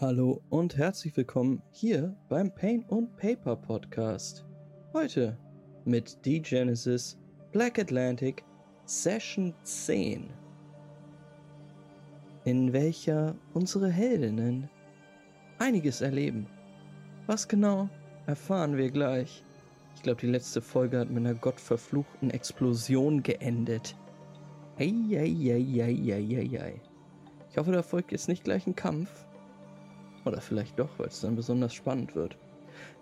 [0.00, 4.46] Hallo und herzlich willkommen hier beim Pain und Paper Podcast.
[4.94, 5.36] Heute
[5.84, 7.18] mit D-Genesis
[7.52, 8.42] Black Atlantic
[8.86, 10.30] Session 10,
[12.46, 14.70] in welcher unsere Heldinnen
[15.58, 16.46] einiges erleben.
[17.26, 17.90] Was genau,
[18.24, 19.44] erfahren wir gleich.
[19.96, 23.94] Ich glaube, die letzte Folge hat mit einer gottverfluchten Explosion geendet.
[24.78, 25.60] Eieieiei.
[27.50, 29.26] Ich hoffe, da folgt jetzt nicht gleich ein Kampf.
[30.24, 32.36] Oder vielleicht doch, weil es dann besonders spannend wird.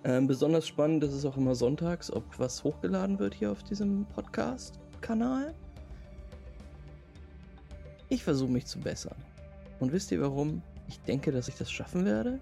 [0.05, 4.07] Ähm, besonders spannend ist es auch immer sonntags, ob was hochgeladen wird hier auf diesem
[4.07, 5.55] Podcast-Kanal.
[8.09, 9.17] Ich versuche mich zu bessern.
[9.81, 12.41] Und wisst ihr warum ich denke, dass ich das schaffen werde?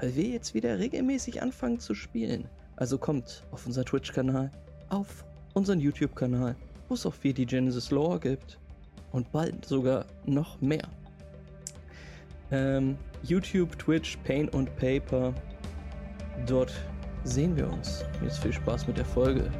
[0.00, 2.48] Weil wir jetzt wieder regelmäßig anfangen zu spielen.
[2.76, 4.50] Also kommt auf unser Twitch-Kanal,
[4.88, 6.56] auf unseren YouTube-Kanal,
[6.88, 8.58] wo es auch viel die Genesis Lore gibt.
[9.12, 10.88] Und bald sogar noch mehr.
[12.50, 15.34] Ähm, YouTube, Twitch, Pain und Paper.
[16.46, 16.72] Dort
[17.24, 18.04] sehen wir uns.
[18.22, 19.50] Jetzt viel Spaß mit der Folge.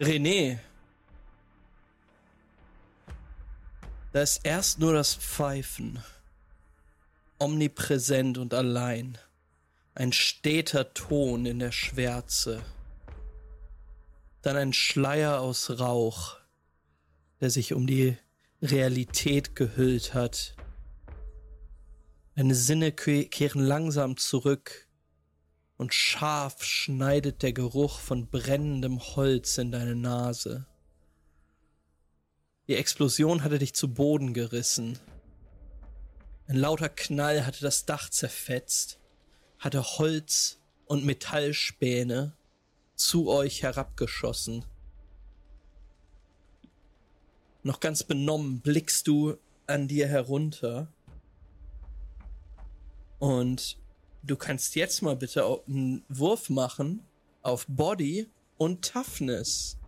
[0.00, 0.58] René,
[4.12, 5.98] Da ist erst nur das Pfeifen.
[7.38, 9.16] Omnipräsent und allein.
[9.94, 12.62] Ein steter Ton in der Schwärze.
[14.42, 16.36] Dann ein Schleier aus Rauch,
[17.40, 18.18] der sich um die
[18.60, 20.56] Realität gehüllt hat.
[22.36, 24.88] Deine Sinne kehren langsam zurück
[25.78, 30.66] und scharf schneidet der Geruch von brennendem Holz in deine Nase.
[32.68, 34.98] Die Explosion hatte dich zu Boden gerissen.
[36.46, 39.00] Ein lauter Knall hatte das Dach zerfetzt,
[39.58, 42.36] hatte Holz und Metallspäne
[42.94, 44.64] zu euch herabgeschossen.
[47.64, 50.92] Noch ganz benommen blickst du an dir herunter.
[53.18, 53.78] Und
[54.22, 57.04] du kannst jetzt mal bitte einen Wurf machen
[57.42, 59.78] auf Body und Toughness.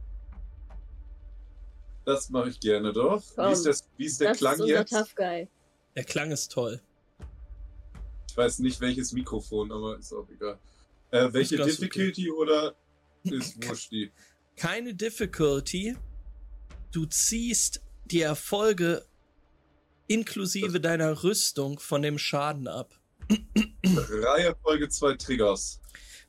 [2.05, 3.23] Das mache ich gerne doch.
[3.35, 4.91] Komm, wie ist, das, wie ist der das Klang ist unser jetzt?
[4.91, 5.49] Tough Guy.
[5.97, 6.81] Der Klang ist toll.
[8.29, 10.59] Ich weiß nicht welches Mikrofon, aber ist auch egal.
[11.11, 12.41] Äh, welche Difficulty okay.
[12.41, 12.75] oder
[13.23, 14.11] ist wurscht die?
[14.57, 15.97] Keine Difficulty.
[16.91, 19.07] Du ziehst die Erfolge
[20.07, 23.01] inklusive das deiner Rüstung von dem Schaden ab.
[23.83, 25.81] Drei Erfolge, zwei Triggers.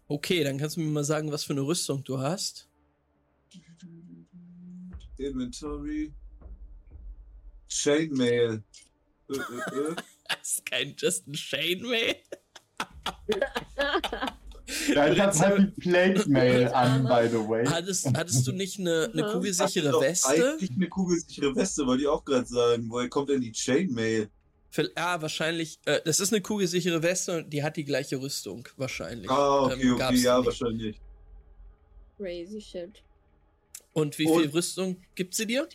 [0.08, 2.70] Okay, dann kannst du mir mal sagen, was für eine Rüstung du hast.
[5.18, 6.14] Inventory.
[7.68, 8.64] Chainmail.
[9.30, 9.96] Äh, äh, äh.
[10.28, 12.16] Das ist kein Just ein Chainmail.
[14.96, 17.66] Ja, ich hab halt die Plate Mail an, by the way.
[17.66, 20.30] Hattest, hattest du nicht eine, eine kugelsichere Weste?
[20.30, 22.88] Eigentlich eine kugelsichere Weste, wollte ich auch gerade sagen.
[22.90, 24.30] Woher kommt denn die Chainmail?
[24.98, 25.80] Ja, wahrscheinlich.
[25.86, 29.30] Äh, das ist eine kugelsichere Weste und die hat die gleiche Rüstung, wahrscheinlich.
[29.30, 30.48] Ah, okay, ähm, okay, ja, nicht.
[30.48, 31.02] wahrscheinlich.
[32.18, 33.04] Crazy shit.
[33.96, 35.70] Und wie viel Rüstung gibt sie dir?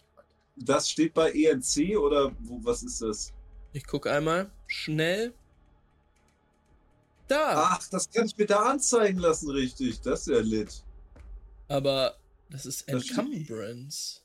[0.54, 3.32] Das steht bei ENC oder wo, was ist das?
[3.72, 5.32] Ich gucke einmal schnell.
[7.28, 7.70] Da!
[7.72, 10.02] Ach, das kann ich mir da anzeigen lassen, richtig.
[10.02, 10.84] Das ist ja lit.
[11.68, 12.16] Aber
[12.50, 14.20] das ist Encumbrance.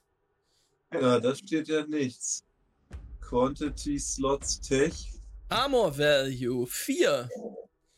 [0.91, 2.43] Ja, da steht ja nichts.
[3.21, 5.13] Quantity Slots Tech.
[5.47, 7.29] Armor Value 4.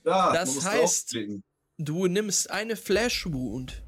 [0.04, 1.18] Da, das heißt,
[1.80, 3.82] du nimmst eine Flash Wound.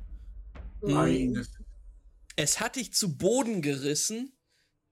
[0.81, 1.45] Eine
[2.39, 4.31] es hat dich zu Boden gerissen.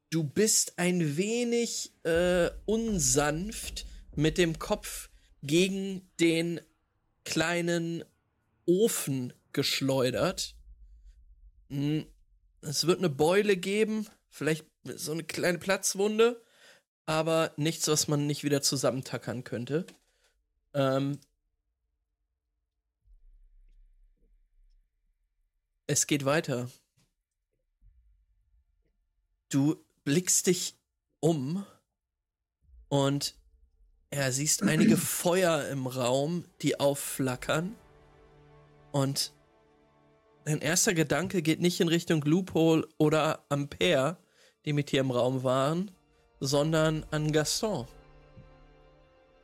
[0.09, 3.85] Du bist ein wenig äh, unsanft
[4.15, 5.09] mit dem Kopf
[5.41, 6.59] gegen den
[7.23, 8.03] kleinen
[8.65, 10.57] Ofen geschleudert.
[11.69, 12.05] Hm,
[12.59, 16.43] es wird eine Beule geben, vielleicht so eine kleine Platzwunde,
[17.05, 19.85] aber nichts, was man nicht wieder zusammentackern könnte.
[20.73, 21.17] Ähm,
[25.85, 26.69] es geht weiter.
[29.49, 30.75] Du blickst dich
[31.19, 31.65] um
[32.89, 33.35] und
[34.13, 37.75] ja, siehst einige Feuer im Raum, die aufflackern.
[38.91, 39.33] Und
[40.45, 44.17] dein erster Gedanke geht nicht in Richtung Loophole oder Ampere,
[44.65, 45.91] die mit dir im Raum waren,
[46.39, 47.87] sondern an Gaston.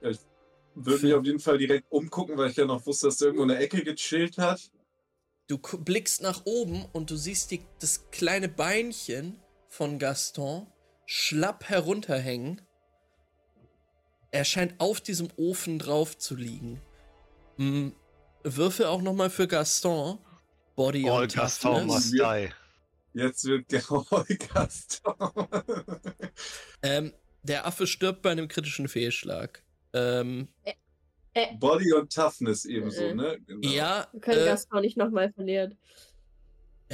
[0.01, 0.19] Ja, ich
[0.75, 3.43] würde mich auf jeden Fall direkt umgucken, weil ich ja noch wusste, dass er irgendwo
[3.43, 4.71] eine Ecke gechillt hat.
[5.47, 9.42] Du blickst nach oben und du siehst die, das kleine Beinchen
[9.73, 10.67] von Gaston
[11.05, 12.61] schlapp herunterhängen
[14.33, 16.81] er scheint auf diesem Ofen drauf zu liegen.
[17.57, 17.93] Hm,
[18.43, 20.17] Würfel auch nochmal für Gaston.
[20.75, 22.49] Body All und Gaston must die.
[23.13, 23.69] Jetzt wird
[24.53, 25.13] Gaston.
[26.81, 29.63] ähm, der Affe stirbt bei einem kritischen Fehlschlag.
[29.93, 30.73] Ähm, äh,
[31.35, 31.55] äh.
[31.57, 33.13] Body und Toughness ebenso, äh.
[33.13, 33.39] ne?
[33.45, 33.69] Genau.
[33.69, 34.07] Ja.
[34.13, 35.77] Wir können äh, Gaston nicht nochmal verlieren.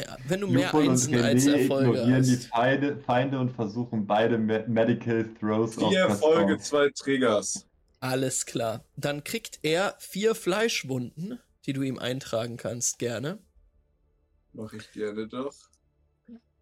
[0.06, 2.30] Ja, wenn du mehr Jukon Einsen als Erfolge ignorieren hast.
[2.30, 7.66] die Feinde, Feinde und versuchen beide Medical Throws auf Vier Erfolge, zwei Triggers.
[8.00, 8.86] Alles klar.
[8.96, 13.40] Dann kriegt er vier Fleischwunden, die du ihm eintragen kannst, gerne.
[14.54, 15.54] Mach ich gerne doch.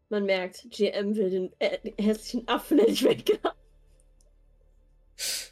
[0.09, 3.51] Man merkt, GM will den äh, hässlichen Affen nicht weghaben.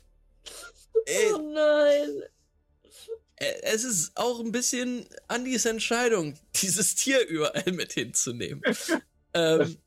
[3.75, 8.61] Es ist auch ein bisschen Andys Entscheidung, dieses Tier überall mit hinzunehmen.
[9.33, 9.77] ähm,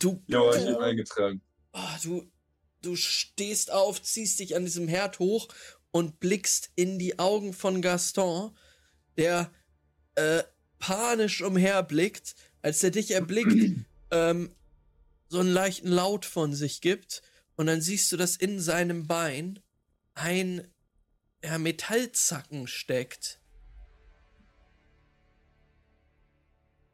[0.00, 0.22] du.
[0.26, 1.42] Ja, ich eingetragen.
[1.74, 2.32] Oh, du,
[2.80, 5.48] du stehst auf, ziehst dich an diesem Herd hoch
[5.90, 8.56] und blickst in die Augen von Gaston,
[9.18, 9.52] der
[10.14, 10.42] äh,
[10.78, 14.54] panisch umherblickt, als er dich erblickt, ähm,
[15.28, 17.20] so einen leichten Laut von sich gibt.
[17.56, 19.60] Und dann siehst du, dass in seinem Bein
[20.14, 20.66] ein
[21.44, 23.40] ja, Metallzacken steckt.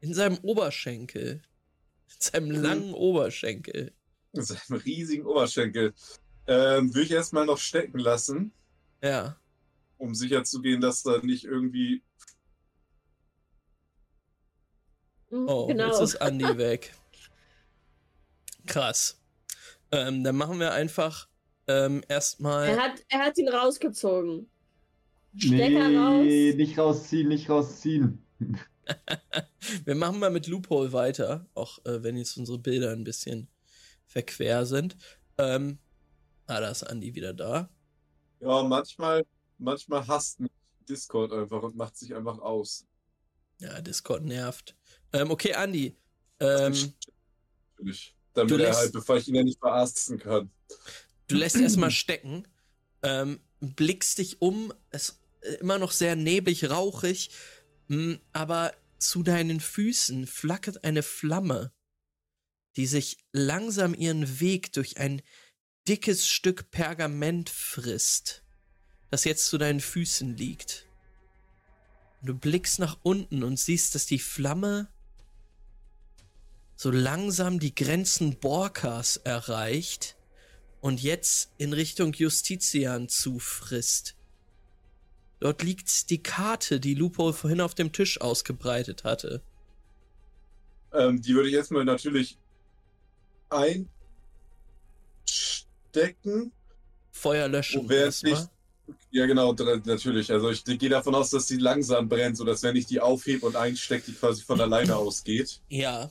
[0.01, 1.41] In seinem Oberschenkel.
[2.07, 2.61] In seinem mhm.
[2.61, 3.93] langen Oberschenkel.
[4.33, 5.93] In seinem riesigen Oberschenkel.
[6.47, 8.51] Ähm, will ich erstmal noch stecken lassen.
[9.01, 9.37] Ja.
[9.97, 12.03] Um sicher zu gehen, dass da nicht irgendwie.
[15.29, 15.87] Mhm, oh, genau.
[15.87, 16.93] jetzt ist Andi weg.
[18.65, 19.17] Krass.
[19.91, 21.30] Ähm, dann machen wir einfach
[21.67, 22.69] ähm, erstmal.
[22.69, 24.49] Er hat, er hat ihn rausgezogen.
[25.37, 26.55] Stecker nee, raus.
[26.57, 28.25] nicht rausziehen, nicht rausziehen.
[29.85, 33.47] Wir machen mal mit Loophole weiter, auch äh, wenn jetzt unsere Bilder ein bisschen
[34.05, 34.97] verquer sind.
[35.37, 35.79] Ähm,
[36.47, 37.69] ah, da ist Andi wieder da.
[38.41, 39.25] Ja, manchmal,
[39.57, 40.51] manchmal hasst mich
[40.89, 42.85] Discord einfach und macht sich einfach aus.
[43.59, 44.75] Ja, Discord nervt.
[45.13, 45.95] Ähm, okay, Andi.
[46.39, 46.73] Ähm,
[47.77, 48.15] Natürlich.
[48.33, 50.49] Damit er halt, bevor ich ihn ja nicht verarzten kann.
[51.31, 52.45] Du lässt erstmal stecken,
[53.03, 57.31] ähm, blickst dich um, es ist immer noch sehr neblig, rauchig,
[57.87, 61.71] mh, hm, aber zu deinen Füßen flackert eine Flamme,
[62.75, 65.21] die sich langsam ihren Weg durch ein
[65.87, 68.43] dickes Stück Pergament frisst,
[69.09, 70.85] das jetzt zu deinen Füßen liegt.
[72.21, 74.89] Du blickst nach unten und siehst, dass die Flamme
[76.75, 80.17] so langsam die Grenzen Borkas erreicht
[80.81, 84.15] und jetzt in Richtung Justitian zufrisst.
[85.39, 89.41] Dort liegt die Karte, die Lupo vorhin auf dem Tisch ausgebreitet hatte.
[90.93, 92.37] Ähm, die würde ich jetzt mal natürlich
[93.49, 93.87] einstecken.
[97.11, 97.87] Feuer löschen.
[97.87, 98.49] Nicht,
[99.11, 100.31] ja, genau, natürlich.
[100.31, 103.55] Also ich gehe davon aus, dass sie langsam brennt, sodass wenn ich die aufhebe und
[103.55, 105.61] einstecke, die quasi von alleine ausgeht.
[105.69, 106.09] Ja.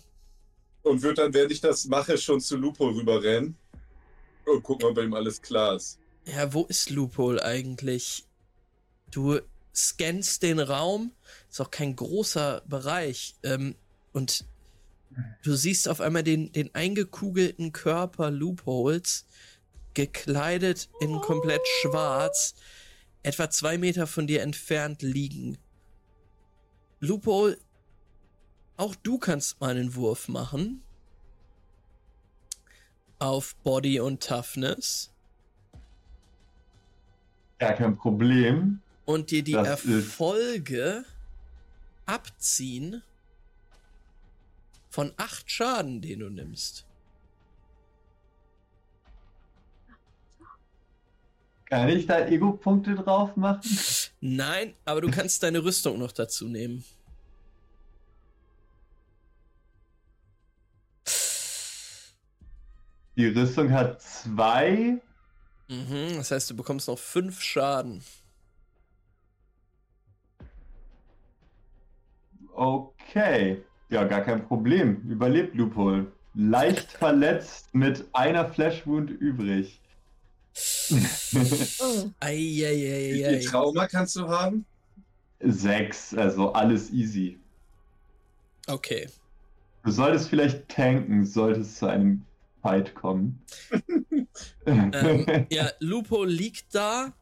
[0.82, 3.56] Und würde dann, während ich das mache, schon zu Lupo rüberrennen.
[4.46, 5.98] Und guck mal, ob bei ihm alles klar ist.
[6.26, 8.26] Ja, wo ist Loophole eigentlich?
[9.10, 9.40] Du
[9.74, 11.12] scannst den Raum,
[11.50, 13.34] ist auch kein großer Bereich.
[13.42, 13.74] Ähm,
[14.12, 14.44] und
[15.42, 19.26] du siehst auf einmal den, den eingekugelten Körper Loopholes,
[19.94, 22.54] gekleidet in komplett schwarz,
[23.22, 25.58] etwa zwei Meter von dir entfernt liegen.
[27.00, 27.58] Loophole,
[28.76, 30.82] auch du kannst mal einen Wurf machen
[33.20, 35.12] auf Body und Toughness.
[37.60, 38.80] Ja, kein Problem.
[39.04, 41.04] Und dir die das Erfolge
[42.06, 43.02] abziehen
[44.88, 46.86] von acht Schaden, den du nimmst.
[51.66, 53.62] Kann ich da Ego-Punkte drauf machen?
[54.20, 56.84] Nein, aber du kannst deine Rüstung noch dazu nehmen.
[63.20, 64.98] Die Rüstung hat zwei.
[65.68, 68.02] Mhm, das heißt, du bekommst noch fünf Schaden.
[72.54, 73.62] Okay.
[73.90, 75.02] Ja, gar kein Problem.
[75.06, 76.10] Überlebt Loophole.
[76.32, 79.82] Leicht verletzt mit einer Flashwound übrig.
[80.90, 82.10] oh.
[82.22, 84.64] Wie viel Trauma kannst du haben?
[85.40, 87.38] Sechs, also alles easy.
[88.66, 89.10] Okay.
[89.84, 92.24] Du solltest vielleicht tanken, solltest zu einem
[92.62, 93.42] Fight kommen.
[94.66, 97.12] ähm, ja, Lupo liegt da.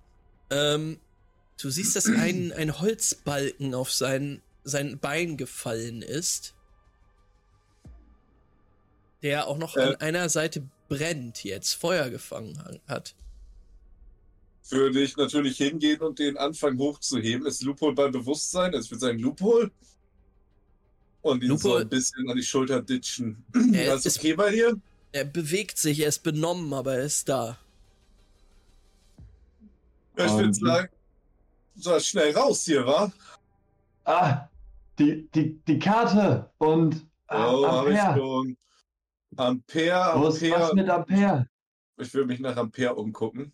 [0.50, 0.98] Ähm,
[1.60, 6.54] du siehst, dass ein, ein Holzbalken auf sein, sein Bein gefallen ist.
[9.22, 9.80] Der auch noch äh.
[9.80, 13.14] an einer Seite brennt jetzt, Feuer gefangen hat.
[14.70, 17.46] würde ich natürlich hingehen und den Anfang hochzuheben.
[17.46, 18.74] Ist Loophole beim Bewusstsein?
[18.74, 19.70] Es wird sein Loophole.
[21.20, 21.74] Und ihn Loophole.
[21.74, 23.44] so ein bisschen an die Schulter ditchen.
[23.72, 24.80] Er ist okay bei dir?
[25.12, 27.58] Er bewegt sich, er ist benommen, aber er ist da.
[30.16, 30.88] Ja, ich würde sagen,
[31.76, 33.12] soll schnell raus hier, wa?
[34.04, 34.48] Ah,
[34.98, 38.56] die, die, die Karte und ah, oh, Ampere.
[39.36, 40.22] Ampere, Ampere.
[40.22, 41.48] Was, was mit Ampere?
[41.98, 43.52] Ich will mich nach Ampere umgucken.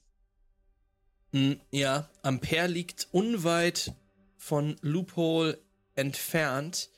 [1.33, 3.93] Hm, ja, Ampere liegt unweit
[4.37, 5.59] von Loophole
[5.95, 6.91] entfernt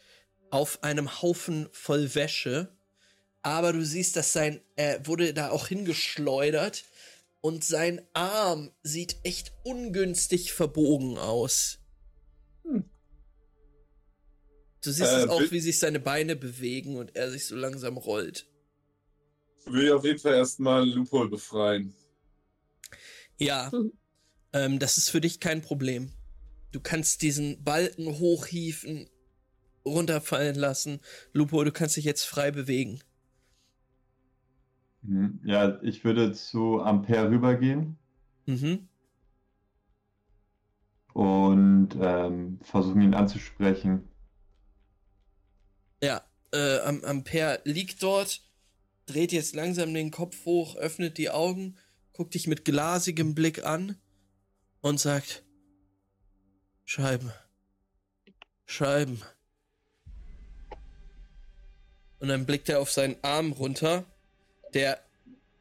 [0.50, 2.68] auf einem Haufen voll Wäsche.
[3.46, 6.84] Aber du siehst, dass sein, er wurde da auch hingeschleudert
[7.40, 11.78] und sein Arm sieht echt ungünstig verbogen aus.
[12.64, 12.90] Hm.
[14.82, 17.98] Du siehst äh, es auch, wie sich seine Beine bewegen und er sich so langsam
[17.98, 18.48] rollt.
[19.66, 21.94] Will ich auf jeden Fall erstmal Loophole befreien.
[23.38, 23.92] Ja, hm.
[24.54, 26.10] ähm, das ist für dich kein Problem.
[26.72, 29.08] Du kannst diesen Balken hochhieven,
[29.84, 30.98] runterfallen lassen.
[31.32, 33.04] Lupo, du kannst dich jetzt frei bewegen.
[35.06, 35.40] Mhm.
[35.44, 37.96] Ja, ich würde zu Ampere rübergehen.
[38.46, 38.88] Mhm.
[41.12, 44.08] Und ähm, versuchen ihn anzusprechen.
[46.02, 46.22] Ja,
[46.52, 48.42] äh, Ampere liegt dort,
[49.06, 51.76] dreht jetzt langsam den Kopf hoch, öffnet die Augen,
[52.12, 53.96] guckt dich mit glasigem Blick an
[54.82, 55.44] und sagt:
[56.84, 57.32] Scheiben.
[58.66, 59.22] Scheiben.
[62.18, 64.04] Und dann blickt er auf seinen Arm runter,
[64.74, 65.02] der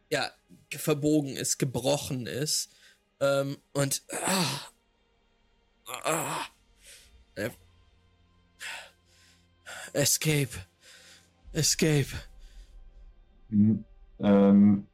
[0.09, 0.31] ja
[0.71, 2.71] verbogen ist, gebrochen ist.
[3.19, 4.69] Ähm, und ah,
[6.03, 6.45] ah,
[7.35, 7.49] äh,
[9.93, 10.49] Escape.
[11.53, 12.07] Escape.
[13.49, 13.85] Mhm.
[14.19, 14.87] Ähm,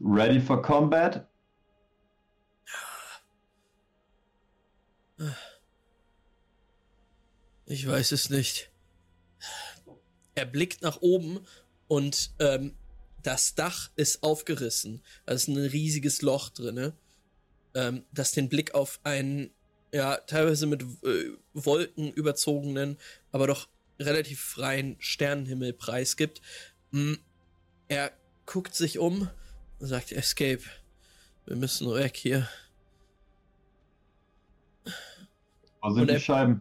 [0.00, 1.28] ready for combat?
[7.66, 8.70] Ich weiß es nicht.
[10.34, 11.46] Er blickt nach oben
[11.90, 12.76] und ähm,
[13.24, 15.02] das Dach ist aufgerissen.
[15.26, 16.92] Da ist ein riesiges Loch drinne,
[17.74, 19.50] ähm, das den Blick auf einen,
[19.92, 22.96] ja, teilweise mit äh, Wolken überzogenen,
[23.32, 23.66] aber doch
[23.98, 26.40] relativ freien Sternenhimmel preisgibt.
[26.92, 27.14] Mm,
[27.88, 28.12] er
[28.46, 29.28] guckt sich um
[29.80, 30.62] und sagt, Escape.
[31.46, 32.48] Wir müssen weg hier.
[35.82, 36.60] Wo sind die Scheiben?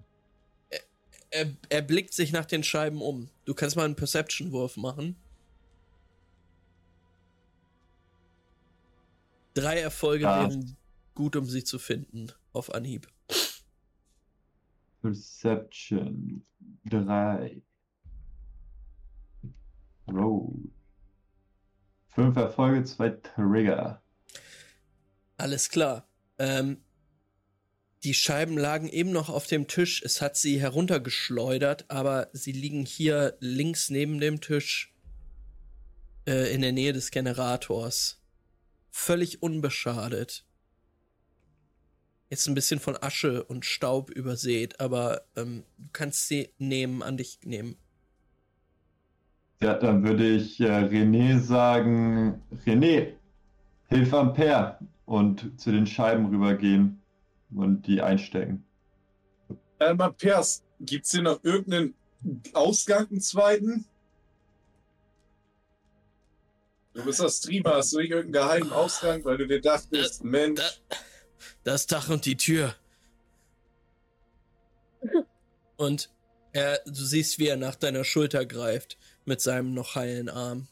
[1.31, 3.29] Er, er blickt sich nach den Scheiben um.
[3.45, 5.15] Du kannst mal einen Perception-Wurf machen.
[9.53, 10.41] Drei Erfolge ja.
[10.41, 10.77] wären
[11.15, 12.31] gut, um sie zu finden.
[12.53, 13.07] Auf Anhieb.
[15.01, 16.45] Perception.
[16.86, 17.62] Drei.
[20.07, 20.71] Roll.
[22.09, 24.01] Fünf Erfolge, zwei Trigger.
[25.38, 26.07] Alles klar.
[26.38, 26.77] Ähm,
[28.03, 30.01] die Scheiben lagen eben noch auf dem Tisch.
[30.03, 34.94] Es hat sie heruntergeschleudert, aber sie liegen hier links neben dem Tisch
[36.25, 38.22] äh, in der Nähe des Generators.
[38.89, 40.46] Völlig unbeschadet.
[42.29, 47.18] Jetzt ein bisschen von Asche und Staub übersät, aber ähm, du kannst sie nehmen, an
[47.18, 47.75] dich nehmen.
[49.62, 53.13] Ja, dann würde ich äh, René sagen, René,
[53.88, 56.99] hilf Ampere und zu den Scheiben rübergehen
[57.53, 58.65] und die einstecken.
[59.79, 61.96] Äh, Matthias, gibt es hier noch irgendeinen
[62.53, 63.86] Ausgang, einen zweiten?
[66.94, 70.62] Du bist der Streamer, hast du nicht irgendeinen geheimen Ausgang, weil du dir dachtest, Mensch.
[71.63, 72.75] Das Dach und die Tür.
[75.77, 76.10] Und
[76.51, 80.68] er, du siehst, wie er nach deiner Schulter greift mit seinem noch heilen Arm.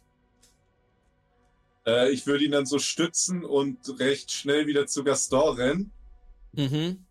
[1.86, 5.91] Äh, ich würde ihn dann so stützen und recht schnell wieder zu Gaston rennen.
[6.57, 7.05] Mhm.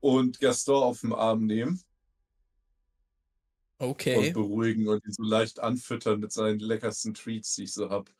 [0.00, 1.80] Und Gaston auf den Arm nehmen.
[3.78, 4.28] Okay.
[4.28, 8.10] Und beruhigen und ihn so leicht anfüttern mit seinen leckersten Treats, die ich so hab.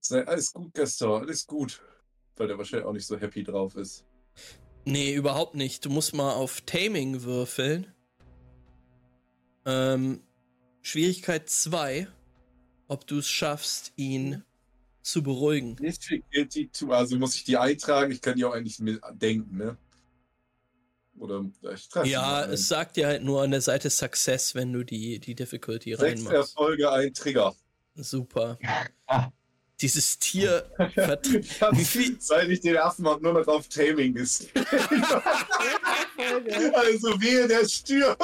[0.00, 1.82] Sei alles gut, Gaston, alles gut.
[2.36, 4.04] Weil der wahrscheinlich auch nicht so happy drauf ist.
[4.84, 5.84] Nee, überhaupt nicht.
[5.84, 7.92] Du musst mal auf Taming würfeln.
[9.66, 10.22] Ähm,
[10.80, 12.08] Schwierigkeit 2.
[12.86, 14.42] Ob du es schaffst, ihn
[15.08, 15.76] zu beruhigen.
[15.76, 18.12] Difficulty 2, also muss ich die eintragen?
[18.12, 19.78] Ich kann die auch eigentlich mit denken, ne?
[21.18, 24.84] Oder ich treffe Ja, es sagt dir halt nur an der Seite Success, wenn du
[24.84, 26.28] die, die Difficulty Sechs reinmachst.
[26.28, 27.56] Sechs Erfolge, ein Trigger.
[27.94, 28.58] Super.
[29.80, 30.70] Dieses Tier.
[30.76, 32.20] Wie viel?
[32.20, 34.48] Seit ich den Affen habe, nur noch auf Taming ist.
[36.74, 38.20] also wehe, der stirbt.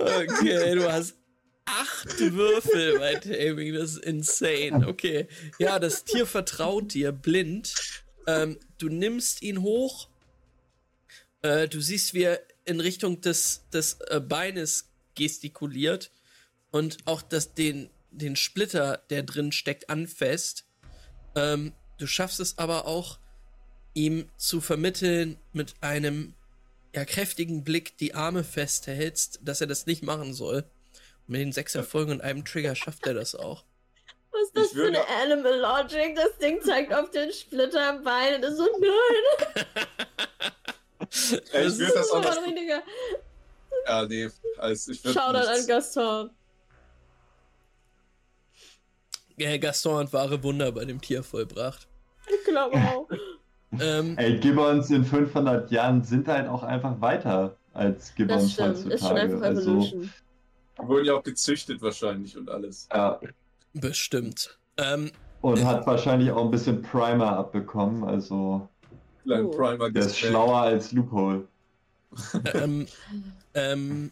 [0.00, 1.14] okay, du hast
[1.72, 4.86] acht Würfel bei Taming, das ist insane.
[4.86, 5.26] Okay.
[5.58, 7.74] Ja, das Tier vertraut dir blind
[8.26, 10.08] ähm, du nimmst ihn hoch.
[11.42, 16.12] Äh, du siehst, wie er in Richtung des, des äh, Beines gestikuliert
[16.70, 20.64] und auch das, den, den Splitter, der drin steckt, anfasst.
[21.34, 23.18] Ähm, du schaffst es aber auch,
[23.94, 26.34] ihm zu vermitteln mit einem
[26.94, 30.64] ja, kräftigen Blick die Arme festhältst, dass er das nicht machen soll.
[31.32, 33.64] Mit den sechs Erfolgen und einem Trigger schafft er das auch.
[34.32, 36.14] Was ist das für eine Animal Logic?
[36.14, 39.64] Das Ding zeigt auf den Splitter am Bein und ist so, nein!
[41.10, 41.30] ich
[41.78, 42.36] würde das auch noch...
[43.86, 46.30] Ja, nee, also ich Shoutout an Gaston.
[49.38, 51.88] Ja, Gaston hat wahre Wunder bei dem Tier vollbracht.
[52.28, 53.08] Ich glaube auch.
[53.80, 58.68] ähm, Ey, Gibbons in 500 Jahren sind halt auch einfach weiter als Gibbons das stimmt.
[58.68, 58.94] heutzutage.
[58.94, 60.12] Ist schon einfach also, Evolution.
[60.82, 62.88] Wurden ja auch gezüchtet wahrscheinlich und alles.
[62.92, 63.20] Ja.
[63.74, 64.58] Bestimmt.
[64.76, 65.10] Ähm,
[65.40, 68.68] und äh, hat wahrscheinlich auch ein bisschen Primer abbekommen, also.
[69.22, 69.50] Kleinen oh.
[69.50, 71.46] Primer Der ist schlauer als Loophole.
[72.54, 72.86] ähm,
[73.54, 74.10] ähm,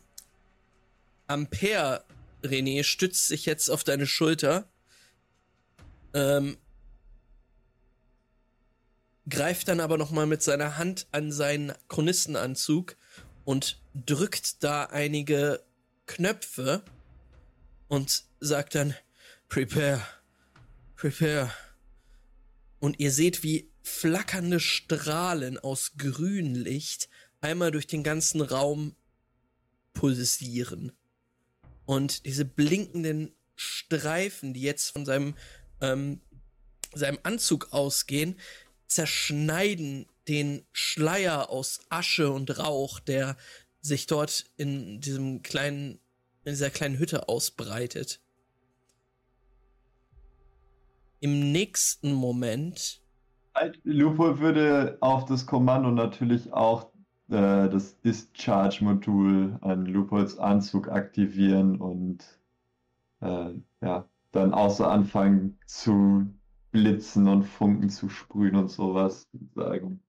[1.26, 2.02] Ampere,
[2.42, 4.64] René, stützt sich jetzt auf deine Schulter.
[6.14, 6.56] Ähm,
[9.28, 12.96] greift dann aber nochmal mit seiner Hand an seinen Chronistenanzug
[13.44, 15.60] und drückt da einige
[16.10, 16.82] Knöpfe
[17.86, 18.94] und sagt dann,
[19.48, 20.02] Prepare.
[20.96, 21.52] Prepare.
[22.80, 27.08] Und ihr seht, wie flackernde Strahlen aus Grünlicht
[27.40, 28.96] einmal durch den ganzen Raum
[29.92, 30.92] pulsieren.
[31.86, 35.36] Und diese blinkenden Streifen, die jetzt von seinem,
[35.80, 36.20] ähm,
[36.92, 38.36] seinem Anzug ausgehen,
[38.88, 43.36] zerschneiden den Schleier aus Asche und Rauch, der
[43.80, 45.98] sich dort in diesem kleinen,
[46.44, 48.20] in dieser kleinen Hütte ausbreitet
[51.20, 53.00] im nächsten Moment.
[53.84, 56.90] Lupo würde auf das Kommando natürlich auch
[57.28, 62.24] äh, das Discharge-Modul an Lupos Anzug aktivieren und
[63.20, 63.52] äh,
[63.82, 66.26] ja, dann auch so anfangen zu
[66.72, 70.02] blitzen und Funken zu sprühen und sowas sagen.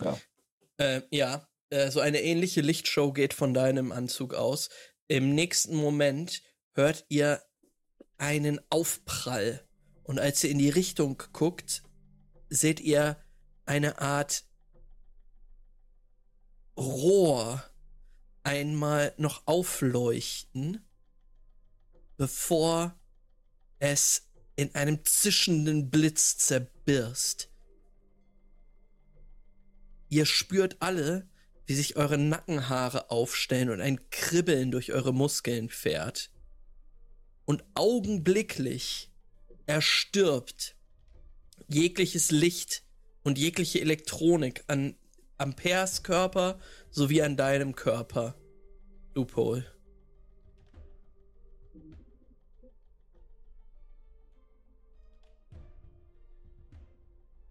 [0.00, 0.16] Ja.
[0.78, 4.68] Äh, ja, äh, so eine ähnliche Lichtshow geht von deinem Anzug aus.
[5.08, 6.42] Im nächsten Moment
[6.74, 7.42] hört ihr
[8.18, 9.66] einen Aufprall.
[10.02, 11.82] Und als ihr in die Richtung guckt,
[12.48, 13.16] seht ihr
[13.64, 14.44] eine Art
[16.76, 17.64] Rohr
[18.44, 20.86] einmal noch aufleuchten,
[22.16, 22.94] bevor
[23.78, 27.50] es in einem zischenden Blitz zerbirst.
[30.08, 31.28] Ihr spürt alle,
[31.66, 36.30] wie sich eure Nackenhaare aufstellen und ein Kribbeln durch eure Muskeln fährt
[37.44, 39.10] und augenblicklich
[39.66, 40.76] erstirbt
[41.68, 42.84] jegliches Licht
[43.24, 44.96] und jegliche Elektronik an
[45.38, 46.58] Amperes Körper
[46.90, 48.36] sowie an deinem Körper,
[49.14, 49.66] Loophole.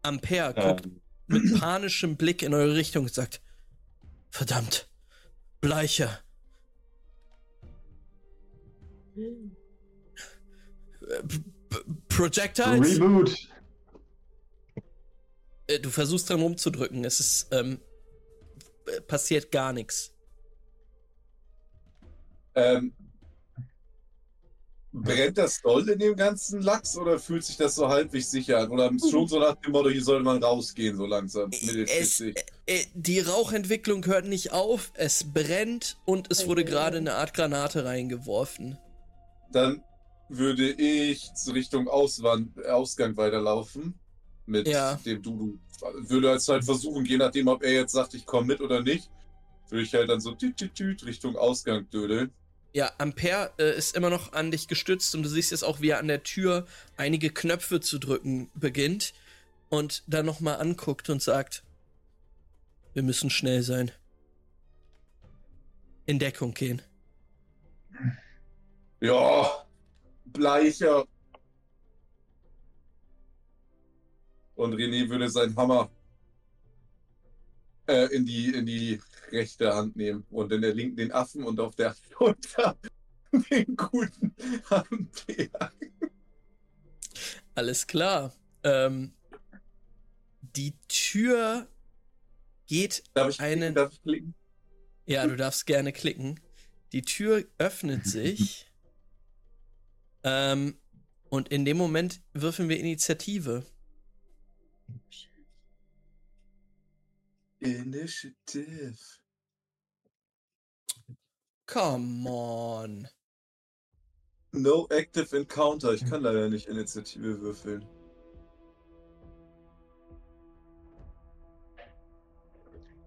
[0.01, 0.63] Ampere ähm.
[0.63, 3.41] guckt mit panischem Blick in eure Richtung und sagt:
[4.29, 4.89] Verdammt,
[5.61, 6.19] Bleicher.
[12.09, 12.99] Projectiles?
[12.99, 13.49] Reboot.
[15.67, 17.03] Äh, du versuchst dran rumzudrücken.
[17.05, 17.79] Es ist, ähm,
[19.07, 20.13] passiert gar nichts.
[22.55, 22.93] Ähm,
[25.03, 28.69] brennt das doll in dem ganzen Lachs oder fühlt sich das so halbwegs sicher an?
[28.69, 31.51] Oder schon so nach dem Motto, hier sollte man rausgehen, so langsam?
[31.51, 32.33] Es, äh,
[32.93, 38.77] die Rauchentwicklung hört nicht auf, es brennt und es wurde gerade eine Art Granate reingeworfen.
[39.51, 39.83] Dann
[40.29, 43.99] würde ich Richtung Auswand, Ausgang weiterlaufen.
[44.47, 44.99] Mit ja.
[45.05, 45.59] dem du,
[46.07, 49.09] würde als halt versuchen, je nachdem, ob er jetzt sagt, ich komme mit oder nicht,
[49.69, 52.31] würde ich halt dann so tüt, tüt, tüt, Richtung Ausgang dödeln.
[52.75, 55.91] Ja, Ampere äh, ist immer noch an dich gestützt und du siehst jetzt auch, wie
[55.91, 59.13] er an der Tür einige Knöpfe zu drücken beginnt
[59.69, 61.63] und dann nochmal anguckt und sagt,
[62.93, 63.93] wir müssen schnell sein.
[66.05, 66.81] In Deckung gehen.
[68.99, 69.65] Ja,
[70.25, 71.05] bleicher.
[74.55, 75.89] Und René würde seinen Hammer
[77.87, 78.99] äh, in, die, in die
[79.35, 82.77] rechte Hand nehmen und in der linken den Affen und auf der Schulter
[83.49, 84.33] den guten
[84.69, 85.71] Handbär.
[87.53, 88.33] Alles klar.
[88.63, 89.13] Ähm,
[90.41, 91.67] die Tür
[92.67, 93.59] geht darf ich einen.
[93.59, 93.75] Klicken?
[93.75, 94.35] Darf ich klicken?
[95.05, 96.39] Ja, du darfst gerne klicken.
[96.91, 98.71] Die Tür öffnet sich
[100.23, 100.77] ähm,
[101.29, 103.65] und in dem Moment würfeln wir Initiative.
[107.59, 108.97] Initiative.
[111.67, 113.07] Come on.
[114.51, 115.93] No active encounter.
[115.93, 117.85] Ich kann leider nicht Initiative würfeln.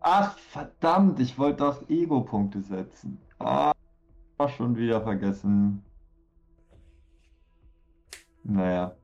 [0.01, 3.21] Ach, verdammt, ich wollte doch Ego-Punkte setzen.
[3.39, 3.73] Ah,
[4.57, 5.85] schon wieder vergessen.
[8.45, 8.97] Naja.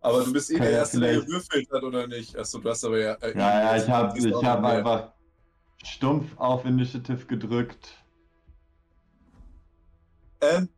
[0.00, 2.36] Aber du bist eh der Erste, der gewürfelt hat, oder nicht?
[2.36, 3.14] Achso, du hast aber ja.
[3.14, 5.12] Äh, ja, ja, ich habe ich hab einfach
[5.82, 8.03] stumpf auf Initiative gedrückt.
[10.44, 10.68] Ähm.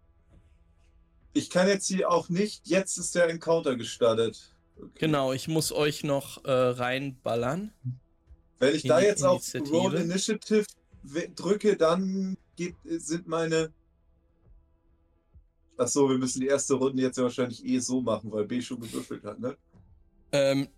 [1.32, 2.66] Ich kann jetzt hier auch nicht.
[2.66, 4.54] Jetzt ist der Encounter gestartet.
[4.78, 4.88] Okay.
[5.00, 7.72] Genau, ich muss euch noch äh, reinballern.
[8.58, 10.64] Wenn ich da jetzt auf Roll Initiative
[11.34, 13.72] drücke, dann geht, sind meine.
[15.76, 18.80] Achso, wir müssen die erste Runde jetzt ja wahrscheinlich eh so machen, weil B schon
[18.80, 19.56] gewürfelt hat, ne?
[20.32, 20.68] Ähm.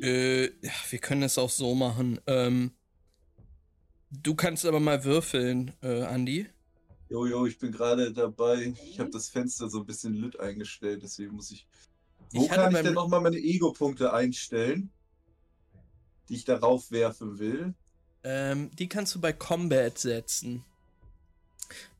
[0.00, 2.20] Äh, ja, wir können es auch so machen.
[2.26, 2.72] Ähm.
[4.10, 6.48] Du kannst aber mal würfeln, äh, Andi.
[7.10, 8.72] Jojo, ich bin gerade dabei.
[8.86, 11.66] Ich habe das Fenster so ein bisschen lütt eingestellt, deswegen muss ich.
[12.32, 14.90] Wo ich kann ich denn nochmal meine Ego-Punkte einstellen?
[16.30, 17.74] die ich darauf werfen will?
[18.22, 20.64] Ähm, die kannst du bei Combat setzen.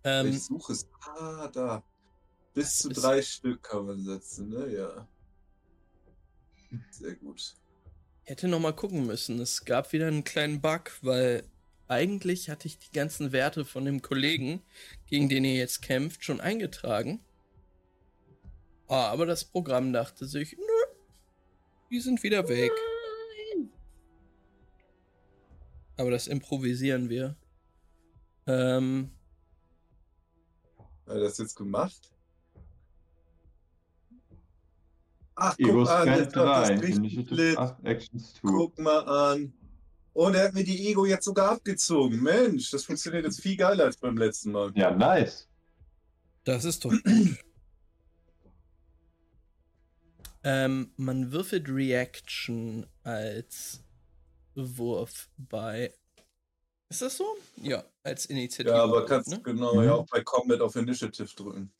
[0.04, 0.86] Ähm, ich suche es.
[1.00, 1.82] Ah, da.
[2.54, 4.72] Bis zu drei Stück kann man setzen, ne?
[4.72, 5.08] Ja.
[6.90, 7.56] Sehr gut.
[8.22, 9.40] Hätte noch mal gucken müssen.
[9.40, 11.42] Es gab wieder einen kleinen Bug, weil
[11.90, 14.62] eigentlich hatte ich die ganzen Werte von dem Kollegen,
[15.06, 17.20] gegen den ihr jetzt kämpft, schon eingetragen.
[18.86, 20.96] Ah, aber das Programm dachte sich, nö,
[21.90, 22.72] die sind wieder weg.
[25.96, 27.36] Aber das improvisieren wir.
[28.46, 29.10] Ähm.
[31.06, 32.12] Hat er das jetzt gemacht?
[35.34, 37.58] Ach, guck mal an, jetzt das richtig lit.
[38.42, 39.52] Guck mal an.
[40.12, 42.22] Und er hat mir die Ego jetzt sogar abgezogen.
[42.22, 44.72] Mensch, das funktioniert jetzt viel geiler als beim letzten Mal.
[44.74, 45.46] Ja, nice.
[46.44, 47.38] Das ist doch gut.
[50.44, 53.82] ähm, man würfelt Reaction als
[54.54, 55.92] Wurf bei.
[56.88, 57.36] Ist das so?
[57.56, 58.74] Ja, als Initiative.
[58.74, 59.40] Ja, aber kannst ne?
[59.42, 59.84] genau mhm.
[59.84, 61.72] ja auch bei Combat auf Initiative drücken.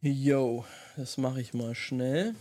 [0.00, 0.64] Yo,
[0.96, 2.34] das mache ich mal schnell.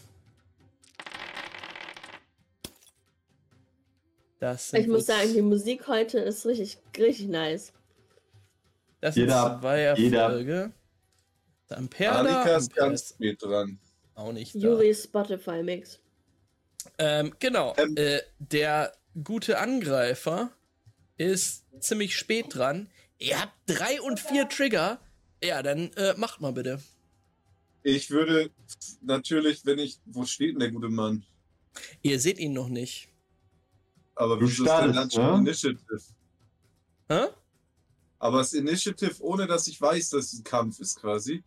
[4.40, 7.72] Das ich muss sagen, die Musik heute ist richtig, richtig nice.
[9.02, 10.72] Das sind jeder, zwei Erfolge.
[11.70, 13.80] Der Ampere Annika ist ganz spät dran.
[14.14, 14.60] Auch nicht da.
[14.60, 16.00] Juri Spotify Mix.
[16.98, 17.74] Ähm, genau.
[17.78, 18.94] Ähm, äh, der
[19.24, 20.52] gute Angreifer
[21.18, 22.90] ist ziemlich spät dran.
[23.20, 25.00] Ihr habt drei und vier Trigger.
[25.44, 26.82] Ja, dann äh, macht mal bitte.
[27.84, 28.50] Ich würde
[29.02, 30.00] natürlich, wenn ich.
[30.06, 31.24] Wo steht denn der gute Mann?
[32.02, 33.10] Ihr seht ihn noch nicht.
[34.16, 36.02] Aber wie ist denn dann schon Initiative?
[37.10, 37.28] Hä?
[38.20, 41.44] Aber das Initiative, ohne dass ich weiß, dass es ein Kampf ist, quasi.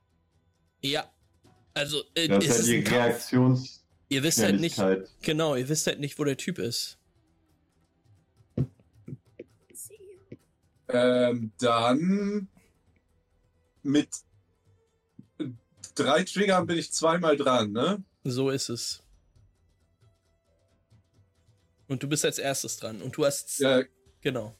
[0.82, 1.10] Ja.
[1.74, 3.84] Also, äh, das ist, ist ja die Reaktions.
[4.10, 4.80] Ihr wisst halt nicht.
[5.22, 6.98] Genau, ihr wisst halt nicht, wo der Typ ist.
[10.88, 12.48] Ähm, dann
[13.82, 14.08] mit
[15.94, 18.02] drei Triggern bin ich zweimal dran, ne?
[18.24, 19.02] So ist es.
[21.88, 23.02] Und du bist als erstes dran.
[23.02, 23.58] Und du hast.
[23.58, 23.82] Ja.
[24.20, 24.54] Genau.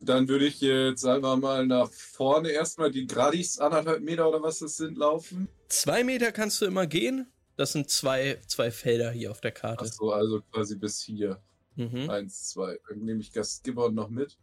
[0.00, 4.42] Dann würde ich jetzt, sagen wir mal, nach vorne erstmal die Gradis anderthalb Meter oder
[4.42, 5.48] was das sind, laufen.
[5.68, 7.32] Zwei Meter kannst du immer gehen.
[7.56, 9.86] Das sind zwei, zwei Felder hier auf der Karte.
[9.86, 11.40] Ach so, also quasi bis hier.
[11.76, 12.10] Mhm.
[12.10, 12.78] Eins, zwei.
[12.88, 14.36] Dann nehme ich Gastgeber noch mit.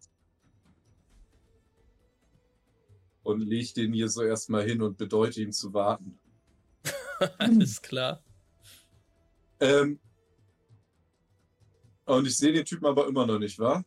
[3.21, 6.19] Und lege den hier so erstmal hin und bedeute ihm zu warten.
[7.37, 8.23] Alles klar.
[9.59, 9.99] Ähm,
[12.05, 13.83] und ich sehe den Typen aber immer noch nicht, wa?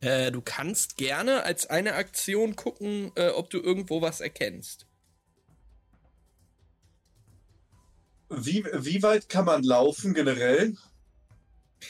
[0.00, 4.86] Äh, du kannst gerne als eine Aktion gucken, äh, ob du irgendwo was erkennst.
[8.28, 10.76] Wie, wie weit kann man laufen generell?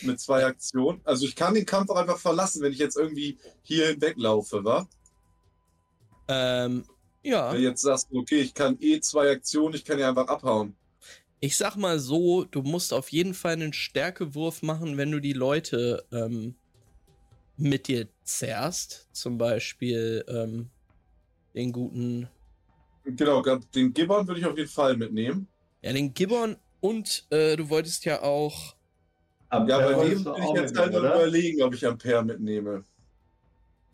[0.03, 1.01] Mit zwei Aktionen?
[1.05, 4.89] Also ich kann den Kampf auch einfach verlassen, wenn ich jetzt irgendwie hier hinweglaufe, wa?
[6.29, 6.85] Ähm,
[7.23, 7.53] ja.
[7.53, 10.77] Wenn du jetzt sagst, okay, ich kann eh zwei Aktionen, ich kann ja einfach abhauen.
[11.41, 15.35] Ich sag mal so, du musst auf jeden Fall einen Stärkewurf machen, wenn du die
[15.35, 16.55] Leute ähm,
[17.57, 19.09] mit dir zerrst.
[19.13, 20.71] Zum Beispiel ähm,
[21.55, 22.29] den guten.
[23.05, 23.43] Genau,
[23.75, 25.47] den Gibbon würde ich auf jeden Fall mitnehmen.
[25.83, 28.75] Ja, den Gibbon und äh, du wolltest ja auch.
[29.49, 32.85] Ampere ja, bei dem bin ich jetzt halt überlegen, ob ich Ampere mitnehme.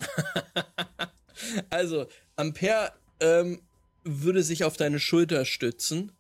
[1.70, 3.60] also, Ampere ähm,
[4.04, 6.12] würde sich auf deine Schulter stützen.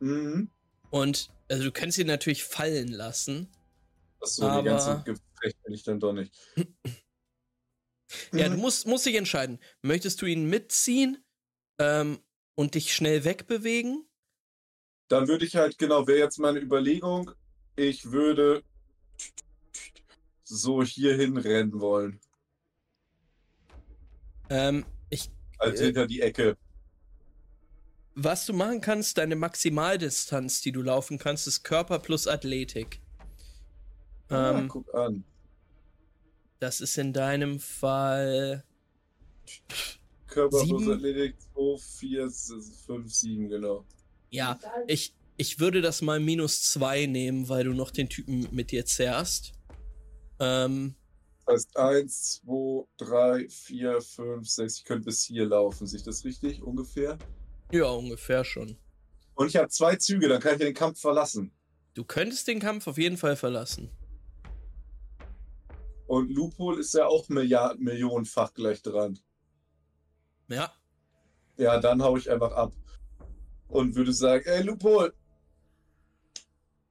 [0.00, 0.50] Mhm.
[0.90, 3.48] Und also du kannst ihn natürlich fallen lassen.
[4.20, 4.62] Achso, aber...
[4.62, 6.32] die ganze Gefecht bin ich dann doch nicht.
[8.32, 9.58] ja, du musst, musst dich entscheiden.
[9.82, 11.24] Möchtest du ihn mitziehen
[11.78, 12.18] ähm,
[12.54, 14.06] und dich schnell wegbewegen?
[15.08, 17.30] Dann würde ich halt, genau, wäre jetzt meine Überlegung,
[17.76, 18.62] ich würde
[20.42, 22.20] so hier hinrennen wollen.
[24.48, 25.30] Ähm, ich.
[25.58, 26.56] Also äh, hinter die Ecke.
[28.18, 33.02] Was du machen kannst, deine Maximaldistanz, die du laufen kannst, ist Körper plus Athletik.
[34.30, 35.22] Ah, ähm, guck an.
[36.58, 38.64] Das ist in deinem Fall.
[40.28, 40.78] Körper sieben?
[40.78, 42.30] plus Athletik 2, 4,
[42.86, 43.84] 5, 7, genau.
[44.30, 48.70] Ja, ich, ich würde das mal minus 2 nehmen, weil du noch den Typen mit
[48.70, 49.52] dir zerrst.
[50.40, 50.94] Ähm,
[51.44, 54.78] das heißt 1, 2, 3, 4, 5, 6.
[54.78, 55.86] Ich könnte bis hier laufen.
[55.86, 57.18] Sehe ich das richtig ungefähr?
[57.72, 58.76] Ja, ungefähr schon.
[59.34, 61.52] Und ich habe zwei Züge, dann kann ich den Kampf verlassen.
[61.94, 63.90] Du könntest den Kampf auf jeden Fall verlassen.
[66.06, 69.18] Und Lupol ist ja auch Milliarden, millionenfach gleich dran.
[70.48, 70.72] Ja.
[71.56, 72.72] Ja, dann hau ich einfach ab.
[73.68, 75.12] Und würde sagen, ey Lupol,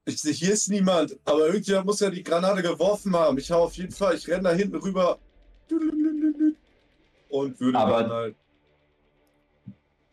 [0.04, 3.38] ich sehe, hier ist niemand, aber irgendjemand muss ja die Granate geworfen haben.
[3.38, 5.18] Ich hau auf jeden Fall, ich renne da hinten rüber.
[7.28, 8.36] Und würde aber dann halt.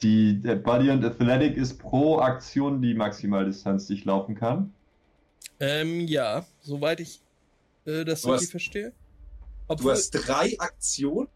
[0.03, 4.73] Die, der Body und Athletic ist pro Aktion die Maximaldistanz, die ich laufen kann.
[5.59, 7.21] Ähm, ja, soweit ich
[7.85, 8.91] äh, das richtig verstehe.
[9.67, 11.29] Obwohl, du hast drei Aktionen?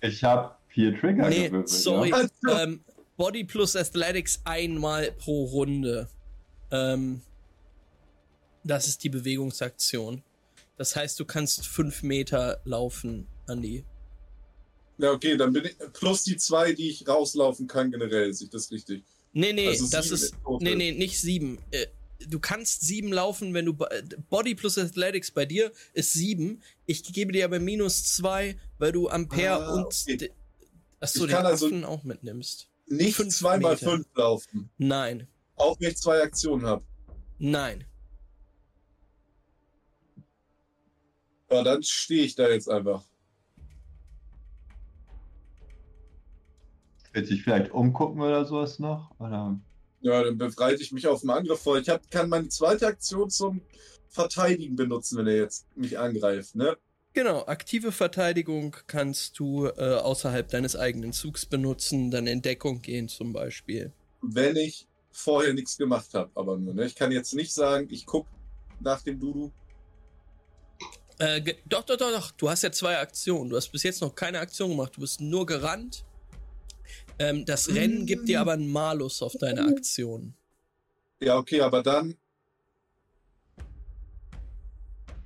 [0.00, 1.68] Ich habe vier Trigger nee, gewürfelt.
[1.68, 2.10] Sorry.
[2.10, 2.62] Ja.
[2.62, 2.84] Ähm,
[3.16, 6.08] Body plus Athletics einmal pro Runde.
[6.70, 7.22] Ähm,
[8.62, 10.22] das ist die Bewegungsaktion.
[10.76, 13.84] Das heißt, du kannst fünf Meter laufen, Andi.
[14.98, 15.76] Ja, okay, dann bin ich.
[15.92, 19.02] Plus die zwei, die ich rauslaufen kann, generell, ist das richtig?
[19.32, 20.34] Nee, nee, also das ist.
[20.60, 21.58] Nee, nee, nicht sieben.
[21.72, 21.86] Äh,
[22.28, 23.76] du kannst sieben laufen, wenn du
[24.30, 26.62] Body plus Athletics bei dir ist sieben.
[26.86, 30.30] Ich gebe dir aber minus zwei, weil du Ampere ah, und okay.
[31.00, 32.68] achso, den also Affen auch mitnimmst.
[32.86, 34.70] Nicht fünf zweimal fünf laufen.
[34.78, 35.26] Nein.
[35.56, 36.84] Auch wenn ich zwei Aktionen habe.
[37.38, 37.84] Nein.
[41.50, 43.04] Ja, dann stehe ich da jetzt einfach.
[47.14, 49.08] Wird sich vielleicht umgucken oder sowas noch?
[49.20, 49.56] Oder?
[50.00, 51.78] Ja, dann befreite ich mich auf den Angriff vor.
[51.78, 53.62] Ich hab, kann meine zweite Aktion zum
[54.08, 56.76] Verteidigen benutzen, wenn er jetzt mich angreift, ne?
[57.12, 63.06] Genau, aktive Verteidigung kannst du äh, außerhalb deines eigenen Zugs benutzen, dann in Deckung gehen
[63.06, 63.92] zum Beispiel.
[64.20, 66.84] Wenn ich vorher nichts gemacht habe, aber nur, ne?
[66.84, 68.28] Ich kann jetzt nicht sagen, ich gucke
[68.80, 69.52] nach dem Dudu.
[71.20, 72.32] Äh, doch, doch, doch, doch.
[72.32, 73.50] Du hast ja zwei Aktionen.
[73.50, 74.96] Du hast bis jetzt noch keine Aktion gemacht.
[74.96, 76.04] Du bist nur gerannt
[77.18, 80.34] ähm, das Rennen gibt dir aber einen Malus auf deine Aktion.
[81.20, 82.16] Ja, okay, aber dann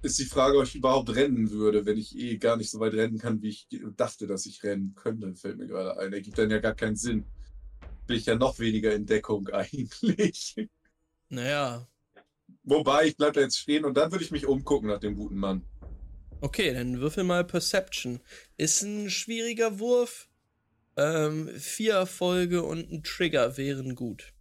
[0.03, 2.94] ist die Frage, ob ich überhaupt rennen würde, wenn ich eh gar nicht so weit
[2.94, 6.12] rennen kann, wie ich dachte, dass ich rennen könnte, fällt mir gerade ein.
[6.12, 7.24] Ergibt dann ja gar keinen Sinn.
[8.07, 10.68] Bin ich ja noch weniger in Deckung eigentlich.
[11.29, 11.87] Naja.
[12.62, 15.37] Wobei, ich bleibe da jetzt stehen und dann würde ich mich umgucken nach dem guten
[15.37, 15.64] Mann.
[16.40, 18.20] Okay, dann würfel mal Perception.
[18.57, 20.28] Ist ein schwieriger Wurf.
[20.98, 24.34] Ähm, vier Erfolge und ein Trigger wären gut.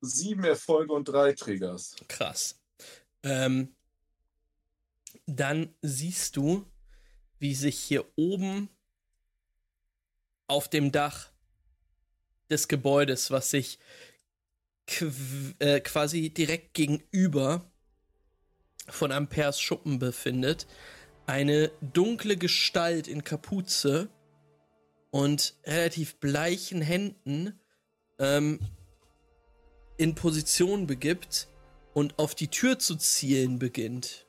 [0.00, 1.94] Sieben Erfolge und drei Triggers.
[2.08, 2.58] Krass.
[3.22, 3.76] Ähm,
[5.26, 6.66] dann siehst du,
[7.38, 8.70] wie sich hier oben
[10.46, 11.30] auf dem Dach
[12.48, 13.78] des Gebäudes, was sich
[15.58, 17.70] äh, quasi direkt gegenüber
[18.88, 20.66] von Ampers Schuppen befindet,
[21.32, 24.10] eine dunkle Gestalt in Kapuze
[25.10, 27.58] und relativ bleichen Händen
[28.18, 28.60] ähm,
[29.96, 31.48] in Position begibt
[31.94, 34.26] und auf die Tür zu zielen beginnt.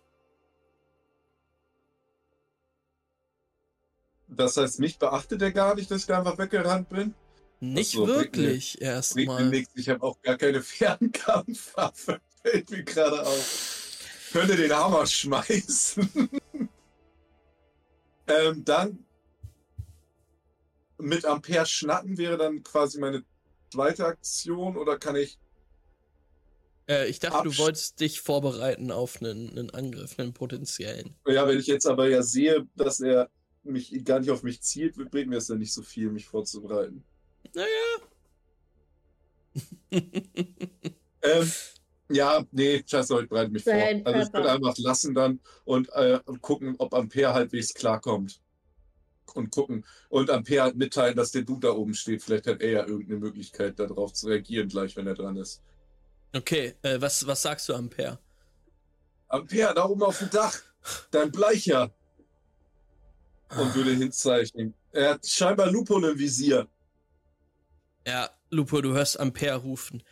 [4.30, 7.14] Das heißt, mich beachtet er gar nicht, dass ich da einfach weggerannt bin?
[7.60, 9.54] Nicht so, wirklich, erstmal.
[9.76, 12.22] Ich habe auch gar keine Fernkampfwaffe.
[12.42, 14.00] Fällt mir gerade auf.
[14.32, 16.30] Könnte den Hammer schmeißen.
[18.34, 19.06] Ähm, dann
[20.98, 23.24] mit Ampere schnacken wäre dann quasi meine
[23.72, 25.38] zweite Aktion oder kann ich.
[26.88, 31.16] Äh, ich dachte, du wolltest dich vorbereiten auf einen, einen Angriff, einen potenziellen.
[31.28, 33.30] Ja, wenn ich jetzt aber ja sehe, dass er
[33.64, 37.04] mich gar nicht auf mich zielt, bringt mir es ja nicht so viel, mich vorzubereiten.
[37.54, 37.68] Naja.
[41.22, 41.52] ähm,
[42.14, 43.74] ja, nee, scheiße, ich bereite mich vor.
[43.74, 48.40] Also ich würde einfach lassen dann und äh, gucken, ob Ampere halbwegs klarkommt.
[49.34, 49.86] und gucken.
[50.10, 52.24] Und Ampere halt mitteilen, dass der Dude da oben steht.
[52.24, 55.62] Vielleicht hat er ja irgendeine Möglichkeit, darauf zu reagieren, gleich, wenn er dran ist.
[56.36, 58.20] Okay, äh, was, was sagst du, Ampere?
[59.28, 60.58] Ampere, da oben auf dem Dach.
[61.12, 61.94] Dein Bleicher.
[63.58, 64.74] Und würde hinzeichnen.
[64.92, 66.68] Er hat scheinbar Lupo im Visier.
[68.06, 70.04] Ja, Lupo, du hörst Ampere rufen.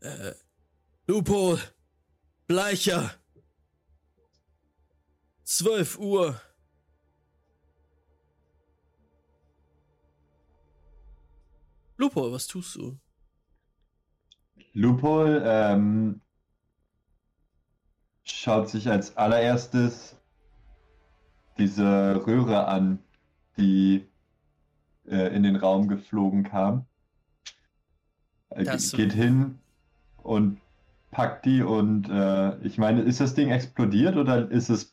[0.00, 0.32] Äh,
[1.08, 1.56] Lupo,
[2.48, 3.14] Bleicher.
[5.44, 6.40] 12 Uhr.
[11.96, 12.98] Lupo, was tust du?
[14.72, 16.20] Lupo ähm,
[18.24, 20.16] schaut sich als allererstes
[21.56, 22.98] diese Röhre an,
[23.56, 24.08] die
[25.06, 26.84] äh, in den Raum geflogen kam.
[28.50, 29.60] Äh, geht hin
[30.16, 30.60] und
[31.16, 34.92] packt die und äh, ich meine, ist das Ding explodiert oder ist es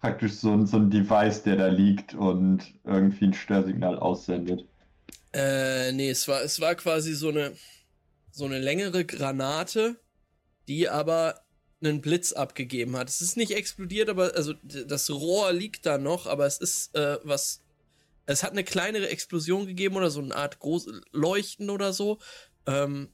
[0.00, 4.64] praktisch so ein, so ein Device, der da liegt und irgendwie ein Störsignal aussendet?
[5.32, 7.54] Äh, nee, es war, es war quasi so eine,
[8.30, 9.96] so eine längere Granate,
[10.68, 11.40] die aber
[11.82, 13.08] einen Blitz abgegeben hat.
[13.08, 17.18] Es ist nicht explodiert, aber also das Rohr liegt da noch, aber es ist äh,
[17.24, 17.64] was.
[18.26, 22.18] Es hat eine kleinere Explosion gegeben oder so eine Art groß Leuchten oder so.
[22.66, 23.08] Ähm,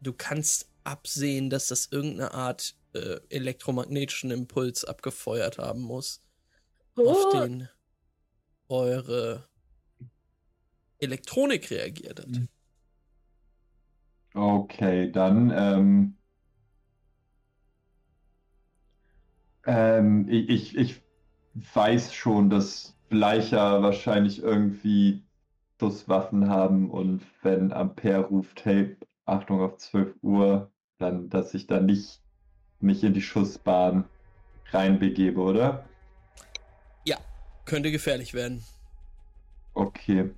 [0.00, 6.22] du kannst absehen, dass das irgendeine Art äh, elektromagnetischen Impuls abgefeuert haben muss.
[6.96, 7.08] Oh.
[7.08, 7.68] Auf den
[8.68, 9.48] eure
[10.98, 12.28] Elektronik reagiert hat.
[14.34, 16.14] Okay, dann ähm,
[19.66, 21.02] ähm, ich, ich
[21.74, 25.24] weiß schon, dass Bleicher wahrscheinlich irgendwie
[25.80, 31.80] Schusswaffen haben und wenn Ampere ruft, hey, Achtung auf 12 Uhr, dann, dass ich da
[31.80, 32.20] nicht
[32.80, 34.04] mich in die Schussbahn
[34.72, 35.84] reinbegebe, oder?
[37.04, 37.18] Ja,
[37.64, 38.62] könnte gefährlich werden.
[39.74, 40.30] Okay.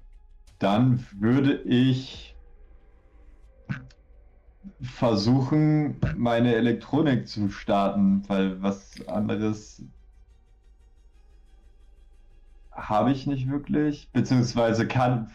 [0.58, 2.36] Dann würde ich
[4.80, 9.82] versuchen, meine Elektronik zu starten, weil was anderes
[12.70, 15.30] habe ich nicht wirklich, beziehungsweise kann,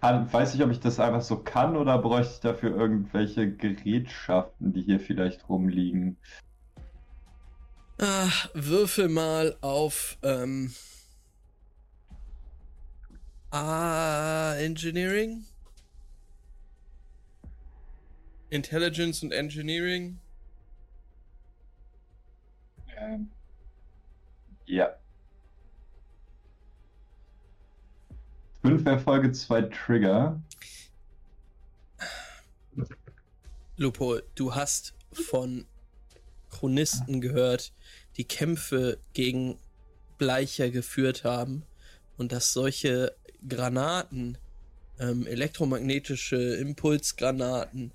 [0.00, 4.72] kann, weiß ich, ob ich das einfach so kann oder bräuchte ich dafür irgendwelche Gerätschaften,
[4.72, 6.16] die hier vielleicht rumliegen.
[7.98, 10.72] Ach, würfel mal auf ähm,
[13.54, 15.44] Ah, Engineering?
[18.48, 20.18] Intelligence und Engineering?
[22.96, 23.30] Ähm,
[24.64, 24.96] ja.
[28.62, 30.40] Fünf Erfolge, zwei Trigger.
[33.76, 35.66] Lupo, du hast von
[36.48, 37.72] Chronisten gehört,
[38.16, 39.58] die Kämpfe gegen
[40.16, 41.64] Bleicher geführt haben
[42.16, 43.16] und dass solche
[43.48, 44.38] Granaten,
[45.00, 47.90] ähm, elektromagnetische Impulsgranaten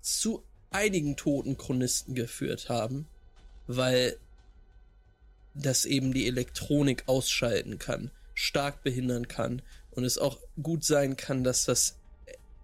[0.00, 3.08] zu einigen toten Chronisten geführt haben,
[3.66, 4.16] weil
[5.54, 11.44] das eben die Elektronik ausschalten kann, stark behindern kann und es auch gut sein kann,
[11.44, 11.98] dass das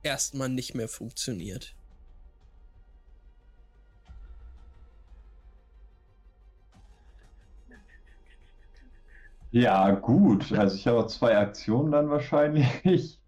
[0.02, 1.74] erstmal nicht mehr funktioniert.
[9.50, 10.52] Ja, gut.
[10.52, 13.18] Also ich habe zwei Aktionen dann wahrscheinlich.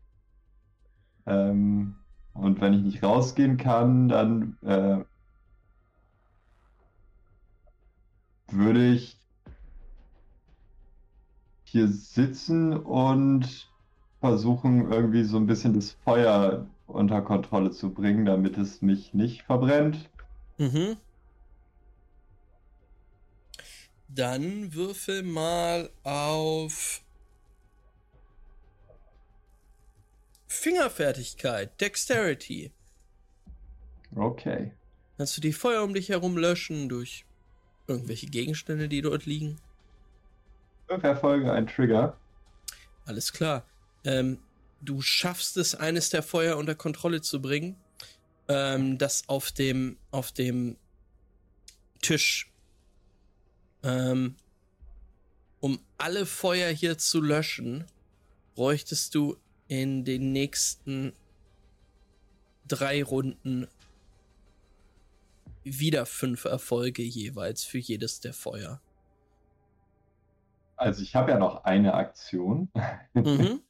[1.26, 1.96] ähm,
[2.34, 5.04] und wenn ich nicht rausgehen kann, dann äh,
[8.52, 9.18] würde ich
[11.64, 13.70] hier sitzen und
[14.20, 19.42] versuchen, irgendwie so ein bisschen das Feuer unter Kontrolle zu bringen, damit es mich nicht
[19.42, 20.08] verbrennt.
[20.56, 20.96] Mhm.
[24.08, 27.02] Dann würfel mal auf
[30.46, 32.72] Fingerfertigkeit, Dexterity.
[34.16, 34.72] Okay.
[35.18, 37.26] Kannst du die Feuer um dich herum löschen durch
[37.86, 39.60] irgendwelche Gegenstände, die dort liegen?
[40.88, 42.16] Fünf Erfolge, ein Trigger.
[43.04, 43.64] Alles klar.
[44.08, 44.38] Ähm,
[44.80, 47.76] du schaffst es, eines der Feuer unter Kontrolle zu bringen,
[48.48, 50.78] ähm, das auf dem, auf dem
[52.00, 52.50] Tisch
[53.82, 54.36] ähm,
[55.60, 57.84] um alle Feuer hier zu löschen,
[58.54, 59.36] bräuchtest du
[59.66, 61.12] in den nächsten
[62.66, 63.68] drei Runden
[65.64, 68.80] wieder fünf Erfolge jeweils für jedes der Feuer.
[70.76, 72.70] Also ich habe ja noch eine Aktion.
[73.12, 73.60] Mhm.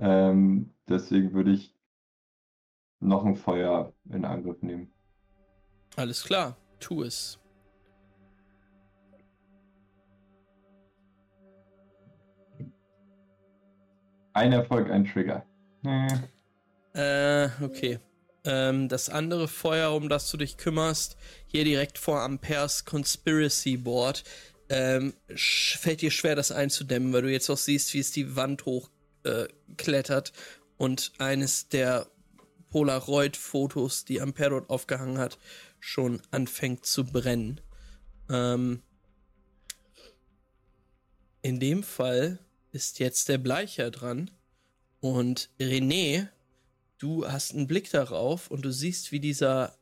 [0.00, 1.74] Ähm, deswegen würde ich
[3.00, 4.92] noch ein Feuer in Angriff nehmen.
[5.96, 7.38] Alles klar, tu es.
[14.32, 15.44] Ein Erfolg, ein Trigger.
[16.94, 17.98] Äh, okay.
[18.44, 24.22] Ähm, das andere Feuer, um das du dich kümmerst, hier direkt vor Amperes Conspiracy Board,
[24.68, 28.64] ähm, fällt dir schwer, das einzudämmen, weil du jetzt auch siehst, wie es die Wand
[28.64, 28.97] hochgeht
[29.28, 30.22] äh,
[30.76, 32.10] und eines der
[32.70, 35.38] Polaroid-Fotos, die Ampere dort aufgehangen hat,
[35.80, 37.60] schon anfängt zu brennen.
[38.28, 38.82] Ähm,
[41.42, 42.38] in dem Fall
[42.72, 44.30] ist jetzt der Bleicher dran
[45.00, 46.28] und René,
[46.98, 49.78] du hast einen Blick darauf und du siehst, wie dieser,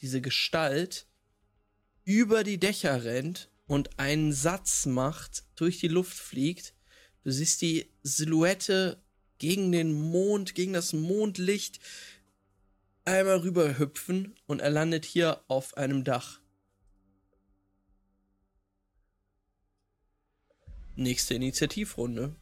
[0.00, 1.06] diese Gestalt
[2.04, 6.74] über die Dächer rennt und einen Satz macht, durch die Luft fliegt.
[7.24, 9.02] Du siehst die Silhouette
[9.38, 11.80] gegen den Mond, gegen das Mondlicht
[13.04, 16.40] einmal rüber hüpfen und er landet hier auf einem Dach.
[20.94, 22.34] Nächste Initiativrunde.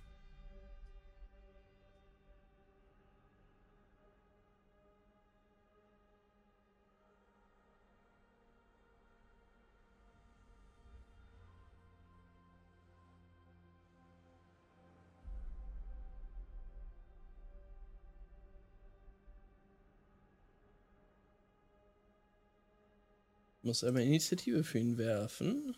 [23.66, 25.76] Muss einmal Initiative für ihn werfen.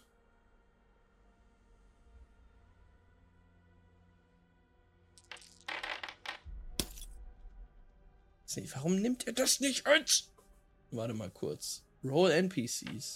[8.74, 10.28] Warum nimmt er das nicht als?
[10.90, 11.82] Warte mal kurz.
[12.04, 13.14] Roll NPCs.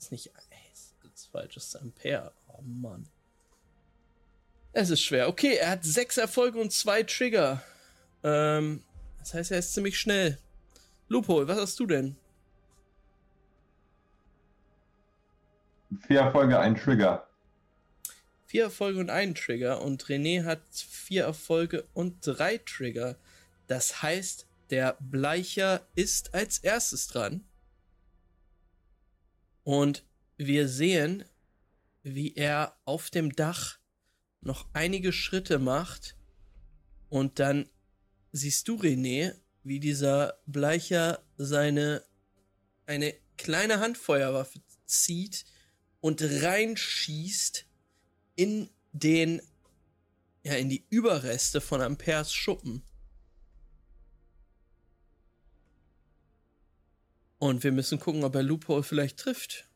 [0.00, 0.32] Ist nicht.
[0.50, 2.32] Ey, ist falsches Ampere.
[2.48, 3.08] Oh Mann.
[4.72, 5.28] Es ist schwer.
[5.28, 7.62] Okay, er hat sechs Erfolge und zwei Trigger.
[8.24, 8.82] Ähm,
[9.20, 10.40] das heißt, er ist ziemlich schnell.
[11.06, 12.16] Loophole, was hast du denn?
[16.06, 17.28] Vier Erfolge, ein Trigger.
[18.46, 19.82] Vier Erfolge und einen Trigger.
[19.82, 23.18] Und René hat vier Erfolge und drei Trigger.
[23.66, 27.44] Das heißt, der Bleicher ist als erstes dran.
[29.64, 30.04] Und
[30.36, 31.24] wir sehen,
[32.02, 33.78] wie er auf dem Dach
[34.40, 36.16] noch einige Schritte macht.
[37.08, 37.68] Und dann
[38.32, 42.02] siehst du, René, wie dieser Bleicher seine
[42.86, 45.44] eine kleine Handfeuerwaffe zieht
[46.00, 47.66] und reinschießt
[48.36, 49.42] in den,
[50.44, 52.82] ja, in die Überreste von Amperes Schuppen.
[57.38, 59.68] Und wir müssen gucken, ob er Loophole vielleicht trifft.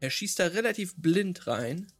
[0.00, 1.92] Er schießt da relativ blind rein.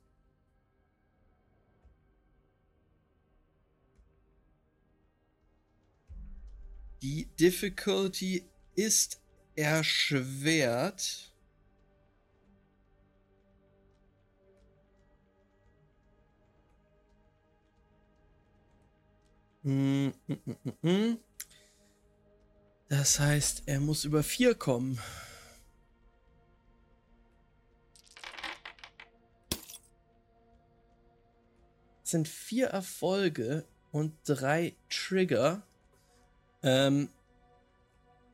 [7.02, 8.44] Die Difficulty
[8.74, 9.20] ist
[9.54, 11.32] erschwert.
[22.88, 25.00] Das heißt, er muss über vier kommen.
[32.02, 35.66] Das sind vier Erfolge und drei Trigger.
[36.62, 37.10] Ähm,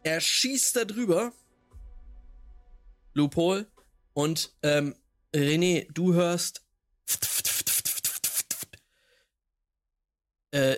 [0.02, 1.32] er schießt da drüber.
[3.14, 3.66] Loophole.
[4.12, 4.94] Und ähm,
[5.34, 6.62] René, du hörst.
[10.50, 10.76] Äh,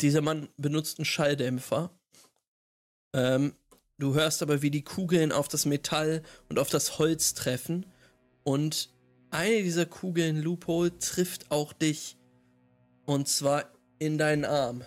[0.00, 1.90] dieser Mann benutzt einen Schalldämpfer.
[3.14, 3.54] Ähm,
[3.98, 7.86] du hörst aber, wie die Kugeln auf das Metall und auf das Holz treffen.
[8.42, 8.90] Und
[9.30, 12.16] eine dieser Kugeln, Loophole, trifft auch dich.
[13.04, 14.82] Und zwar in deinen Arm.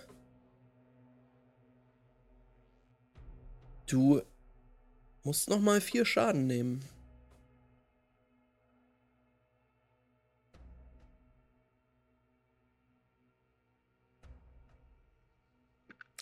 [3.86, 4.20] Du
[5.22, 6.84] musst nochmal vier Schaden nehmen.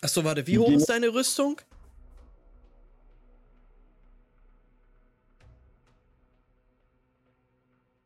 [0.05, 1.59] Achso, warte, wie hoch ist deine Rüstung?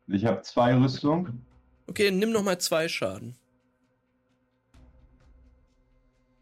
[0.06, 1.44] Ich habe zwei Rüstung.
[1.88, 3.36] Okay, nimm noch mal zwei Schaden.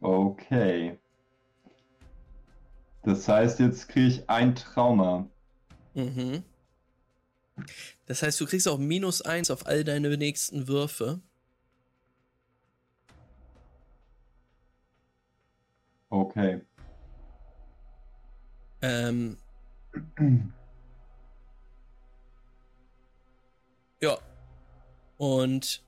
[0.00, 0.96] Okay.
[3.02, 5.28] Das heißt, jetzt kriege ich ein Trauma.
[5.94, 6.44] Mhm.
[8.06, 11.20] Das heißt, du kriegst auch minus eins auf all deine nächsten Würfe.
[16.11, 16.61] Okay.
[18.80, 19.36] Ähm.
[24.00, 24.18] ja.
[25.18, 25.82] Und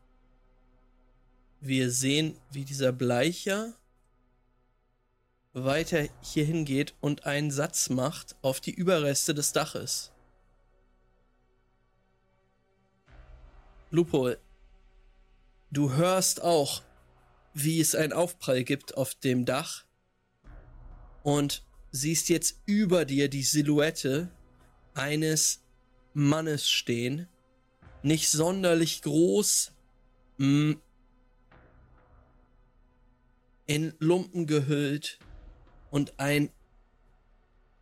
[1.61, 3.75] wir sehen, wie dieser Bleicher
[5.53, 10.13] weiter hier hingeht und einen Satz macht auf die Überreste des Daches.
[13.91, 14.35] Lupo,
[15.71, 16.83] du hörst auch
[17.55, 19.85] wie es einen Aufprall gibt auf dem Dach
[21.23, 24.31] und siehst jetzt über dir die Silhouette
[24.95, 25.63] eines
[26.15, 27.29] Mannes stehen.
[28.03, 29.73] Nicht sonderlich groß,
[30.39, 30.73] mm,
[33.67, 35.19] in Lumpen gehüllt
[35.91, 36.51] und ein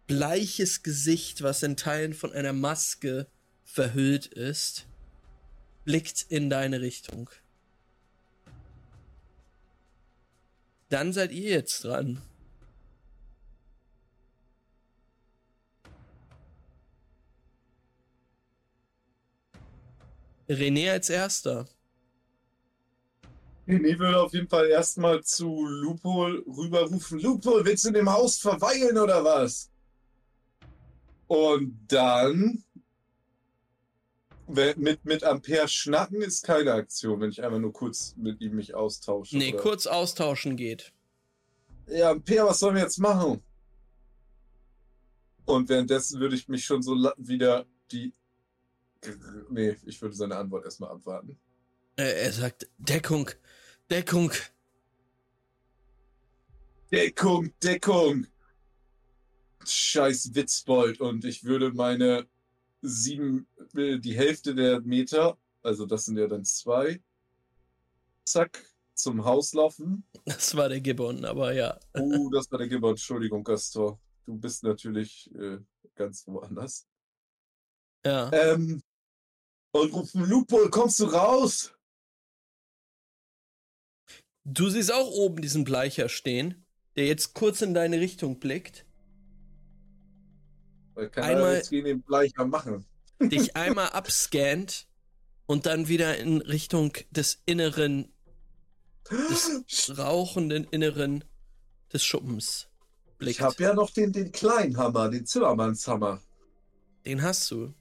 [0.07, 3.27] bleiches Gesicht, was in Teilen von einer Maske
[3.65, 4.87] verhüllt ist,
[5.85, 7.31] blickt in deine Richtung.
[10.89, 12.21] Dann seid ihr jetzt dran.
[20.49, 21.69] René als erster.
[23.67, 27.21] René würde auf jeden Fall erstmal zu Lupol rüberrufen.
[27.21, 29.71] Lupol, willst du in dem Haus verweilen oder was?
[31.27, 32.65] Und dann
[34.47, 38.75] mit, mit Ampere schnacken ist keine Aktion, wenn ich einfach nur kurz mit ihm mich
[38.75, 39.37] austausche.
[39.37, 39.63] Nee, oder?
[39.63, 40.93] kurz austauschen geht.
[41.87, 43.43] Ja, Ampere, was sollen wir jetzt machen?
[45.45, 48.13] Und währenddessen würde ich mich schon so wieder die.
[49.51, 51.39] Nee, ich würde seine Antwort erstmal abwarten.
[51.97, 53.31] Er sagt: Deckung,
[53.91, 54.33] Deckung.
[56.91, 58.27] Deckung, Deckung.
[59.65, 61.01] Scheiß Witzbold.
[61.01, 62.27] Und ich würde meine
[62.83, 67.01] sieben, äh, die Hälfte der Meter, also das sind ja dann zwei,
[68.25, 70.05] zack, zum Haus laufen.
[70.25, 71.79] Das war der Gibbon, aber ja.
[71.95, 72.91] Oh, das war der Gibbon.
[72.91, 73.99] Entschuldigung, Gastor.
[74.27, 75.59] Du bist natürlich äh,
[75.95, 76.87] ganz woanders.
[78.09, 78.31] Ja.
[78.33, 78.83] Ähm,
[79.73, 81.75] und rufen, Lupol, kommst du raus?
[84.45, 86.65] Du siehst auch oben diesen Bleicher stehen,
[86.97, 88.87] der jetzt kurz in deine Richtung blickt.
[90.95, 92.87] Weil kann einmal jetzt gegen den Bleicher machen.
[93.21, 94.87] dich einmal abscannt
[95.45, 98.11] und dann wieder in Richtung des inneren,
[99.11, 101.25] des rauchenden Inneren
[101.93, 102.69] des Schuppens
[103.19, 103.39] blickt.
[103.39, 106.23] Ich habe ja noch den, den kleinen Hammer, den Zimmermannshammer.
[107.05, 107.75] Den hast du.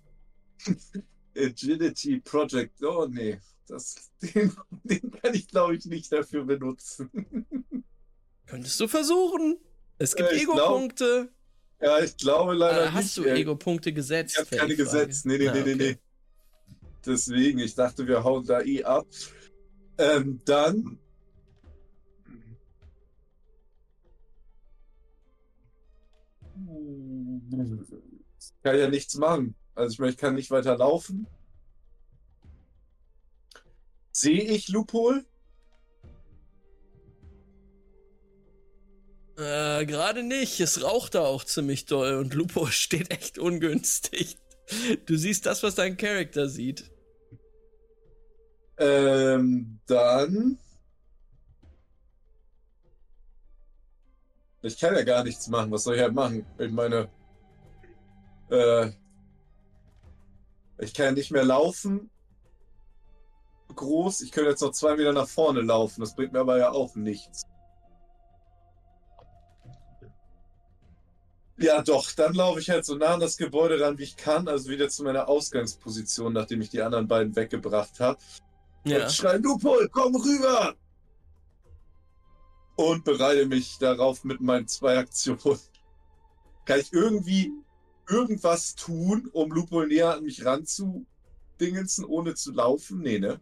[1.35, 2.81] Agility Project.
[2.83, 4.51] Oh nee, das, den,
[4.83, 7.45] den kann ich glaube ich nicht dafür benutzen.
[8.45, 9.57] Könntest du versuchen.
[9.99, 11.29] Es gibt äh, Ego-Punkte.
[11.81, 13.05] Ja, ich glaube leider ah, hast nicht.
[13.05, 14.35] Hast du Ego-Punkte gesetzt?
[14.35, 15.25] Ich habe keine gesetzt.
[15.25, 15.75] Nee, nee, ah, nee, okay.
[15.75, 15.97] nee, nee.
[17.05, 19.07] Deswegen, ich dachte, wir hauen da eh ab.
[19.97, 20.99] Ähm, dann.
[28.39, 29.55] Ich kann ja nichts machen.
[29.77, 31.27] Also ich meine, ich kann nicht weiter laufen.
[34.11, 35.23] Sehe ich Loophole?
[39.37, 40.59] Äh, gerade nicht.
[40.59, 44.37] Es raucht da auch ziemlich doll und Lupo steht echt ungünstig.
[45.05, 46.89] Du siehst das, was dein Charakter sieht.
[48.79, 50.57] Ähm, dann.
[54.63, 55.69] Ich kann ja gar nichts machen.
[55.69, 56.47] Was soll ich halt machen?
[56.57, 57.09] Ich meine.
[58.49, 58.91] Äh,
[60.79, 62.09] ich kann ja nicht mehr laufen.
[63.75, 64.21] Groß.
[64.21, 66.01] Ich könnte jetzt noch zwei Meter nach vorne laufen.
[66.01, 67.43] Das bringt mir aber ja auch nichts.
[71.57, 72.11] Ja, doch.
[72.11, 74.47] Dann laufe ich halt so nah an das Gebäude ran, wie ich kann.
[74.47, 78.19] Also wieder zu meiner Ausgangsposition, nachdem ich die anderen beiden weggebracht habe.
[78.85, 79.03] Ja.
[79.03, 80.75] Und schreie, Lupol, komm rüber!
[82.75, 85.59] Und bereite mich darauf mit meinen zwei Aktionen.
[86.65, 87.51] Kann ich irgendwie
[88.07, 93.01] irgendwas tun, um Lupol näher an mich ranzudingeln, ohne zu laufen?
[93.01, 93.39] Nee, ne?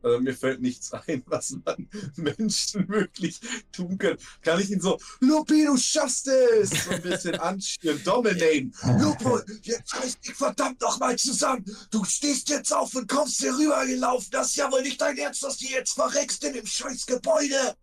[0.00, 3.40] Also mir fällt nichts ein, was man Menschen wirklich
[3.72, 4.16] tun kann.
[4.42, 6.70] Kann ich ihn so, Lupi, du schaffst es!
[6.84, 8.72] So ein bisschen anschieben, dominaten.
[9.00, 11.64] Lupo, jetzt reiß dich verdammt nochmal zusammen.
[11.90, 14.28] Du stehst jetzt auf und kommst hier rübergelaufen.
[14.30, 17.74] Das ist ja wohl nicht dein Ernst, dass du jetzt verreckst in dem scheiß Gebäude.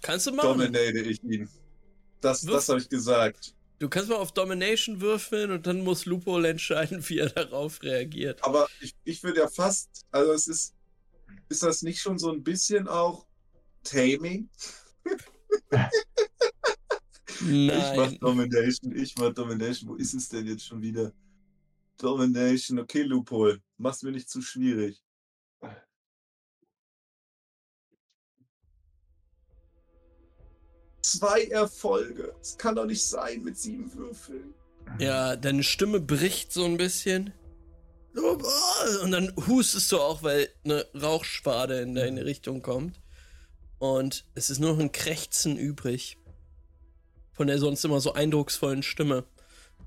[0.00, 0.48] Kannst du machen.
[0.48, 1.48] Dominate ich ihn.
[2.20, 3.55] Das, das habe ich gesagt.
[3.78, 8.42] Du kannst mal auf Domination würfeln und dann muss Lupo entscheiden, wie er darauf reagiert.
[8.42, 10.74] Aber ich, ich würde ja fast, also es ist,
[11.50, 13.26] ist das nicht schon so ein bisschen auch
[13.84, 14.48] Taming?
[15.70, 15.90] Nein.
[17.38, 19.90] Ich mach Domination, ich mach Domination.
[19.90, 21.12] Wo ist es denn jetzt schon wieder?
[21.98, 23.62] Domination, okay, Loophole.
[23.76, 25.02] Mach's mir nicht zu schwierig.
[31.06, 32.34] Zwei Erfolge.
[32.38, 34.54] Das kann doch nicht sein mit sieben Würfeln.
[34.98, 37.32] Ja, deine Stimme bricht so ein bisschen.
[39.02, 43.00] Und dann hustest du auch, weil eine Rauchschwade in deine Richtung kommt.
[43.78, 46.18] Und es ist nur noch ein Krächzen übrig.
[47.32, 49.24] Von der sonst immer so eindrucksvollen Stimme.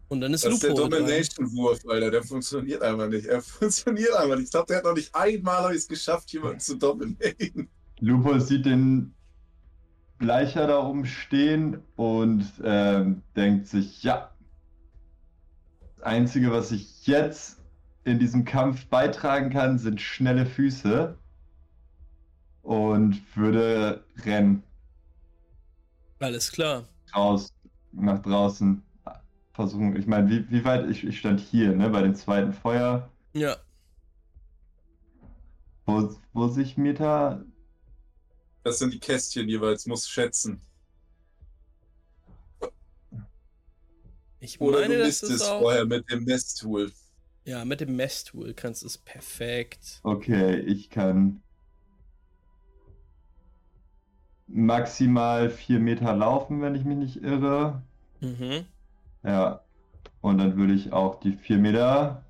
[0.10, 2.12] Und dann ist Das Lupo ist der Domination-Wurf, Alter.
[2.12, 3.26] Der funktioniert einfach nicht.
[3.26, 4.46] Er funktioniert einfach nicht.
[4.46, 7.70] Ich glaube, der hat noch nicht einmal es geschafft, jemanden zu dominaten.
[8.00, 9.16] Lupo sieht den
[10.20, 14.30] Bleicher da oben stehen und ähm, denkt sich, ja,
[15.96, 17.58] das Einzige, was ich jetzt
[18.04, 21.18] in diesem Kampf beitragen kann, sind schnelle Füße
[22.62, 24.62] und würde rennen.
[26.20, 26.84] Alles klar.
[27.16, 27.54] Raus,
[27.94, 28.84] nach draußen
[29.54, 29.96] versuchen.
[29.96, 30.90] Ich meine, wie, wie weit?
[30.90, 33.10] Ich, ich stand hier, ne, bei dem zweiten Feuer.
[33.34, 33.56] Ja.
[35.86, 37.44] Wo, wo sich Meter.
[38.70, 40.62] Das sind die Kästchen jeweils, muss schätzen.
[44.40, 45.62] Ich Oder meine, du misst es auch...
[45.62, 46.92] vorher mit dem Messtool.
[47.46, 50.02] Ja, mit dem Messtool kannst du es perfekt.
[50.04, 51.42] Okay, ich kann
[54.46, 57.82] maximal vier Meter laufen, wenn ich mich nicht irre.
[58.20, 58.68] Mhm.
[59.24, 59.64] Ja.
[60.22, 62.24] Und dann würde ich auch die vier Meter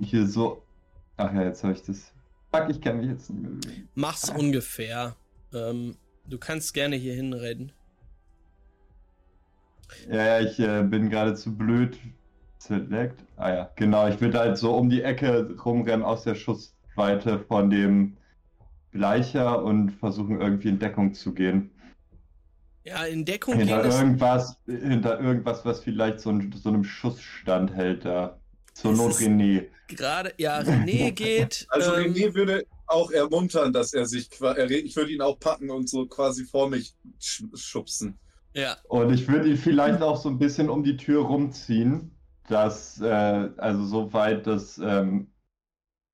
[0.00, 0.64] hier so.
[1.16, 2.12] Ach ja, jetzt habe ich das.
[2.54, 3.88] Fuck, ich kann mich jetzt nicht mehr bewegen.
[3.94, 4.36] Mach's ah.
[4.36, 5.16] ungefähr.
[5.52, 5.96] Ähm,
[6.26, 7.72] du kannst gerne hier hinrennen.
[10.08, 11.98] Ja, ja, ich äh, bin gerade zu blöd.
[12.58, 13.24] Select.
[13.36, 14.06] Ah ja, genau.
[14.08, 18.16] Ich würde halt so um die Ecke rumrennen aus der Schussweite von dem
[18.92, 21.70] Bleicher und versuchen irgendwie in Deckung zu gehen.
[22.84, 28.04] Ja, in Deckung hinter irgendwas, hinter irgendwas, was vielleicht so, ein, so einem Schuss standhält
[28.04, 28.38] da.
[28.74, 29.68] Zur Not René.
[29.88, 31.66] Gerade, ja, René geht.
[31.68, 35.88] Also ähm, René würde auch ermuntern, dass er sich, ich würde ihn auch packen und
[35.88, 38.18] so quasi vor mich schubsen.
[38.54, 38.76] Ja.
[38.88, 42.14] Und ich würde ihn vielleicht auch so ein bisschen um die Tür rumziehen,
[42.48, 45.32] dass, äh, also so weit, dass, ähm,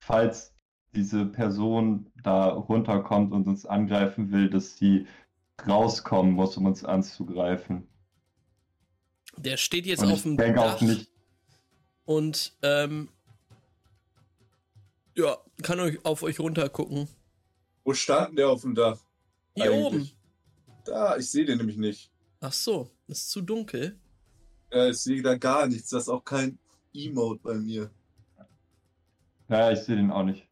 [0.00, 0.54] falls
[0.94, 5.06] diese Person da runterkommt und uns angreifen will, dass sie
[5.66, 7.88] rauskommen muss, um uns anzugreifen.
[9.36, 10.80] Der steht jetzt und auf dem Dach
[12.08, 13.10] und ähm,
[15.14, 17.06] ja, kann euch auf euch runtergucken.
[17.84, 18.98] Wo stand der auf dem Dach?
[19.54, 19.84] Hier Eigentlich?
[19.84, 20.10] oben.
[20.86, 22.10] Da, ich sehe den nämlich nicht.
[22.40, 23.98] Ach so, ist zu dunkel.
[24.72, 25.90] Ja, ich sehe da gar nichts.
[25.90, 26.58] Das ist auch kein
[26.94, 27.90] Emote bei mir.
[29.50, 30.48] Ja, ich sehe den auch nicht.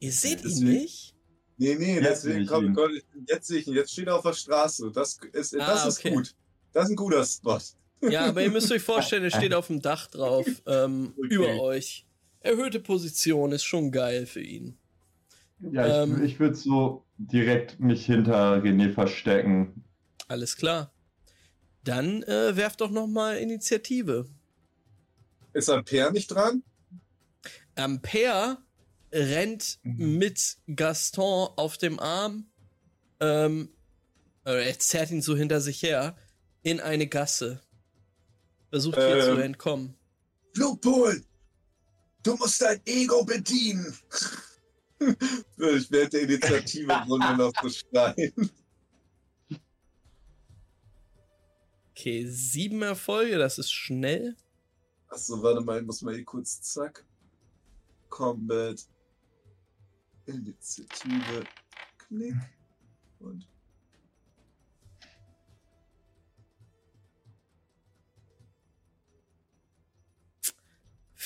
[0.00, 1.16] Ihr seht ihn nicht?
[1.56, 2.90] Nee, nee, jetzt deswegen komm, komm,
[3.26, 3.74] jetzt sehe ich ihn.
[3.74, 4.90] Jetzt steht er auf der Straße.
[4.92, 6.34] Das ist, ah, das ist gut.
[6.72, 7.58] Das ist ein guter Spot.
[8.02, 11.34] Ja, aber ihr müsst euch vorstellen, er steht auf dem Dach drauf, ähm, okay.
[11.34, 12.06] über euch.
[12.40, 14.78] Erhöhte Position ist schon geil für ihn.
[15.60, 19.84] Ja, ich, ähm, ich würde so direkt mich hinter René verstecken.
[20.28, 20.92] Alles klar.
[21.84, 24.26] Dann äh, werft doch noch mal Initiative.
[25.52, 26.62] Ist Ampere nicht dran?
[27.74, 28.58] Ampere
[29.12, 30.18] rennt mhm.
[30.18, 32.46] mit Gaston auf dem Arm.
[33.18, 33.70] Ähm,
[34.44, 36.16] er zerrt ihn so hinter sich her
[36.62, 37.60] in eine Gasse.
[38.70, 39.40] Versucht ähm, hier zu ähm.
[39.40, 39.94] entkommen.
[40.54, 41.24] Flugpool!
[42.22, 43.96] Du musst dein Ego bedienen!
[45.00, 48.50] ich werde der Initiative Runde noch so schreien.
[51.90, 54.36] Okay, sieben Erfolge, das ist schnell.
[55.08, 57.04] Achso, warte mal, ich muss mal hier kurz zack.
[58.08, 58.80] Combat.
[60.26, 61.44] Initiative.
[61.98, 62.34] Klick.
[63.18, 63.49] Und.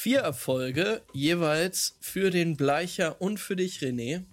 [0.04, 4.26] Vier Erfolge jeweils für den Bleicher und für dich, René.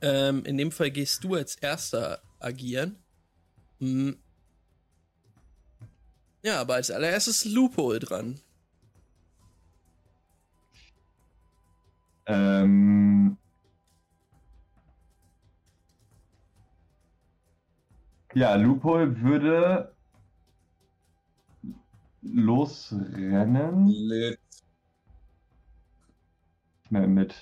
[0.00, 2.94] Ähm, in dem Fall gehst du als erster agieren.
[3.80, 4.16] Hm.
[6.44, 8.38] Ja, aber als allererstes Lupo dran.
[12.26, 13.36] Ähm,
[18.34, 19.96] ja, Loophole würde
[22.22, 23.86] losrennen.
[23.86, 24.38] Lit.
[26.90, 27.34] Mit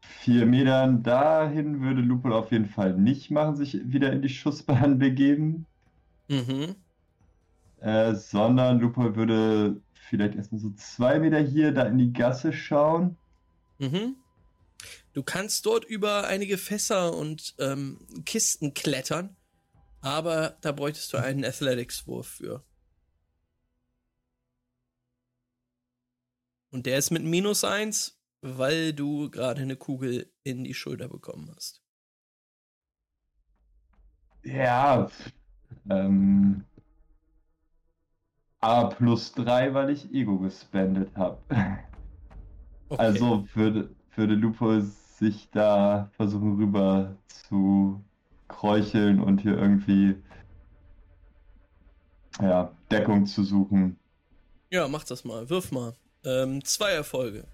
[0.00, 4.98] vier Metern dahin würde Lupol auf jeden Fall nicht machen, sich wieder in die Schussbahn
[4.98, 5.66] begeben.
[6.28, 6.74] Mhm.
[7.80, 13.16] Äh, sondern Lupol würde vielleicht erstmal so zwei Meter hier da in die Gasse schauen.
[13.78, 14.16] Mhm.
[15.12, 19.36] Du kannst dort über einige Fässer und ähm, Kisten klettern,
[20.00, 22.64] aber da bräuchtest du einen Athletics-Wurf für.
[26.70, 31.50] Und der ist mit minus eins, weil du gerade eine Kugel in die Schulter bekommen
[31.54, 31.82] hast.
[34.44, 35.10] Ja,
[35.90, 36.64] ähm,
[38.60, 41.38] A plus 3, weil ich Ego gespendet habe.
[42.90, 43.02] Okay.
[43.02, 48.02] Also würde, würde Lupo sich da versuchen rüber zu
[48.48, 50.16] kräucheln und hier irgendwie
[52.40, 53.98] ja, Deckung zu suchen.
[54.70, 55.48] Ja, mach das mal.
[55.48, 55.94] Wirf mal.
[56.24, 57.44] Ähm, zwei Erfolge.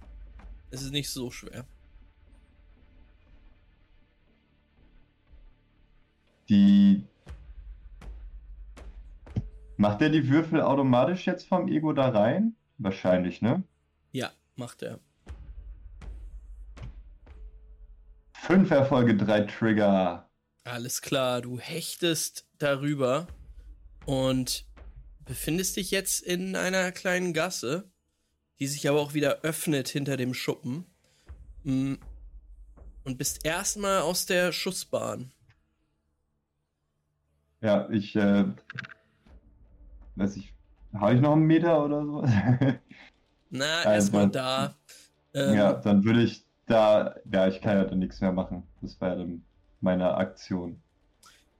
[0.70, 1.64] Es ist nicht so schwer.
[6.48, 7.04] Die.
[9.76, 12.54] Macht er die Würfel automatisch jetzt vom Ego da rein?
[12.78, 13.62] Wahrscheinlich, ne?
[14.12, 15.00] Ja, macht er.
[18.32, 20.28] Fünf Erfolge, drei Trigger.
[20.64, 23.26] Alles klar, du hechtest darüber
[24.06, 24.64] und
[25.26, 27.90] befindest dich jetzt in einer kleinen Gasse,
[28.58, 30.86] die sich aber auch wieder öffnet hinter dem Schuppen.
[31.64, 31.96] Mm,
[33.04, 35.32] und bist erstmal aus der Schussbahn.
[37.60, 38.46] Ja, ich, äh,
[40.16, 40.54] weiß ich,
[40.94, 42.22] habe ich noch einen Meter oder so?
[43.50, 44.74] Na, also, erstmal da.
[45.34, 48.62] Ähm, ja, dann würde ich da, ja, ich kann ja dann nichts mehr machen.
[48.80, 49.44] Das war ja dann
[49.84, 50.80] meine Aktion.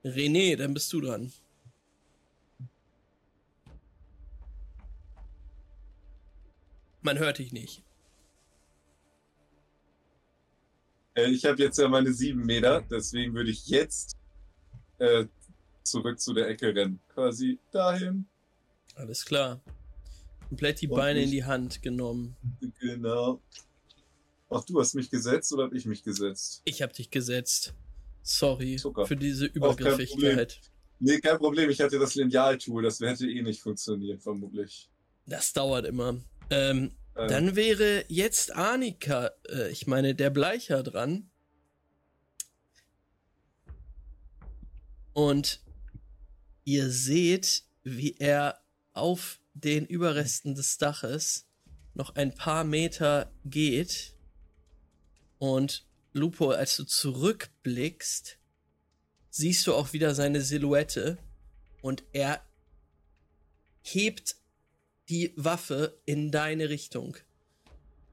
[0.02, 1.32] René, dann bist du dran.
[7.02, 7.82] Man hört dich nicht.
[11.14, 14.16] Äh, ich habe jetzt ja meine sieben Meter, deswegen würde ich jetzt
[14.98, 15.26] äh,
[15.82, 16.98] zurück zu der Ecke rennen.
[17.12, 18.26] Quasi dahin.
[18.94, 19.60] Alles klar.
[20.48, 22.36] Komplett die Und Beine in die Hand genommen.
[22.80, 23.40] Genau.
[24.48, 26.62] Ach, du hast mich gesetzt oder habe ich mich gesetzt?
[26.64, 27.74] Ich habe dich gesetzt.
[28.24, 29.06] Sorry Zucker.
[29.06, 30.58] für diese Übergriffigkeit.
[30.98, 31.68] Nee, kein Problem.
[31.68, 32.82] Ich hatte das Lineal-Tool.
[32.82, 34.88] Das hätte eh nicht funktioniert, vermutlich.
[35.26, 36.16] Das dauert immer.
[36.50, 37.28] Ähm, ähm.
[37.28, 41.30] Dann wäre jetzt Annika, äh, ich meine, der Bleicher dran.
[45.12, 45.62] Und
[46.64, 48.58] ihr seht, wie er
[48.94, 51.46] auf den Überresten des Daches
[51.92, 54.14] noch ein paar Meter geht.
[55.38, 58.38] Und Lupo, als du zurückblickst,
[59.30, 61.18] siehst du auch wieder seine Silhouette
[61.82, 62.40] und er
[63.82, 64.36] hebt
[65.08, 67.16] die Waffe in deine Richtung.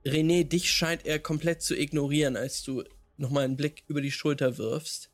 [0.03, 2.83] René, dich scheint er komplett zu ignorieren, als du
[3.17, 5.11] nochmal einen Blick über die Schulter wirfst.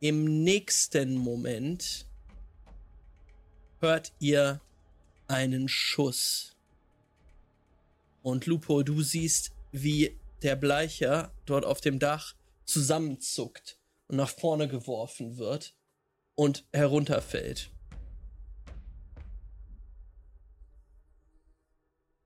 [0.00, 2.06] Im nächsten Moment
[3.80, 4.60] hört ihr
[5.28, 6.54] einen Schuss.
[8.22, 13.78] Und Lupo, du siehst, wie der Bleicher dort auf dem Dach zusammenzuckt
[14.08, 15.76] und nach vorne geworfen wird
[16.34, 17.70] und herunterfällt.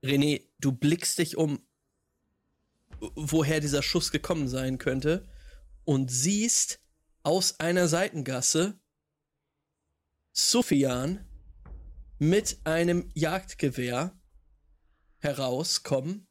[0.03, 1.67] René, du blickst dich um,
[3.01, 5.29] woher dieser Schuss gekommen sein könnte
[5.85, 6.81] und siehst
[7.23, 8.79] aus einer Seitengasse
[10.33, 11.27] Sufjan
[12.19, 14.17] mit einem Jagdgewehr
[15.19, 16.28] herauskommen,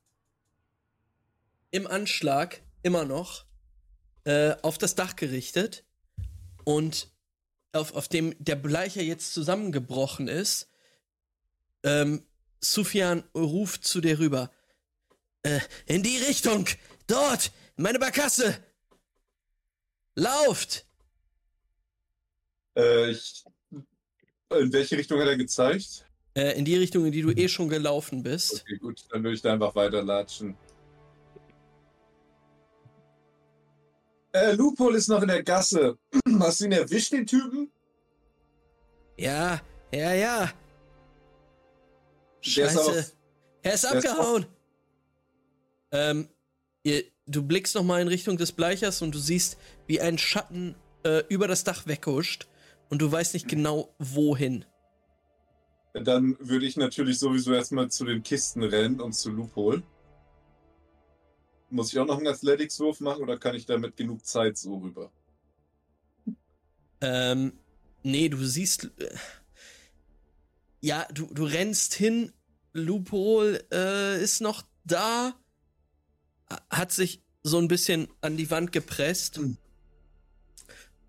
[1.72, 3.46] im Anschlag immer noch
[4.24, 5.86] äh, auf das Dach gerichtet
[6.64, 7.10] und
[7.72, 10.70] auf, auf dem der Bleicher jetzt zusammengebrochen ist,
[11.84, 12.26] ähm,
[12.60, 14.52] Sufjan ruft zu dir rüber.
[15.44, 16.68] Äh, in die Richtung!
[17.06, 17.52] Dort!
[17.76, 18.58] Meine Barkasse!
[20.16, 20.86] Lauft!
[22.76, 26.06] Äh, ich, in welche Richtung hat er gezeigt?
[26.34, 28.62] Äh, in die Richtung, in die du eh schon gelaufen bist.
[28.62, 30.58] Okay, gut, dann würde ich da einfach weiterlatschen.
[34.34, 35.98] Äh, Lupol ist noch in der Gasse.
[36.40, 37.72] Hast du ihn erwischt, den Typen?
[39.18, 39.62] Ja,
[39.92, 40.52] ja, ja.
[42.42, 42.92] Scheiße.
[42.92, 43.16] Ist
[43.64, 44.44] er ist abgehauen.
[44.44, 44.50] Ist
[45.92, 46.30] ähm,
[46.84, 49.58] ihr, du blickst nochmal in Richtung des Bleichers und du siehst,
[49.88, 52.48] wie ein Schatten äh, über das Dach weghuscht
[52.90, 54.66] und du weißt nicht genau, wohin.
[55.94, 59.82] Dann würde ich natürlich sowieso erstmal zu den Kisten rennen und zu Loophole.
[61.70, 65.12] Muss ich auch noch einen Athletics-Wurf machen oder kann ich damit genug Zeit so rüber?
[67.02, 67.54] Ähm,
[68.04, 68.86] nee, du siehst.
[68.98, 69.16] Äh,
[70.80, 72.32] ja, du, du rennst hin,
[72.74, 75.34] Loophole äh, ist noch da,
[76.70, 79.40] hat sich so ein bisschen an die Wand gepresst.
[79.40, 79.58] Mhm.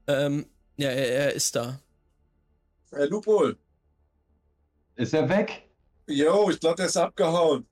[0.06, 0.46] Ähm,
[0.76, 1.80] ja, er, er, ist da.
[2.90, 3.56] Herr Loophole.
[4.96, 5.68] Ist er weg?
[6.06, 7.66] Jo, ich glaube, der ist abgehauen.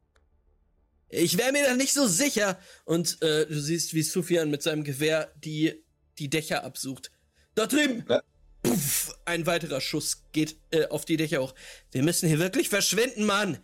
[1.08, 2.58] Ich wäre mir da nicht so sicher.
[2.84, 5.84] Und äh, du siehst, wie Sufjan mit seinem Gewehr die,
[6.18, 7.10] die Dächer absucht.
[7.54, 8.04] Da drüben!
[8.08, 8.22] Ja.
[8.62, 11.54] Puff, ein weiterer Schuss geht äh, auf die Dächer hoch.
[11.92, 13.58] Wir müssen hier wirklich verschwinden, Mann!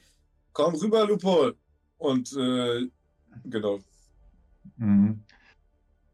[0.52, 1.56] Komm rüber, Lupol!
[1.98, 2.88] Und, äh,
[3.44, 3.80] genau.
[4.76, 5.24] Mhm.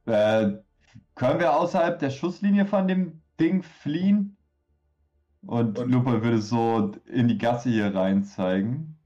[0.06, 0.52] Äh,
[1.14, 4.36] können wir außerhalb der Schusslinie von dem Ding fliehen?
[5.42, 8.98] Und, Und Lupol würde so in die Gasse hier rein zeigen.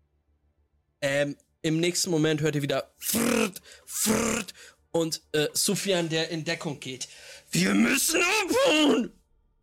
[1.00, 4.52] Ähm, im nächsten Moment hört ihr wieder frrrt, frrrt,
[4.92, 7.08] und äh, Sufjan, der in Deckung geht.
[7.50, 9.12] Wir müssen abhauen!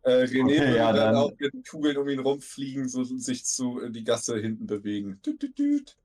[0.02, 3.44] Äh, René okay, würde ja, dann, auch mit den Kugeln um ihn rumfliegen, so sich
[3.44, 5.20] zu äh, die Gasse hinten bewegen.
[5.24, 5.96] Düt, düt, düt.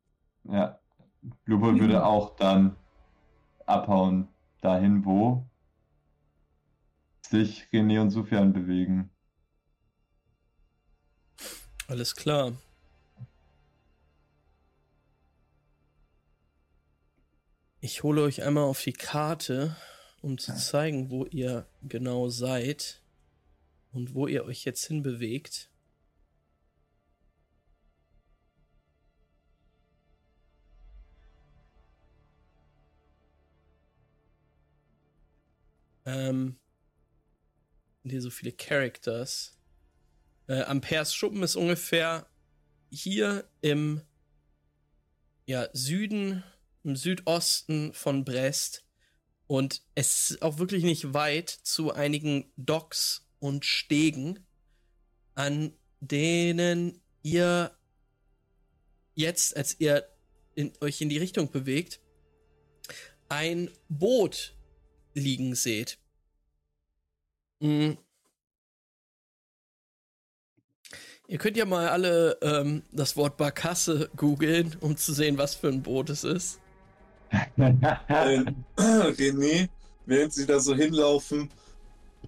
[0.43, 0.79] Ja,
[1.45, 2.75] Lupol würde auch dann
[3.65, 4.27] abhauen,
[4.61, 5.47] dahin, wo
[7.21, 9.09] sich René und Sufjan bewegen.
[11.87, 12.53] Alles klar.
[17.85, 19.75] Ich hole euch einmal auf die Karte,
[20.23, 22.99] um zu zeigen, wo ihr genau seid
[23.91, 25.69] und wo ihr euch jetzt hinbewegt.
[36.07, 36.55] Ähm,
[38.01, 39.59] hier so viele Characters.
[40.47, 42.25] Äh, Amperes Schuppen ist ungefähr
[42.89, 44.01] hier im
[45.45, 46.43] ja, Süden,
[46.85, 48.85] im Südosten von Brest.
[49.47, 54.45] Und es ist auch wirklich nicht weit zu einigen Docks und Stegen,
[55.33, 57.75] an denen ihr
[59.15, 60.07] jetzt, als ihr
[60.55, 61.99] in, euch in die Richtung bewegt,
[63.29, 64.55] ein Boot
[65.13, 65.99] liegen seht.
[67.59, 67.97] Mhm.
[71.27, 75.69] Ihr könnt ja mal alle ähm, das Wort Barkasse googeln, um zu sehen, was für
[75.69, 76.59] ein Boot es ist.
[78.77, 79.69] René,
[80.05, 81.49] während sie da so hinlaufen,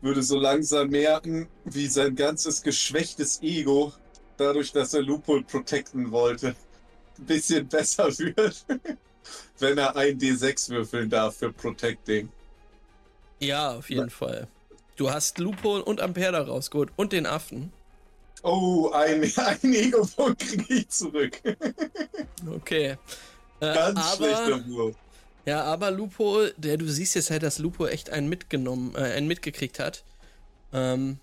[0.01, 3.93] würde so langsam merken, wie sein ganzes geschwächtes Ego,
[4.37, 6.55] dadurch, dass er Lupol protecten wollte,
[7.17, 8.65] ein bisschen besser wird,
[9.59, 12.29] wenn er ein D6 würfeln darf für Protecting.
[13.39, 14.09] Ja, auf jeden ja.
[14.09, 14.47] Fall.
[14.95, 17.71] Du hast Lupo und Ampere da rausgeholt und den Affen.
[18.43, 21.41] Oh, ein, ein Ego-Punkt kriege ich zurück.
[22.51, 22.97] okay.
[23.59, 24.95] Äh, Ganz aber, schlechter Wurf.
[25.45, 29.27] Ja, aber Lupo, der du siehst jetzt halt, dass Lupo echt einen mitgenommen, äh, einen
[29.27, 30.03] mitgekriegt hat.
[30.73, 31.19] Ähm,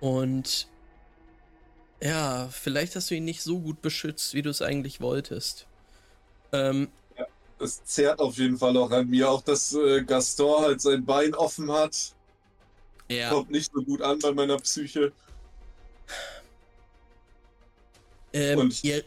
[0.00, 0.68] und
[2.00, 5.66] ja, vielleicht hast du ihn nicht so gut beschützt, wie du es eigentlich wolltest.
[6.52, 6.88] Ähm,
[7.58, 9.30] es zerrt auf jeden Fall auch an mir.
[9.30, 11.96] Auch dass äh, Gaston halt sein Bein offen hat.
[13.08, 13.30] Ja.
[13.30, 15.12] Kommt nicht so gut an bei meiner Psyche.
[18.32, 19.04] Ähm, und ihr...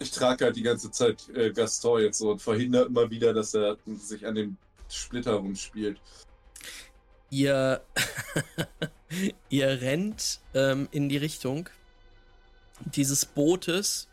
[0.00, 3.54] Ich trage halt die ganze Zeit äh, Gaston jetzt so und verhindert immer wieder, dass
[3.54, 4.56] er sich an dem
[4.88, 6.00] Splitter rumspielt.
[7.28, 7.82] Ihr,
[9.50, 11.68] ihr rennt ähm, in die Richtung
[12.80, 14.08] dieses Bootes,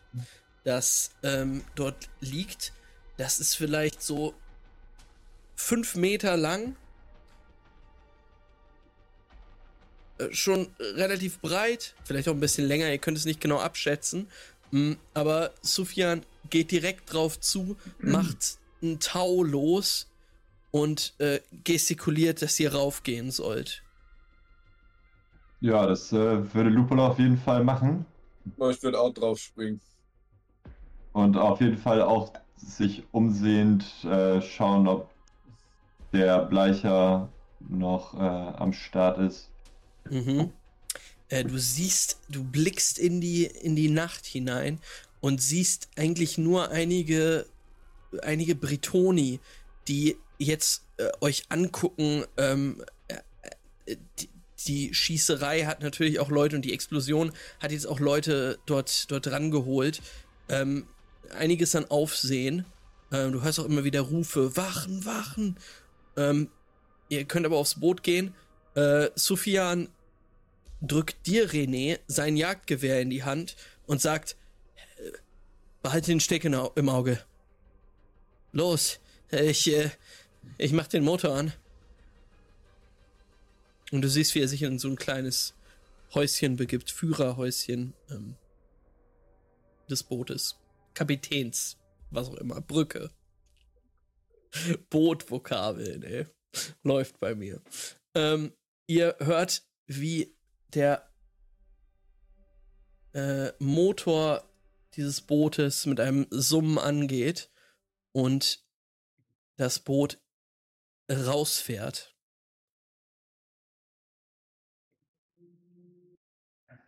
[0.66, 2.74] das ähm, dort liegt.
[3.16, 4.36] Das ist vielleicht so
[5.56, 6.76] fünf Meter lang.
[10.18, 14.28] Äh, schon relativ breit, vielleicht auch ein bisschen länger, ihr könnt es nicht genau abschätzen.
[14.72, 20.10] Mm, aber Sufjan geht direkt drauf zu, macht ein Tau los
[20.72, 23.84] und äh, gestikuliert, dass ihr raufgehen sollt.
[25.60, 28.06] Ja, das äh, würde Lupolo auf jeden Fall machen.
[28.46, 29.82] Ich würde auch drauf springen.
[31.14, 35.10] Und auf jeden Fall auch sich umsehend äh, schauen, ob
[36.14, 39.50] der Bleicher noch äh, am Start ist.
[40.10, 40.52] Mhm.
[41.30, 44.80] Äh, du siehst, du blickst in die, in die Nacht hinein
[45.20, 47.46] und siehst eigentlich nur einige,
[48.22, 49.40] einige Bretoni,
[49.88, 52.26] die jetzt äh, euch angucken.
[52.38, 53.16] Ähm, äh,
[53.86, 54.30] äh, die,
[54.66, 59.28] die, Schießerei hat natürlich auch Leute und die Explosion hat jetzt auch Leute dort, dort
[59.28, 60.02] rangeholt.
[60.50, 60.88] Ähm,
[61.32, 62.66] einiges an Aufsehen.
[63.12, 65.58] Ähm, du hörst auch immer wieder Rufe, Wachen, Wachen.
[66.16, 66.50] Ähm,
[67.10, 68.34] ihr könnt aber aufs Boot gehen.
[68.76, 69.90] Äh, Sufjan
[70.82, 73.56] drückt dir, René, sein Jagdgewehr in die Hand
[73.86, 74.36] und sagt,
[74.98, 75.12] äh,
[75.82, 77.22] behalte den Steck im Auge.
[78.52, 79.00] Los,
[79.32, 79.90] ich, äh,
[80.58, 81.54] ich mach den Motor an.
[83.92, 85.54] Und du siehst, wie er sich in so ein kleines
[86.14, 88.36] Häuschen begibt, Führerhäuschen ähm,
[89.90, 90.58] des Bootes.
[90.94, 91.78] Kapitäns,
[92.12, 93.10] was auch immer, Brücke.
[94.90, 96.26] Bootvokabeln, ey.
[96.84, 97.62] Läuft bei mir.
[98.16, 98.54] Ähm,
[98.88, 100.34] ihr hört, wie
[100.74, 101.10] der
[103.14, 104.44] äh, Motor
[104.96, 107.52] dieses Bootes mit einem Summen angeht
[108.12, 108.66] und
[109.56, 110.20] das Boot
[111.10, 112.16] rausfährt.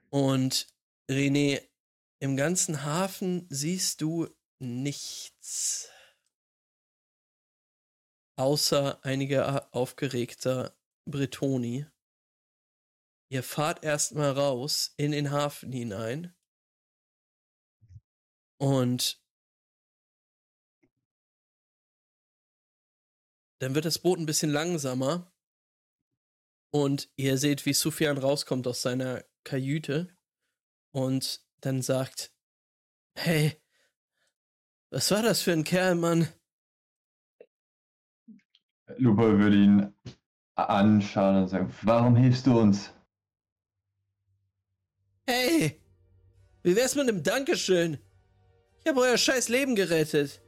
[0.10, 0.68] Und
[1.10, 1.62] René
[2.20, 4.28] im ganzen Hafen siehst du
[4.60, 5.90] nichts.
[8.36, 10.76] Außer einige aufgeregter
[11.06, 11.86] Bretoni.
[13.32, 16.36] Ihr fahrt erstmal raus in den Hafen hinein.
[18.58, 19.24] Und
[23.60, 25.32] dann wird das Boot ein bisschen langsamer.
[26.72, 30.16] Und ihr seht, wie Sufjan rauskommt aus seiner Kajüte
[30.92, 32.34] und dann sagt,
[33.16, 33.62] Hey,
[34.92, 36.28] was war das für ein Kerl, Mann?
[38.98, 39.94] Lupo würde ihn
[40.56, 42.94] anschauen und sagen, warum hilfst du uns?
[45.32, 45.80] Hey,
[46.64, 48.00] wie wär's mit einem Dankeschön?
[48.80, 50.42] Ich habe euer scheiß Leben gerettet.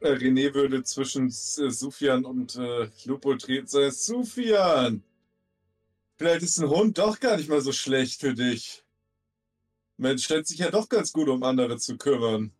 [0.00, 5.04] Äh, René würde zwischen äh, Sufian und äh, Lupo treten sagen, Sufian,
[6.16, 8.82] vielleicht ist ein Hund doch gar nicht mal so schlecht für dich.
[9.98, 12.50] Mensch scheint sich ja doch ganz gut um andere zu kümmern.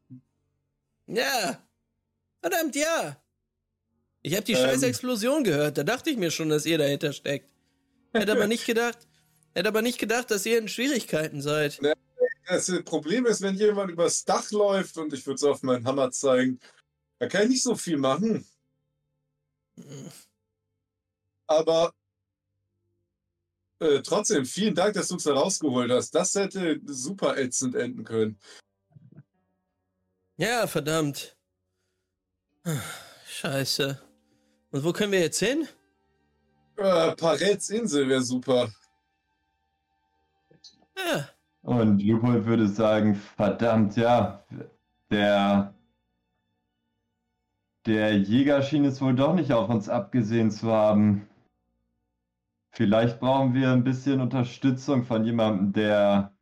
[1.09, 1.61] Ja,
[2.41, 3.21] verdammt ja.
[4.23, 7.13] Ich habe die ähm, scheiß Explosion gehört, da dachte ich mir schon, dass ihr dahinter
[7.13, 7.49] steckt.
[8.13, 9.08] Hätte aber nicht gedacht,
[9.59, 11.81] hätte aber nicht gedacht, dass ihr in Schwierigkeiten seid.
[12.47, 16.11] Das Problem ist, wenn jemand übers Dach läuft und ich würde es auf meinen Hammer
[16.11, 16.61] zeigen,
[17.19, 18.47] da kann ich nicht so viel machen.
[21.47, 21.93] Aber
[23.81, 26.15] äh, trotzdem, vielen Dank, dass du uns da rausgeholt hast.
[26.15, 28.39] Das hätte super ätzend enden können.
[30.37, 31.37] Ja, verdammt.
[33.27, 34.01] Scheiße.
[34.71, 35.67] Und wo können wir jetzt hin?
[36.77, 38.73] Äh, Parets Insel wäre super.
[41.63, 44.45] Und Lupold würde sagen, verdammt, ja,
[45.11, 45.75] der,
[47.87, 51.29] der Jäger schien es wohl doch nicht auf uns abgesehen zu haben.
[52.73, 56.33] Vielleicht brauchen wir ein bisschen Unterstützung von jemandem, der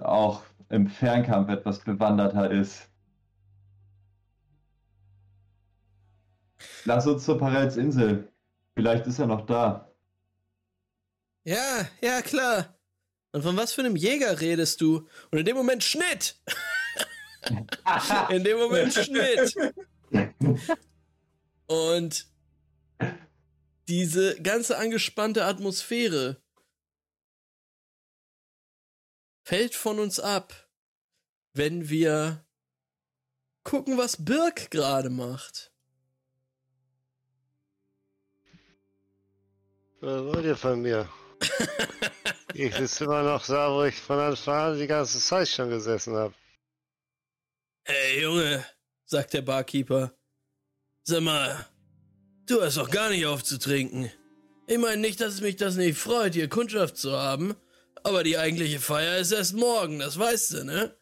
[0.00, 2.90] auch im Fernkampf etwas bewanderter ist.
[6.84, 8.32] Lass uns zur Parels Insel.
[8.74, 9.89] Vielleicht ist er noch da.
[11.44, 12.78] Ja, ja, klar.
[13.32, 15.08] Und von was für einem Jäger redest du?
[15.30, 16.40] Und in dem Moment Schnitt!
[18.30, 19.54] in dem Moment Schnitt!
[21.66, 22.26] Und
[23.88, 26.42] diese ganze angespannte Atmosphäre
[29.44, 30.68] fällt von uns ab,
[31.54, 32.44] wenn wir
[33.64, 35.72] gucken, was Birk gerade macht.
[40.00, 41.08] Was wollt ihr von mir?
[42.54, 46.14] Ich sitze immer noch da, wo ich von Anfang an die ganze Zeit schon gesessen
[46.14, 46.34] habe.
[47.84, 48.64] Hey Junge,
[49.04, 50.12] sagt der Barkeeper.
[51.02, 51.66] Sag mal,
[52.46, 54.12] du hast doch gar nicht aufzutrinken.
[54.66, 57.56] Ich meine nicht, dass mich das nicht freut, hier Kundschaft zu haben,
[58.04, 60.96] aber die eigentliche Feier ist erst morgen, das weißt du, ne?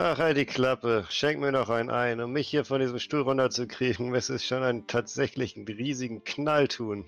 [0.00, 1.06] Ach, halt die Klappe.
[1.10, 2.20] Schenk mir noch einen ein.
[2.20, 7.04] Um mich hier von diesem Stuhl runterzukriegen, müsste es schon einen tatsächlichen riesigen Knall tun.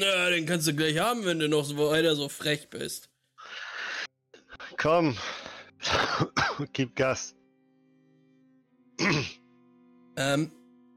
[0.00, 3.10] Ja, den kannst du gleich haben, wenn du noch so weiter so frech bist.
[4.78, 5.18] Komm,
[6.72, 7.34] gib Gas.
[10.16, 10.50] ähm,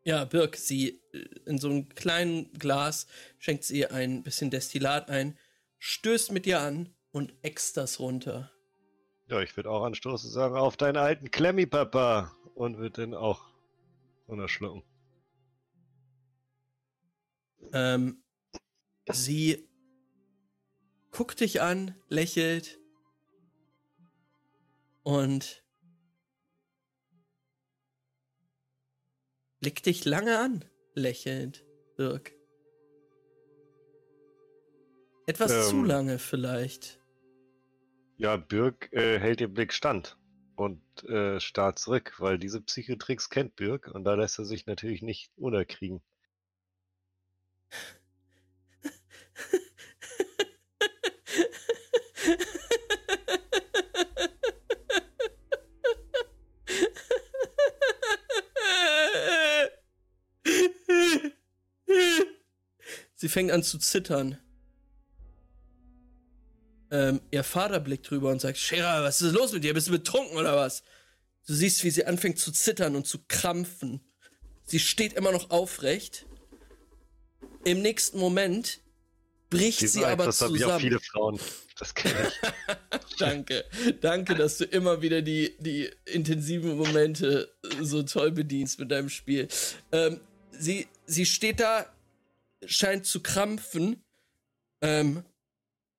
[0.04, 3.06] ja, Birk, sie äh, in so einem kleinen Glas
[3.38, 5.36] schenkt sie ein bisschen Destillat ein,
[5.78, 8.50] stößt mit dir an und äxt das runter.
[9.26, 12.32] Ja, ich würde auch anstoßen sagen, auf deinen alten Klemmi, Papa.
[12.54, 13.46] Und würde den auch
[14.26, 14.82] runterschlucken.
[17.72, 18.24] Ähm,
[19.12, 19.67] sie
[21.18, 22.78] guckt dich an, lächelt
[25.02, 25.64] und
[29.58, 30.64] blickt dich lange an,
[30.94, 31.64] lächelnd,
[31.98, 32.30] Dirk.
[35.26, 37.00] Etwas ähm, zu lange vielleicht.
[38.16, 40.16] Ja, Birk äh, hält den Blick stand
[40.54, 45.02] und äh, starrt zurück, weil diese Psychotricks kennt Birk und da lässt er sich natürlich
[45.02, 46.00] nicht unterkriegen.
[63.28, 64.38] Sie fängt an zu zittern.
[66.90, 69.74] Ähm, ihr Vater blickt drüber und sagt, Shera, was ist los mit dir?
[69.74, 70.82] Bist du betrunken oder was?
[71.46, 74.00] Du siehst, wie sie anfängt zu zittern und zu krampfen.
[74.64, 76.24] Sie steht immer noch aufrecht.
[77.64, 78.80] Im nächsten Moment
[79.50, 80.58] bricht sie aber das zusammen.
[80.58, 81.38] Das habe ich auch viele Frauen.
[81.78, 83.16] Das kenne ich.
[83.18, 83.66] Danke.
[84.00, 89.48] Danke, dass du immer wieder die, die intensiven Momente so toll bedienst mit deinem Spiel.
[89.92, 90.18] Ähm,
[90.50, 91.92] sie, sie steht da,
[92.64, 94.04] scheint zu krampfen.
[94.80, 95.24] Ähm,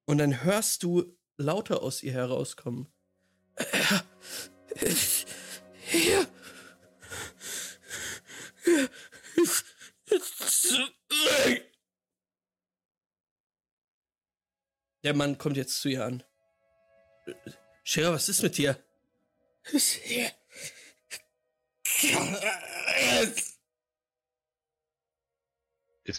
[0.05, 2.87] und dann hörst du lauter aus ihr herauskommen.
[5.85, 6.27] Hier.
[15.03, 16.23] Der Mann kommt jetzt zu ihr an.
[17.83, 18.77] Shera, was ist mit dir?
[19.71, 19.99] Ist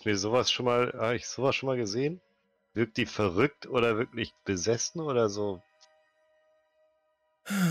[0.04, 2.20] mir sowas schon mal, habe ich sowas schon mal gesehen?
[2.74, 5.60] Wirkt die verrückt oder wirklich besessen oder so?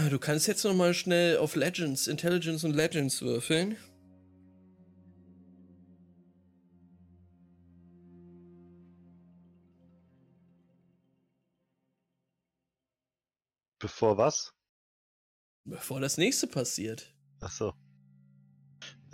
[0.10, 3.78] Du kannst jetzt noch mal schnell auf Legends, Intelligence und Legends würfeln.
[13.80, 14.54] Bevor was?
[15.64, 17.14] Bevor das nächste passiert.
[17.40, 17.74] Ach so.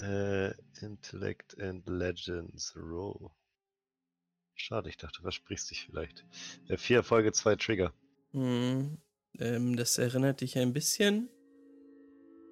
[0.01, 3.31] Äh, Intellect and Legends Row.
[4.55, 6.25] Schade, ich dachte, versprichst dich vielleicht.
[6.67, 7.93] Äh, vier Erfolge, zwei Trigger.
[8.31, 8.97] Hm,
[9.39, 11.29] ähm, das erinnert dich ein bisschen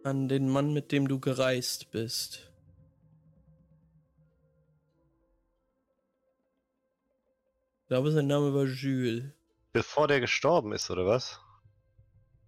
[0.04, 2.52] an den Mann, mit dem du gereist bist.
[7.82, 9.26] Ich glaube, sein Name war Jules.
[9.72, 11.40] Bevor der gestorben ist, oder was?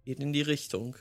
[0.04, 0.96] Geht in die Richtung.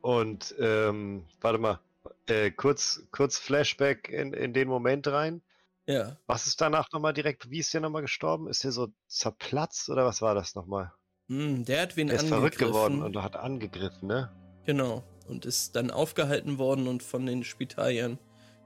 [0.00, 1.80] Und, ähm, warte mal,
[2.26, 5.42] äh, kurz, kurz Flashback in, in den Moment rein.
[5.86, 6.16] Ja.
[6.26, 8.48] Was ist danach nochmal direkt, wie ist der nochmal gestorben?
[8.48, 10.92] Ist der so zerplatzt oder was war das nochmal?
[11.28, 14.30] Hm, der hat wen der ist verrückt geworden und hat angegriffen, ne?
[14.64, 15.04] Genau.
[15.28, 18.18] Und ist dann aufgehalten worden und von den Spitaliern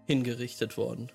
[0.06, 1.10] hingerichtet worden.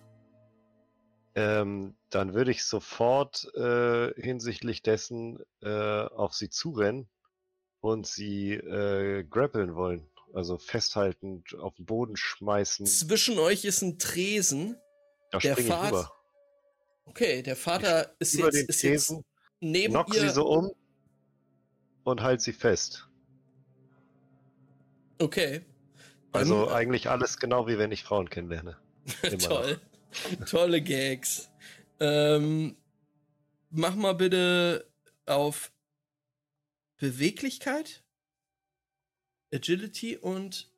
[1.35, 7.07] Ähm, dann würde ich sofort äh, hinsichtlich dessen äh, auf sie zurennen
[7.81, 10.07] und sie äh, grappeln wollen.
[10.33, 12.85] Also festhalten, auf den Boden schmeißen.
[12.85, 14.77] Zwischen euch ist ein Tresen.
[15.31, 16.11] Da der Vater.
[17.05, 19.25] Okay, der Vater ist jetzt, den ist Tresen, jetzt
[19.59, 20.21] neben knock ihr.
[20.21, 20.71] sie so um
[22.03, 23.07] und halt sie fest.
[25.17, 25.61] Okay.
[26.31, 28.77] Also Dann, eigentlich alles genau wie wenn ich Frauen kennenlerne.
[29.39, 29.81] Toll.
[30.47, 31.49] Tolle Gags.
[31.99, 32.75] Ähm,
[33.71, 34.87] mach mal bitte
[35.25, 35.71] auf
[36.99, 38.03] Beweglichkeit,
[39.53, 40.69] Agility und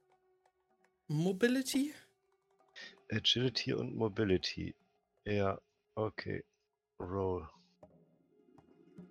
[1.08, 1.94] Mobility.
[3.12, 4.76] Agility und Mobility.
[5.26, 5.60] Ja,
[5.96, 6.44] okay.
[7.00, 7.50] Roll.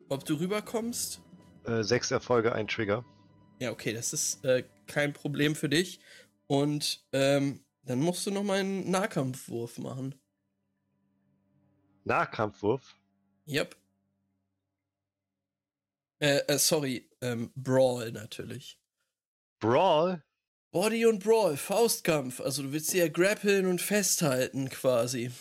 [0.09, 1.21] Ob du rüberkommst?
[1.65, 3.05] Äh, sechs Erfolge, ein Trigger.
[3.59, 6.01] Ja, okay, das ist äh, kein Problem für dich.
[6.47, 10.15] Und ähm, dann musst du noch mal einen Nahkampfwurf machen.
[12.05, 12.97] Nahkampfwurf?
[13.47, 13.77] Yep.
[16.21, 18.79] Äh, äh sorry, ähm, Brawl natürlich.
[19.59, 20.23] Brawl?
[20.73, 22.41] Body und Brawl, Faustkampf.
[22.41, 25.33] Also du willst sie ja grappeln und festhalten quasi.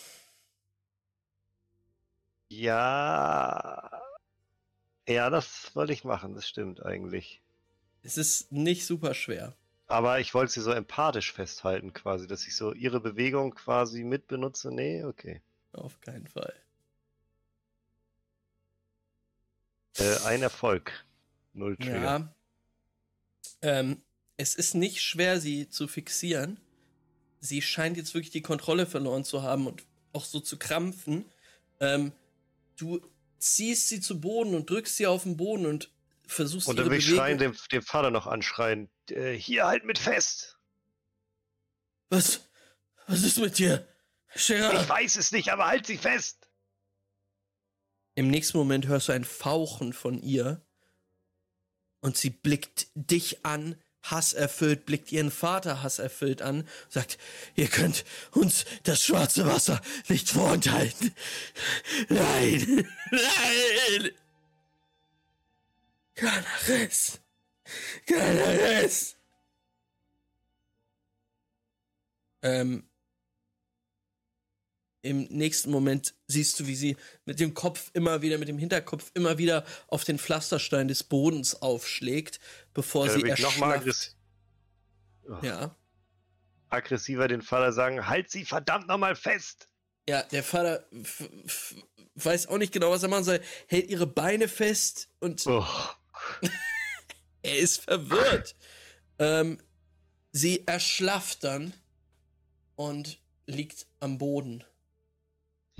[2.48, 3.90] Ja.
[5.06, 7.40] Ja, das wollte ich machen, das stimmt eigentlich.
[8.02, 9.54] Es ist nicht super schwer.
[9.86, 14.72] Aber ich wollte sie so empathisch festhalten, quasi, dass ich so ihre Bewegung quasi mitbenutze.
[14.72, 15.42] Nee, okay.
[15.72, 16.54] Auf keinen Fall.
[19.98, 20.92] Äh, ein Erfolg.
[21.52, 22.02] Null Trigger.
[22.02, 22.34] Ja.
[23.62, 24.02] Ähm,
[24.36, 26.58] es ist nicht schwer, sie zu fixieren.
[27.40, 31.24] Sie scheint jetzt wirklich die Kontrolle verloren zu haben und auch so zu krampfen.
[31.80, 32.12] Ähm,
[32.76, 33.00] du
[33.38, 35.90] ziehst sie zu Boden und drückst sie auf den Boden und
[36.26, 38.88] versuchst Und dann will ich schreien, dem, dem Vater noch anschreien.
[39.10, 40.58] Äh, hier halt mit fest.
[42.08, 42.48] Was?
[43.06, 43.86] Was ist mit dir?
[44.34, 44.82] Gerard?
[44.82, 46.39] Ich weiß es nicht, aber halt sie fest.
[48.20, 50.60] Im nächsten Moment hörst du ein Fauchen von ihr
[52.00, 57.16] und sie blickt dich an hasserfüllt, blickt ihren Vater hasserfüllt an, sagt,
[57.54, 61.14] ihr könnt uns das schwarze Wasser nicht vorenthalten.
[62.10, 64.10] Nein, nein.
[66.14, 67.20] Canaris,
[68.04, 69.16] Canaris.
[72.42, 72.89] Ähm,
[75.02, 79.10] im nächsten Moment siehst du, wie sie mit dem Kopf immer wieder, mit dem Hinterkopf
[79.14, 82.40] immer wieder auf den Pflasterstein des Bodens aufschlägt,
[82.74, 84.16] bevor ja, sie erschlafft.
[85.28, 85.38] Oh.
[85.42, 85.74] Ja.
[86.68, 89.68] Aggressiver den Vater sagen, halt sie verdammt nochmal fest!
[90.08, 90.86] Ja, der Vater
[92.14, 95.64] weiß auch nicht genau, was er machen soll, hält ihre Beine fest und oh.
[97.42, 98.54] er ist verwirrt.
[99.18, 99.58] ähm,
[100.32, 101.72] sie erschlafft dann
[102.76, 104.64] und liegt am Boden.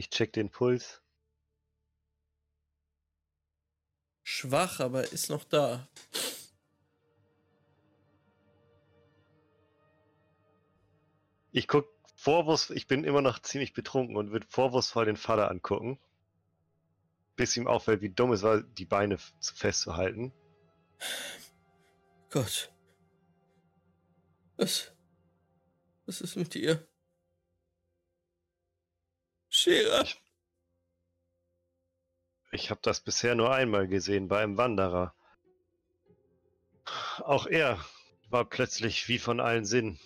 [0.00, 1.02] Ich check den Puls.
[4.22, 5.86] Schwach, aber ist noch da.
[11.52, 15.98] Ich guck vorwurfs, ich bin immer noch ziemlich betrunken und würde vorwurfsvoll den Vater angucken.
[17.36, 20.32] Bis ihm auffällt, wie dumm es war, die Beine festzuhalten.
[22.30, 22.72] Gott.
[24.56, 24.94] Was?
[26.06, 26.89] Was ist mit dir?
[29.60, 30.02] Schere.
[30.02, 30.18] Ich,
[32.50, 35.14] ich habe das bisher nur einmal gesehen bei einem Wanderer.
[37.18, 37.84] Auch er
[38.30, 40.00] war plötzlich wie von allen Sinnen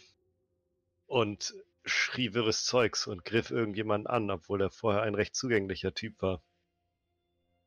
[1.07, 1.55] und
[1.85, 6.43] schrie wirres Zeugs und griff irgendjemanden an, obwohl er vorher ein recht zugänglicher Typ war.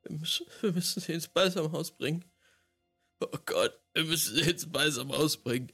[0.04, 2.26] Wir müssen, wir müssen sie ins Balsamhaus bringen.
[3.22, 5.72] Oh Gott, wir müssen sie ins Balsamhaus bringen.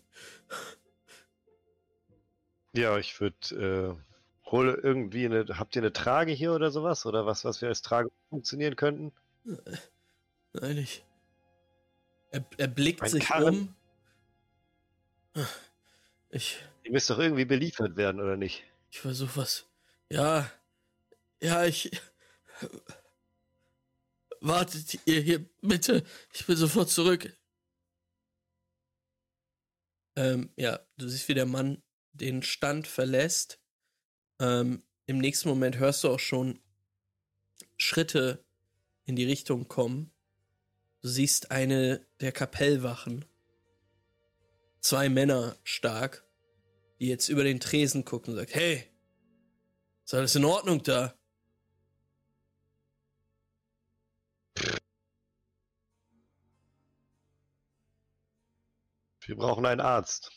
[2.74, 3.98] Ja, ich würde
[4.46, 5.46] äh, hole irgendwie eine.
[5.60, 7.06] Habt ihr eine Trage hier oder sowas?
[7.06, 9.12] Oder was, was wir als Trage funktionieren könnten?
[10.54, 11.04] Nein, ich.
[12.32, 13.76] Er, er blickt Ein sich Karren?
[15.36, 15.44] um.
[16.30, 16.58] Ich.
[16.84, 18.64] Ihr müsst doch irgendwie beliefert werden, oder nicht?
[18.90, 19.66] Ich versuche was.
[20.10, 20.50] Ja.
[21.42, 21.92] Ja, ich.
[24.42, 26.04] Wartet ihr hier bitte.
[26.34, 27.36] Ich bin sofort zurück.
[30.16, 33.63] Ähm, ja, du siehst, wie der Mann den Stand verlässt
[34.40, 36.60] ähm, Im nächsten Moment hörst du auch schon
[37.78, 38.44] Schritte
[39.06, 40.12] in die Richtung kommen.
[41.02, 43.26] Du siehst eine der Kapellwachen.
[44.80, 46.26] Zwei Männer stark,
[47.00, 48.84] die jetzt über den Tresen gucken und sagen, hey,
[50.06, 51.14] ist alles in Ordnung da?
[59.26, 60.32] Wir brauchen einen Arzt.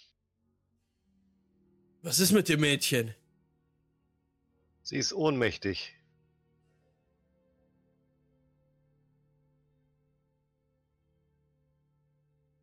[2.03, 3.15] Was ist mit dem Mädchen?
[4.87, 5.97] Sie ist ohnmächtig.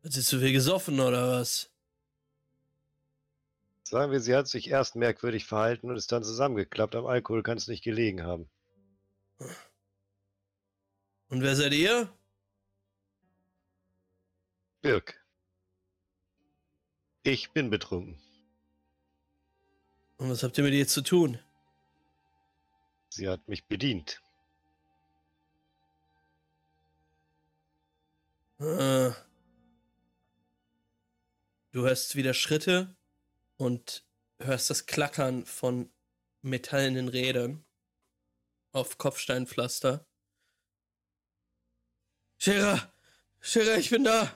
[0.02, 1.70] Hat sie zu viel gesoffen oder was?
[3.82, 6.94] Sagen wir, sie hat sich erst merkwürdig verhalten und ist dann zusammengeklappt.
[6.94, 8.48] Am Alkohol kann es nicht gelegen haben.
[11.28, 12.10] Und wer seid ihr?
[14.80, 15.22] Birk.
[17.22, 18.18] Ich bin betrunken.
[20.16, 21.38] Und was habt ihr mit ihr zu tun?
[23.14, 24.20] Sie hat mich bedient.
[28.58, 29.12] Äh.
[31.70, 32.96] Du hörst wieder Schritte
[33.56, 34.04] und
[34.40, 35.92] hörst das Klackern von
[36.42, 37.64] metallenen Rädern
[38.72, 40.04] auf Kopfsteinpflaster.
[42.38, 42.92] Scherer!
[43.40, 44.34] Scherer, ich bin da!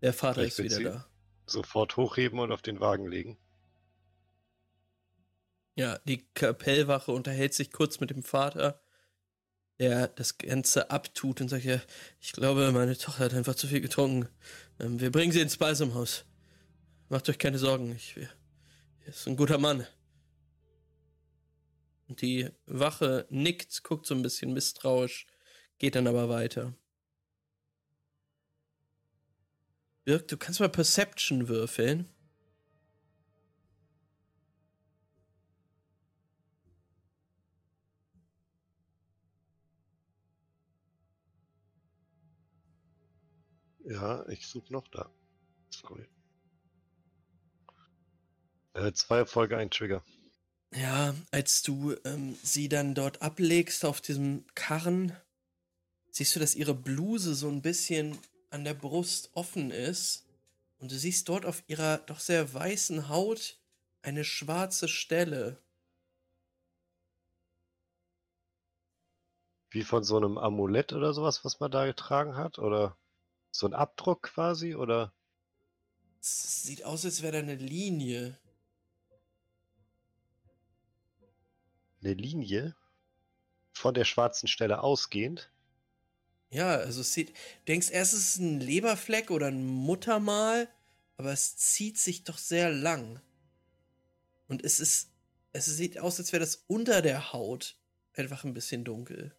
[0.00, 1.10] Der Vater Vielleicht ist wieder da.
[1.46, 3.38] Sofort hochheben und auf den Wagen legen.
[5.74, 8.82] Ja, die Kapellwache unterhält sich kurz mit dem Vater,
[9.78, 11.80] der das Ganze abtut und sagt, ja,
[12.20, 14.28] ich glaube, meine Tochter hat einfach zu viel getrunken.
[14.78, 16.24] Ähm, wir bringen sie ins Balsamhaus.
[17.08, 19.86] Macht euch keine Sorgen, ich, er ist ein guter Mann.
[22.08, 25.26] Und die Wache nickt, guckt so ein bisschen misstrauisch,
[25.78, 26.74] geht dann aber weiter.
[30.04, 32.08] Birk, du kannst mal Perception würfeln.
[43.92, 45.10] Ja, ich suche noch da.
[45.68, 46.06] Sorry.
[48.72, 50.02] Äh, zwei Erfolge, ein Trigger.
[50.74, 55.14] Ja, als du ähm, sie dann dort ablegst auf diesem Karren,
[56.10, 60.26] siehst du, dass ihre Bluse so ein bisschen an der Brust offen ist.
[60.78, 63.58] Und du siehst dort auf ihrer doch sehr weißen Haut
[64.00, 65.62] eine schwarze Stelle.
[69.68, 72.96] Wie von so einem Amulett oder sowas, was man da getragen hat, oder?
[73.52, 75.12] So ein Abdruck quasi, oder?
[76.20, 78.38] Es sieht aus, als wäre da eine Linie.
[82.00, 82.74] Eine Linie?
[83.72, 85.50] Von der schwarzen Stelle ausgehend?
[86.50, 87.30] Ja, also es sieht.
[87.30, 87.34] Du
[87.68, 90.68] denkst erst, es ist ein Leberfleck oder ein Muttermal,
[91.16, 93.20] aber es zieht sich doch sehr lang.
[94.48, 95.10] Und es ist.
[95.54, 97.76] Es sieht aus, als wäre das unter der Haut
[98.14, 99.36] einfach ein bisschen dunkel.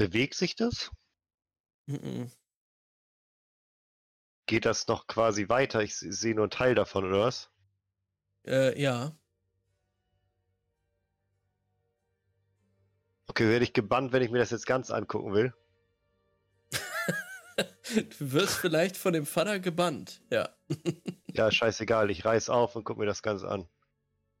[0.00, 0.90] Bewegt sich das?
[1.84, 2.30] Mm -mm.
[4.46, 5.82] Geht das noch quasi weiter?
[5.82, 7.50] Ich sehe nur einen Teil davon, oder was?
[8.46, 9.14] Äh, ja.
[13.26, 15.52] Okay, werde ich gebannt, wenn ich mir das jetzt ganz angucken will.
[17.92, 20.48] du wirst vielleicht von dem Vater gebannt, ja.
[21.34, 23.68] ja, scheißegal, ich reiß auf und guck mir das Ganze an.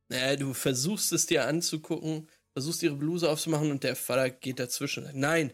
[0.08, 5.08] Naja, du versuchst es dir anzugucken, versuchst ihre Bluse aufzumachen und der Vater geht dazwischen.
[5.14, 5.52] Nein!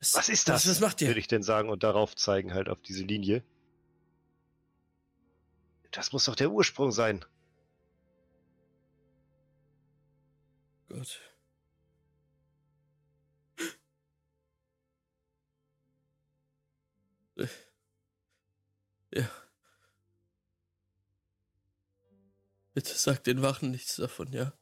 [0.00, 0.66] Was, was ist das?
[0.66, 1.08] Was, was macht ihr?
[1.08, 3.44] Würde ich denn sagen und darauf zeigen halt auf diese Linie.
[5.92, 7.24] Das muss doch der Ursprung sein.
[10.88, 11.20] Gott.
[19.14, 19.28] Ja.
[22.74, 24.52] Bitte sag den Wachen nichts davon, ja?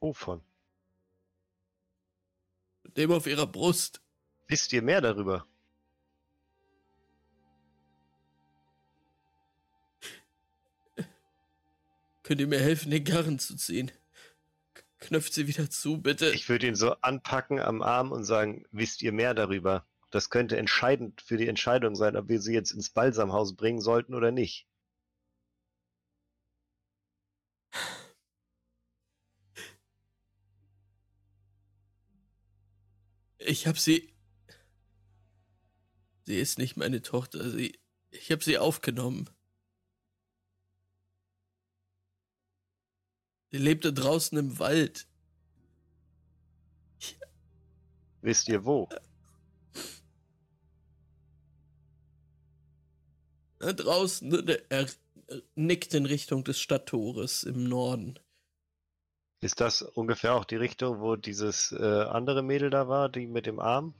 [0.00, 0.42] Wovon?
[2.96, 4.00] Dem auf ihrer Brust.
[4.46, 5.46] Wisst ihr mehr darüber?
[12.22, 13.90] Könnt ihr mir helfen, den Karren zu ziehen?
[15.00, 16.30] Knöpft sie wieder zu, bitte.
[16.30, 19.86] Ich würde ihn so anpacken am Arm und sagen, wisst ihr mehr darüber?
[20.10, 24.14] Das könnte entscheidend für die Entscheidung sein, ob wir sie jetzt ins Balsamhaus bringen sollten
[24.14, 24.67] oder nicht.
[33.48, 34.12] Ich habe sie.
[36.26, 37.50] Sie ist nicht meine Tochter.
[37.50, 37.80] Sie.
[38.10, 39.30] Ich habe sie aufgenommen.
[43.50, 45.08] Sie lebte draußen im Wald.
[46.98, 47.18] Ich...
[48.20, 48.86] Wisst ihr wo?
[53.60, 54.86] Da draußen, ne, er
[55.54, 58.18] nickt in Richtung des Stadttores im Norden.
[59.40, 63.46] Ist das ungefähr auch die Richtung, wo dieses äh, andere Mädel da war, die mit
[63.46, 63.94] dem Arm?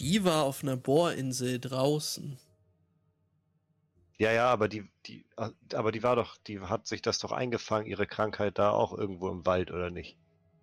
[0.00, 2.38] Die war auf einer Bohrinsel draußen.
[4.18, 7.86] Ja, ja, aber die, die, aber die war doch, die hat sich das doch eingefangen,
[7.86, 10.16] ihre Krankheit da auch irgendwo im Wald, oder nicht?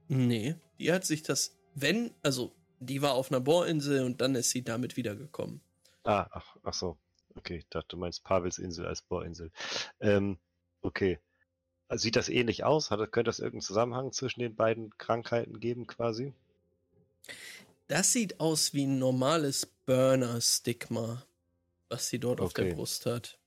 [0.07, 4.49] Nee, die hat sich das, wenn, also, die war auf einer Bohrinsel und dann ist
[4.49, 5.61] sie damit wiedergekommen.
[6.03, 6.98] Ah, ach, ach so.
[7.35, 9.52] Okay, ich dachte, du meinst Pavelsinsel als Bohrinsel.
[9.99, 10.38] Ähm,
[10.81, 11.19] okay.
[11.89, 12.89] Sieht das ähnlich aus?
[12.89, 16.34] Hat, könnte das irgendeinen Zusammenhang zwischen den beiden Krankheiten geben, quasi?
[17.88, 21.26] Das sieht aus wie ein normales Burner-Stigma,
[21.89, 22.45] was sie dort okay.
[22.45, 23.38] auf der Brust hat.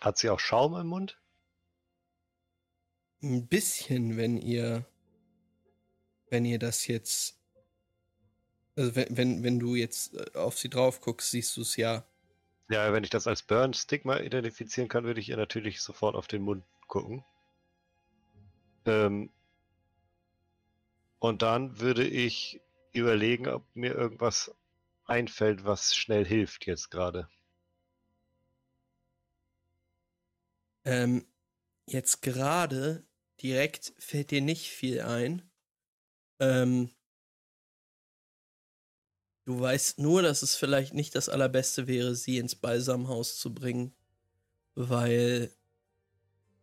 [0.00, 1.20] Hat sie auch Schaum im Mund?
[3.22, 4.86] Ein bisschen, wenn ihr,
[6.30, 7.38] wenn ihr das jetzt,
[8.76, 12.06] also wenn, wenn, wenn du jetzt äh, auf sie drauf guckst, siehst du es ja.
[12.70, 16.42] Ja, wenn ich das als Burn-Stigma identifizieren kann, würde ich ihr natürlich sofort auf den
[16.42, 17.24] Mund gucken.
[18.86, 19.28] Ähm,
[21.18, 22.60] und dann würde ich
[22.92, 24.54] überlegen, ob mir irgendwas
[25.04, 27.28] einfällt, was schnell hilft jetzt gerade.
[30.84, 31.26] Ähm,
[31.86, 33.04] jetzt gerade
[33.42, 35.50] direkt fällt dir nicht viel ein.
[36.38, 36.90] Ähm,
[39.50, 43.92] du weißt nur, dass es vielleicht nicht das Allerbeste wäre, sie ins Balsamhaus zu bringen,
[44.76, 45.50] weil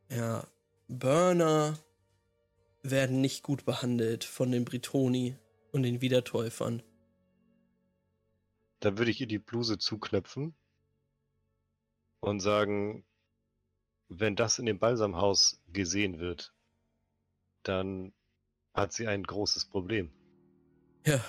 [0.10, 0.48] ja,
[0.88, 1.78] Burner
[2.84, 5.36] werden nicht gut behandelt von den Britoni
[5.74, 6.82] und den Wiedertäufern.
[8.80, 10.56] Dann würde ich ihr die Bluse zuknöpfen
[12.22, 13.04] und sagen,
[14.08, 16.54] wenn das in dem Balsamhaus gesehen wird,
[17.64, 18.14] dann
[18.74, 20.10] hat sie ein großes Problem.
[21.06, 21.22] Ja.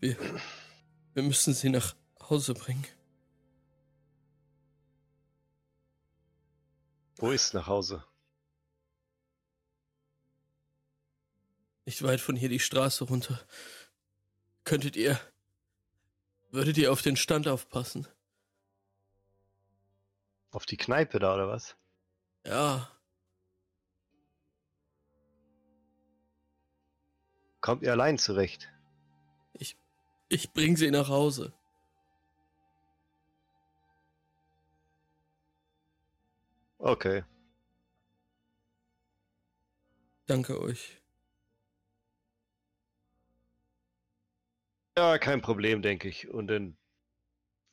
[0.00, 0.16] Wir,
[1.14, 1.94] wir müssen sie nach
[2.28, 2.86] Hause bringen.
[7.16, 8.04] Wo ist nach Hause?
[11.86, 13.40] Nicht weit von hier die Straße runter.
[14.64, 15.20] Könntet ihr.
[16.50, 18.06] Würdet ihr auf den Stand aufpassen?
[20.50, 21.76] Auf die Kneipe da, oder was?
[22.46, 22.90] Ja.
[27.60, 28.73] Kommt ihr allein zurecht?
[30.28, 30.44] Ich.
[30.44, 31.52] Ich bring sie nach Hause.
[36.78, 37.24] Okay.
[40.26, 41.00] Danke euch.
[44.96, 46.28] Ja, kein Problem, denke ich.
[46.28, 46.76] Und dann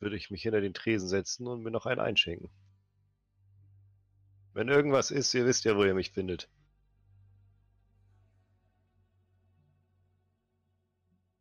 [0.00, 2.50] würde ich mich hinter den Tresen setzen und mir noch einen einschenken.
[4.54, 6.48] Wenn irgendwas ist, ihr wisst ja, wo ihr mich findet.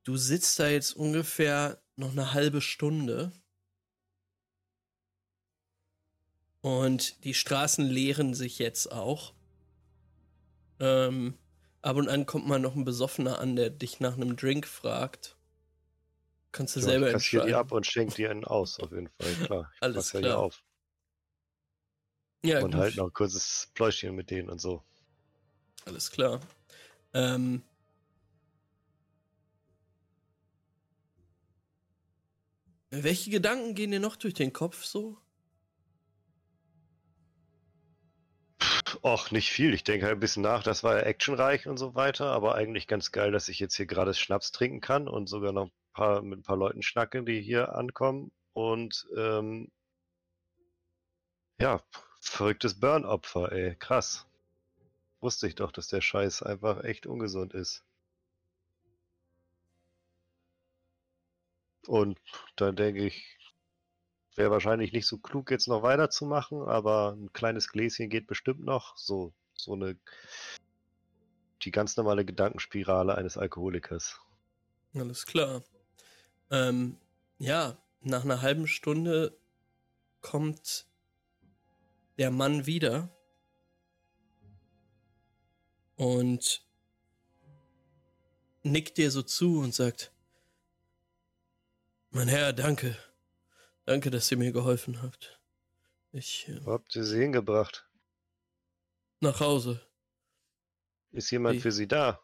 [0.03, 3.31] Du sitzt da jetzt ungefähr noch eine halbe Stunde.
[6.61, 9.33] Und die Straßen leeren sich jetzt auch.
[10.79, 11.37] Ähm,
[11.81, 15.37] ab und an kommt mal noch ein Besoffener an, der dich nach einem Drink fragt.
[16.51, 17.47] Kannst du ja, selber ich entscheiden.
[17.47, 19.71] die ab und schenk dir einen aus, auf jeden Fall, klar.
[19.73, 20.23] Ich Alles klar.
[20.23, 20.63] Ja, auf.
[22.43, 22.81] ja und gut.
[22.81, 24.83] halt noch ein kurzes Pläuschchen mit denen und so.
[25.85, 26.41] Alles klar.
[27.13, 27.63] Ähm,
[32.91, 35.17] welche Gedanken gehen dir noch durch den Kopf so?
[39.01, 39.73] Och, nicht viel.
[39.73, 40.61] Ich denke halt ein bisschen nach.
[40.63, 43.87] Das war ja actionreich und so weiter, aber eigentlich ganz geil, dass ich jetzt hier
[43.87, 47.41] gerade Schnaps trinken kann und sogar noch ein paar, mit ein paar Leuten schnacke, die
[47.41, 48.31] hier ankommen.
[48.53, 49.71] Und ähm,
[51.59, 51.81] ja,
[52.19, 53.75] verrücktes Burn-Opfer, ey.
[53.77, 54.27] Krass.
[55.21, 57.83] Wusste ich doch, dass der Scheiß einfach echt ungesund ist.
[61.87, 62.19] Und
[62.55, 63.37] dann denke ich,
[64.35, 68.95] Wäre wahrscheinlich nicht so klug, jetzt noch weiterzumachen, aber ein kleines Gläschen geht bestimmt noch.
[68.95, 69.97] So, so eine,
[71.63, 74.21] die ganz normale Gedankenspirale eines Alkoholikers.
[74.93, 75.63] Alles klar.
[76.49, 76.97] Ähm,
[77.39, 79.37] ja, nach einer halben Stunde
[80.21, 80.85] kommt
[82.17, 83.09] der Mann wieder
[85.97, 86.65] und
[88.63, 90.13] nickt dir so zu und sagt,
[92.11, 92.97] mein Herr, danke.
[93.85, 95.39] Danke, dass ihr mir geholfen habt.
[96.11, 96.47] Ich.
[96.47, 97.89] Äh, Wo habt ihr sie hingebracht?
[99.19, 99.81] Nach Hause.
[101.11, 102.21] Ist jemand die, für sie da?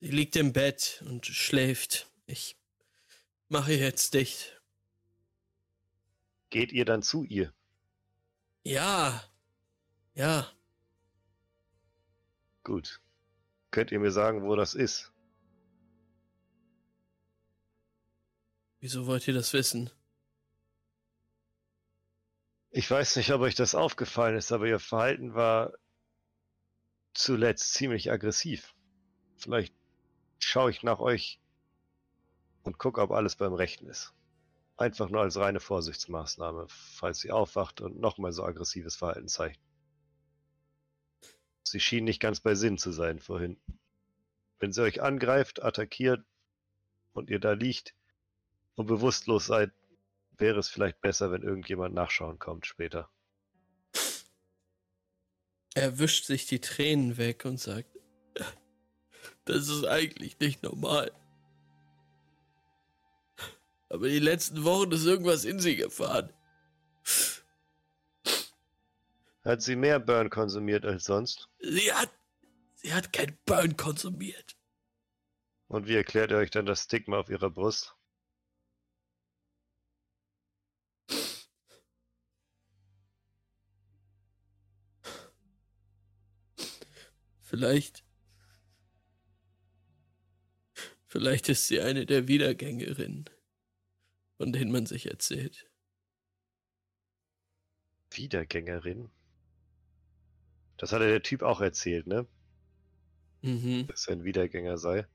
[0.00, 2.10] Sie liegt im Bett und schläft.
[2.26, 2.56] Ich
[3.48, 4.60] mache jetzt dicht.
[6.50, 7.52] Geht ihr dann zu ihr?
[8.62, 9.22] Ja.
[10.14, 10.50] Ja.
[12.64, 13.00] Gut.
[13.70, 15.12] Könnt ihr mir sagen, wo das ist?
[18.80, 19.90] Wieso wollt ihr das wissen?
[22.70, 25.72] Ich weiß nicht, ob euch das aufgefallen ist, aber ihr Verhalten war
[27.14, 28.74] zuletzt ziemlich aggressiv.
[29.36, 29.74] Vielleicht
[30.38, 31.40] schaue ich nach euch
[32.64, 34.12] und gucke, ob alles beim Rechten ist.
[34.76, 39.60] Einfach nur als reine Vorsichtsmaßnahme, falls sie aufwacht und nochmal so aggressives Verhalten zeigt.
[41.62, 43.58] Sie schien nicht ganz bei Sinn zu sein vorhin.
[44.58, 46.24] Wenn sie euch angreift, attackiert
[47.14, 47.94] und ihr da liegt
[48.76, 49.72] und bewusstlos seid,
[50.38, 53.10] wäre es vielleicht besser, wenn irgendjemand nachschauen kommt später.
[55.74, 57.90] Er wischt sich die Tränen weg und sagt,
[59.44, 61.12] das ist eigentlich nicht normal.
[63.88, 66.32] Aber die letzten Wochen ist irgendwas in sie gefahren.
[69.44, 71.48] Hat sie mehr Burn konsumiert als sonst?
[71.60, 72.10] Sie hat.
[72.74, 74.56] Sie hat kein Burn konsumiert.
[75.68, 77.95] Und wie erklärt ihr euch dann das Stigma auf ihrer Brust?
[87.56, 88.04] Vielleicht.
[91.06, 93.30] Vielleicht ist sie eine der Wiedergängerinnen,
[94.36, 95.66] von denen man sich erzählt.
[98.10, 99.08] Wiedergängerin?
[100.76, 102.26] Das hatte der Typ auch erzählt, ne?
[103.40, 103.86] Mhm.
[103.86, 105.06] Dass er ein Wiedergänger sei.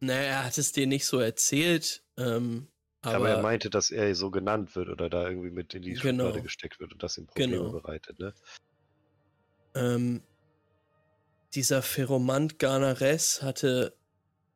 [0.00, 2.04] Naja, er hat es dir nicht so erzählt.
[2.18, 2.68] Ähm,
[3.00, 5.94] aber, aber, er meinte, dass er so genannt wird oder da irgendwie mit in die
[5.94, 6.24] genau.
[6.24, 7.72] Schublade gesteckt wird und das ihm Probleme genau.
[7.72, 8.34] bereitet, ne?
[9.76, 10.22] Ähm,
[11.54, 13.96] dieser Feromant Garnares hatte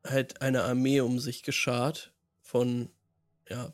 [0.05, 2.89] halt eine Armee um sich geschart von
[3.47, 3.73] ja,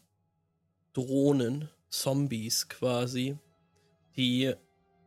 [0.94, 3.40] Drohnen, Zombies quasi,
[4.16, 4.54] die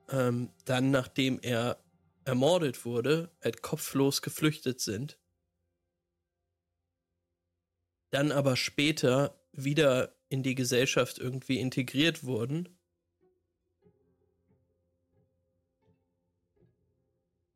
[0.08, 1.78] ähm, dann, nachdem er
[2.24, 5.18] ermordet wurde, halt kopflos geflüchtet sind.
[8.10, 12.80] Dann aber später wieder in die Gesellschaft irgendwie integriert wurden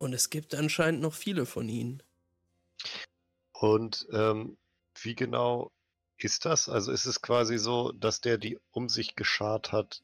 [0.05, 2.03] Und es gibt anscheinend noch viele von ihnen.
[3.55, 4.59] Und ähm,
[5.01, 5.73] wie genau
[6.19, 6.69] ist das?
[6.69, 10.03] Also ist es quasi so, dass der die um sich geschart hat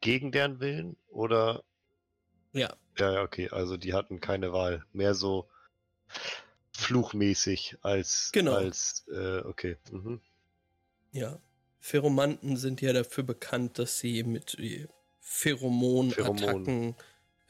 [0.00, 0.96] gegen deren Willen?
[1.08, 1.64] Oder?
[2.52, 2.76] Ja.
[2.96, 3.48] Ja, ja, okay.
[3.50, 4.86] Also die hatten keine Wahl.
[4.92, 5.48] Mehr so
[6.70, 8.30] fluchmäßig als.
[8.32, 8.54] Genau.
[8.54, 9.78] Als, äh, okay.
[9.90, 10.20] Mhm.
[11.10, 11.40] Ja.
[11.80, 14.56] Pheromanten sind ja dafür bekannt, dass sie mit
[15.18, 16.94] Pheromonattacken Pheromon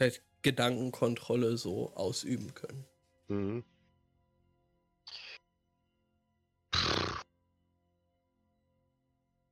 [0.01, 2.85] halt Gedankenkontrolle so ausüben können.
[3.29, 3.65] Mhm.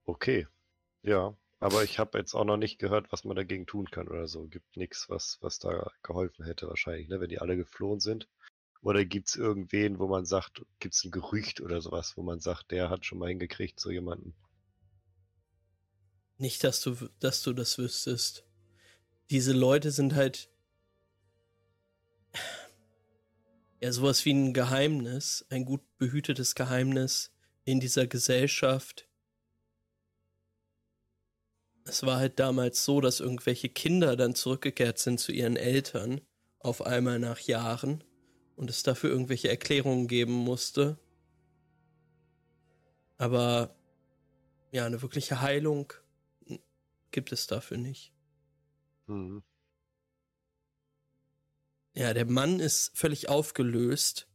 [0.05, 0.47] Okay.
[1.03, 4.29] Ja, aber ich habe jetzt auch noch nicht gehört, was man dagegen tun kann oder
[4.29, 4.47] so.
[4.47, 7.21] Gibt nichts, was, was da geholfen hätte wahrscheinlich, ne?
[7.21, 8.29] wenn die alle geflohen sind.
[8.83, 12.41] Oder gibt es irgendwen, wo man sagt, gibt es ein Gerücht oder sowas, wo man
[12.41, 14.35] sagt, der hat schon mal hingekriegt, so jemanden?
[16.39, 18.45] Nicht, dass du, dass du das wüsstest.
[19.29, 20.50] Diese Leute sind halt
[23.81, 27.33] ja sowas wie ein Geheimnis, ein gut behütetes Geheimnis
[27.65, 29.09] in dieser Gesellschaft.
[31.85, 36.21] Es war halt damals so, dass irgendwelche Kinder dann zurückgekehrt sind zu ihren Eltern
[36.59, 38.05] auf einmal nach Jahren
[38.55, 40.99] und es dafür irgendwelche Erklärungen geben musste.
[43.17, 43.75] Aber
[44.73, 45.93] ja, eine wirkliche Heilung
[47.11, 48.13] gibt es dafür nicht.
[49.07, 49.43] Mhm.
[51.95, 54.29] Ja, der Mann ist völlig aufgelöst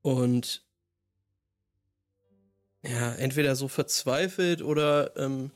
[0.00, 0.66] und
[2.82, 5.52] ja, entweder so verzweifelt oder ähm,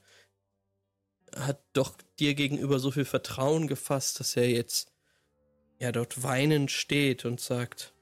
[1.35, 4.93] hat doch dir gegenüber so viel Vertrauen gefasst, dass er jetzt
[5.81, 7.93] ja dort weinend steht und sagt,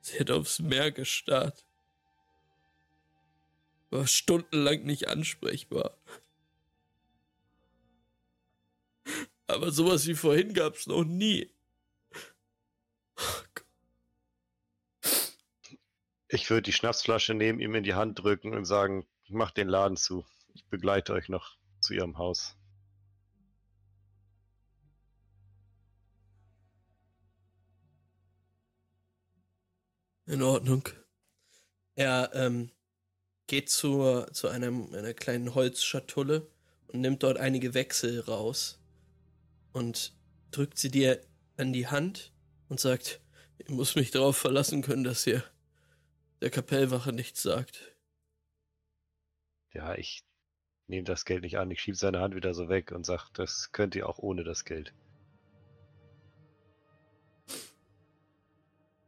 [0.00, 1.64] sie hat aufs Meer gestarrt.
[3.90, 5.96] War stundenlang nicht ansprechbar.
[9.46, 11.50] Aber sowas wie vorhin gab's noch nie.
[16.28, 19.96] Ich würde die Schnapsflasche nehmen, ihm in die Hand drücken und sagen, mach den Laden
[19.96, 20.24] zu.
[20.54, 22.56] Ich begleite euch noch zu ihrem Haus.
[30.26, 30.88] In Ordnung.
[31.96, 32.70] Er ähm,
[33.46, 36.50] geht zu, zu einem, einer kleinen Holzschatulle
[36.88, 38.80] und nimmt dort einige Wechsel raus
[39.74, 40.14] und
[40.52, 41.20] drückt sie dir
[41.58, 42.32] an die Hand
[42.68, 43.20] und sagt,
[43.58, 45.44] ich muss mich darauf verlassen können, dass ihr
[46.40, 47.94] der Kapellwache nichts sagt.
[49.72, 50.24] Ja, ich
[50.86, 51.70] nehme das Geld nicht an.
[51.70, 54.64] Ich schiebe seine Hand wieder so weg und sage, das könnt ihr auch ohne das
[54.64, 54.94] Geld.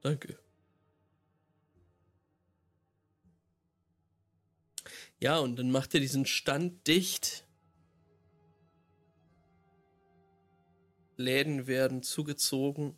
[0.02, 0.38] Danke.
[5.18, 7.45] Ja, und dann macht er diesen Stand dicht.
[11.16, 12.96] Läden werden zugezogen.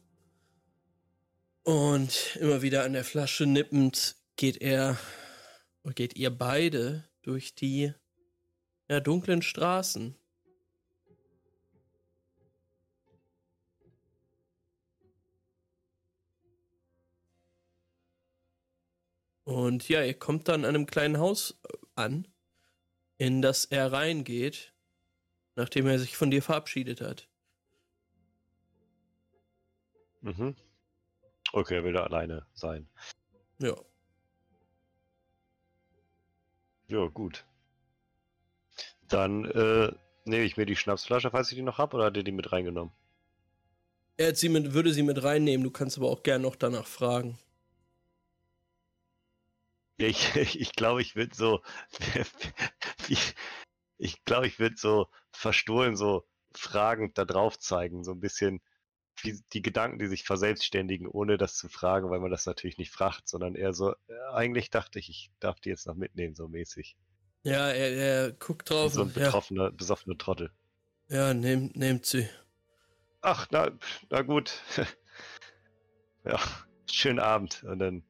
[1.63, 4.99] Und immer wieder an der Flasche nippend geht er,
[5.95, 7.93] geht ihr beide durch die
[8.89, 10.17] ja, dunklen Straßen.
[19.45, 21.59] Und ja, ihr kommt dann an einem kleinen Haus
[21.95, 22.29] an,
[23.17, 24.75] in das er reingeht,
[25.57, 27.29] nachdem er sich von dir verabschiedet hat.
[30.23, 30.55] Mhm.
[31.53, 32.89] Okay, er will da alleine sein.
[33.59, 33.75] Ja.
[36.89, 37.45] Ja, gut.
[39.09, 39.93] Dann äh,
[40.25, 42.53] nehme ich mir die Schnapsflasche, falls ich die noch habe, oder hat er die mit
[42.53, 42.93] reingenommen?
[44.19, 47.39] Er sie mit, würde sie mit reinnehmen, du kannst aber auch gern noch danach fragen.
[49.97, 51.63] Ich, ich, ich glaube, ich würde so,
[53.09, 53.35] ich,
[53.99, 58.61] ich glaube, ich würde so verstohlen, so fragend da drauf zeigen, so ein bisschen
[59.25, 62.93] wie die Gedanken, die sich verselbstständigen, ohne das zu fragen, weil man das natürlich nicht
[62.93, 63.95] fragt, sondern eher so, äh,
[64.33, 66.97] eigentlich dachte ich, ich darf die jetzt noch mitnehmen, so mäßig.
[67.43, 68.93] Ja, er, er guckt drauf.
[68.93, 69.71] So ein betroffener, ja.
[69.71, 70.51] besoffener Trottel.
[71.09, 72.29] Ja, nehmt, nehmt sie.
[73.21, 73.71] Ach, na,
[74.11, 74.61] na gut.
[76.25, 76.39] ja,
[76.91, 77.65] schönen Abend.
[77.65, 78.03] Und dann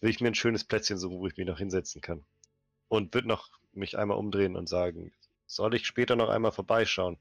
[0.00, 2.24] will ich mir ein schönes Plätzchen suchen, wo ich mich noch hinsetzen kann.
[2.88, 5.12] Und wird noch mich einmal umdrehen und sagen,
[5.46, 7.18] soll ich später noch einmal vorbeischauen?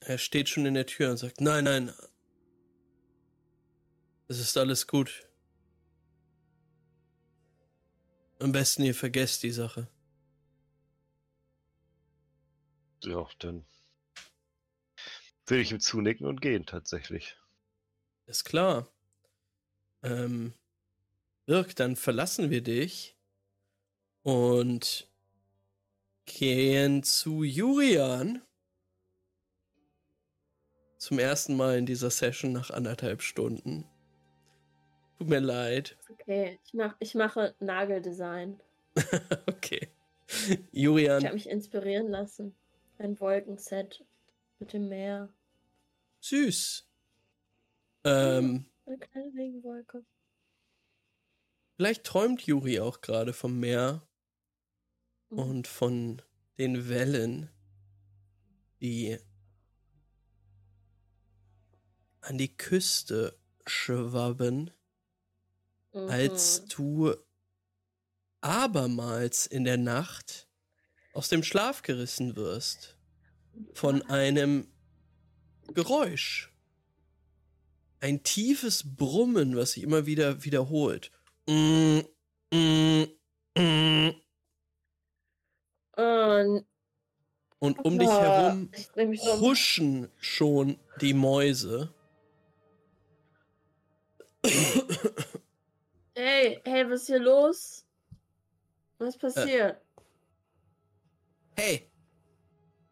[0.00, 1.92] Er steht schon in der Tür und sagt, nein, nein,
[4.28, 5.26] es ist alles gut.
[8.38, 9.88] Am besten ihr vergesst die Sache.
[13.02, 13.64] Ja, dann
[15.46, 17.36] will ich ihm zunicken und gehen tatsächlich.
[18.26, 18.92] Ist klar.
[20.02, 20.52] Ähm,
[21.48, 23.16] Dirk, dann verlassen wir dich
[24.22, 25.08] und
[26.26, 28.42] gehen zu Jurian.
[30.98, 33.88] Zum ersten Mal in dieser Session nach anderthalb Stunden.
[35.18, 35.96] Tut mir leid.
[36.10, 38.60] Okay, ich, mach, ich mache Nageldesign.
[39.46, 39.88] okay.
[40.72, 41.18] Jurian.
[41.18, 42.54] Ich habe mich inspirieren lassen.
[42.98, 44.04] Ein Wolkenset
[44.58, 45.28] mit dem Meer.
[46.20, 46.88] Süß.
[48.04, 50.04] Ähm, Eine kleine Regenwolke.
[51.76, 54.02] Vielleicht träumt Juri auch gerade vom Meer
[55.30, 55.38] mhm.
[55.38, 56.22] und von
[56.58, 57.50] den Wellen,
[58.80, 59.18] die
[62.20, 64.70] an die Küste schwabben,
[65.92, 66.08] mhm.
[66.08, 67.14] als du
[68.40, 70.48] abermals in der Nacht
[71.12, 72.96] aus dem Schlaf gerissen wirst
[73.74, 74.68] von einem
[75.74, 76.52] Geräusch.
[78.00, 81.10] Ein tiefes Brummen, was sich immer wieder wiederholt.
[81.48, 82.00] Mm,
[82.52, 83.04] mm,
[83.58, 84.10] mm.
[85.96, 86.64] Und,
[87.58, 88.70] Und um dich herum
[89.40, 91.92] huschen schon die Mäuse.
[96.14, 97.84] Hey, hey, was ist hier los?
[98.98, 99.80] Was passiert?
[101.56, 101.62] Äh.
[101.62, 101.90] Hey,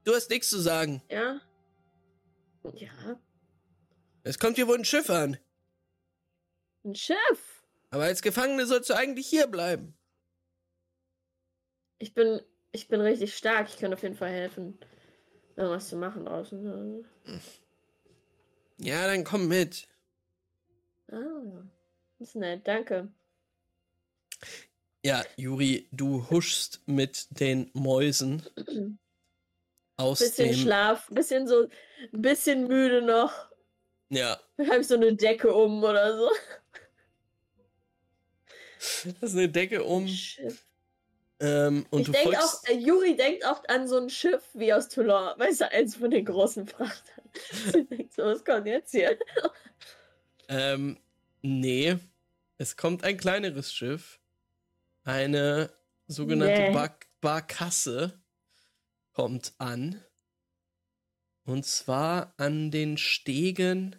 [0.04, 1.02] du hast nichts zu sagen.
[1.10, 1.40] Ja?
[2.74, 3.20] Ja.
[4.22, 5.38] Es kommt hier wohl ein Schiff an.
[6.84, 7.64] Ein Schiff?
[7.90, 9.96] Aber als Gefangene sollst du eigentlich hier bleiben.
[11.98, 12.40] Ich bin,
[12.72, 13.68] ich bin richtig stark.
[13.68, 14.78] Ich kann auf jeden Fall helfen,
[15.56, 17.04] irgendwas zu machen draußen.
[18.78, 19.88] Ja, dann komm mit.
[21.08, 21.62] Ah,
[22.18, 23.08] ist nett, danke.
[25.04, 28.42] Ja, Juri, du huschst mit den Mäusen
[29.96, 30.56] aus bisschen dem...
[30.56, 31.68] Schlaf, bisschen so,
[32.12, 33.32] ein bisschen müde noch.
[34.08, 34.38] Ja.
[34.56, 36.28] Dann habe ich so eine Decke um oder so.
[39.20, 40.08] Das ist eine Decke um.
[41.38, 44.88] Ähm, und ich denke auch, äh, Juri denkt auch an so ein Schiff wie aus
[44.88, 47.24] Toulon, weißt du, eins von den großen Frachtern.
[47.72, 49.18] Sie denkt so, was kommt jetzt hier?
[50.48, 50.98] Ähm,
[51.42, 51.98] nee.
[52.58, 54.20] Es kommt ein kleineres Schiff.
[55.04, 55.70] Eine
[56.06, 56.72] sogenannte nee.
[56.72, 58.20] Bar Barkasse
[59.12, 60.02] kommt an.
[61.44, 63.96] Und zwar an den Stegen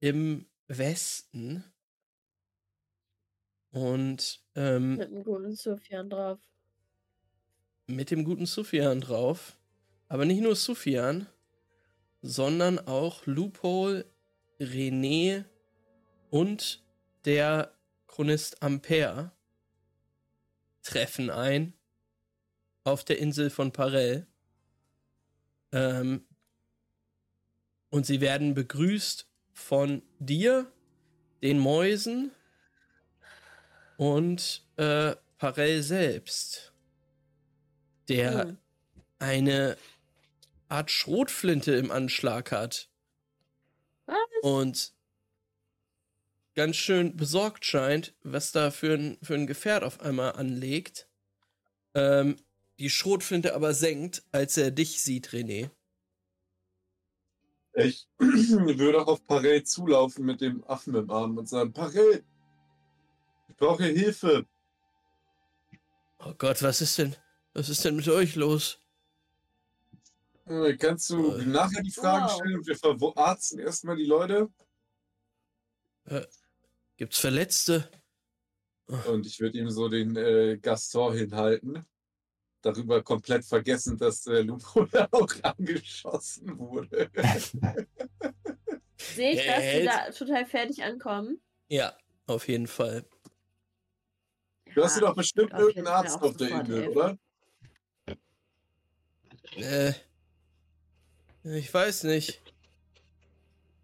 [0.00, 1.64] im Westen.
[3.70, 6.38] Und ähm, mit dem guten Sufjan drauf.
[7.86, 9.56] Mit dem guten Sufjan drauf.
[10.08, 11.26] Aber nicht nur Sufjan,
[12.22, 14.06] sondern auch Loophole,
[14.58, 15.44] René
[16.30, 16.82] und
[17.24, 17.72] der
[18.06, 19.32] Chronist Ampere
[20.82, 21.74] treffen ein
[22.84, 24.26] auf der Insel von Parell.
[25.72, 26.24] Ähm,
[27.90, 30.70] und sie werden begrüßt von dir,
[31.42, 32.32] den Mäusen
[33.96, 36.72] und äh, Parell selbst,
[38.08, 38.58] der hm.
[39.18, 39.76] eine
[40.68, 42.88] Art Schrotflinte im Anschlag hat.
[44.06, 44.16] Was?
[44.42, 44.92] Und
[46.58, 51.08] ganz schön besorgt scheint, was da für ein, für ein Gefährt auf einmal anlegt.
[51.94, 52.34] Ähm,
[52.80, 55.70] die Schrotflinte aber senkt, als er dich sieht, René.
[57.74, 62.24] Ich würde auch auf Parell zulaufen mit dem Affen im Arm und sagen, Parell,
[63.48, 64.44] ich brauche Hilfe.
[66.18, 67.14] Oh Gott, was ist denn,
[67.54, 68.80] was ist denn mit euch los?
[70.46, 72.32] Äh, kannst du äh, nachher die Fragen wow.
[72.32, 74.48] stellen und wir verarzten erstmal die Leute?
[76.98, 77.88] Gibt's Verletzte?
[79.06, 81.86] Und ich würde ihm so den äh, Gaston hinhalten
[82.60, 87.08] darüber komplett vergessen, dass äh, Lupo auch angeschossen wurde.
[88.96, 91.40] Sehe ich, dass die da total fertig ankommen?
[91.68, 91.96] Ja,
[92.26, 93.04] auf jeden Fall.
[94.74, 97.18] Du hast ja doch bestimmt irgendeinen Arzt auf der Insel, oder?
[99.56, 99.92] Äh,
[101.44, 102.42] ich weiß nicht.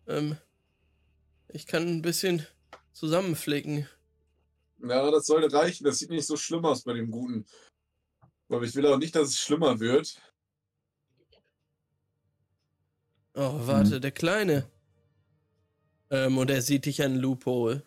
[0.08, 0.36] Ähm,
[1.48, 2.44] ich kann ein bisschen
[2.94, 3.86] zusammenflicken.
[4.78, 5.84] Ja, das sollte reichen.
[5.84, 7.44] Das sieht nicht so schlimm aus bei dem Guten.
[8.48, 10.20] Aber ich will auch nicht, dass es schlimmer wird.
[13.34, 14.00] Oh, warte, hm.
[14.00, 14.70] der Kleine.
[16.10, 17.82] Ähm, und er sieht dich an Loophole.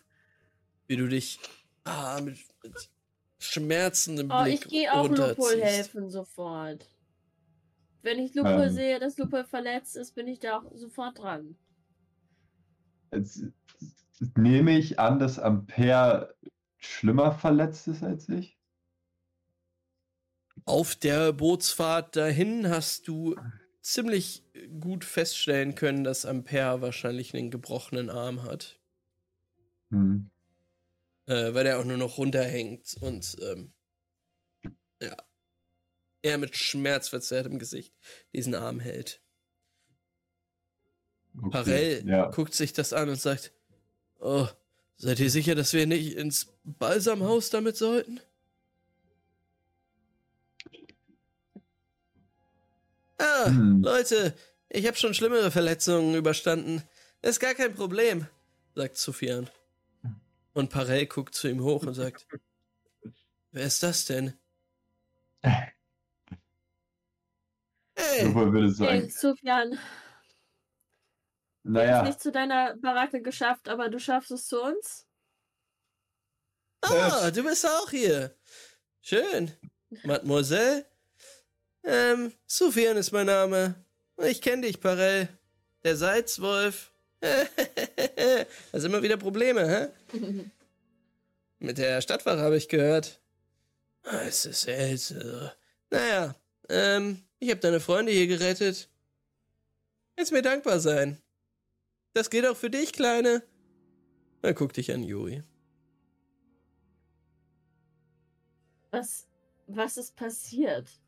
[0.86, 1.38] Wie du dich
[1.84, 2.90] ah, mit, mit
[3.38, 6.88] schmerzendem oh, Blick ich gehe auch Loophole helfen sofort.
[8.02, 11.56] Wenn ich Loophole ähm, sehe, dass Loophole verletzt ist, bin ich da auch sofort dran.
[14.36, 16.34] Nehme ich an, dass Ampere
[16.76, 18.58] schlimmer verletzt ist als ich.
[20.64, 23.36] Auf der Bootsfahrt dahin hast du
[23.80, 24.44] ziemlich
[24.80, 28.78] gut feststellen können, dass Ampere wahrscheinlich einen gebrochenen Arm hat.
[29.90, 30.30] Mhm.
[31.26, 33.72] Äh, weil er auch nur noch runterhängt und ähm,
[35.00, 35.16] ja,
[36.22, 37.94] er mit schmerzverzerrtem Gesicht
[38.34, 39.22] diesen Arm hält.
[41.36, 42.30] Okay, Parell ja.
[42.30, 43.52] guckt sich das an und sagt,
[44.18, 44.48] oh,
[44.96, 48.20] seid ihr sicher, dass wir nicht ins Balsamhaus damit sollten?
[53.18, 53.82] Ah, hm.
[53.82, 54.34] Leute,
[54.68, 56.82] ich habe schon schlimmere Verletzungen überstanden.
[57.22, 58.26] Ist gar kein Problem,
[58.74, 59.50] sagt Sufjan.
[60.52, 62.26] Und Parell guckt zu ihm hoch und sagt:
[63.52, 64.34] Wer ist das denn?
[68.00, 68.26] Hey!
[68.26, 69.00] Super würde sagen.
[69.00, 69.76] Hey, Sufjan.
[71.68, 71.86] Naja.
[71.86, 75.06] Wir haben es nicht zu deiner Baracke geschafft, aber du schaffst es zu uns?
[76.82, 78.34] Ah, du bist auch hier.
[79.00, 79.52] Schön.
[80.04, 80.86] Mademoiselle.
[81.84, 83.74] Ähm, Sufian ist mein Name.
[84.18, 85.28] Ich kenne dich, Parell.
[85.84, 86.92] Der Salzwolf.
[88.72, 90.18] Hast immer wieder Probleme, hä?
[91.58, 93.20] Mit der Stadtwache habe ich gehört.
[94.04, 95.50] Ah, es ist seltsam.
[95.90, 96.34] Naja,
[96.68, 98.88] ähm, ich habe deine Freunde hier gerettet.
[100.16, 101.20] Jetzt mir dankbar sein.
[102.18, 103.44] Das geht auch für dich, Kleine.
[104.42, 105.44] Er guckt dich an, Juri.
[108.90, 109.28] Was,
[109.68, 111.00] was ist passiert?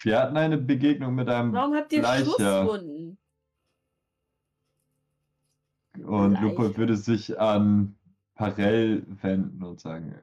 [0.00, 2.24] Wir hatten eine Begegnung mit einem Warum habt ihr Bleicher.
[2.24, 3.18] Schusswunden?
[6.02, 6.42] Und Bleicher.
[6.42, 7.96] Lupo würde sich an
[8.34, 10.20] Parell wenden und sagen,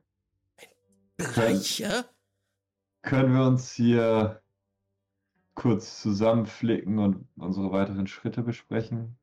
[1.15, 2.03] Bleicher?
[3.03, 4.43] können wir uns hier
[5.55, 9.17] kurz zusammenflicken und unsere weiteren Schritte besprechen?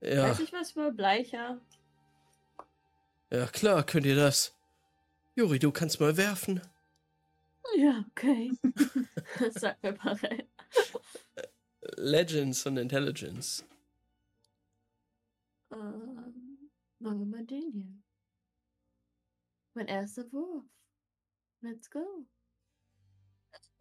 [0.00, 1.60] Ja, Weiß ich was über Bleicher?
[3.30, 4.54] ja klar, könnt ihr das.
[5.34, 6.60] Juri, du kannst mal werfen.
[7.76, 8.52] Ja, okay.
[9.38, 10.46] das sagt mir Parell.
[11.96, 13.64] Legends und Intelligence.
[15.70, 18.02] Ähm, machen wir mal den hier.
[19.74, 20.64] Mein erster Wurf.
[21.60, 22.26] Let's go.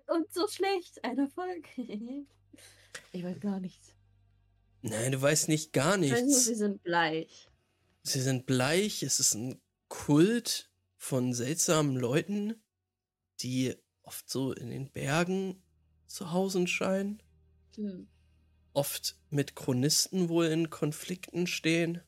[0.08, 1.04] Und so schlecht.
[1.04, 1.68] Ein Erfolg.
[1.78, 3.97] ich weiß gar nichts.
[4.82, 6.46] Nein, du weißt nicht gar Ich weiß nur, nichts.
[6.46, 7.48] sie sind bleich.
[8.04, 12.62] Sie sind bleich, es ist ein Kult von seltsamen Leuten,
[13.42, 15.62] die oft so in den Bergen
[16.06, 17.22] zu Hause scheinen,
[17.76, 18.08] Hm.
[18.74, 22.02] oft mit Chronisten wohl in Konflikten stehen.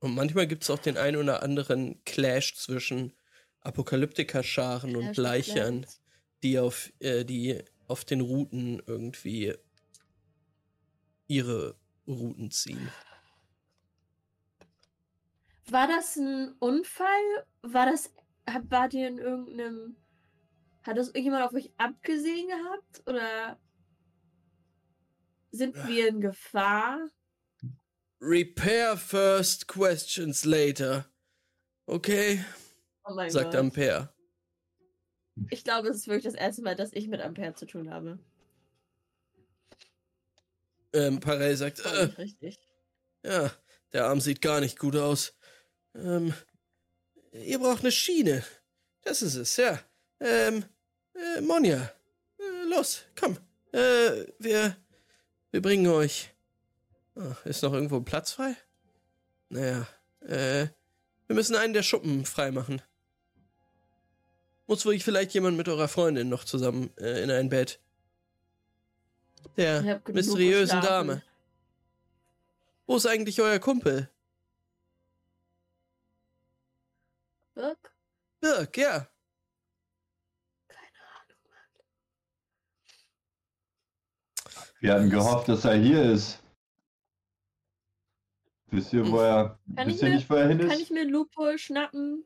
[0.00, 3.12] Und manchmal gibt es auch den ein oder anderen Clash zwischen
[3.60, 5.86] Apokalyptiker-Scharen und Bleichern,
[6.42, 7.62] die auf, äh, die
[7.92, 9.54] auf den Routen irgendwie
[11.26, 12.90] ihre Routen ziehen.
[15.66, 17.46] War das ein Unfall?
[17.60, 18.10] War das.
[18.68, 19.96] Wart ihr in irgendeinem.
[20.82, 23.02] Hat das irgendjemand auf euch abgesehen gehabt?
[23.06, 23.60] Oder
[25.50, 26.98] sind wir in Gefahr?
[28.20, 31.06] Repair first, questions later.
[31.86, 32.42] Okay,
[33.04, 33.56] Oh mein sagt Gott.
[33.56, 34.14] Ampere.
[35.50, 38.18] Ich glaube, es ist wirklich das erste Mal, dass ich mit Ampere zu tun habe.
[40.92, 42.58] Ähm, Parell sagt, äh, richtig.
[43.24, 43.50] ja,
[43.92, 45.34] der Arm sieht gar nicht gut aus.
[45.94, 46.34] Ähm,
[47.32, 48.44] ihr braucht eine Schiene.
[49.02, 49.80] Das ist es, ja.
[50.20, 50.64] Ähm,
[51.14, 51.92] äh, Monja,
[52.38, 53.38] äh, los, komm.
[53.72, 54.76] Äh, wir,
[55.50, 56.30] wir bringen euch.
[57.14, 58.56] Ah, ist noch irgendwo Platz frei?
[59.48, 59.86] Naja,
[60.20, 60.68] äh,
[61.26, 62.82] wir müssen einen der Schuppen freimachen.
[64.72, 67.78] Muss wirklich vielleicht jemand mit eurer Freundin noch zusammen äh, in ein Bett?
[69.58, 71.08] Der mysteriösen geschlafen.
[71.08, 71.22] Dame.
[72.86, 74.08] Wo ist eigentlich euer Kumpel?
[77.54, 77.92] Birk?
[78.40, 79.06] Birk, ja.
[80.68, 80.88] Keine
[81.20, 81.36] Ahnung.
[84.80, 86.42] Wir hatten gehofft, dass er hier ist.
[88.68, 90.80] Wisst ihr, wo er, Kann wisst ich ihr mir- nicht, wo er hin Kann ist?
[90.80, 92.24] ich mir Lupo schnappen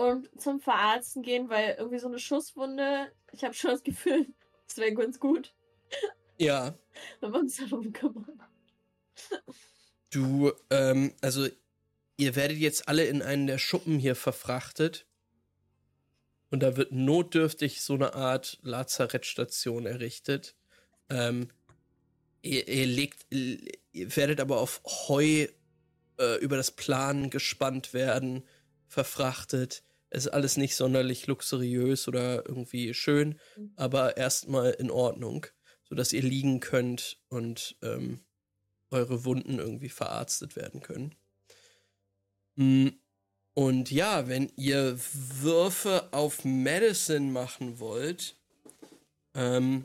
[0.00, 4.26] und zum Verarzten gehen, weil irgendwie so eine Schusswunde, ich habe schon das Gefühl,
[4.68, 5.54] es wäre ganz gut,
[6.38, 6.74] Ja.
[7.20, 8.42] wenn wir uns darum kümmern.
[10.10, 11.48] Du, ähm, also,
[12.16, 15.06] ihr werdet jetzt alle in einen der Schuppen hier verfrachtet.
[16.50, 20.56] Und da wird notdürftig so eine Art Lazarettstation errichtet.
[21.08, 21.48] Ähm,
[22.42, 25.46] ihr, ihr legt, ihr werdet aber auf Heu
[26.18, 28.42] äh, über das Plan gespannt werden,
[28.88, 29.84] verfrachtet.
[30.10, 33.72] Es ist alles nicht sonderlich luxuriös oder irgendwie schön, Mhm.
[33.76, 35.46] aber erstmal in Ordnung,
[35.88, 38.20] sodass ihr liegen könnt und ähm,
[38.90, 41.14] eure Wunden irgendwie verarztet werden können.
[42.56, 42.88] Mm,
[43.54, 48.36] Und ja, wenn ihr Würfe auf Medicine machen wollt,
[49.34, 49.84] ähm,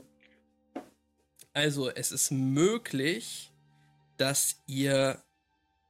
[1.53, 3.51] also es ist möglich,
[4.17, 5.21] dass ihr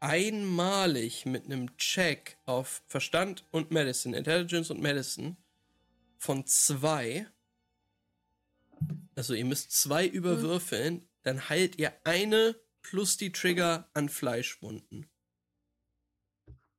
[0.06, 5.36] einmalig mit einem Check auf Verstand und Medicine, Intelligence und Medicine
[6.18, 7.28] von zwei,
[9.16, 15.10] also ihr müsst zwei überwürfeln, dann heilt ihr eine plus die Trigger an Fleischwunden.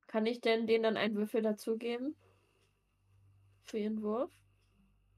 [0.07, 2.15] Kann ich denn denen dann einen Würfel dazugeben?
[3.63, 4.31] Für ihren Wurf?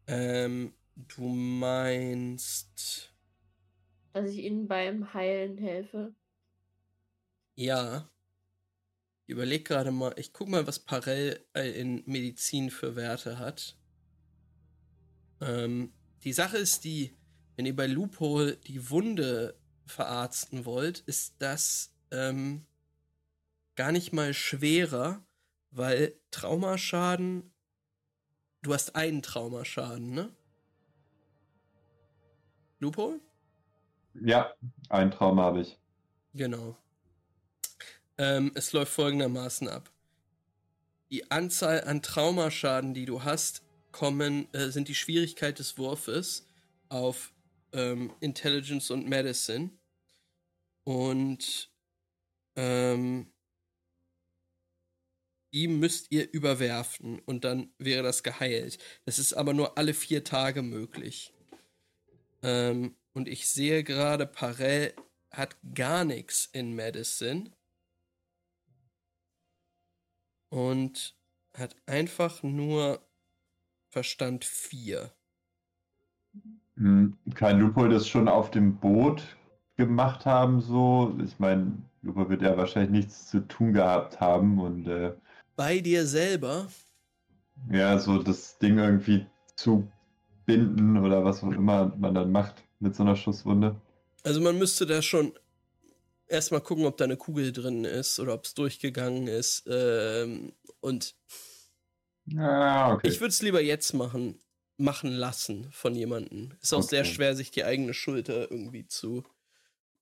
[0.07, 3.14] Ähm, du meinst.
[4.14, 6.15] Dass ich ihnen beim Heilen helfe?
[7.60, 8.10] Ja.
[9.26, 13.77] Ich überleg gerade mal, ich guck mal, was Parell äh, in Medizin für Werte hat.
[15.41, 15.91] Ähm,
[16.23, 17.18] die Sache ist die,
[17.57, 22.65] wenn ihr bei Loophole die Wunde verarzten wollt, ist das ähm,
[23.76, 25.22] gar nicht mal schwerer,
[25.72, 27.52] weil Traumaschaden.
[28.61, 30.34] Du hast einen Traumaschaden, ne?
[32.80, 33.19] Loophole?
[34.14, 34.53] Ja,
[34.88, 35.77] ein Trauma habe ich.
[36.34, 36.77] Genau.
[38.20, 39.90] Ähm, es läuft folgendermaßen ab.
[41.10, 43.64] Die Anzahl an Traumaschaden, die du hast,
[43.94, 46.46] kommen, äh, sind die Schwierigkeit des Wurfes
[46.90, 47.34] auf
[47.72, 49.72] ähm, Intelligence und Medicine.
[50.84, 51.72] Und
[52.58, 53.32] ähm,
[55.54, 58.80] die müsst ihr überwerfen und dann wäre das geheilt.
[59.06, 61.34] Das ist aber nur alle vier Tage möglich.
[62.44, 64.94] Ähm, und ich sehe gerade, Parell
[65.32, 67.52] hat gar nichts in Medicine.
[70.50, 71.16] Und
[71.56, 73.02] hat einfach nur
[73.90, 75.12] Verstand 4.
[76.78, 79.22] Hm, kann Lupo das schon auf dem Boot
[79.78, 81.16] gemacht haben, so?
[81.24, 84.88] Ich meine, Lupo wird ja wahrscheinlich nichts zu tun gehabt haben und.
[84.88, 85.14] Äh,
[85.56, 86.68] Bei dir selber?
[87.72, 89.88] Ja, so das Ding irgendwie zu
[90.46, 93.76] binden oder was auch immer man dann macht mit so einer Schusswunde.
[94.24, 95.34] Also man müsste da schon
[96.30, 99.64] erstmal gucken, ob da eine Kugel drin ist oder ob es durchgegangen ist.
[99.68, 101.16] Ähm, und
[102.38, 103.08] ah, okay.
[103.08, 104.40] ich würde es lieber jetzt machen,
[104.78, 106.54] machen lassen von jemandem.
[106.62, 106.88] Ist auch okay.
[106.88, 109.24] sehr schwer, sich die eigene Schulter irgendwie zu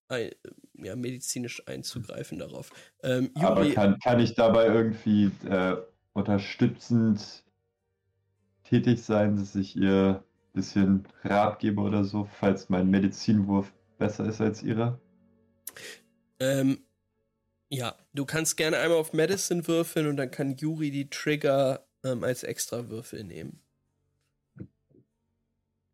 [0.10, 0.32] ein,
[0.74, 2.72] ja, medizinisch einzugreifen darauf.
[3.04, 5.76] Ähm, Juri, Aber kann, kann ich dabei irgendwie äh,
[6.14, 7.44] unterstützend
[8.64, 14.26] tätig sein, dass ich ihr ein bisschen Rat gebe oder so, falls mein Medizinwurf besser
[14.26, 15.00] ist als ihrer?
[16.40, 16.84] Ähm,
[17.70, 22.24] ja, du kannst gerne einmal auf Medicine würfeln und dann kann Yuri die Trigger ähm,
[22.24, 23.62] als extra Würfel nehmen.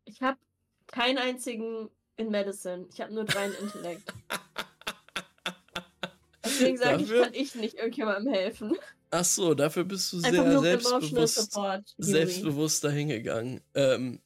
[0.04, 0.38] Ich habe
[0.86, 2.86] keinen einzigen in Medicine.
[2.92, 4.12] Ich habe nur drei in Intellekt.
[6.44, 8.76] Deswegen sage ich, kann ich nicht irgendjemandem helfen.
[9.10, 13.60] Ach so, dafür bist du Einfach sehr selbstbewusst, Support, selbstbewusst dahingegangen.
[13.74, 14.20] Ähm,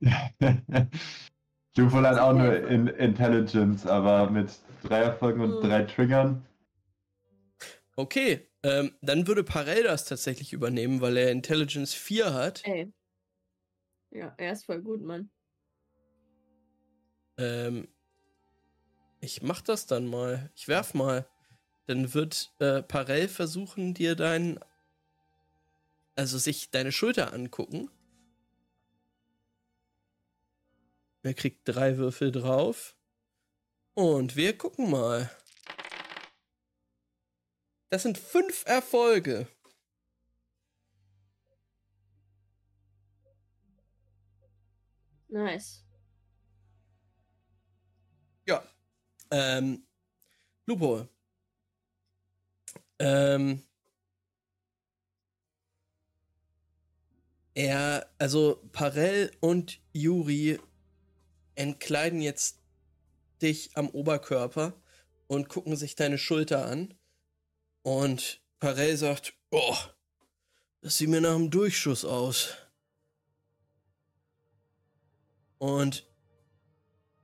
[0.00, 4.50] du wohl auch nur in Intelligence, aber mit
[4.80, 5.68] drei Erfolgen und hm.
[5.68, 6.46] drei Triggern.
[7.96, 12.66] Okay, ähm, dann würde Parell das tatsächlich übernehmen, weil er Intelligence 4 hat.
[12.66, 12.92] Ey.
[14.10, 15.30] Ja, er ist voll gut, Mann.
[17.38, 17.88] Ähm,
[19.20, 20.50] ich mach das dann mal.
[20.54, 21.28] Ich werf mal.
[21.86, 24.60] Dann wird äh, Parell versuchen, dir dein.
[26.16, 27.90] Also sich deine Schulter angucken.
[31.22, 32.96] Er kriegt drei Würfel drauf.
[34.00, 35.30] Und wir gucken mal.
[37.90, 39.46] Das sind fünf Erfolge.
[45.28, 45.84] Nice.
[48.46, 48.64] Ja.
[49.30, 49.86] Ähm,
[50.64, 51.06] Lupo.
[52.98, 53.62] Ähm,
[57.52, 60.58] er, also Parell und Yuri
[61.54, 62.59] entkleiden jetzt
[63.42, 64.74] dich am Oberkörper
[65.26, 66.94] und gucken sich deine Schulter an.
[67.82, 69.76] Und Parell sagt, oh,
[70.82, 72.54] das sieht mir nach einem Durchschuss aus.
[75.58, 76.06] Und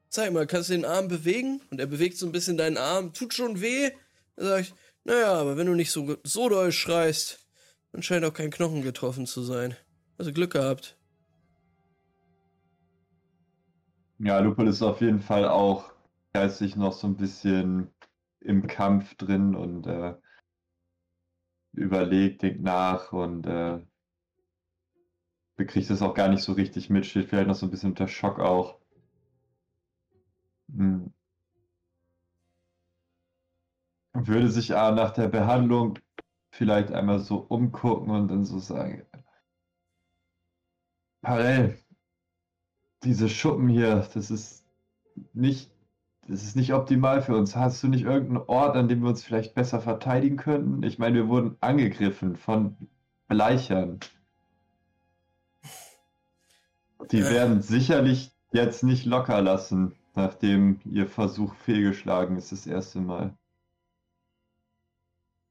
[0.08, 1.60] zeig mal, kannst du den Arm bewegen?
[1.70, 3.90] Und er bewegt so ein bisschen deinen Arm, tut schon weh.
[4.36, 4.74] Er sagt,
[5.04, 7.46] naja, aber wenn du nicht so, so doll schreist,
[7.92, 9.76] dann scheint auch kein Knochen getroffen zu sein.
[10.18, 10.98] Also Glück gehabt.
[14.18, 15.95] Ja, Lupul ist auf jeden Fall auch
[16.36, 17.94] geistig noch so ein bisschen
[18.40, 20.14] im Kampf drin und äh,
[21.72, 23.80] überlegt, denkt nach und äh,
[25.56, 28.06] bekriegt es auch gar nicht so richtig mit, steht vielleicht noch so ein bisschen unter
[28.06, 28.78] Schock auch.
[30.70, 31.10] Hm.
[34.12, 35.98] Würde sich A nach der Behandlung
[36.50, 39.06] vielleicht einmal so umgucken und dann so sagen,
[41.22, 41.78] Parell,
[43.04, 44.66] diese Schuppen hier, das ist
[45.32, 45.75] nicht
[46.28, 47.54] das ist nicht optimal für uns.
[47.54, 50.82] Hast du nicht irgendeinen Ort, an dem wir uns vielleicht besser verteidigen könnten?
[50.82, 52.76] Ich meine, wir wurden angegriffen von
[53.28, 54.00] Bleichern.
[57.10, 57.30] Die äh.
[57.30, 63.36] werden sicherlich jetzt nicht locker lassen, nachdem ihr Versuch fehlgeschlagen ist das erste Mal.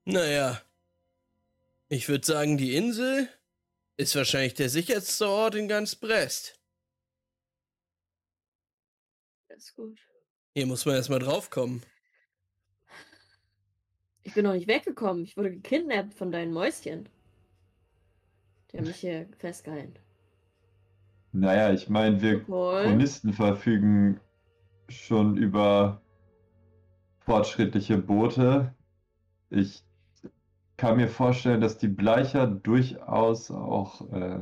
[0.05, 0.61] Naja,
[1.87, 3.29] ich würde sagen, die Insel
[3.97, 6.59] ist wahrscheinlich der sicherste Ort in ganz Brest.
[9.47, 9.97] Das ist gut.
[10.57, 11.81] Hier muss man erstmal draufkommen.
[14.23, 15.25] Ich bin noch nicht weggekommen.
[15.25, 17.09] Ich wurde gekidnappt von deinen Mäuschen.
[18.71, 19.99] Die haben mich hier festgehalten.
[21.33, 22.83] Naja, ich meine, wir Obwohl.
[22.83, 24.21] Chronisten verfügen
[24.87, 26.01] schon über
[27.19, 28.73] fortschrittliche Boote.
[29.49, 29.83] Ich
[30.77, 34.39] kann mir vorstellen, dass die Bleicher durchaus auch äh,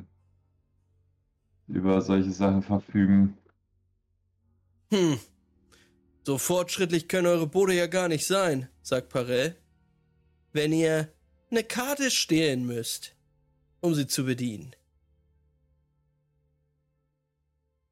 [1.68, 3.36] über solche Sachen verfügen.
[4.92, 5.18] Hm.
[6.26, 9.58] So fortschrittlich können eure Boote ja gar nicht sein, sagt Parell.
[10.54, 11.14] Wenn ihr
[11.52, 13.14] eine Karte stehlen müsst,
[13.82, 14.74] um sie zu bedienen.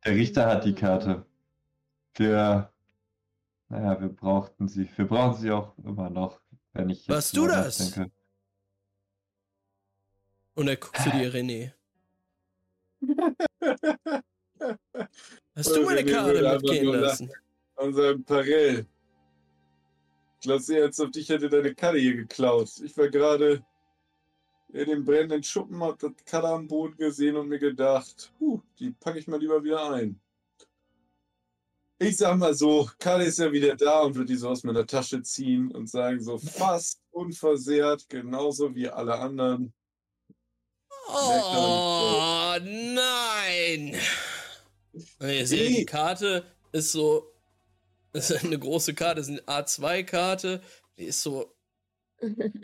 [0.06, 1.26] Der Richter hat die Karte.
[2.18, 2.74] Der,
[3.68, 4.90] naja, wir brauchten sie.
[4.96, 6.40] Wir brauchen sie auch immer noch,
[6.74, 7.92] wenn ich jetzt Was du das?
[7.92, 8.12] Denke.
[10.56, 11.74] Und er guckt zu dir, René.
[15.56, 17.32] Hast du meine Karte mitgehen lassen?
[17.82, 18.86] Unser Parell.
[20.36, 22.70] Ich glaube, sie als auf dich hätte deine Karte hier geklaut.
[22.84, 23.66] Ich war gerade
[24.72, 28.92] in dem brennenden Schuppen, hab das Karte am Boden gesehen und mir gedacht, huh, die
[28.92, 30.20] packe ich mal lieber wieder ein.
[31.98, 34.86] Ich sag mal so, Karte ist ja wieder da und wird die so aus meiner
[34.86, 39.74] Tasche ziehen und sagen so fast unversehrt, genauso wie alle anderen.
[41.08, 43.96] Oh nein!
[45.20, 47.31] Ihr seht, die Karte ist so.
[48.14, 50.62] Das ist eine große Karte, das ist eine A2-Karte.
[50.98, 51.56] Die ist so.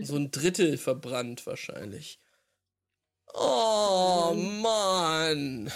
[0.01, 2.21] So ein Drittel verbrannt wahrscheinlich.
[3.33, 5.71] Oh Mann!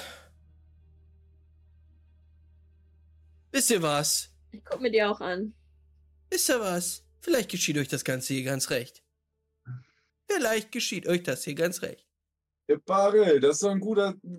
[3.52, 4.30] Wisst ihr was?
[4.52, 5.54] Ich guck mir die auch an.
[6.30, 7.04] Wisst ihr was?
[7.20, 9.04] Vielleicht geschieht euch das Ganze hier ganz recht.
[10.30, 12.08] Vielleicht geschieht euch das hier ganz recht.
[12.68, 13.80] Ja, Barel, das ist doch eine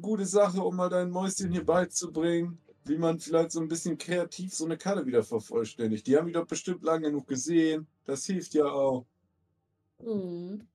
[0.01, 4.55] gute Sache, um mal dein Mäuschen hier beizubringen, wie man vielleicht so ein bisschen kreativ
[4.55, 6.07] so eine Karte wieder vervollständigt.
[6.07, 7.87] Die haben die doch bestimmt lang genug gesehen.
[8.05, 9.07] Das hilft ja auch.
[9.99, 10.67] Mhm.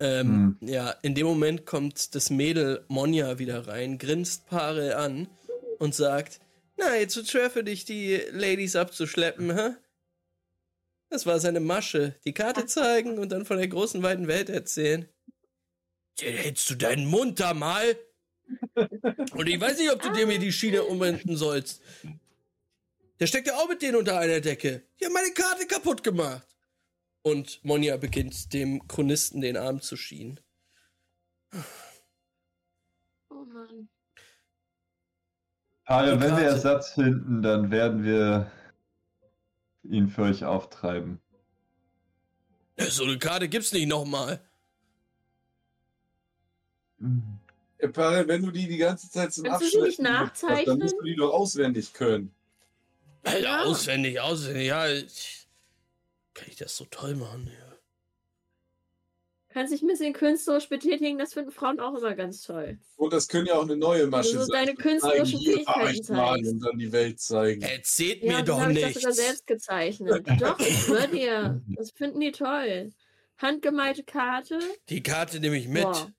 [0.00, 0.68] Ähm, hm.
[0.68, 5.28] Ja, in dem Moment kommt das Mädel Monja wieder rein, grinst Parel an
[5.78, 6.40] und sagt:
[6.76, 9.70] Na, jetzt wird schwer für dich, die Ladies abzuschleppen, hä?
[11.10, 12.14] Das war seine Masche.
[12.24, 15.08] Die Karte zeigen und dann von der großen, weiten Welt erzählen.
[16.20, 17.96] Hältst du deinen Mund da mal?
[19.32, 21.82] Und ich weiß nicht, ob du dir mir die Schiene umwenden sollst.
[23.20, 24.82] Der steckt ja auch mit denen unter einer Decke.
[25.00, 26.46] Die haben meine Karte kaputt gemacht.
[27.22, 30.40] Und Monja beginnt dem Chronisten den Arm zu schienen.
[33.28, 33.88] Oh Mann.
[35.84, 38.52] Aber wenn wir Ersatz finden, dann werden wir
[39.84, 41.20] ihn für euch auftreiben.
[42.78, 44.40] So eine Karte gibt's nicht nochmal.
[47.80, 50.66] Wenn du die die ganze Zeit zum Kannst Abschleppen nicht nachzeichnen?
[50.66, 52.34] dann musst du die doch auswendig können.
[53.22, 53.62] Alter, ja.
[53.64, 54.88] auswendig, auswendig, ja.
[54.88, 55.48] Ich,
[56.34, 57.68] kann ich das so toll machen, ja.
[59.50, 62.78] Kannst dich ein bisschen künstlerisch betätigen, das finden Frauen auch immer ganz toll.
[62.96, 64.66] Und das können ja auch eine neue Masche also sein.
[64.66, 66.48] deine künstlerischen Fähigkeiten zeigen.
[66.48, 67.62] Und dann die Welt zeigen.
[67.62, 68.78] Erzählt ja, mir doch nicht.
[68.78, 70.26] Ich habe das sogar selbst gezeichnet.
[70.40, 71.62] doch, ich schwör dir.
[71.68, 72.92] Das finden die toll.
[73.38, 74.58] Handgemalte Karte.
[74.90, 75.84] Die Karte nehme ich mit.
[75.84, 76.12] Boah.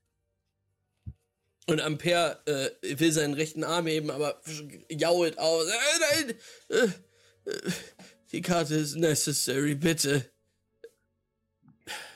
[1.66, 4.40] Und Ampere äh, will seinen rechten Arm heben, aber
[4.90, 5.66] jault aus.
[5.66, 6.34] Äh, nein,
[6.68, 7.70] äh, äh,
[8.32, 10.30] die Karte ist necessary, bitte.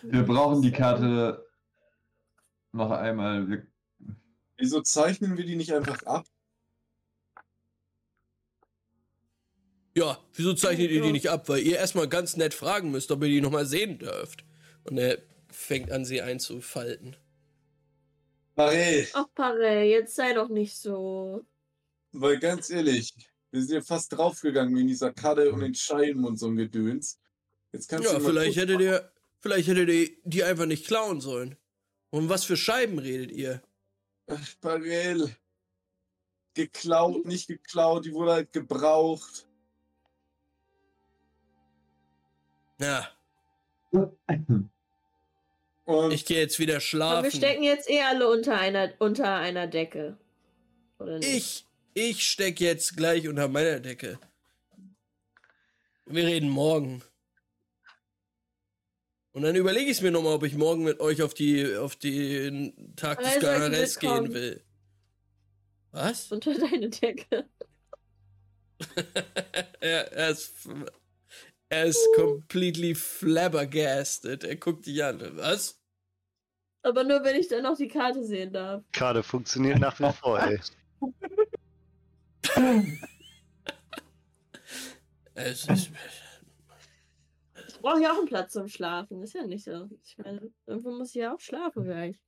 [0.02, 1.44] Wir brauchen die Karte
[2.72, 3.66] noch einmal.
[4.56, 6.26] Wieso zeichnen wir die nicht einfach ab?
[9.96, 11.48] Ja, wieso zeichnet ihr die nicht ab?
[11.48, 14.44] Weil ihr erstmal ganz nett fragen müsst, ob ihr die nochmal sehen dürft.
[14.82, 15.18] Und er
[15.50, 17.16] fängt an, sie einzufalten.
[18.54, 19.08] Parell.
[19.14, 21.44] Ach, Parell, jetzt sei doch nicht so.
[22.12, 23.14] Weil ganz ehrlich,
[23.50, 27.18] wir sind ja fast draufgegangen in dieser Karte und den Scheiben und so ein Gedöns.
[27.72, 29.10] Jetzt kannst ja, du vielleicht hättet ihr,
[29.40, 31.56] vielleicht hättet ihr die einfach nicht klauen sollen.
[32.10, 33.60] Um was für Scheiben redet ihr?
[34.28, 35.34] Ach, Parell.
[36.54, 39.48] Geklaut, nicht geklaut, die wurde halt gebraucht.
[42.78, 43.08] Ja.
[45.84, 47.18] Und ich gehe jetzt wieder schlafen.
[47.18, 50.16] Aber wir stecken jetzt eh alle unter einer, unter einer Decke.
[50.98, 51.66] Oder nicht?
[51.94, 54.18] Ich, ich stecke jetzt gleich unter meiner Decke.
[56.06, 57.02] Wir reden morgen.
[59.32, 61.96] Und dann überlege ich es mir nochmal, ob ich morgen mit euch auf die auf
[61.96, 64.62] den Tag des Garnares gehen will.
[65.90, 66.30] Was?
[66.30, 67.48] Unter deine Decke.
[69.80, 70.54] er, er ist
[71.74, 74.44] er ist completely flabbergasted.
[74.44, 75.20] Er guckt dich an.
[75.36, 75.80] Was?
[76.82, 78.84] Aber nur, wenn ich dann noch die Karte sehen darf.
[78.92, 80.60] Karte funktioniert nach wie vor, ey.
[85.34, 85.90] es ist...
[87.68, 89.22] Ich brauche ja auch einen Platz zum Schlafen.
[89.22, 89.88] Ist ja nicht so.
[90.04, 92.20] Ich meine, irgendwo muss ich ja auch schlafen gleich.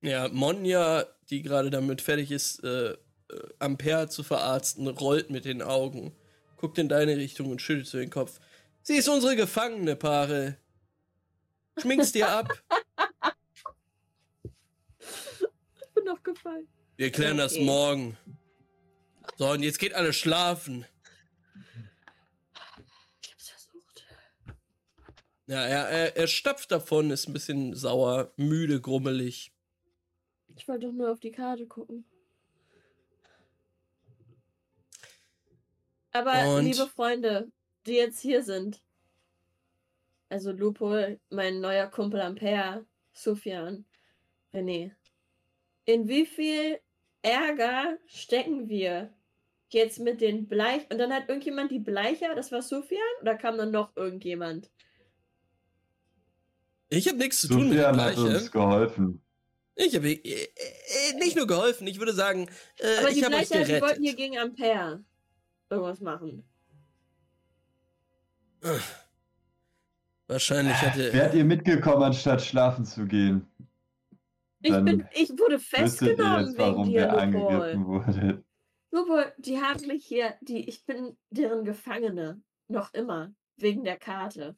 [0.00, 2.96] Ja, Monja, die gerade damit fertig ist, äh, äh,
[3.58, 6.16] Ampere zu verarzten, rollt mit den Augen,
[6.58, 8.38] guckt in deine Richtung und schüttelt so den Kopf.
[8.82, 10.58] Sie ist unsere Gefangene, Paare.
[11.78, 12.62] Schminkst dir ab.
[15.00, 16.68] ich bin aufgefallen.
[16.96, 17.42] Wir klären okay.
[17.42, 18.18] das morgen.
[19.36, 20.84] So, und jetzt geht alle schlafen.
[23.22, 24.04] Ich hab's versucht.
[25.46, 29.52] Ja, er, er, er stapft davon, ist ein bisschen sauer, müde, grummelig.
[30.56, 32.04] Ich wollte doch nur auf die Karte gucken.
[36.18, 36.64] Aber und?
[36.64, 37.52] liebe Freunde,
[37.86, 38.82] die jetzt hier sind,
[40.28, 40.96] also Lupo,
[41.30, 43.84] mein neuer Kumpel Ampere, Sufjan,
[44.52, 44.90] René,
[45.84, 46.80] in wie viel
[47.22, 49.14] Ärger stecken wir
[49.70, 50.90] jetzt mit den Bleich.
[50.90, 54.70] Und dann hat irgendjemand die Bleicher, das war Sufjan, oder kam dann noch irgendjemand?
[56.88, 58.20] Ich habe nichts zu tun Sufjan mit den Bleiche.
[58.20, 59.22] hat uns geholfen.
[59.76, 63.48] Ich habe äh, äh, nicht nur geholfen, ich würde sagen, äh, Aber ich habe euch
[63.48, 63.76] gerettet.
[63.76, 65.04] Die wollten hier gegen Ampere
[65.70, 66.44] irgendwas machen.
[70.26, 71.12] Wahrscheinlich hätte.
[71.12, 73.46] Wärt ihr mitgekommen, anstatt schlafen zu gehen?
[74.60, 78.44] Ich, bin, ich wurde festgenommen jetzt, warum wegen dir, angegriffen wurde.
[78.90, 82.42] Lupol, die haben mich hier, die, ich bin deren Gefangene.
[82.66, 83.32] Noch immer.
[83.56, 84.56] Wegen der Karte.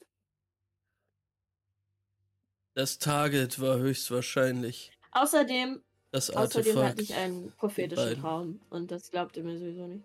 [2.74, 4.92] Das Target war höchstwahrscheinlich.
[5.12, 5.82] Außerdem,
[6.12, 10.04] das außerdem hatte ich einen prophetischen Traum und das glaubte mir sowieso nicht.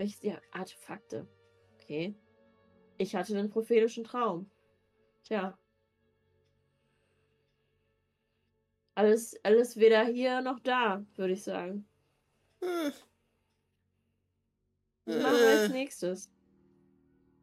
[0.00, 1.28] Welches die Artefakte?
[1.74, 2.14] Okay.
[2.96, 4.50] Ich hatte einen prophetischen Traum.
[5.24, 5.58] Tja.
[8.94, 11.86] Alles, alles weder hier noch da, würde ich sagen.
[12.62, 12.92] Hm.
[15.04, 16.30] Was machen wir als nächstes?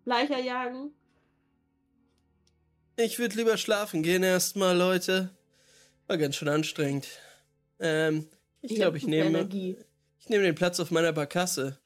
[0.06, 0.96] Leicher jagen?
[2.96, 5.30] Ich würde lieber schlafen gehen erstmal, Leute.
[6.08, 7.08] War ganz schön anstrengend.
[7.78, 8.28] Ähm,
[8.62, 9.28] ich glaube, ich, nehme.
[9.28, 9.78] Energie.
[10.18, 11.80] Ich nehme den Platz auf meiner Barkasse.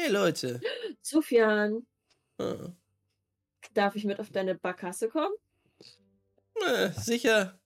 [0.00, 0.60] Hey Leute.
[1.02, 1.84] Sufjan.
[2.38, 2.70] Ah.
[3.74, 5.34] Darf ich mit auf deine Barkasse kommen?
[6.64, 7.58] Äh, sicher.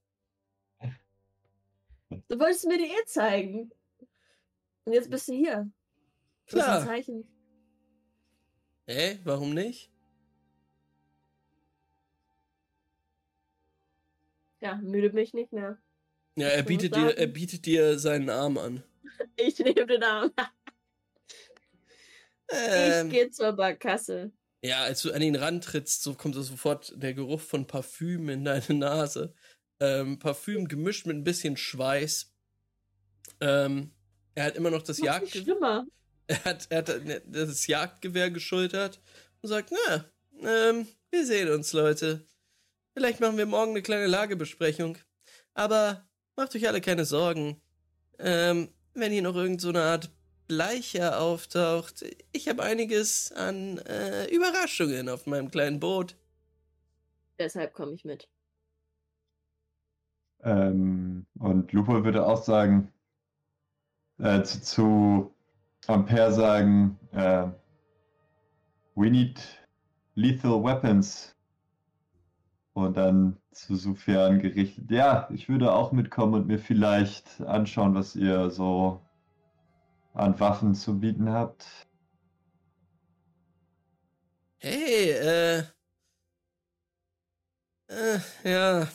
[2.28, 3.70] Du wolltest mir die eh zeigen.
[4.84, 5.70] Und jetzt bist du hier.
[6.46, 6.66] Klar.
[6.66, 7.28] Das ist ein Zeichen.
[8.86, 9.18] Hä?
[9.24, 9.92] Warum nicht?
[14.60, 15.76] Ja, müde mich nicht mehr.
[16.36, 18.82] Ja, er bietet, dir, er bietet dir seinen Arm an.
[19.36, 20.32] Ich nehme den Arm.
[22.52, 24.32] Ähm, ich gehe zur Barkasse.
[24.64, 28.44] Ja, als du an ihn rantrittst, so kommt so sofort der Geruch von Parfüm in
[28.44, 29.34] deine Nase.
[29.80, 32.32] Ähm, Parfüm gemischt mit ein bisschen Schweiß.
[33.40, 33.92] Ähm,
[34.34, 35.84] er hat immer noch das Jagdgewehr.
[36.28, 39.00] Er hat, er hat das Jagdgewehr geschultert
[39.42, 40.04] und sagt, na,
[40.40, 42.24] ähm, wir sehen uns, Leute.
[42.94, 44.96] Vielleicht machen wir morgen eine kleine Lagebesprechung.
[45.54, 47.60] Aber macht euch alle keine Sorgen.
[48.18, 50.10] Ähm, wenn hier noch irgendeine so Art
[50.52, 56.14] Bleicher auftaucht, ich habe einiges an äh, Überraschungen auf meinem kleinen Boot.
[57.38, 58.28] Deshalb komme ich mit.
[60.42, 62.92] Ähm, und Lupo würde auch sagen,
[64.18, 65.34] äh, zu,
[65.80, 67.48] zu Ampere sagen, äh,
[68.94, 69.40] we need
[70.16, 71.34] lethal weapons
[72.74, 74.90] und dann zu Sufjan gerichtet.
[74.90, 79.00] Ja, ich würde auch mitkommen und mir vielleicht anschauen, was ihr so
[80.14, 81.66] an Waffen zu bieten habt.
[84.58, 85.64] Hey, äh.
[87.88, 88.88] Äh, ja.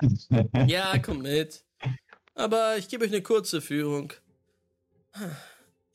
[0.66, 1.64] ja, komm mit.
[2.34, 4.12] Aber ich gebe euch eine kurze Führung.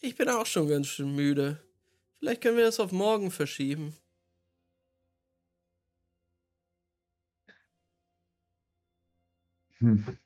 [0.02, 1.62] Ich bin auch schon ganz schön müde.
[2.20, 3.96] Vielleicht können wir das auf morgen verschieben.
[9.80, 10.18] Hm.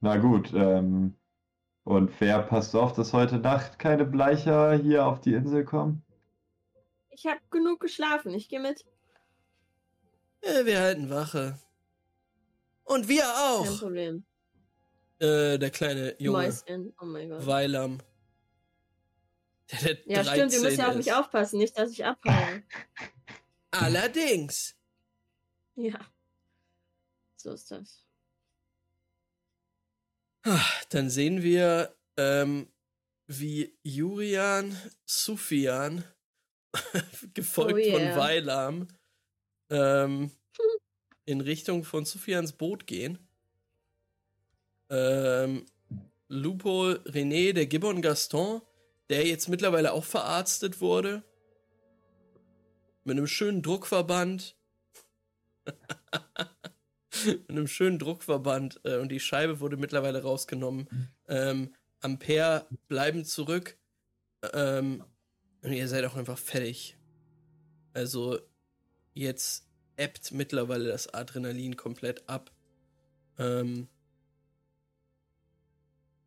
[0.00, 1.17] Na gut, ähm,
[1.88, 6.04] und wer passt auf, dass heute Nacht keine Bleicher hier auf die Insel kommen?
[7.08, 8.84] Ich habe genug geschlafen, ich gehe mit.
[10.44, 11.58] Ja, wir halten Wache.
[12.84, 13.64] Und wir auch.
[13.64, 14.24] Kein Problem.
[15.18, 16.38] Äh, der kleine Junge.
[16.38, 17.46] Mäuschen, oh mein Gott.
[17.46, 17.98] Weilam.
[19.72, 22.62] Der, der ja, stimmt, du musst ja auf mich aufpassen, nicht, dass ich abhaue.
[23.70, 24.76] Allerdings.
[25.74, 25.98] Ja.
[27.36, 28.07] So ist das.
[30.90, 32.68] Dann sehen wir, ähm,
[33.26, 36.04] wie Jurian Sufian,
[37.34, 37.92] gefolgt oh yeah.
[37.92, 38.88] von Weilam,
[39.70, 40.30] ähm,
[41.24, 43.18] in Richtung von Sufians Boot gehen.
[44.90, 45.66] Ähm,
[46.28, 48.62] Lupo René, der Gibbon Gaston,
[49.10, 51.22] der jetzt mittlerweile auch verarztet wurde.
[53.04, 54.56] Mit einem schönen Druckverband.
[57.26, 60.88] mit einem schönen Druckverband äh, und die Scheibe wurde mittlerweile rausgenommen.
[61.28, 63.76] Ähm, Ampere bleiben zurück.
[64.52, 65.04] Ähm,
[65.62, 66.96] und ihr seid auch einfach fertig.
[67.92, 68.38] Also
[69.14, 69.66] jetzt
[69.96, 72.52] ebbt mittlerweile das Adrenalin komplett ab.
[73.38, 73.88] Ähm,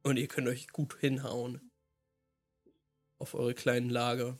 [0.03, 1.71] und ihr könnt euch gut hinhauen.
[3.19, 4.37] Auf eure kleinen Lager.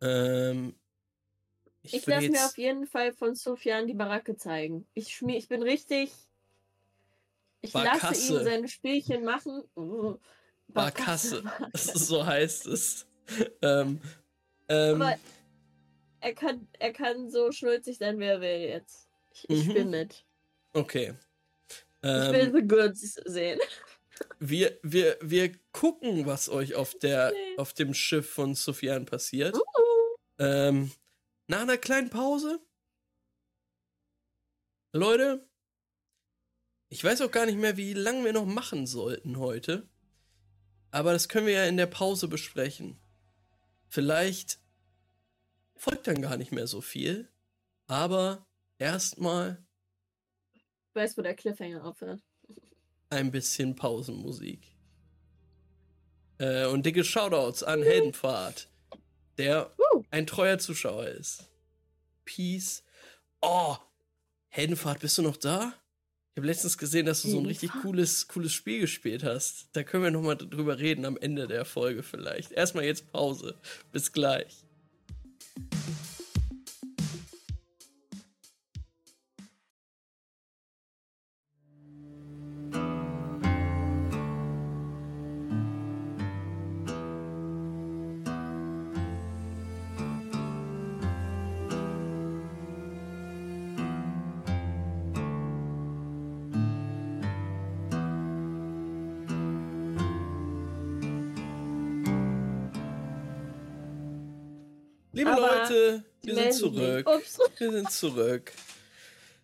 [0.00, 0.74] Ähm,
[1.82, 4.86] ich, ich lasse mir auf jeden Fall von Sofian die Baracke zeigen.
[4.94, 6.10] Ich, schmier, ich bin richtig.
[7.60, 8.06] Ich Barkasse.
[8.06, 9.62] lasse ihn seine Spielchen machen.
[9.76, 10.16] Uh,
[10.68, 11.42] Barkasse.
[11.42, 11.98] Barkasse.
[11.98, 13.06] so heißt es.
[13.62, 14.00] ähm,
[14.68, 15.16] ähm, Aber
[16.20, 19.08] er kann, er kann so schnulzig sein, wie er will jetzt.
[19.32, 19.74] Ich, ich mhm.
[19.74, 20.24] bin mit.
[20.72, 21.14] Okay.
[22.02, 23.58] Ähm, ich will The Goods sehen.
[24.40, 27.54] Wir, wir, wir gucken, was euch auf, der, okay.
[27.56, 29.54] auf dem Schiff von Sofian passiert.
[29.54, 29.60] Uh.
[30.40, 30.90] Ähm,
[31.48, 32.60] nach einer kleinen Pause.
[34.92, 35.48] Leute,
[36.88, 39.88] ich weiß auch gar nicht mehr, wie lange wir noch machen sollten heute.
[40.90, 42.98] Aber das können wir ja in der Pause besprechen.
[43.88, 44.60] Vielleicht
[45.76, 47.30] folgt dann gar nicht mehr so viel.
[47.86, 48.46] Aber
[48.78, 49.64] erstmal.
[50.54, 52.22] Ich weiß, wo der Cliffhanger aufhört.
[53.10, 54.76] Ein bisschen Pausenmusik.
[56.38, 58.70] Äh, und dicke Shoutouts an Heldenpfad,
[59.38, 59.74] der.
[60.10, 61.48] Ein treuer Zuschauer ist.
[62.24, 62.82] Peace.
[63.40, 63.76] Oh,
[64.48, 65.74] Heldenpfad, bist du noch da?
[66.34, 69.68] Ich habe letztens gesehen, dass du so ein richtig cooles, cooles Spiel gespielt hast.
[69.72, 72.52] Da können wir nochmal drüber reden am Ende der Folge vielleicht.
[72.52, 73.56] Erstmal jetzt Pause.
[73.90, 74.64] Bis gleich.
[106.62, 107.52] Wir sind zurück.
[107.58, 108.52] Wir sind zurück.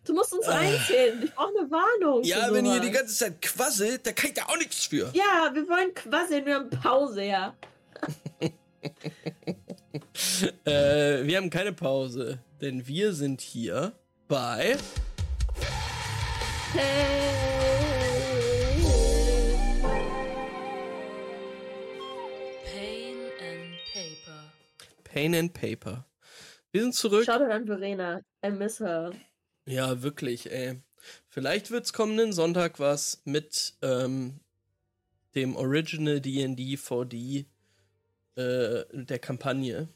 [0.05, 0.51] Du musst uns äh.
[0.51, 1.23] einzählen.
[1.23, 2.23] Ich brauche eine Warnung.
[2.23, 5.11] Ja, wenn ihr die ganze Zeit quasselt, da kann ich da auch nichts für.
[5.13, 6.45] Ja, wir wollen quasseln.
[6.45, 7.55] Wir haben Pause, ja.
[10.65, 13.93] äh, wir haben keine Pause, denn wir sind hier
[14.27, 14.77] bei.
[16.73, 17.35] Hey.
[25.15, 26.03] Pain and Paper.
[26.75, 27.23] Wir sind zurück.
[27.23, 28.19] Schaut an Verena.
[28.45, 29.13] I miss her.
[29.65, 30.83] Ja, wirklich, ey.
[31.29, 34.41] Vielleicht wird's kommenden Sonntag was mit ähm,
[35.35, 37.45] dem Original D&D 4D
[38.35, 39.87] äh, der Kampagne.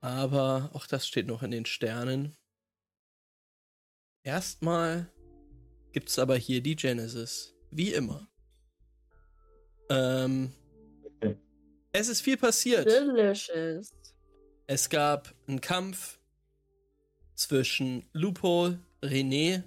[0.00, 2.36] Aber auch das steht noch in den Sternen.
[4.22, 5.12] Erstmal
[5.90, 7.56] gibt's aber hier die Genesis.
[7.72, 8.28] Wie immer.
[9.90, 10.52] Ähm,
[11.90, 12.86] es ist viel passiert.
[12.86, 13.92] Delicious.
[14.70, 16.18] Es gab einen Kampf
[17.34, 19.62] zwischen Loophole, René,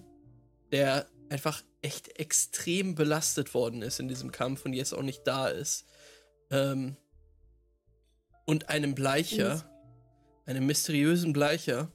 [0.72, 5.48] der einfach echt extrem belastet worden ist in diesem Kampf und jetzt auch nicht da
[5.48, 5.88] ist.
[6.52, 6.98] Ähm,
[8.45, 9.68] und einem Bleicher,
[10.45, 11.91] einem mysteriösen Bleicher,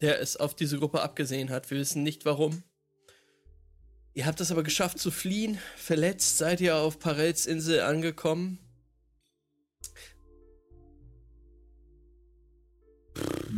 [0.00, 1.70] der es auf diese Gruppe abgesehen hat.
[1.70, 2.64] Wir wissen nicht warum.
[4.14, 5.60] Ihr habt es aber geschafft zu fliehen.
[5.76, 8.58] Verletzt seid ihr auf Parels Insel angekommen.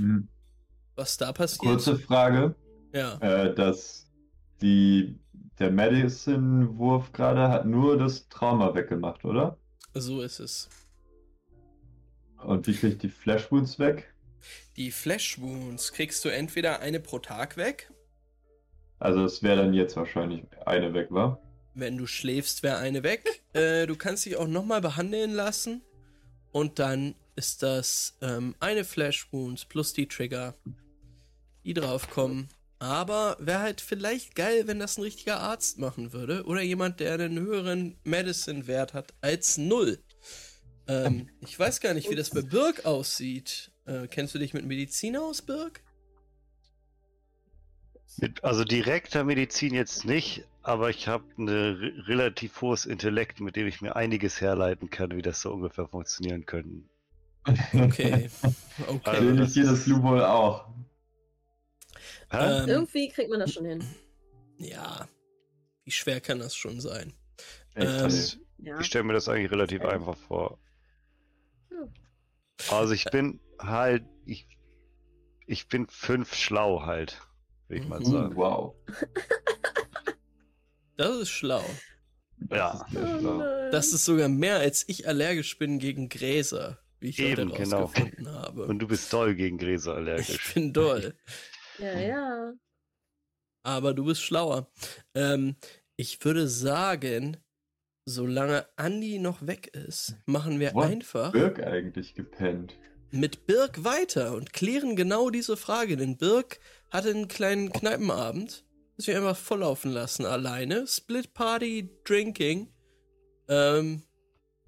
[0.00, 0.28] Mhm.
[0.96, 1.62] Was da passiert?
[1.62, 2.54] Kurze Frage.
[2.92, 3.18] Ja.
[3.18, 4.10] Äh, dass
[4.60, 5.18] die,
[5.58, 9.56] der Medicine-Wurf gerade hat nur das Trauma weggemacht, oder?
[9.94, 10.68] So ist es.
[12.42, 14.12] Und wie kriege ich die Flash Wounds weg?
[14.76, 17.90] Die Flash Wounds kriegst du entweder eine pro Tag weg.
[18.98, 21.38] Also es wäre dann jetzt wahrscheinlich eine weg, wa?
[21.74, 23.42] Wenn du schläfst, wäre eine weg.
[23.52, 25.82] äh, du kannst dich auch nochmal behandeln lassen.
[26.52, 30.54] Und dann ist das ähm, eine Flash Wounds plus die Trigger,
[31.64, 32.48] die draufkommen.
[32.78, 36.44] Aber wäre halt vielleicht geil, wenn das ein richtiger Arzt machen würde.
[36.44, 39.98] Oder jemand, der einen höheren Medicine-Wert hat als null.
[40.86, 43.72] Ähm, ich weiß gar nicht, wie das bei Birk aussieht.
[43.86, 45.82] Äh, kennst du dich mit Medizin aus, Birk?
[48.18, 53.66] Mit, also direkter Medizin jetzt nicht, aber ich habe ein relativ hohes Intellekt, mit dem
[53.66, 56.82] ich mir einiges herleiten kann, wie das so ungefähr funktionieren könnte.
[57.44, 58.30] Okay.
[58.86, 59.00] okay.
[59.04, 60.68] Also nicht jedes Loophole auch.
[62.32, 63.84] Ähm, Irgendwie kriegt man das schon hin.
[64.58, 65.08] Ja.
[65.84, 67.12] Wie schwer kann das schon sein?
[67.74, 68.10] Ähm,
[68.58, 68.78] ja.
[68.78, 69.94] Ich stelle mir das eigentlich relativ okay.
[69.94, 70.58] einfach vor.
[72.70, 74.46] Also ich bin halt, ich,
[75.46, 77.20] ich bin fünf schlau halt.
[77.68, 78.36] würde ich mal sagen.
[78.36, 78.74] Wow.
[80.96, 81.64] Das ist schlau.
[82.36, 82.58] Das
[82.92, 83.00] ja.
[83.00, 83.42] Ist oh
[83.72, 87.92] das ist sogar mehr, als ich allergisch bin gegen Gräser, wie ich Eben, heute genau.
[88.26, 88.66] habe.
[88.66, 90.30] Und du bist doll gegen Gräser allergisch.
[90.30, 91.14] Ich bin doll.
[91.78, 92.52] ja, ja.
[93.62, 94.70] Aber du bist schlauer.
[95.14, 95.56] Ähm,
[95.96, 97.36] ich würde sagen,
[98.04, 101.32] solange Andi noch weg ist, machen wir Wo einfach.
[101.32, 102.76] Birk eigentlich gepennt.
[103.10, 105.96] Mit Birk weiter und klären genau diese Frage.
[105.96, 106.60] Denn Birk
[106.90, 108.64] hatte einen kleinen Kneipenabend
[109.00, 110.86] das wir einfach volllaufen lassen alleine.
[110.86, 112.68] Split Party Drinking.
[113.48, 114.02] Ähm,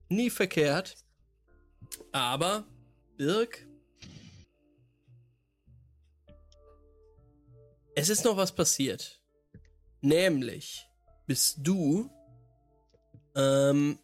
[0.08, 0.96] nie verkehrt.
[2.12, 2.66] Aber,
[3.16, 3.66] Birk.
[7.94, 9.22] Es ist noch was passiert.
[10.00, 10.88] Nämlich
[11.26, 12.10] bist du
[13.36, 13.98] ähm,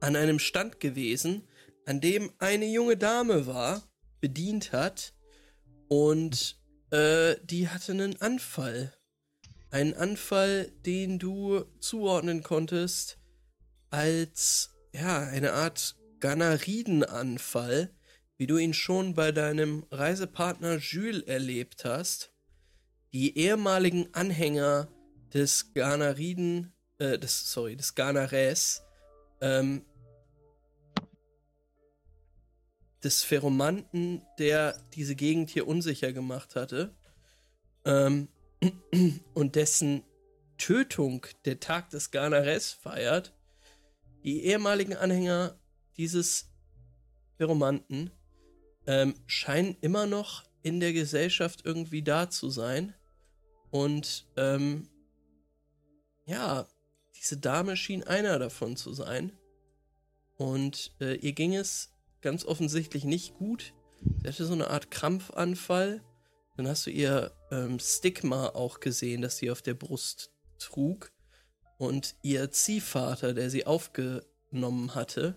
[0.00, 1.46] an einem Stand gewesen,
[1.86, 3.82] an dem eine junge Dame war,
[4.20, 5.14] bedient hat
[5.88, 6.58] und
[6.90, 8.94] äh, die hatte einen Anfall.
[9.70, 13.18] Einen Anfall, den du zuordnen konntest
[13.90, 17.94] als, ja, eine Art Ganaridenanfall,
[18.36, 22.32] wie du ihn schon bei deinem Reisepartner Jules erlebt hast.
[23.12, 24.88] Die ehemaligen Anhänger
[25.32, 28.82] des Ganariden, äh, des, sorry, des Ganares,
[29.40, 29.84] ähm,
[33.02, 36.94] des Pheromanten, der diese Gegend hier unsicher gemacht hatte.
[37.84, 38.28] Ähm,
[39.34, 40.04] und dessen
[40.58, 43.34] Tötung der Tag des Ganares feiert.
[44.24, 45.58] Die ehemaligen Anhänger
[45.96, 46.50] dieses
[47.36, 48.10] Pheromanten
[48.86, 52.94] ähm, scheinen immer noch in der Gesellschaft irgendwie da zu sein.
[53.70, 54.88] Und ähm,
[56.26, 56.68] ja,
[57.16, 59.32] diese Dame schien einer davon zu sein.
[60.36, 63.74] Und äh, ihr ging es ganz offensichtlich nicht gut.
[64.22, 66.02] Sie hatte so eine Art Krampfanfall.
[66.56, 71.12] Dann hast du ihr ähm, Stigma auch gesehen, das sie auf der Brust trug.
[71.80, 75.34] Und ihr Ziehvater, der sie aufgenommen hatte,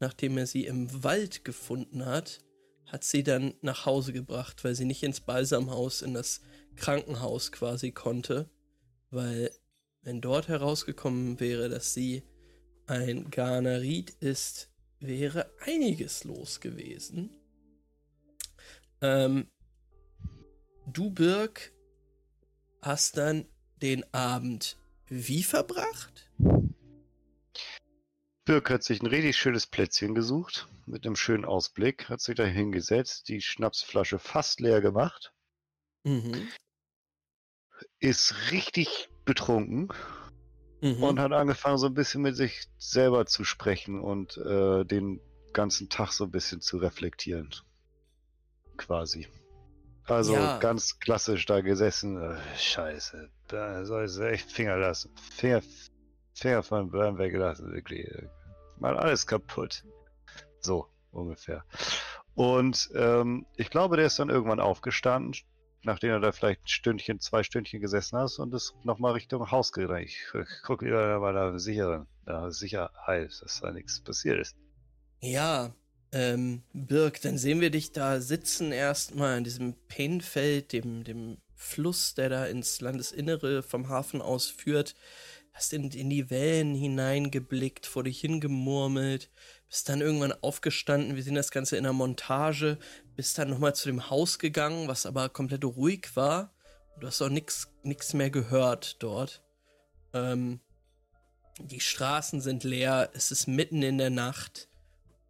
[0.00, 2.38] nachdem er sie im Wald gefunden hat,
[2.86, 6.40] hat sie dann nach Hause gebracht, weil sie nicht ins Balsamhaus, in das
[6.76, 8.48] Krankenhaus quasi konnte.
[9.10, 9.50] Weil,
[10.00, 12.22] wenn dort herausgekommen wäre, dass sie
[12.86, 17.36] ein Garnerit ist, wäre einiges los gewesen.
[19.02, 19.46] Ähm,
[20.86, 21.74] du, Birk,
[22.80, 23.44] hast dann
[23.82, 24.78] den Abend
[25.08, 26.30] wie verbracht?
[28.44, 32.44] Birk hat sich ein richtig schönes Plätzchen gesucht, mit einem schönen Ausblick, hat sich da
[32.44, 35.32] hingesetzt, die Schnapsflasche fast leer gemacht,
[36.04, 36.48] mhm.
[37.98, 39.88] ist richtig betrunken
[40.80, 41.02] mhm.
[41.02, 45.20] und hat angefangen, so ein bisschen mit sich selber zu sprechen und äh, den
[45.52, 47.50] ganzen Tag so ein bisschen zu reflektieren.
[48.76, 49.26] Quasi.
[50.04, 50.58] Also ja.
[50.58, 52.16] ganz klassisch da gesessen.
[52.22, 55.10] Äh, scheiße, da soll ich echt Finger lassen.
[55.32, 55.62] Finger,
[56.34, 58.08] Finger von Burn weggelassen, wirklich.
[58.78, 59.84] Mal alles kaputt.
[60.60, 61.64] So, ungefähr.
[62.34, 65.34] Und ähm, ich glaube, der ist dann irgendwann aufgestanden,
[65.82, 69.72] nachdem er da vielleicht ein Stündchen, zwei Stündchen gesessen hast und ist nochmal Richtung Haus
[69.72, 70.04] gegangen.
[70.04, 74.56] Ich, ich gucke lieber mal da sicheren, da Sicherheit, dass da nichts passiert ist.
[75.22, 75.74] Ja,
[76.12, 82.14] ähm, Birk, dann sehen wir dich da sitzen erstmal in diesem Painfeld, dem, dem Fluss,
[82.14, 84.94] der da ins Landesinnere vom Hafen aus führt.
[85.52, 89.30] Hast in, in die Wellen hineingeblickt, vor dich hingemurmelt,
[89.68, 91.16] bist dann irgendwann aufgestanden.
[91.16, 92.78] Wir sehen das Ganze in der Montage,
[93.16, 96.54] bist dann nochmal zu dem Haus gegangen, was aber komplett ruhig war.
[97.00, 99.42] Du hast auch nichts mehr gehört dort.
[100.12, 100.60] Ähm,
[101.58, 104.68] die Straßen sind leer, es ist mitten in der Nacht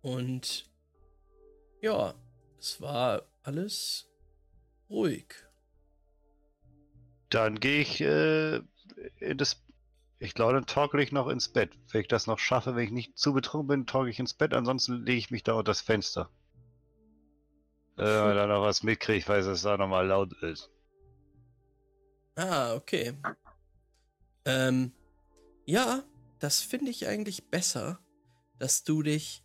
[0.03, 0.65] und
[1.81, 2.15] ja,
[2.59, 4.09] es war alles
[4.91, 5.46] ruhig.
[7.31, 8.57] Dann gehe ich äh,
[9.19, 9.63] in das.
[10.19, 11.77] Ich glaube, dann torkel ich noch ins Bett.
[11.91, 14.55] Wenn ich das noch schaffe, wenn ich nicht zu betrunken bin, torkel ich ins Bett.
[14.55, 16.31] Ansonsten lege ich mich da unter das Fenster.
[17.99, 20.71] Äh, wenn man da noch was mitkriegt, weil es da nochmal laut ist.
[22.37, 23.15] Ah, okay.
[24.45, 24.93] Ähm,
[25.65, 26.05] ja,
[26.39, 27.99] das finde ich eigentlich besser,
[28.59, 29.43] dass du dich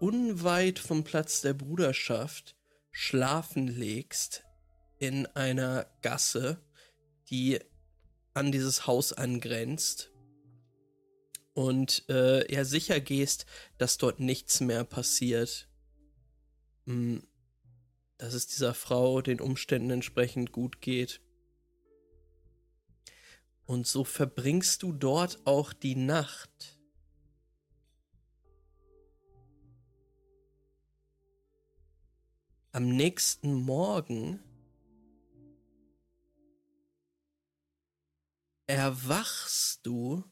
[0.00, 2.56] unweit vom Platz der Bruderschaft
[2.90, 4.44] schlafen legst
[4.98, 6.60] in einer Gasse,
[7.30, 7.58] die
[8.34, 10.10] an dieses Haus angrenzt
[11.54, 13.46] und äh, ja sicher gehst,
[13.78, 15.68] dass dort nichts mehr passiert.
[16.84, 17.22] Hm,
[18.18, 21.20] dass es dieser Frau den Umständen entsprechend gut geht.
[23.66, 26.78] Und so verbringst du dort auch die Nacht.
[32.72, 34.40] Am nächsten Morgen
[38.66, 40.24] erwachst du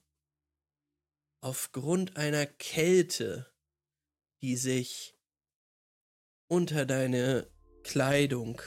[1.40, 3.52] aufgrund einer Kälte,
[4.40, 5.16] die sich
[6.48, 7.50] unter deine
[7.82, 8.60] Kleidung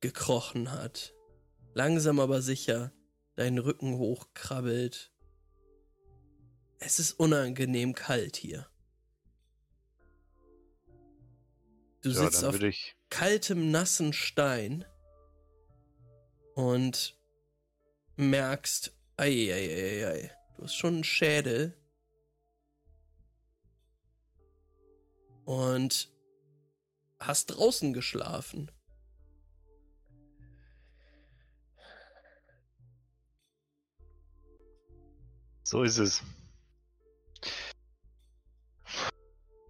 [0.00, 1.14] gekrochen hat.
[1.74, 2.92] Langsam aber sicher
[3.36, 5.12] deinen Rücken hochkrabbelt.
[6.80, 8.68] Es ist unangenehm kalt hier.
[12.02, 12.58] Du ja, sitzt auf
[13.10, 14.84] kaltem, nassen Stein
[16.58, 17.16] und
[18.16, 21.72] merkst, ei, ei, ei, ei, du hast schon einen Schädel.
[25.44, 26.12] Und
[27.20, 28.72] hast draußen geschlafen.
[35.62, 36.24] So ist es.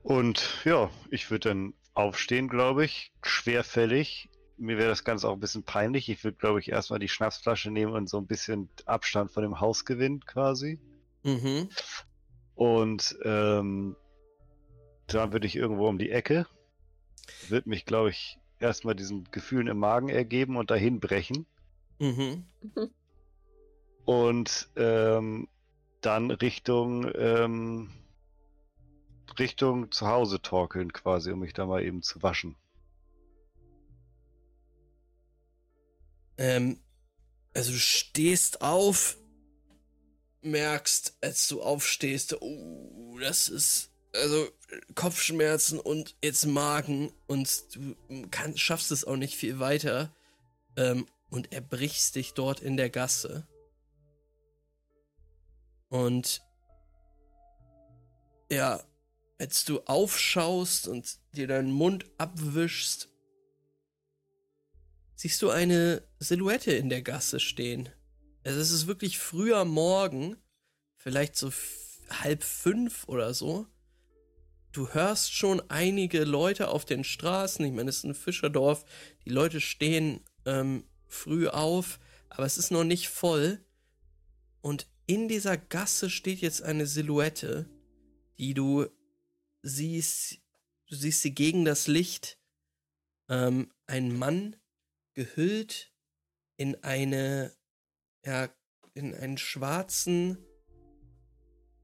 [0.02, 3.12] Und ja, ich würde dann aufstehen, glaube ich.
[3.22, 4.30] Schwerfällig.
[4.58, 6.08] Mir wäre das Ganze auch ein bisschen peinlich.
[6.08, 9.60] Ich würde, glaube ich, erstmal die Schnapsflasche nehmen und so ein bisschen Abstand von dem
[9.60, 10.80] Haus gewinnen, quasi.
[11.22, 11.68] Mhm.
[12.54, 13.96] Und ähm,
[15.06, 16.46] dann würde ich irgendwo um die Ecke.
[17.48, 21.46] Würde mich, glaube ich, erstmal diesen Gefühlen im Magen ergeben und dahin brechen.
[21.98, 22.44] Mhm.
[24.04, 25.48] Und ähm,
[26.00, 27.90] dann Richtung ähm,
[29.38, 32.56] Richtung zu Hause torkeln quasi, um mich da mal eben zu waschen.
[36.38, 36.80] Ähm,
[37.54, 39.18] also du stehst auf,
[40.42, 44.48] merkst, als du aufstehst, oh, das ist also
[44.94, 47.96] Kopfschmerzen und jetzt Magen und du
[48.30, 50.14] kann, schaffst es auch nicht viel weiter
[50.76, 53.46] ähm, und erbrichst dich dort in der Gasse.
[55.88, 56.42] Und
[58.50, 58.82] ja,
[59.38, 63.08] als du aufschaust und dir deinen Mund abwischst,
[65.18, 67.88] siehst du eine Silhouette in der Gasse stehen.
[68.44, 70.36] Also es ist wirklich früher Morgen,
[70.96, 71.50] vielleicht so
[72.08, 73.66] halb fünf oder so.
[74.70, 77.64] Du hörst schon einige Leute auf den Straßen.
[77.64, 78.84] Ich meine, es ist ein Fischerdorf.
[79.24, 83.58] Die Leute stehen ähm, früh auf, aber es ist noch nicht voll.
[84.60, 87.68] Und in dieser Gasse steht jetzt eine Silhouette,
[88.38, 88.86] die du
[89.62, 90.38] siehst,
[90.86, 92.38] du siehst sie gegen das Licht,
[93.28, 94.54] ähm, ein Mann
[95.18, 95.92] gehüllt
[96.58, 97.52] in eine,
[98.24, 98.48] ja,
[98.94, 100.38] in einen schwarzen,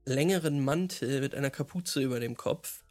[0.05, 2.85] längeren Mantel mit einer Kapuze über dem Kopf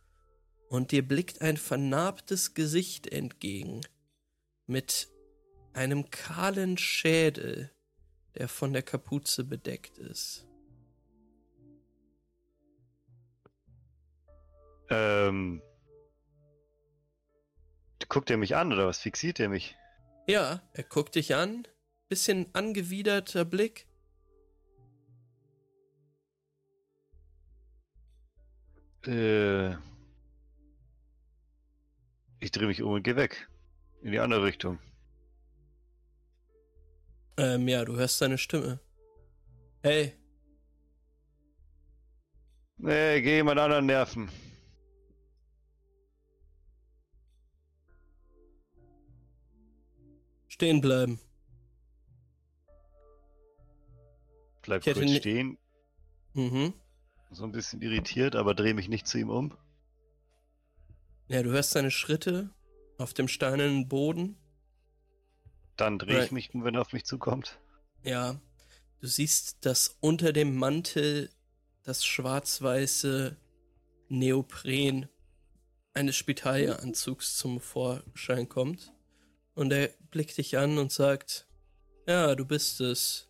[0.68, 3.80] und dir blickt ein vernarbtes Gesicht entgegen
[4.66, 5.08] mit
[5.72, 7.70] einem kahlen Schädel,
[8.34, 10.46] der von der Kapuze bedeckt ist.
[14.90, 15.62] Ähm.
[18.10, 18.98] Guckt er mich an oder was?
[18.98, 19.74] Fixiert er mich?
[20.26, 21.66] Ja, er guckt dich an.
[22.08, 23.86] Bisschen angewiderter Blick.
[29.06, 29.72] Äh.
[32.40, 33.48] Ich drehe mich um und gehe weg.
[34.02, 34.78] In die andere Richtung.
[37.36, 38.80] Ähm, ja, du hörst seine Stimme.
[39.82, 40.14] Hey.
[42.76, 44.30] Nee, geh jemand anderen nerven.
[50.54, 51.18] Stehen bleiben.
[54.62, 55.58] Bleib kurz stehen.
[56.34, 56.72] Mhm.
[57.32, 59.58] So ein bisschen irritiert, aber dreh mich nicht zu ihm um.
[61.26, 62.50] Ja, du hörst seine Schritte
[62.98, 64.36] auf dem steinernen Boden.
[65.74, 67.58] Dann drehe ich mich wenn er auf mich zukommt.
[68.04, 68.40] Ja,
[69.00, 71.30] du siehst, dass unter dem Mantel
[71.82, 73.36] das schwarz-weiße
[74.08, 75.08] Neopren
[75.94, 78.93] eines Spitalieranzugs zum Vorschein kommt.
[79.54, 81.46] Und er blickt dich an und sagt,
[82.06, 83.28] ja, du bist es.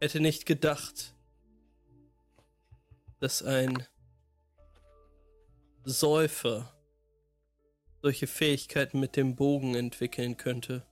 [0.00, 1.14] Hätte nicht gedacht,
[3.20, 3.86] dass ein
[5.84, 6.74] Säufer
[8.02, 10.86] solche Fähigkeiten mit dem Bogen entwickeln könnte.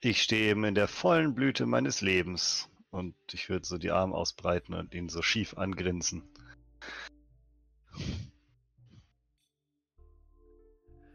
[0.00, 4.14] Ich stehe eben in der vollen Blüte meines Lebens und ich würde so die Arme
[4.14, 6.22] ausbreiten und ihn so schief angrinsen.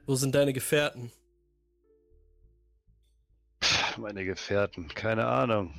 [0.09, 1.11] Wo sind deine Gefährten?
[3.97, 5.71] Meine Gefährten, keine Ahnung.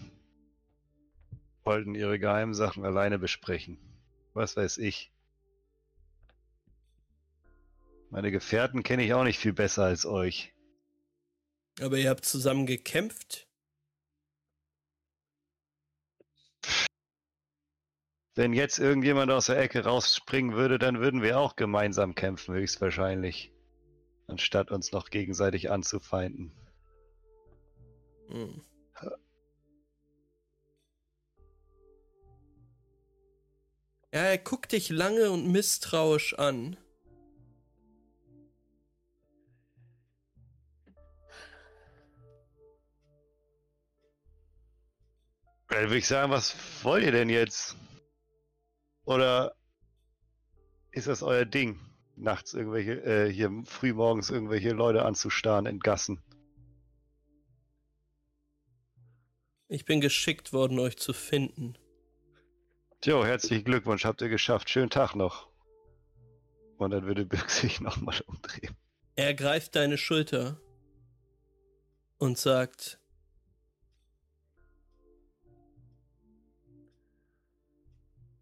[1.64, 3.76] Wollten ihre Geheimsachen alleine besprechen.
[4.32, 5.12] Was weiß ich.
[8.10, 10.54] Meine Gefährten kenne ich auch nicht viel besser als euch.
[11.80, 13.48] Aber ihr habt zusammen gekämpft?
[18.36, 23.52] Wenn jetzt irgendjemand aus der Ecke rausspringen würde, dann würden wir auch gemeinsam kämpfen, höchstwahrscheinlich.
[24.30, 26.52] Anstatt uns noch gegenseitig anzufeinden.
[28.28, 28.62] Hm.
[34.12, 36.76] Ja, er guckt dich lange und misstrauisch an.
[45.68, 47.76] Dann würde ich sagen, was wollt ihr denn jetzt?
[49.04, 49.54] Oder
[50.90, 51.78] ist das euer Ding,
[52.22, 56.20] nachts irgendwelche, äh, hier frühmorgens irgendwelche Leute anzustarren in Gassen?
[59.68, 61.76] Ich bin geschickt worden, euch zu finden.
[63.04, 64.68] Jo, herzlichen Glückwunsch, habt ihr geschafft.
[64.68, 65.48] Schönen Tag noch.
[66.76, 68.76] Und dann würde Birk sich nochmal umdrehen.
[69.16, 70.60] Er greift deine Schulter
[72.18, 73.00] und sagt,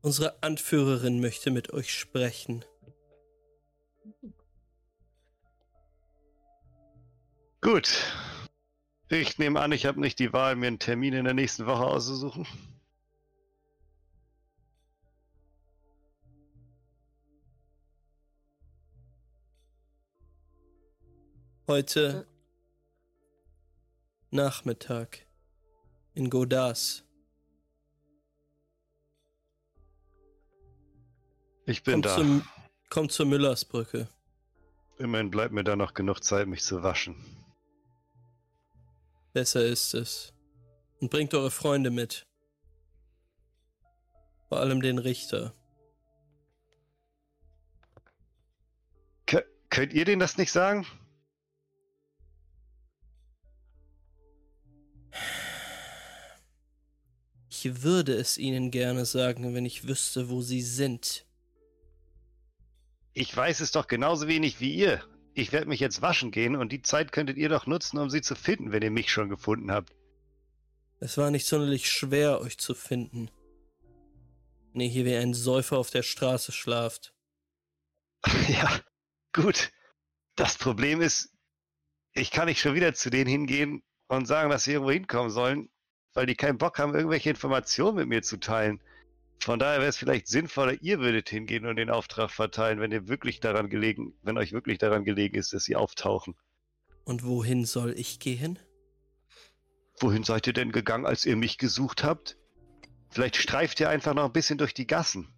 [0.00, 2.64] Unsere Anführerin möchte mit euch sprechen.
[7.60, 7.88] Gut.
[9.08, 11.84] Ich nehme an, ich habe nicht die Wahl, mir einen Termin in der nächsten Woche
[11.84, 12.46] auszusuchen.
[21.66, 22.26] Heute
[24.30, 25.26] Nachmittag
[26.14, 27.04] in Godas.
[31.66, 32.57] Ich bin kommt da.
[32.88, 34.08] Zum, kommt zur Müllersbrücke.
[34.98, 37.14] Immerhin bleibt mir da noch genug Zeit, mich zu waschen.
[39.32, 40.32] Besser ist es.
[41.00, 42.26] Und bringt eure Freunde mit.
[44.48, 45.54] Vor allem den Richter.
[49.26, 50.86] K könnt ihr denen das nicht sagen?
[57.50, 61.27] Ich würde es ihnen gerne sagen, wenn ich wüsste, wo sie sind.
[63.20, 65.02] Ich weiß es doch genauso wenig wie ihr.
[65.34, 68.20] Ich werde mich jetzt waschen gehen und die Zeit könntet ihr doch nutzen, um sie
[68.20, 69.92] zu finden, wenn ihr mich schon gefunden habt.
[71.00, 73.28] Es war nicht sonderlich schwer, euch zu finden.
[74.72, 77.12] Wenn ihr hier wie ein Säufer auf der Straße schlaft.
[78.48, 78.70] ja,
[79.32, 79.72] gut.
[80.36, 81.32] Das Problem ist,
[82.12, 85.70] ich kann nicht schon wieder zu denen hingehen und sagen, dass sie irgendwo hinkommen sollen,
[86.14, 88.80] weil die keinen Bock haben, irgendwelche Informationen mit mir zu teilen.
[89.40, 93.08] Von daher wäre es vielleicht sinnvoller, ihr würdet hingehen und den Auftrag verteilen, wenn ihr
[93.08, 96.34] wirklich daran gelegen, wenn euch wirklich daran gelegen ist, dass sie auftauchen.
[97.04, 98.58] Und wohin soll ich gehen?
[100.00, 102.36] Wohin seid ihr denn gegangen, als ihr mich gesucht habt?
[103.10, 105.32] Vielleicht streift ihr einfach noch ein bisschen durch die Gassen.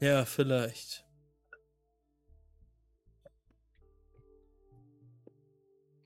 [0.00, 1.04] Ja, vielleicht.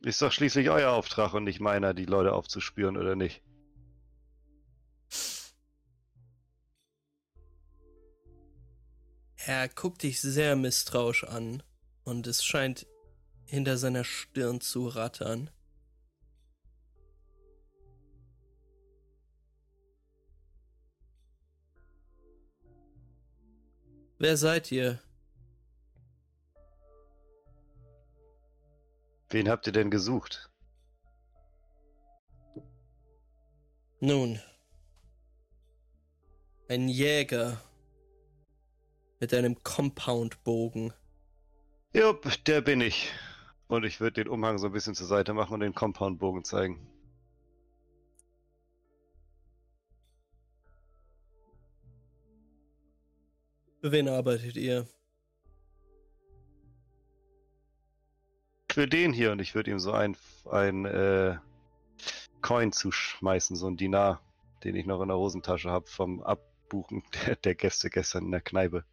[0.07, 3.43] Ist doch schließlich euer Auftrag und nicht meiner, die Leute aufzuspüren, oder nicht?
[9.35, 11.61] Er guckt dich sehr misstrauisch an
[12.05, 12.87] und es scheint
[13.47, 15.51] hinter seiner Stirn zu rattern.
[24.21, 25.01] Wer seid ihr?
[29.31, 30.51] Wen habt ihr denn gesucht?
[34.01, 34.39] Nun,
[36.69, 37.61] ein Jäger
[39.21, 40.93] mit einem Compound-Bogen.
[41.93, 43.11] Jupp, der bin ich.
[43.69, 46.87] Und ich würde den Umhang so ein bisschen zur Seite machen und den Compound-Bogen zeigen.
[53.81, 54.87] Für wen arbeitet ihr?
[58.77, 60.19] Für den hier und ich würde ihm so ein,
[60.51, 61.37] ein äh,
[62.43, 64.21] Coin zuschmeißen, so ein Dinar,
[64.65, 68.43] den ich noch in der Hosentasche habe vom Abbuchen der, der, Gäste gestern in der
[68.43, 68.85] Kneipe.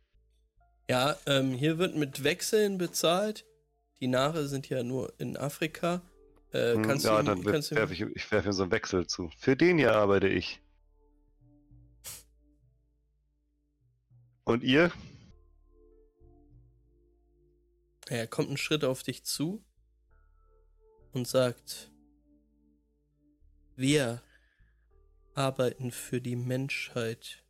[0.89, 3.45] Ja, ähm, hier wird mit Wechseln bezahlt.
[3.99, 6.01] Dinare sind ja nur in Afrika.
[6.53, 9.31] Äh, hm, kannst ja, du, dann werfe ich, ich werfe ihm so einen Wechsel zu.
[9.37, 10.61] Für den hier arbeite ich.
[14.45, 14.93] Und ihr?
[18.07, 19.61] Er kommt einen Schritt auf dich zu
[21.13, 21.91] und sagt,
[23.75, 24.21] wir
[25.35, 27.43] arbeiten für die Menschheit.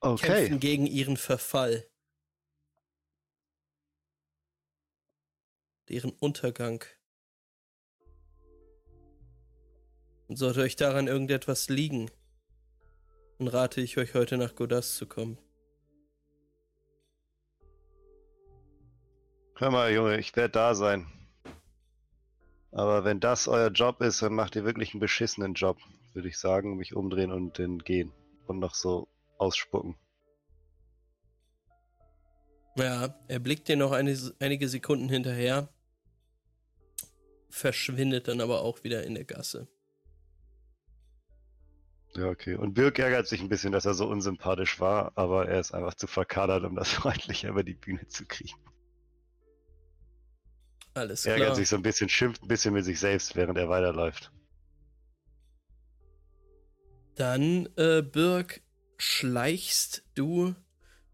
[0.00, 0.26] Okay.
[0.26, 1.86] Kämpfen gegen ihren Verfall.
[5.88, 6.84] Deren Untergang.
[10.28, 12.10] Und sollte euch daran irgendetwas liegen,
[13.40, 15.38] dann rate ich euch heute nach Godas zu kommen.
[19.56, 21.06] Hör mal, Junge, ich werde da sein.
[22.70, 25.78] Aber wenn das euer Job ist, dann macht ihr wirklich einen beschissenen Job,
[26.12, 26.76] würde ich sagen.
[26.76, 28.12] Mich umdrehen und dann gehen.
[28.46, 29.08] Und noch so
[29.38, 29.96] ausspucken.
[32.76, 35.70] Ja, er blickt dir noch eine, einige Sekunden hinterher,
[37.48, 39.66] verschwindet dann aber auch wieder in der Gasse.
[42.14, 42.56] Ja, okay.
[42.56, 45.94] Und Birk ärgert sich ein bisschen, dass er so unsympathisch war, aber er ist einfach
[45.94, 48.58] zu verkadert, um das freundlicher über die Bühne zu kriegen.
[50.94, 51.36] Alles klar.
[51.36, 54.32] Ärgert sich so ein bisschen, schimpft ein bisschen mit sich selbst, während er weiterläuft.
[57.14, 58.62] Dann, äh, Birk,
[58.96, 60.54] schleichst du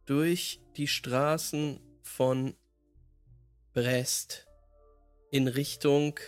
[0.07, 2.55] durch die Straßen von
[3.75, 4.47] Brest
[5.31, 6.19] in Richtung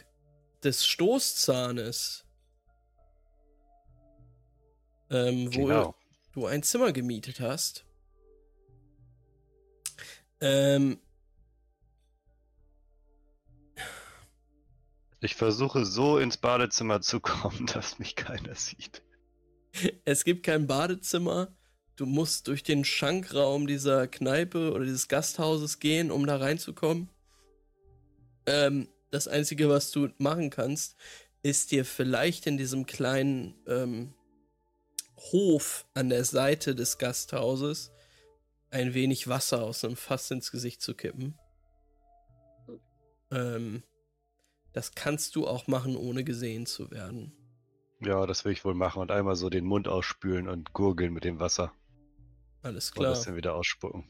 [0.62, 2.27] des Stoßzahnes,
[5.10, 5.94] ähm, wo genau.
[6.32, 7.84] du ein Zimmer gemietet hast.
[10.40, 10.98] Ähm,
[15.20, 19.02] ich versuche so ins Badezimmer zu kommen, dass mich keiner sieht.
[20.04, 21.54] Es gibt kein Badezimmer.
[21.96, 27.08] Du musst durch den Schankraum dieser Kneipe oder dieses Gasthauses gehen, um da reinzukommen.
[28.46, 30.96] Ähm, das Einzige, was du machen kannst,
[31.42, 34.14] ist dir vielleicht in diesem kleinen ähm,
[35.32, 37.92] Hof an der Seite des Gasthauses
[38.70, 41.38] ein wenig Wasser aus einem Fass ins Gesicht zu kippen.
[43.30, 43.82] Ähm,
[44.72, 47.32] das kannst du auch machen, ohne gesehen zu werden.
[48.00, 51.24] Ja, das will ich wohl machen und einmal so den Mund ausspülen und gurgeln mit
[51.24, 51.72] dem Wasser.
[52.62, 53.08] Alles klar.
[53.08, 54.08] Und das dann wieder ausspucken.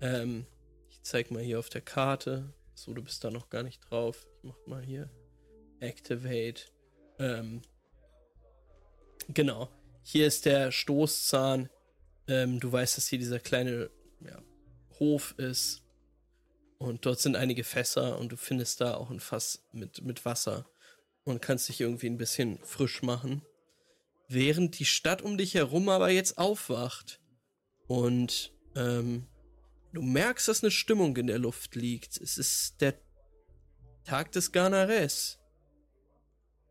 [0.00, 0.46] Ähm,
[0.90, 2.54] ich zeig mal hier auf der Karte.
[2.74, 4.26] So, du bist da noch gar nicht drauf.
[4.36, 5.10] Ich mach mal hier.
[5.80, 6.62] Activate.
[7.18, 7.62] Ähm,
[9.28, 9.70] genau.
[10.02, 11.68] Hier ist der Stoßzahn.
[12.28, 14.42] Ähm, du weißt, dass hier dieser kleine ja,
[14.98, 15.82] Hof ist.
[16.78, 20.66] Und dort sind einige Fässer und du findest da auch ein Fass mit, mit Wasser
[21.24, 23.42] und kannst dich irgendwie ein bisschen frisch machen
[24.28, 27.20] während die Stadt um dich herum aber jetzt aufwacht.
[27.86, 29.26] Und ähm,
[29.92, 32.16] du merkst, dass eine Stimmung in der Luft liegt.
[32.20, 32.94] Es ist der
[34.04, 35.38] Tag des Ganares.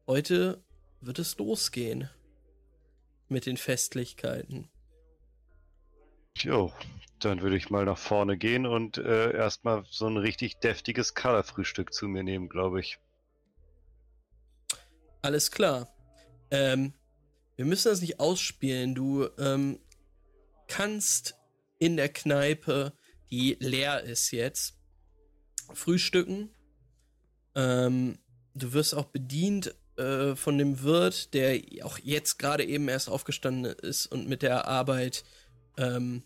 [0.07, 0.63] Heute
[1.01, 2.09] wird es losgehen
[3.27, 4.69] mit den Festlichkeiten.
[6.37, 6.73] Jo,
[7.19, 11.93] dann würde ich mal nach vorne gehen und äh, erstmal so ein richtig deftiges Kaderfrühstück
[11.93, 12.99] zu mir nehmen, glaube ich.
[15.21, 15.87] Alles klar.
[16.51, 16.93] Ähm,
[17.55, 18.95] wir müssen das nicht ausspielen.
[18.95, 19.79] Du ähm,
[20.67, 21.35] kannst
[21.79, 22.93] in der Kneipe,
[23.31, 24.77] die leer ist jetzt,
[25.73, 26.53] frühstücken.
[27.55, 28.19] Ähm,
[28.53, 33.65] du wirst auch bedient äh, von dem Wirt, der auch jetzt gerade eben erst aufgestanden
[33.65, 35.23] ist und mit der Arbeit
[35.77, 36.23] ähm,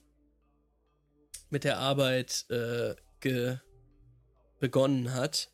[1.49, 2.95] mit der Arbeit äh,
[4.59, 5.51] begonnen hat.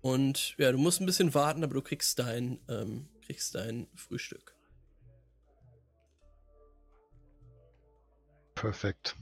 [0.00, 4.54] Und ja, du musst ein bisschen warten, aber du kriegst dein, ähm, kriegst dein Frühstück.
[8.54, 9.16] Perfekt.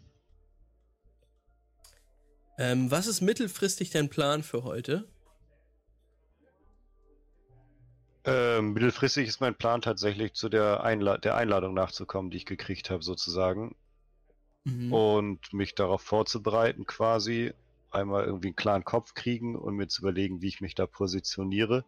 [2.59, 5.07] Ähm, was ist mittelfristig dein Plan für heute?
[8.27, 12.91] Ähm, mittelfristig ist mein Plan tatsächlich zu der, Einla der Einladung nachzukommen, die ich gekriegt
[12.91, 13.77] habe, sozusagen.
[14.65, 14.93] Mhm.
[14.93, 17.55] Und mich darauf vorzubereiten, quasi.
[17.91, 21.85] Einmal irgendwie einen klaren Kopf kriegen und mir zu überlegen, wie ich mich da positioniere.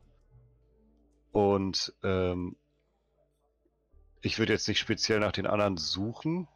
[1.33, 2.57] Und ähm,
[4.23, 6.49] ich würde jetzt nicht speziell nach den anderen suchen,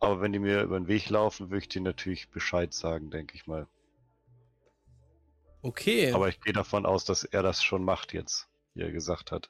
[0.00, 3.34] aber wenn die mir über den Weg laufen, würde ich dir natürlich Bescheid sagen, denke
[3.36, 3.66] ich mal.
[5.64, 6.12] Okay.
[6.12, 9.48] Aber ich gehe davon aus, dass er das schon macht jetzt, wie er gesagt hat.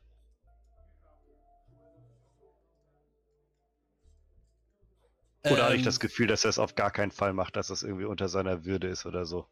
[5.43, 7.67] Oder ähm, habe ich das Gefühl, dass er es auf gar keinen Fall macht, dass
[7.67, 9.49] das irgendwie unter seiner Würde ist oder so?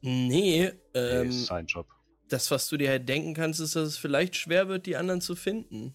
[0.00, 1.86] Nee, ähm, nee ist sein Job.
[2.30, 5.20] Das, was du dir halt denken kannst, ist, dass es vielleicht schwer wird, die anderen
[5.20, 5.94] zu finden.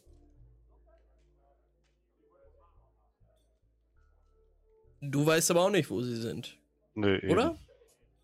[5.02, 6.60] Du weißt aber auch nicht, wo sie sind.
[6.94, 7.48] Nö, Oder?
[7.48, 7.60] Eben.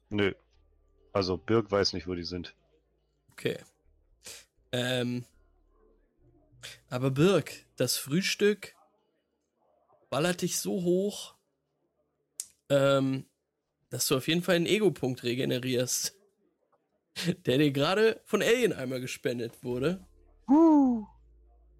[0.09, 0.33] Nö.
[1.19, 2.56] Also Birk weiß nicht, wo die sind.
[3.33, 3.57] Okay.
[4.72, 5.25] Ähm.
[6.89, 8.73] Aber Birk, das Frühstück
[10.09, 11.35] ballert dich so hoch,
[12.69, 13.25] ähm,
[13.89, 16.15] dass du auf jeden Fall einen Ego-Punkt regenerierst.
[17.45, 20.07] Der dir gerade von Alien einmal gespendet wurde.
[20.48, 21.06] Uh.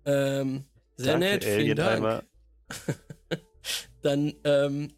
[0.04, 0.66] Ähm,
[0.98, 2.26] sehr Danke, nett, vielen Dank.
[4.02, 4.94] Dann, ähm,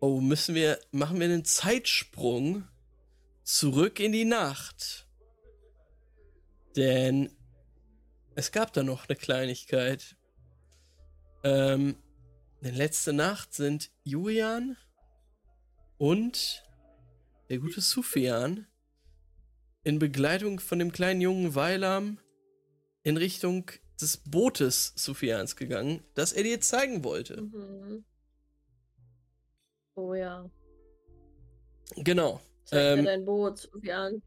[0.00, 2.68] oh, müssen wir, machen wir einen Zeitsprung
[3.52, 5.06] zurück in die Nacht.
[6.74, 7.30] Denn
[8.34, 10.16] es gab da noch eine Kleinigkeit.
[11.44, 11.96] Ähm,
[12.62, 14.76] denn letzte Nacht sind Julian
[15.98, 16.64] und
[17.50, 18.66] der gute Sufjan
[19.84, 22.18] in Begleitung von dem kleinen jungen Weilam
[23.02, 27.42] in Richtung des Bootes Sufjans gegangen, das er dir zeigen wollte.
[27.42, 28.04] Mhm.
[29.94, 30.48] Oh ja.
[31.96, 32.40] Genau.
[32.64, 34.22] Zeig ähm, mir dein Boot, Sufjan.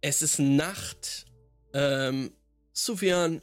[0.00, 1.26] Es ist Nacht.
[1.72, 2.32] Ähm,
[2.72, 3.40] Sufjan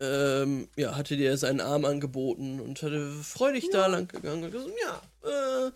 [0.00, 3.70] ähm, ja, hatte dir seinen Arm angeboten und hatte freudig ja.
[3.72, 5.70] da lang gegangen und gesagt, ja, äh,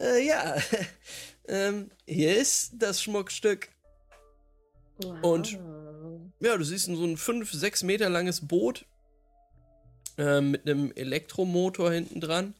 [0.00, 0.56] äh, ja,
[1.48, 3.68] ähm, hier ist das Schmuckstück.
[5.02, 5.22] Wow.
[5.22, 5.58] Und
[6.40, 8.84] ja, du siehst so ein 5, 6 Meter langes Boot
[10.16, 12.54] äh, mit einem Elektromotor hinten dran.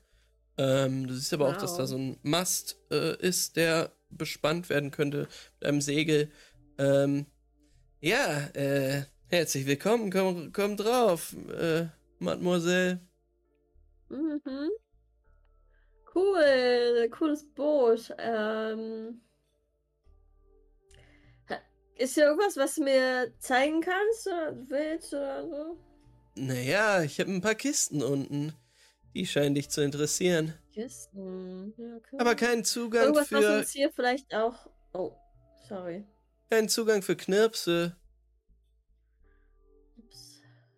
[0.57, 1.57] Ähm, du siehst aber wow.
[1.57, 5.29] auch, dass da so ein Mast äh, ist, der bespannt werden könnte
[5.61, 6.31] mit einem Segel.
[6.79, 7.27] Ähm,
[8.01, 11.85] ja, äh, Herzlich willkommen, komm, komm drauf, äh,
[12.19, 12.99] Mademoiselle.
[14.09, 14.71] Mhm.
[16.15, 18.11] Cool, cooles Boot.
[18.17, 19.21] Ähm,
[21.97, 25.77] ist hier irgendwas, was du mir zeigen kannst oder willst oder so?
[26.35, 28.55] Naja, ich habe ein paar Kisten unten.
[29.15, 30.55] Die scheinen dich zu interessieren.
[30.79, 32.21] Kisten, ja, cool.
[32.21, 33.43] Aber keinen Zugang irgendwas, für.
[33.43, 34.71] Was uns hier vielleicht auch.
[34.93, 35.13] Oh,
[35.69, 36.05] sorry.
[36.51, 37.97] Keinen Zugang für Knirpse.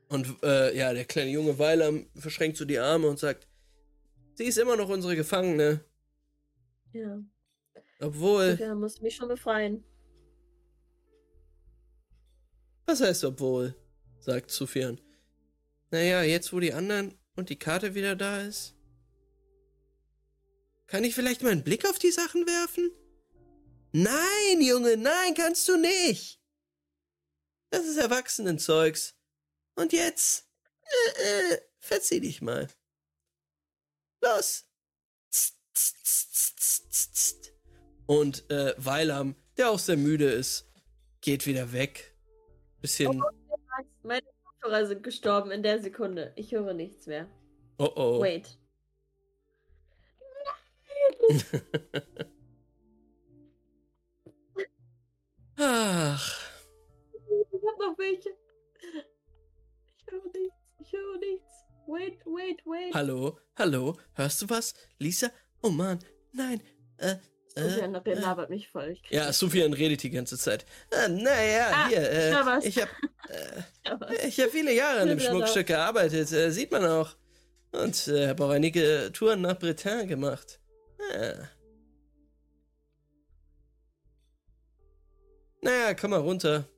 [0.09, 3.47] Und äh, ja, der kleine junge Weiler verschränkt so die Arme und sagt,
[4.37, 5.85] sie ist immer noch unsere Gefangene.
[6.95, 7.23] Ja.
[8.01, 8.57] Obwohl.
[8.59, 9.85] Ja, muss mich schon befreien.
[12.87, 13.75] Was heißt obwohl?
[14.21, 14.99] sagt Sufjan.
[15.91, 18.80] Naja, jetzt wo die anderen und die Karte wieder da ist.
[20.91, 22.91] Kann ich vielleicht mal einen Blick auf die Sachen werfen?
[23.93, 26.41] Nein, Junge, nein, kannst du nicht.
[27.71, 29.15] Das ist Erwachsenenzeugs.
[29.77, 30.49] Und jetzt,
[30.83, 32.69] äh, äh, verzieh dich mal.
[34.21, 34.65] Los.
[38.07, 40.69] Und äh, Weilam, der auch sehr müde ist,
[41.21, 42.17] geht wieder weg.
[42.81, 43.23] Bisschen.
[43.23, 43.31] Oh,
[44.03, 46.33] meine Kopfhörer sind gestorben in der Sekunde.
[46.35, 47.29] Ich höre nichts mehr.
[47.79, 48.21] Oh oh.
[48.21, 48.60] Wait.
[55.57, 56.41] Ach.
[57.53, 58.31] Ich hab noch welche
[60.11, 60.57] höre nichts.
[60.79, 61.49] Ich höre nichts.
[61.87, 62.95] Wait, wait, wait.
[62.95, 64.75] Hallo, hallo, hörst du was?
[64.99, 65.31] Lisa?
[65.63, 65.99] Oh Mann,
[66.33, 66.63] nein.
[66.99, 67.17] Äh,
[67.57, 68.97] Sofian äh, äh, labert mich voll.
[69.11, 70.65] Ja, Sofian redet die ganze Zeit.
[70.91, 72.29] Äh, naja, ah, hier, äh,
[72.63, 72.93] ich habe
[73.29, 77.17] äh, ich hab viele Jahre an dem Schmuckstück gearbeitet, äh, sieht man auch.
[77.73, 80.61] Und äh, habe auch einige Touren nach Bretagne gemacht.
[81.13, 81.49] Ja.
[85.63, 86.69] Naja, komm mal runter.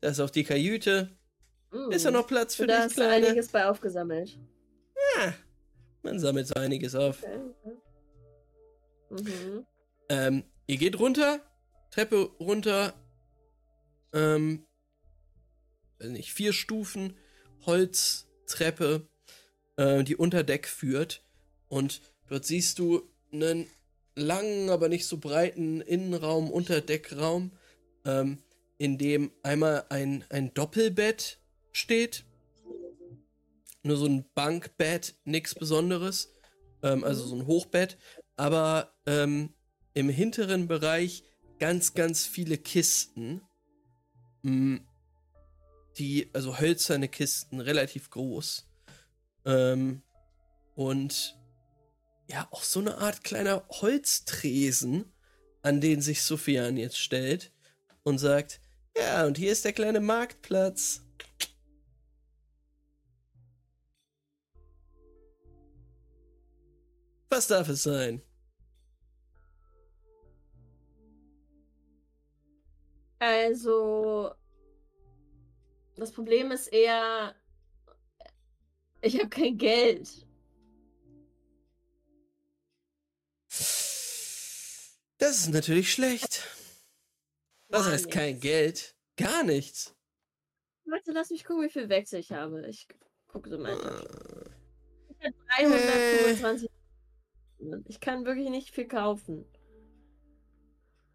[0.00, 1.16] Da ist auch die Kajüte.
[1.70, 1.90] Mm.
[1.90, 3.26] Ist da noch Platz für da dich, Kleine?
[3.26, 4.38] einiges bei aufgesammelt.
[5.16, 5.34] Ja,
[6.02, 7.22] man sammelt so einiges auf.
[9.10, 9.22] Okay.
[9.32, 9.66] Mhm.
[10.08, 11.40] Ähm, ihr geht runter,
[11.90, 12.94] Treppe runter,
[14.12, 14.66] ähm,
[16.00, 17.16] nicht, vier Stufen,
[17.64, 19.08] Holztreppe,
[19.76, 21.24] äh, die unter Deck führt.
[21.68, 23.66] Und dort siehst du einen
[24.14, 27.52] langen, aber nicht so breiten Innenraum, Unterdeckraum,
[28.04, 28.38] ähm,
[28.78, 31.40] in dem einmal ein, ein Doppelbett
[31.72, 32.24] steht.
[33.82, 36.32] Nur so ein Bankbett, nichts Besonderes.
[36.82, 37.98] Ähm, also so ein Hochbett.
[38.36, 39.54] Aber ähm,
[39.94, 41.24] im hinteren Bereich
[41.58, 43.42] ganz, ganz viele Kisten.
[44.42, 44.78] Mm,
[45.98, 48.66] die, also hölzerne Kisten, relativ groß.
[49.46, 50.02] Ähm,
[50.74, 51.38] und
[52.28, 55.12] ja, auch so eine Art kleiner Holztresen,
[55.62, 57.52] an den sich Sophian jetzt stellt
[58.02, 58.60] und sagt,
[58.96, 61.02] ja, und hier ist der kleine Marktplatz.
[67.28, 68.22] Was darf es sein?
[73.18, 74.32] Also,
[75.96, 77.34] das Problem ist eher,
[79.00, 80.25] ich habe kein Geld.
[85.18, 86.46] Das ist natürlich schlecht.
[87.70, 88.14] Gar heißt nichts.
[88.14, 88.94] kein Geld?
[89.16, 89.94] Gar nichts.
[90.84, 92.66] Warte, lass mich gucken, wie viel Wechsel ich habe.
[92.68, 92.86] Ich
[93.26, 93.72] gucke so mal.
[95.18, 96.70] Ich habe 325
[97.86, 99.44] ich kann wirklich nicht viel kaufen.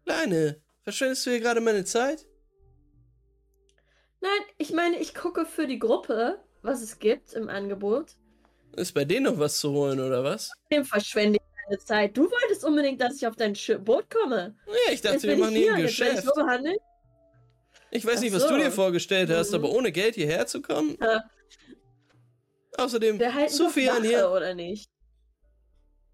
[0.04, 2.26] Kleine, verschwendest du hier gerade meine Zeit?
[4.20, 8.16] Nein, ich meine, ich gucke für die Gruppe, was es gibt im Angebot.
[8.76, 10.50] Ist bei denen noch was zu holen, oder was?
[10.70, 12.16] Dem verschwende ich meine Zeit.
[12.16, 14.54] Du wolltest unbedingt, dass ich auf dein Boot komme.
[14.66, 16.18] Ja, ich dachte, wir machen hier ein Geschäft.
[16.18, 16.32] Ich, so
[17.90, 18.48] ich, weiß Ach nicht, was so.
[18.48, 19.56] du dir vorgestellt hast, mhm.
[19.56, 20.96] aber ohne Geld hierher zu kommen.
[21.00, 21.24] Ja.
[22.78, 24.30] Außerdem, zu viel an hier.
[24.30, 24.90] Oder nicht?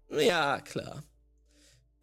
[0.09, 1.03] Ja, klar.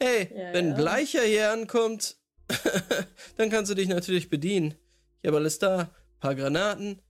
[0.01, 2.17] Hey, ja, wenn ein Bleicher hier ankommt,
[3.37, 4.75] dann kannst du dich natürlich bedienen.
[5.23, 5.81] Ich habe alles da.
[5.81, 7.03] Ein paar Granaten.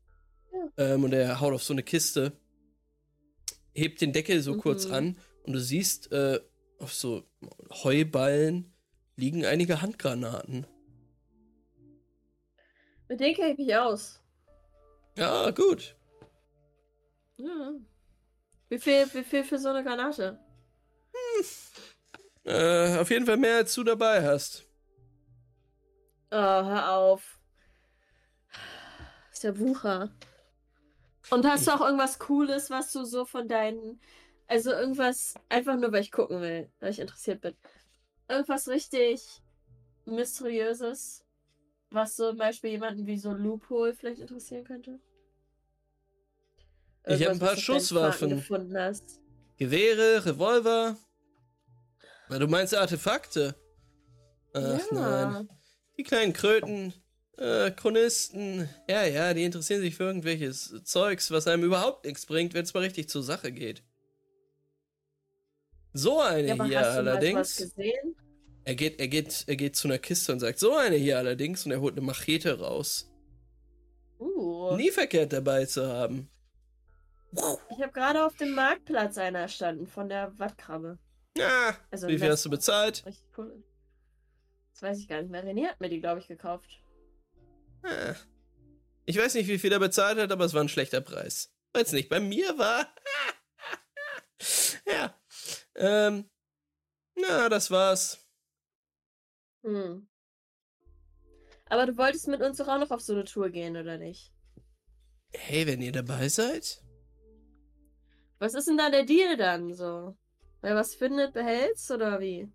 [0.53, 0.95] Ja.
[0.95, 2.33] Ähm, und er haut auf so eine Kiste.
[3.75, 4.61] Hebt den Deckel so mhm.
[4.61, 5.17] kurz an.
[5.47, 6.41] Und du siehst, äh,
[6.79, 7.23] auf so
[7.85, 8.75] Heuballen
[9.17, 10.67] liegen einige Handgranaten.
[13.09, 14.21] Mit denen kenne ich mich aus.
[15.17, 15.97] Ja, gut.
[17.37, 17.73] Ja.
[18.69, 20.39] Wie viel, wie viel für so eine Granate?
[21.13, 21.45] Hm.
[22.45, 24.65] Äh, auf jeden Fall mehr als du dabei hast.
[26.31, 27.39] Oh, hör auf.
[29.33, 30.11] ist der Wucher.
[31.31, 34.01] Und hast du auch irgendwas Cooles, was du so von deinen.
[34.49, 37.55] Also irgendwas, einfach nur weil ich gucken will, weil ich interessiert bin.
[38.29, 39.43] Irgendwas richtig
[40.05, 41.25] Mysteriöses,
[41.91, 45.01] was zum Beispiel jemanden wie so Loophole vielleicht interessieren könnte?
[47.05, 48.45] Irgendwas, ich habe ein paar Schusswaffen.
[49.57, 50.97] Gewehre, Revolver.
[52.29, 53.55] Na, du meinst Artefakte?
[54.53, 55.31] Ach ja.
[55.31, 55.49] nein.
[55.97, 56.93] Die kleinen Kröten,
[57.39, 62.55] äh, Chronisten, ja, ja, die interessieren sich für irgendwelches Zeugs, was einem überhaupt nichts bringt,
[62.55, 63.83] wenn es mal richtig zur Sache geht.
[65.97, 67.73] So eine ja, hier allerdings.
[68.65, 71.65] Er geht, er geht, er geht zu einer Kiste und sagt, so eine hier allerdings,
[71.65, 73.11] und er holt eine Machete raus.
[74.19, 74.77] Uh.
[74.77, 76.29] Nie verkehrt dabei zu haben.
[77.33, 80.99] Ich habe gerade auf dem Marktplatz einer erstanden von der Wattkrabbe.
[81.37, 83.05] Ja, also wie viel hast du bezahlt?
[83.37, 83.63] Cool.
[84.73, 85.45] Das weiß ich gar nicht mehr.
[85.45, 86.83] René hat mir die, glaube ich, gekauft.
[87.85, 88.17] Ja.
[89.07, 91.53] Ich weiß nicht, wie viel er bezahlt hat, aber es war ein schlechter Preis.
[91.73, 92.87] Weil es nicht bei mir war.
[94.87, 95.15] ja.
[95.77, 96.29] Ähm.
[97.15, 98.19] Na, das war's.
[99.63, 100.09] Hm.
[101.69, 104.33] Aber du wolltest mit uns doch auch noch auf so eine Tour gehen, oder nicht?
[105.33, 106.83] Hey, wenn ihr dabei seid?
[108.39, 110.17] Was ist denn da der Deal dann so?
[110.61, 112.51] Wer was findet, behält's oder wie?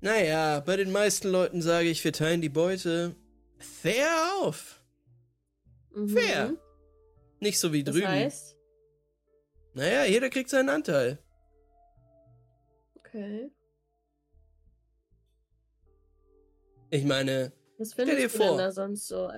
[0.00, 3.14] Naja, bei den meisten Leuten sage ich, wir teilen die Beute
[3.58, 4.82] fair auf.
[5.94, 6.08] Mhm.
[6.08, 6.54] Fair.
[7.40, 8.08] Nicht so wie das drüben.
[8.08, 8.56] Heißt?
[9.74, 11.21] Naja, jeder kriegt seinen Anteil.
[13.12, 13.50] Okay.
[16.88, 18.56] Ich meine, was stell dir vor.
[18.56, 19.30] da sonst so?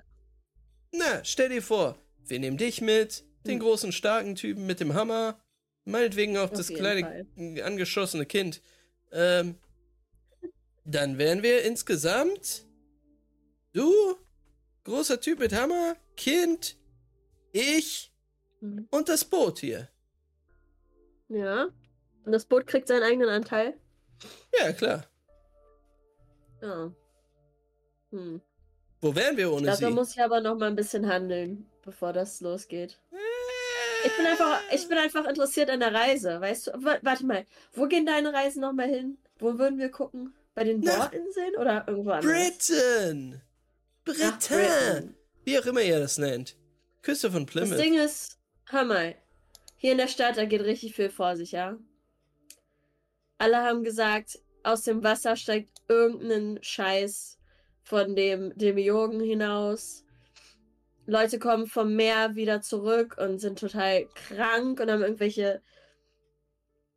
[0.92, 3.60] Na, stell dir vor, wir nehmen dich mit, den hm.
[3.60, 5.40] großen starken Typen mit dem Hammer,
[5.84, 7.62] meinetwegen auch Auf das kleine Fall.
[7.62, 8.62] angeschossene Kind.
[9.10, 9.56] Ähm,
[10.84, 12.66] dann wären wir insgesamt
[13.72, 13.92] du,
[14.84, 16.76] großer Typ mit Hammer, Kind,
[17.50, 18.12] ich
[18.60, 18.86] hm.
[18.92, 19.88] und das Boot hier.
[21.28, 21.68] Ja.
[22.24, 23.74] Und das Boot kriegt seinen eigenen Anteil?
[24.58, 25.04] Ja, klar.
[26.62, 26.92] Ja.
[28.10, 28.40] Hm.
[29.00, 29.94] Wo wären wir ohne Dafür sie?
[29.94, 32.98] muss ich aber noch mal ein bisschen handeln, bevor das losgeht.
[34.06, 36.72] Ich bin einfach, ich bin einfach interessiert an der Reise, weißt du?
[37.02, 39.18] Warte mal, wo gehen deine Reisen noch mal hin?
[39.38, 40.34] Wo würden wir gucken?
[40.54, 42.30] Bei den Bordinseln oder irgendwo anders?
[42.30, 43.42] Britain!
[44.04, 44.32] Britain!
[44.38, 45.16] Britain!
[45.44, 46.56] Wie auch immer ihr das nennt.
[47.02, 47.72] Küste von Plymouth.
[47.72, 48.38] Das Ding ist,
[48.70, 49.14] hör mal,
[49.76, 51.76] hier in der Stadt, da geht richtig viel vor sich, ja?
[53.44, 57.38] Alle haben gesagt, aus dem Wasser steigt irgendein Scheiß
[57.82, 60.06] von dem Demiurgen hinaus.
[61.04, 65.60] Leute kommen vom Meer wieder zurück und sind total krank und haben irgendwelche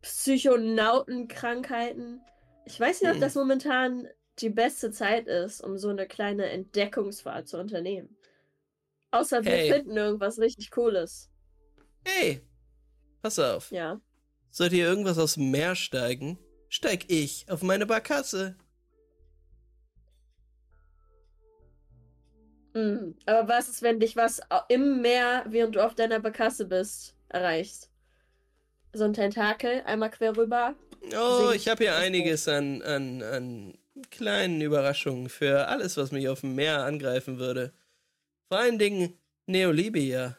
[0.02, 2.22] Psychonautenkrankheiten.
[2.64, 3.22] Ich weiß nicht, ob hm.
[3.22, 4.08] das momentan
[4.40, 8.16] die beste Zeit ist, um so eine kleine Entdeckungsfahrt zu unternehmen.
[9.12, 9.74] Außer wir hey.
[9.74, 11.30] finden irgendwas richtig Cooles.
[12.06, 12.42] Hey,
[13.22, 13.70] pass auf.
[13.70, 14.00] Ja.
[14.50, 18.56] Sollte hier irgendwas aus dem Meer steigen, steig ich auf meine Barkasse.
[22.74, 23.16] Mhm.
[23.26, 27.90] Aber was ist, wenn dich was im Meer, während du auf deiner Barkasse bist, erreicht?
[28.94, 30.76] So ein Tentakel, einmal quer rüber.
[31.16, 33.78] Oh, ich habe hier einiges an, an, an
[34.12, 37.74] kleinen Überraschungen für alles, was mich auf dem Meer angreifen würde.
[38.48, 40.38] Vor allen Dingen Neolibia.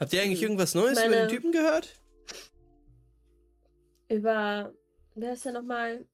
[0.00, 0.44] Habt ihr eigentlich hm.
[0.44, 1.08] irgendwas Neues Meine...
[1.08, 1.94] über den Typen gehört?
[4.08, 4.74] Über.
[5.14, 6.06] Wer ist der nochmal?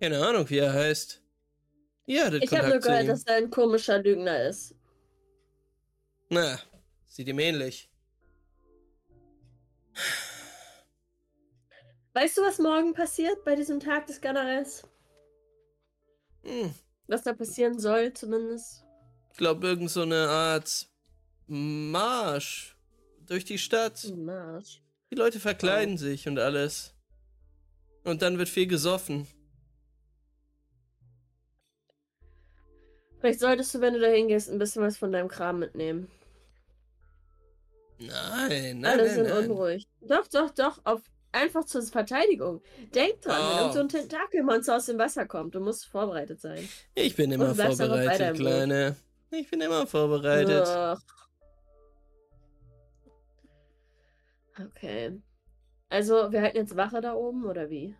[0.00, 1.22] Keine Ahnung, wie er heißt.
[2.06, 4.74] Ja, das Ich habe nur gehört, dass er ein komischer Lügner ist.
[6.28, 6.58] Na,
[7.06, 7.90] sieht ihm ähnlich.
[12.12, 14.86] Weißt du, was morgen passiert bei diesem Tag des Generals?
[16.44, 16.72] Hm.
[17.08, 18.84] Was da passieren soll, zumindest.
[19.32, 20.88] Ich glaube, irgend so eine Art
[21.46, 22.76] Marsch
[23.26, 24.04] durch die Stadt.
[24.16, 24.82] Marsch.
[25.10, 25.98] Die Leute verkleiden oh.
[25.98, 26.94] sich und alles.
[28.04, 29.26] Und dann wird viel gesoffen.
[33.20, 36.10] Vielleicht solltest du, wenn du da hingehst, ein bisschen was von deinem Kram mitnehmen.
[37.98, 38.84] Nein, nein.
[38.84, 39.50] Alle nein, sind nein.
[39.50, 39.88] unruhig.
[40.02, 40.80] Doch, doch, doch.
[40.84, 41.00] Auf,
[41.32, 42.62] einfach zur Verteidigung.
[42.94, 43.50] Denk dran, oh.
[43.50, 46.68] wenn irgend so ein Tentakelmonster aus dem Wasser kommt, du musst vorbereitet sein.
[46.94, 48.96] Ich bin immer vorbereitet, Kleine.
[49.30, 50.66] Ich bin immer vorbereitet.
[50.68, 50.98] Ugh.
[54.58, 55.20] Okay.
[55.88, 57.94] Also, wir halten jetzt Wache da oben, oder wie?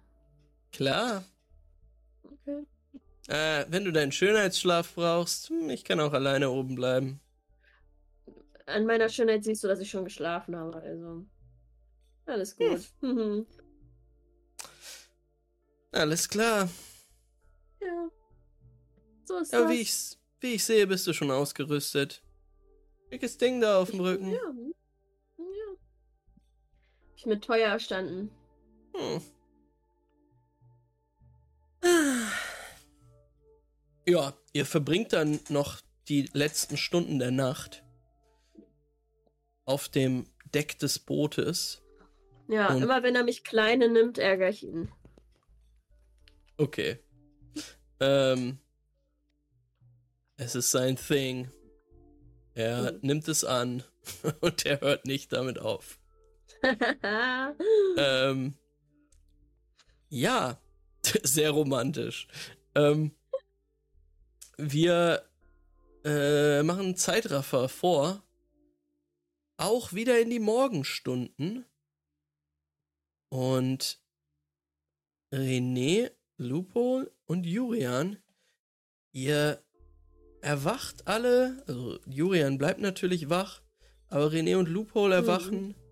[0.73, 1.24] Klar.
[2.23, 2.65] Okay.
[3.28, 7.20] Äh, wenn du deinen Schönheitsschlaf brauchst, hm, ich kann auch alleine oben bleiben.
[8.66, 11.24] An meiner Schönheit siehst du, dass ich schon geschlafen habe, also.
[12.26, 12.81] Alles gut.
[13.00, 13.47] Hm.
[15.92, 16.68] Alles klar.
[17.81, 18.08] Ja.
[19.24, 19.70] So ist ja, das.
[19.70, 22.23] Wie ich, wie ich sehe, bist du schon ausgerüstet.
[23.12, 24.33] Dickes Ding da auf dem Rücken.
[24.33, 24.55] Ja.
[27.25, 28.31] Ich mit teuer erstanden.
[28.94, 29.23] Hm.
[34.07, 37.83] Ja, ihr verbringt dann noch die letzten Stunden der Nacht
[39.65, 41.83] auf dem Deck des Bootes.
[42.49, 44.93] Ja, immer wenn er mich kleine nimmt, ärgere ich ihn.
[46.59, 46.99] Okay.
[48.01, 48.59] Ähm,
[50.36, 51.51] es ist sein Thing.
[52.53, 52.99] Er mhm.
[53.01, 53.83] nimmt es an
[54.43, 55.99] und er hört nicht damit auf.
[57.97, 58.55] ähm,
[60.09, 60.59] ja,
[61.23, 62.28] sehr romantisch.
[62.75, 63.12] Ähm,
[64.57, 65.25] wir
[66.05, 68.23] äh, machen Zeitraffer vor.
[69.57, 71.65] Auch wieder in die Morgenstunden.
[73.28, 74.01] Und
[75.33, 78.18] René, Lupo und Jurian,
[79.12, 79.62] ihr
[80.41, 81.62] erwacht alle.
[81.67, 83.62] Also Jurian bleibt natürlich wach,
[84.09, 85.68] aber René und Lupo erwachen.
[85.68, 85.83] Mhm.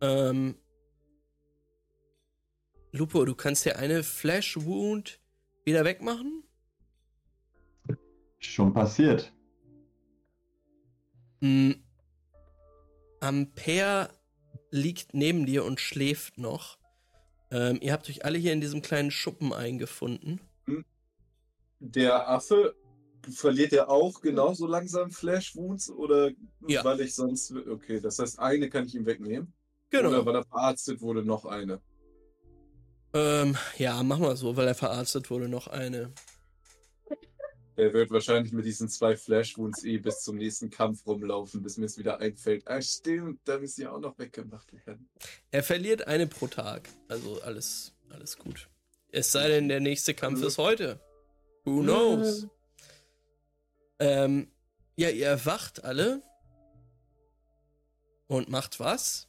[0.00, 0.56] Ähm,
[2.92, 5.20] Lupo, du kannst dir eine Flash Wound
[5.64, 6.44] wieder wegmachen?
[8.38, 9.32] Schon passiert.
[11.40, 11.72] Mm.
[13.20, 14.10] Ampere
[14.70, 16.78] liegt neben dir und schläft noch.
[17.50, 20.40] Ähm, ihr habt euch alle hier in diesem kleinen Schuppen eingefunden.
[20.66, 20.84] Hm.
[21.80, 22.74] Der Affe
[23.30, 26.32] verliert er auch genauso langsam Flash Wounds oder
[26.66, 26.84] ja.
[26.84, 27.52] weil ich sonst.
[27.52, 29.52] Okay, das heißt, eine kann ich ihm wegnehmen.
[29.94, 30.08] Genau.
[30.08, 31.80] Oder weil er verarztet wurde, noch eine.
[33.12, 36.12] Ähm, ja, mach mal so, weil er verarztet wurde, noch eine.
[37.76, 41.86] Er wird wahrscheinlich mit diesen zwei Flash-Wounds eh bis zum nächsten Kampf rumlaufen, bis mir
[41.86, 42.66] es wieder einfällt.
[42.66, 45.08] Ah, stimmt, da müssen ja auch noch weggemacht werden.
[45.50, 46.88] Er verliert eine pro Tag.
[47.08, 48.68] Also alles, alles gut.
[49.10, 51.00] Es sei denn, der nächste Kampf ist heute.
[51.64, 52.48] Who knows?
[54.00, 54.50] ähm,
[54.96, 56.22] ja, ihr erwacht alle.
[58.26, 59.28] Und macht was?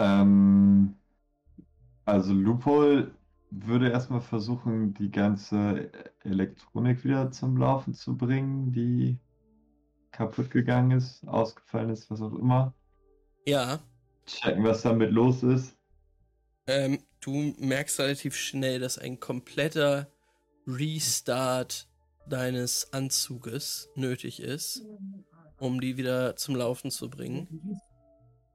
[0.00, 0.94] Ähm,
[2.04, 3.14] also Loophole
[3.50, 5.90] würde erstmal versuchen, die ganze
[6.24, 9.18] Elektronik wieder zum Laufen zu bringen, die
[10.12, 12.74] kaputt gegangen ist, ausgefallen ist, was auch immer.
[13.46, 13.80] Ja.
[14.26, 15.76] Checken, was damit los ist.
[16.66, 20.10] Ähm, du merkst relativ schnell, dass ein kompletter
[20.66, 21.88] Restart
[22.28, 24.84] deines Anzuges nötig ist,
[25.58, 27.80] um die wieder zum Laufen zu bringen.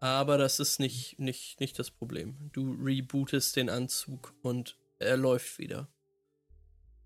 [0.05, 2.51] Aber das ist nicht, nicht, nicht das Problem.
[2.53, 5.87] Du rebootest den Anzug und er läuft wieder.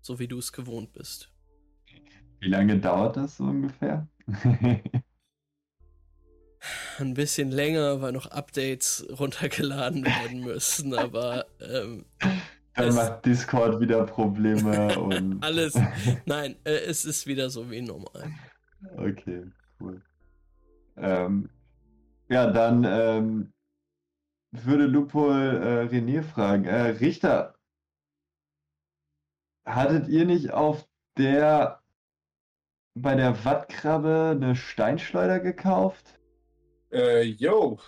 [0.02, 1.32] So wie du es gewohnt bist.
[2.40, 4.06] Wie lange dauert das so ungefähr?
[6.98, 12.04] Ein bisschen länger, weil noch Updates runtergeladen werden müssen, aber ähm,
[12.74, 15.72] dann macht Discord wieder Probleme und alles.
[16.26, 18.30] Nein, äh, es ist wieder so wie normal.
[18.98, 19.46] Okay,
[19.80, 20.02] cool.
[20.98, 21.48] Ähm,
[22.30, 23.52] ja, dann ähm,
[24.52, 26.64] würde Lupo äh, René fragen.
[26.64, 27.56] Äh, Richter,
[29.66, 31.82] hattet ihr nicht auf der
[32.94, 36.18] bei der Wattkrabbe eine Steinschleuder gekauft?
[36.92, 37.78] Äh, yo.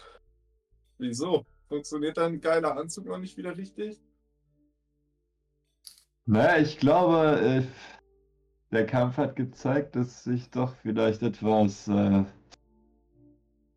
[0.98, 1.44] Wieso?
[1.68, 4.00] Funktioniert dein geiler Anzug noch nicht wieder richtig?
[6.24, 7.62] Naja, ich glaube, äh,
[8.72, 12.24] der Kampf hat gezeigt, dass ich doch vielleicht etwas äh,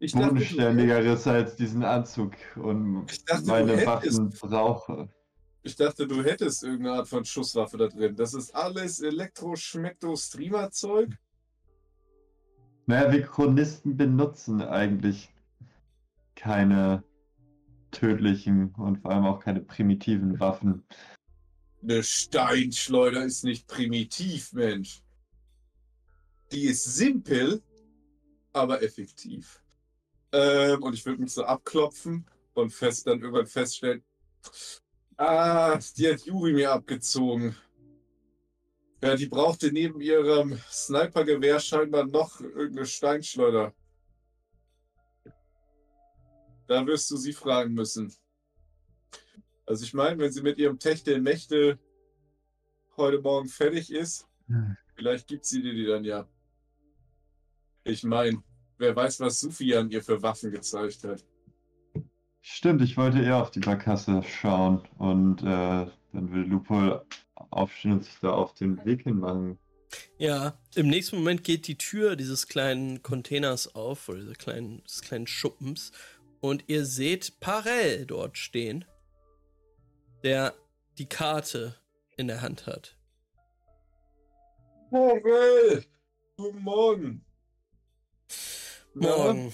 [0.06, 5.10] ich bodenständigeres als diesen Anzug und dachte, meine Waffen brauche.
[5.64, 8.16] Ich dachte, du hättest irgendeine Art von Schusswaffe da drin.
[8.16, 11.18] Das ist alles Elektro-Schmeckto-Streamer-Zeug?
[12.86, 15.34] Naja, wir Chronisten benutzen eigentlich
[16.36, 17.04] keine
[17.90, 20.86] tödlichen und vor allem auch keine primitiven Waffen.
[21.82, 25.02] Eine Steinschleuder ist nicht primitiv, Mensch.
[26.52, 27.64] Die ist simpel,
[28.54, 29.65] aber effektiv.
[30.36, 34.04] Ähm, und ich würde mich so abklopfen und fest dann irgendwann feststellen,
[35.16, 37.56] ah, die hat Juri mir abgezogen.
[39.02, 43.74] Ja, die brauchte neben ihrem Snipergewehr scheinbar noch irgendeine Steinschleuder.
[46.68, 48.14] Da wirst du sie fragen müssen.
[49.66, 51.80] Also ich meine, wenn sie mit ihrem Techtel-Mächtel
[52.98, 54.76] heute Morgen fertig ist, hm.
[54.96, 56.28] vielleicht gibt sie dir die dann ja.
[57.86, 58.44] Ich meine,
[58.78, 61.24] wer weiß, was Sufian ihr für Waffen gezeigt hat.
[62.42, 67.02] Stimmt, ich wollte eher auf die Barkasse schauen und äh, dann will Lupo
[67.50, 69.58] aufstehen und sich da auf den Weg hin machen.
[70.18, 75.02] Ja, im nächsten Moment geht die Tür dieses kleinen Containers auf, oder dieses kleinen, des
[75.02, 75.92] kleinen Schuppens,
[76.40, 78.86] und ihr seht Parell dort stehen,
[80.24, 80.54] der
[80.98, 81.76] die Karte
[82.18, 82.96] in der Hand hat.
[84.92, 85.84] Parell!
[86.38, 87.26] Guten Morgen!
[88.96, 89.54] Morgen.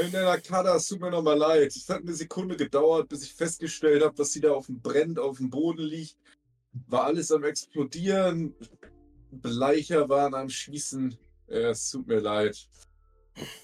[0.00, 1.68] In der Kader, es tut mir nochmal leid.
[1.68, 5.18] Es hat eine Sekunde gedauert, bis ich festgestellt habe, dass sie da auf dem Brand
[5.18, 6.16] auf dem Boden liegt.
[6.88, 8.54] War alles am explodieren.
[9.30, 11.16] Bleicher waren am Schießen.
[11.46, 12.68] es tut mir leid.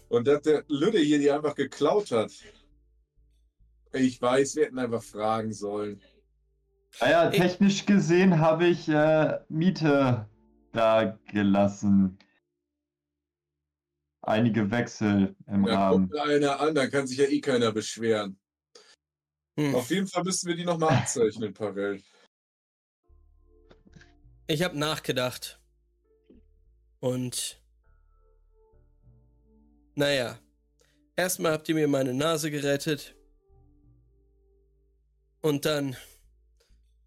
[0.08, 2.32] Und dass der Lüde hier die einfach geklaut hat.
[3.92, 6.00] Ich weiß, wir hätten einfach fragen sollen.
[7.00, 10.28] Naja, technisch gesehen habe ich äh, Miete
[10.72, 12.18] da gelassen
[14.28, 16.08] einige Wechsel im ja, Rahmen.
[16.08, 18.38] Guckt einer an, dann kann sich ja eh keiner beschweren.
[19.58, 19.74] Hm.
[19.74, 22.00] Auf jeden Fall müssen wir die nochmal abzeichnen, Pavel.
[24.46, 25.60] Ich habe nachgedacht.
[27.00, 27.60] Und
[29.94, 30.38] naja,
[31.16, 33.14] erstmal habt ihr mir meine Nase gerettet.
[35.40, 35.96] Und dann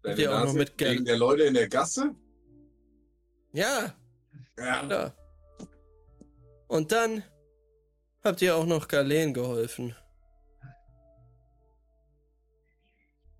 [0.02, 0.92] Deine habt ihr auch Nase noch mit Geld.
[0.92, 2.14] Wegen der Leute in der Gasse?
[3.52, 3.94] Ja.
[4.58, 4.88] Ja.
[4.88, 5.14] ja.
[6.72, 7.22] Und dann
[8.24, 9.94] habt ihr auch noch Galen geholfen.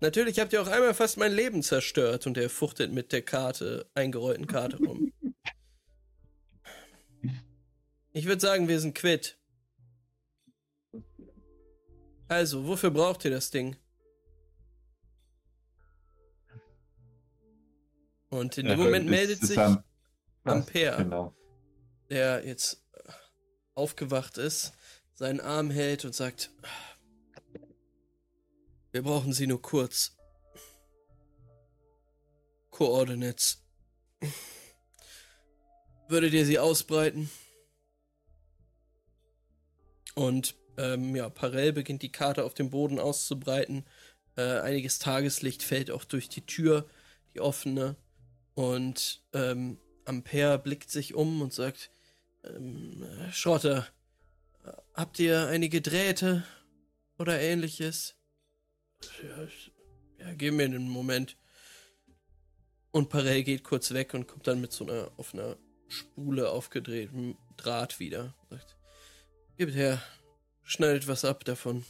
[0.01, 3.89] Natürlich habt ihr auch einmal fast mein Leben zerstört und er fuchtelt mit der Karte,
[3.95, 5.11] eingerollten Karte rum.
[8.11, 9.39] Ich würde sagen, wir sind quitt.
[12.27, 13.77] Also, wofür braucht ihr das Ding?
[18.29, 19.57] Und in dem ja, Moment meldet sich
[20.43, 21.33] Ampere, genau.
[22.11, 22.82] der jetzt
[23.75, 24.73] aufgewacht ist,
[25.13, 26.51] seinen Arm hält und sagt,
[28.91, 30.15] wir brauchen sie nur kurz.
[32.69, 33.63] Coordinates.
[36.07, 37.29] Würdet ihr sie ausbreiten?
[40.15, 43.85] Und ähm, ja, Parell beginnt die Karte auf dem Boden auszubreiten.
[44.35, 46.87] Äh, einiges Tageslicht fällt auch durch die Tür,
[47.33, 47.95] die offene.
[48.55, 51.89] Und ähm, Ampere blickt sich um und sagt,
[52.43, 53.87] ähm, Schrotter,
[54.93, 56.43] habt ihr einige Drähte
[57.17, 58.15] oder ähnliches?
[59.21, 59.47] Ja,
[60.25, 61.37] ja gib mir einen Moment.
[62.91, 65.57] Und Parell geht kurz weg und kommt dann mit so einer auf einer
[65.87, 68.35] Spule aufgedrehtem Draht wieder.
[68.49, 68.77] Sagt,
[69.57, 70.01] gebt her,
[70.63, 71.85] schneidet was ab davon.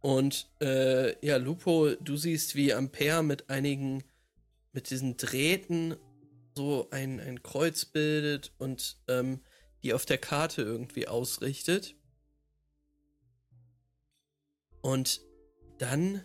[0.00, 4.04] Und äh, ja, Lupo, du siehst, wie Ampere mit einigen,
[4.72, 5.96] mit diesen Drähten
[6.56, 9.42] so ein, ein Kreuz bildet und ähm,
[9.82, 11.94] die auf der Karte irgendwie ausrichtet.
[14.80, 15.20] Und
[15.78, 16.24] dann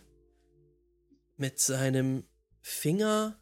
[1.35, 2.24] mit seinem
[2.61, 3.42] Finger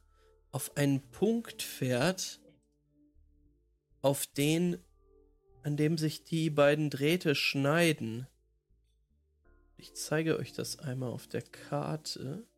[0.52, 2.42] auf einen Punkt fährt,
[4.02, 4.84] auf den,
[5.62, 8.28] an dem sich die beiden Drähte schneiden.
[9.78, 12.49] Ich zeige euch das einmal auf der Karte.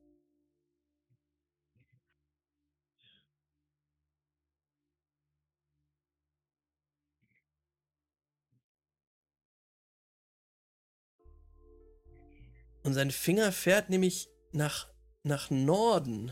[12.83, 14.87] Und sein Finger fährt nämlich nach,
[15.23, 16.31] nach Norden.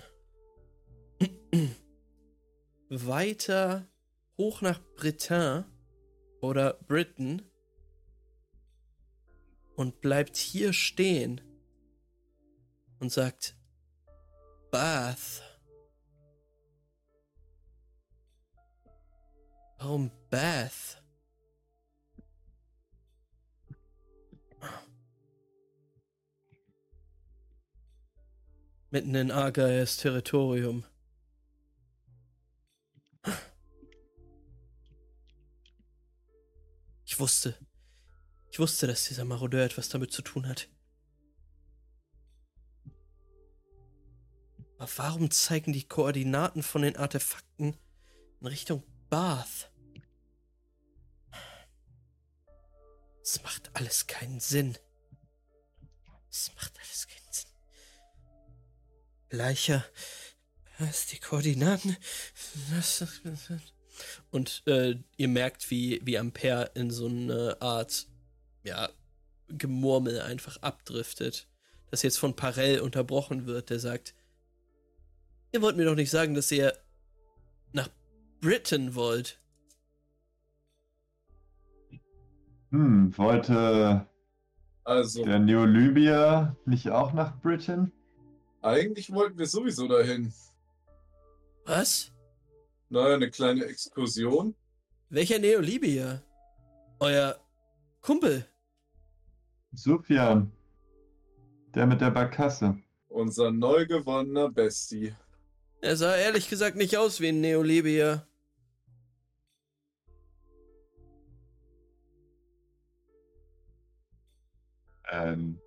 [2.89, 3.87] Weiter
[4.37, 5.65] hoch nach Britain
[6.41, 7.43] oder Britain
[9.75, 11.41] und bleibt hier stehen
[12.99, 13.55] und sagt
[14.71, 15.43] Bath.
[19.77, 20.98] Warum Bath?
[28.91, 30.83] Mitten in Argairs Territorium.
[37.05, 37.55] Ich wusste.
[38.51, 40.69] Ich wusste, dass dieser Marodeur etwas damit zu tun hat.
[44.79, 47.77] Aber warum zeigen die Koordinaten von den Artefakten
[48.39, 49.71] in Richtung Bath?
[53.21, 54.77] Es macht alles keinen Sinn.
[56.31, 57.18] Es macht alles keinen Sinn.
[59.29, 59.85] Bleicher,
[60.79, 61.95] Was, die Koordinaten?
[64.31, 68.07] Und äh, ihr merkt, wie, wie Ampere in so eine Art,
[68.63, 68.89] ja,
[69.49, 71.47] Gemurmel einfach abdriftet.
[71.91, 74.13] Das jetzt von Parell unterbrochen wird, der sagt,
[75.51, 76.73] ihr wollt mir doch nicht sagen, dass ihr
[77.71, 77.89] nach
[78.41, 79.39] Britain wollt.
[82.71, 84.07] Hm, wollte
[84.83, 87.91] also, der Neolybia nicht auch nach Britain?
[88.61, 90.33] Eigentlich wollten wir sowieso dahin.
[91.65, 92.11] Was?
[92.89, 94.55] Naja, eine kleine Exkursion.
[95.09, 96.21] Welcher Neolibia?
[96.99, 97.39] Euer
[98.01, 98.45] Kumpel.
[99.71, 100.51] Sufjan.
[101.73, 102.77] Der mit der Barkasse.
[103.07, 105.15] Unser neu gewonnener Bestie.
[105.81, 108.27] Er sah ehrlich gesagt nicht aus wie ein Neolibia.
[115.11, 115.59] Ähm.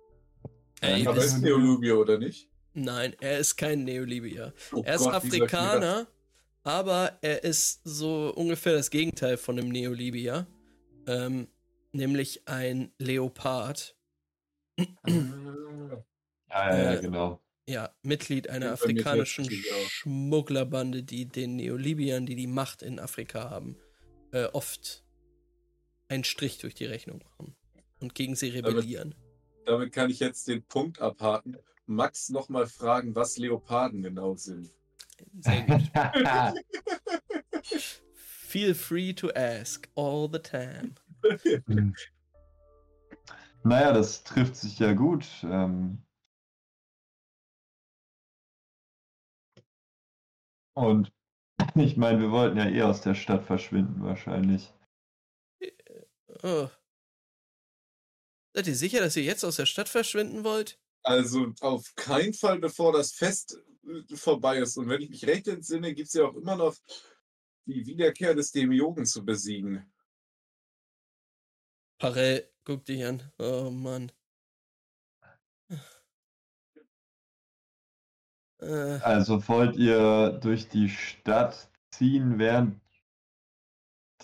[0.81, 2.52] Ey, aber ist Neolibia oder nicht?
[2.73, 4.53] Nein, er ist kein Neolibia.
[4.71, 6.07] Oh er ist Gott, Afrikaner,
[6.63, 10.47] aber er ist so ungefähr das Gegenteil von einem Neolibia.
[11.05, 11.47] Ähm,
[11.91, 13.95] nämlich ein Leopard.
[16.49, 17.39] Ah, ja, ja, äh, genau.
[17.67, 23.77] Ja, Mitglied einer afrikanischen Schmugglerbande, die den Neolibiern, die die Macht in Afrika haben,
[24.31, 25.03] äh, oft
[26.09, 27.55] einen Strich durch die Rechnung machen
[27.99, 29.15] und gegen sie rebellieren.
[29.15, 31.57] Damit, damit kann ich jetzt den Punkt abhaken.
[31.85, 34.69] Max nochmal fragen, was Leoparden genau sind.
[35.39, 35.91] Sehr gut.
[38.15, 40.95] Feel free to ask all the time.
[43.65, 45.25] Naja, das trifft sich ja gut.
[45.43, 46.03] Ähm
[50.73, 51.13] Und
[51.75, 54.73] ich meine, wir wollten ja eh aus der Stadt verschwinden, wahrscheinlich.
[56.43, 56.69] Oh.
[58.53, 60.79] Seid ihr sicher, dass ihr jetzt aus der Stadt verschwinden wollt?
[61.03, 64.77] Also auf keinen Fall, bevor das Fest äh, vorbei ist.
[64.77, 66.75] Und wenn ich mich recht entsinne, gibt es ja auch immer noch
[67.65, 69.85] die Wiederkehr des Demiogen zu besiegen.
[71.97, 73.31] Parell, guck dich an.
[73.37, 74.11] Oh Mann.
[78.59, 78.99] Äh.
[79.01, 82.82] Also wollt ihr durch die Stadt ziehen, während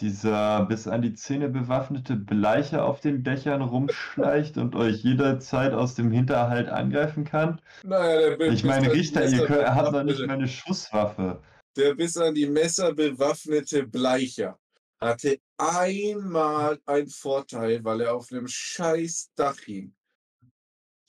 [0.02, 5.96] dieser bis an die Zähne bewaffnete Bleicher auf den Dächern rumschleicht und euch jederzeit aus
[5.96, 7.62] dem Hinterhalt angreifen kann?
[7.84, 11.42] Naja, der ich meine, Richter, ihr könnt, habt doch nicht meine Schusswaffe.
[11.76, 14.58] Der bis an die Messer bewaffnete Bleicher
[15.00, 19.94] hatte einmal einen Vorteil, weil er auf einem scheiß Dach hing.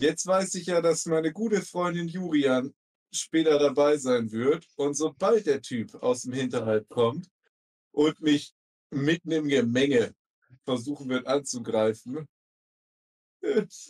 [0.00, 2.72] Jetzt weiß ich ja, dass meine gute Freundin Jurian
[3.12, 4.66] später dabei sein wird.
[4.76, 7.28] Und sobald der Typ aus dem Hinterhalt kommt
[7.92, 8.54] und mich
[8.90, 10.14] mitten im Gemenge
[10.64, 12.28] versuchen wird anzugreifen,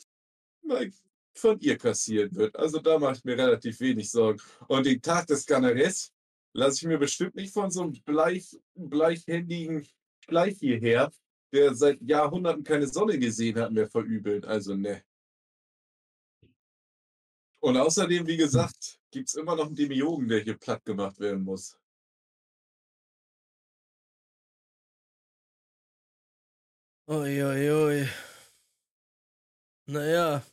[1.35, 2.57] von ihr kassieren wird.
[2.57, 4.41] Also da mache ich mir relativ wenig Sorgen.
[4.69, 6.12] Und den Tag des Ganares
[6.53, 9.87] lasse ich mir bestimmt nicht von so einem bleich, bleichhändigen
[10.25, 11.11] Schleich hierher,
[11.53, 14.45] der seit Jahrhunderten keine Sonne gesehen hat, mehr verübeln.
[14.45, 15.03] Also ne.
[17.61, 21.43] Und außerdem, wie gesagt, gibt es immer noch einen Demiogen, der hier platt gemacht werden
[21.43, 21.80] muss.
[27.11, 28.09] Uiuiui.
[29.87, 30.45] Naja.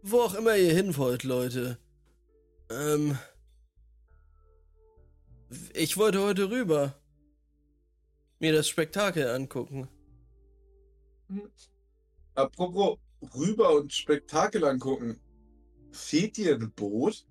[0.00, 1.78] Wo auch immer ihr hin wollt, Leute.
[2.70, 3.18] Ähm.
[5.74, 6.98] Ich wollte heute rüber.
[8.38, 9.88] Mir das Spektakel angucken.
[12.34, 12.98] Apropos
[13.34, 15.20] rüber und Spektakel angucken.
[15.90, 17.26] Fehlt dir ein Boot?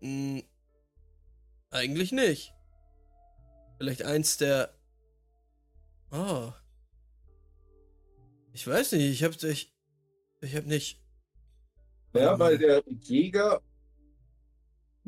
[0.00, 0.42] Hm,
[1.70, 2.54] eigentlich nicht.
[3.82, 4.72] Vielleicht eins der.
[6.12, 6.52] Oh.
[8.52, 9.74] Ich weiß nicht, ich hab ich.
[10.40, 11.02] Ich hab nicht.
[12.14, 13.60] Ja, weil der Jäger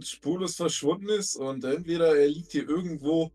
[0.01, 3.31] spurlos verschwunden ist und entweder er liegt hier irgendwo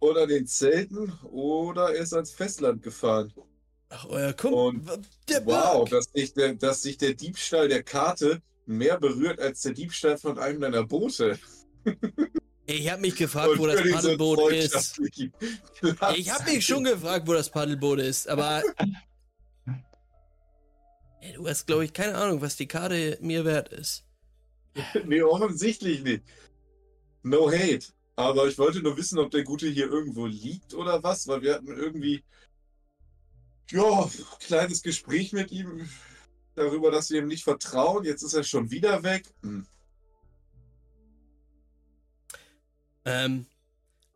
[0.00, 3.32] unter den Zelten oder er ist ans Festland gefahren.
[3.88, 4.96] Ach, euer Kumpel.
[4.96, 9.72] Und wow, dass sich, der, dass sich der Diebstahl der Karte mehr berührt als der
[9.72, 11.38] Diebstahl von einem deiner Boote.
[12.70, 15.00] Ich habe mich gefragt, wo das Paddelboot so ist.
[16.16, 18.62] Ich habe mich schon gefragt, wo das Paddelboot ist, aber.
[21.22, 24.04] ja, du hast, glaube ich, keine Ahnung, was die Karte mir wert ist.
[25.06, 26.24] nee, offensichtlich nicht.
[27.22, 27.86] No hate.
[28.16, 31.54] Aber ich wollte nur wissen, ob der Gute hier irgendwo liegt oder was, weil wir
[31.54, 32.22] hatten irgendwie.
[33.70, 35.88] Ja, kleines Gespräch mit ihm
[36.54, 38.04] darüber, dass wir ihm nicht vertrauen.
[38.04, 39.32] Jetzt ist er schon wieder weg.
[39.42, 39.66] Hm.
[43.08, 43.46] Ähm,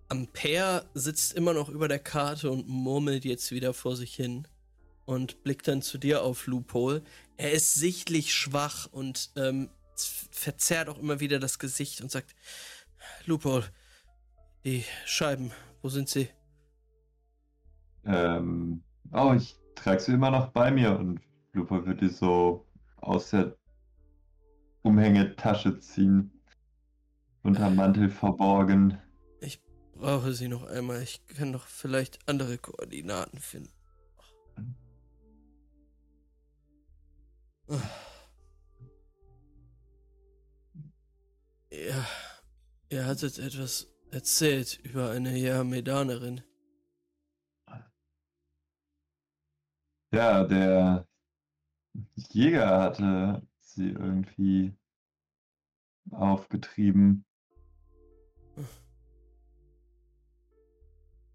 [0.09, 4.47] Ampere sitzt immer noch über der Karte und murmelt jetzt wieder vor sich hin.
[5.05, 7.03] und blickt dann zu dir auf Loophole.
[7.37, 9.71] Er ist sichtlich schwach und ähm,
[10.31, 12.35] verzerrt auch immer wieder das Gesicht und sagt:
[13.27, 13.65] Loophole,
[14.65, 16.29] die Scheiben, wo sind sie?
[18.05, 21.21] Ähm, oh, ich trage sie immer noch bei mir und
[21.53, 23.57] Loophole wird die so aus der
[24.83, 26.42] Umhängetasche ziehen.
[27.43, 28.99] Unterm Mantel verborgen.
[29.41, 29.61] Ich
[29.95, 31.03] brauche sie noch einmal.
[31.03, 33.73] Ich kann doch vielleicht andere Koordinaten finden.
[41.71, 42.07] Ja,
[42.91, 46.43] ihr hattet etwas erzählt über eine Jamedanerin.
[50.13, 51.09] Ja, der
[52.17, 54.77] Jäger hatte sie irgendwie
[56.11, 57.25] aufgetrieben.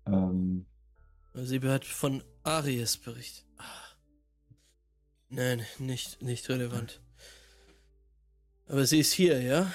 [0.08, 0.66] Ähm,
[1.34, 3.45] sie hat von Aries berichtet.
[5.30, 7.02] Nein, nicht, nicht relevant.
[8.68, 9.72] Aber sie ist hier, ja?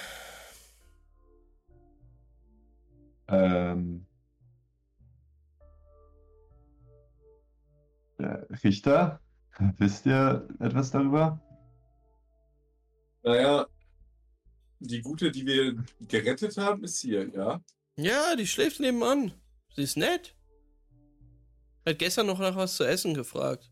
[3.28, 4.06] Ähm.
[8.62, 9.20] Richter,
[9.78, 11.40] wisst ihr etwas darüber?
[13.24, 13.66] Naja,
[14.80, 17.62] die gute, die wir gerettet haben, ist hier, ja?
[17.96, 19.32] Ja, die schläft nebenan.
[19.74, 20.34] Sie ist nett.
[21.86, 23.70] Hat gestern noch nach was zu essen gefragt.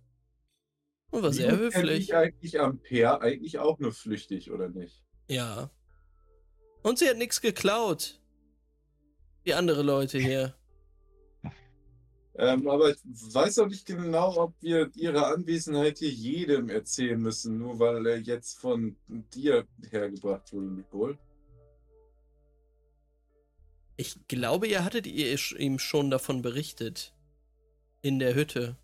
[1.10, 2.08] Und war sehr höflich.
[2.08, 5.02] Ist eigentlich Ampere eigentlich auch nur flüchtig, oder nicht?
[5.28, 5.70] Ja.
[6.82, 8.20] Und sie hat nichts geklaut.
[9.44, 10.54] Die andere Leute hier.
[12.36, 17.58] Ähm, aber ich weiß auch nicht genau, ob wir ihre Anwesenheit hier jedem erzählen müssen,
[17.58, 21.18] nur weil er jetzt von dir hergebracht wurde, Nicole.
[24.00, 27.14] Ich glaube, ihr hattet ihm schon davon berichtet.
[28.00, 28.78] In der Hütte.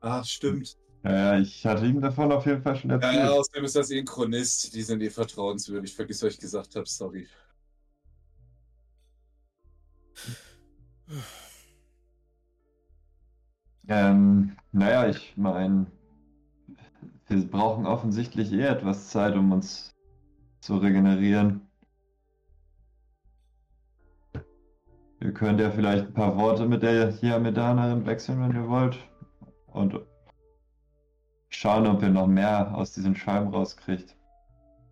[0.00, 0.76] Ach, stimmt.
[1.04, 3.14] Ja, ich hatte ihm davon auf jeden Fall schon erzählt.
[3.14, 4.74] Ja, ja außerdem ist das eh ein Chronist.
[4.74, 5.94] Die sind eh vertrauenswürdig.
[5.94, 6.88] Vergiss, was ich gesagt habe.
[6.88, 7.28] Sorry.
[13.86, 15.86] Ähm, naja, ich meine,
[17.28, 19.94] wir brauchen offensichtlich eh etwas Zeit, um uns
[20.58, 21.69] zu regenerieren.
[25.22, 28.96] Ihr könnt ja vielleicht ein paar Worte mit der Hiamedanerin wechseln, wenn ihr wollt.
[29.66, 30.00] Und
[31.50, 34.16] schauen, ob ihr noch mehr aus diesen Scheiben rauskriegt.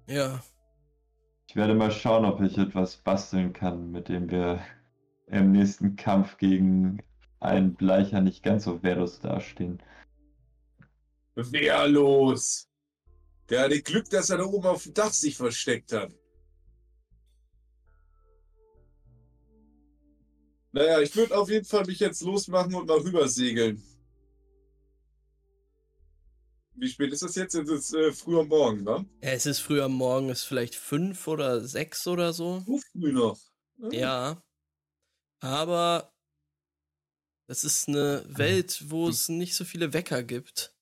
[0.06, 0.40] Ja.
[1.46, 4.60] Ich werde mal schauen, ob ich etwas basteln kann, mit dem wir
[5.26, 7.02] im nächsten Kampf gegen
[7.40, 9.82] einen Bleicher nicht ganz so wehrlos dastehen.
[11.34, 12.68] Wehrlos!
[13.48, 16.12] Der hatte Glück, dass er da oben auf dem Dach sich versteckt hat.
[20.72, 23.82] Naja, ich würde auf jeden Fall mich jetzt losmachen und mal rübersegeln.
[26.74, 27.54] Wie spät ist das jetzt?
[27.54, 29.04] Es ist äh, früh am Morgen, ne?
[29.22, 32.62] Ja, es ist früh am Morgen, es ist vielleicht fünf oder sechs oder so.
[32.66, 33.38] So früh noch.
[33.82, 33.88] Ah.
[33.90, 34.42] Ja.
[35.40, 36.12] Aber
[37.48, 40.74] das ist eine Welt, wo es nicht so viele Wecker gibt.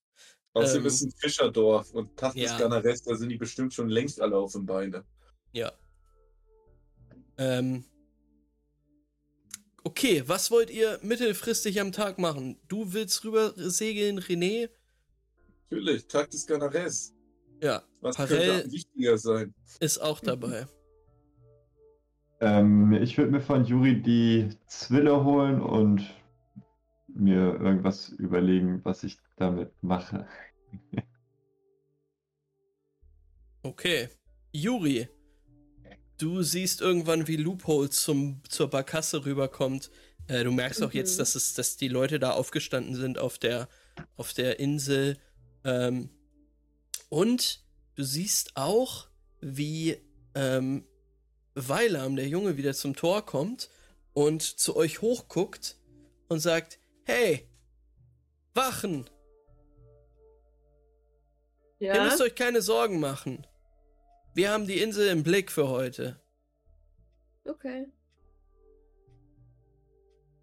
[0.52, 2.68] Außerdem ähm, ist ein Fischerdorf und Tachtis ja.
[2.68, 5.04] Da sind die bestimmt schon längst alle auf den Beinen.
[5.52, 5.72] Ja.
[7.38, 7.84] Ähm.
[9.86, 12.58] Okay, was wollt ihr mittelfristig am Tag machen?
[12.66, 14.68] Du willst rüber segeln, René?
[15.70, 17.14] Natürlich, Tag des Canares.
[17.62, 19.54] Ja, was könnte wichtiger sein?
[19.78, 20.66] Ist auch dabei.
[22.40, 26.02] Ähm, ich würde mir von Juri die Zwille holen und
[27.06, 30.26] mir irgendwas überlegen, was ich damit mache.
[33.62, 34.08] okay.
[34.50, 35.08] Juri,
[36.18, 39.90] du siehst irgendwann, wie Loophole zum, zur Barkasse rüberkommt.
[40.28, 41.18] Äh, du merkst auch jetzt, mhm.
[41.18, 43.68] dass, es, dass die Leute da aufgestanden sind auf der,
[44.16, 45.18] auf der Insel
[45.64, 46.10] ähm,
[47.08, 47.60] und
[47.96, 49.08] du siehst auch,
[49.40, 49.98] wie
[50.34, 50.84] ähm,
[51.54, 53.70] Weilam, der Junge, wieder zum Tor kommt
[54.12, 55.76] und zu euch hochguckt
[56.28, 57.48] und sagt, hey,
[58.54, 59.08] wachen!
[61.78, 61.94] Ja?
[61.94, 63.46] Ihr müsst euch keine Sorgen machen.
[64.36, 66.20] Wir haben die Insel im Blick für heute.
[67.44, 67.86] Okay.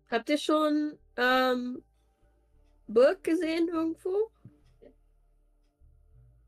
[0.10, 1.84] Habt ihr schon ähm,
[2.88, 4.32] Burg gesehen irgendwo?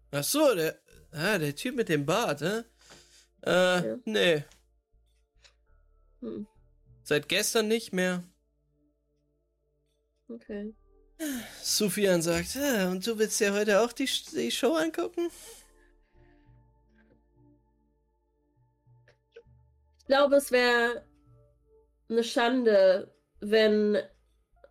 [0.09, 0.79] Ach so, der,
[1.11, 2.63] ah, der Typ mit dem Bart, hä?
[3.45, 3.97] Äh, ja.
[4.05, 4.43] nee.
[6.21, 6.47] Hm.
[7.03, 8.23] Seit gestern nicht mehr.
[10.29, 10.73] Okay.
[11.61, 15.29] Sufian sagt, ah, und du willst ja heute auch die, die Show angucken?
[20.05, 21.03] Ich glaube, es wäre
[22.09, 23.97] eine Schande, wenn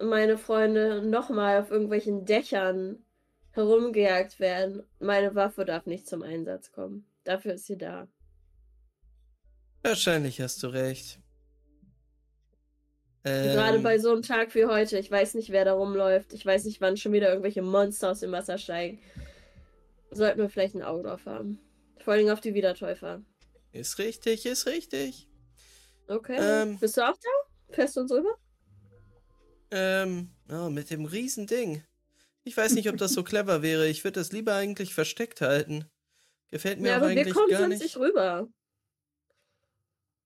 [0.00, 3.04] meine Freunde nochmal auf irgendwelchen Dächern
[3.50, 7.04] herumgejagt werden, meine Waffe darf nicht zum Einsatz kommen.
[7.24, 8.06] Dafür ist sie da.
[9.82, 11.18] Wahrscheinlich hast du recht.
[13.24, 14.98] Ähm, Gerade bei so einem Tag wie heute.
[14.98, 16.32] Ich weiß nicht, wer da rumläuft.
[16.32, 19.00] Ich weiß nicht, wann schon wieder irgendwelche Monster aus dem Wasser steigen.
[20.12, 21.58] Sollten wir vielleicht ein Auge drauf haben.
[21.98, 23.20] Vor allem auf die Wiedertäufer.
[23.74, 25.28] Ist richtig, ist richtig.
[26.06, 26.36] Okay.
[26.38, 27.74] Ähm, Bist du auch da?
[27.74, 28.38] Fährst du uns rüber?
[29.72, 31.82] Ähm, oh, mit dem Riesending.
[32.44, 33.88] Ich weiß nicht, ob das so clever wäre.
[33.88, 35.86] Ich würde das lieber eigentlich versteckt halten.
[36.52, 37.82] Gefällt mir ja, aber eigentlich wir kommen gar nicht.
[37.82, 38.46] nicht rüber.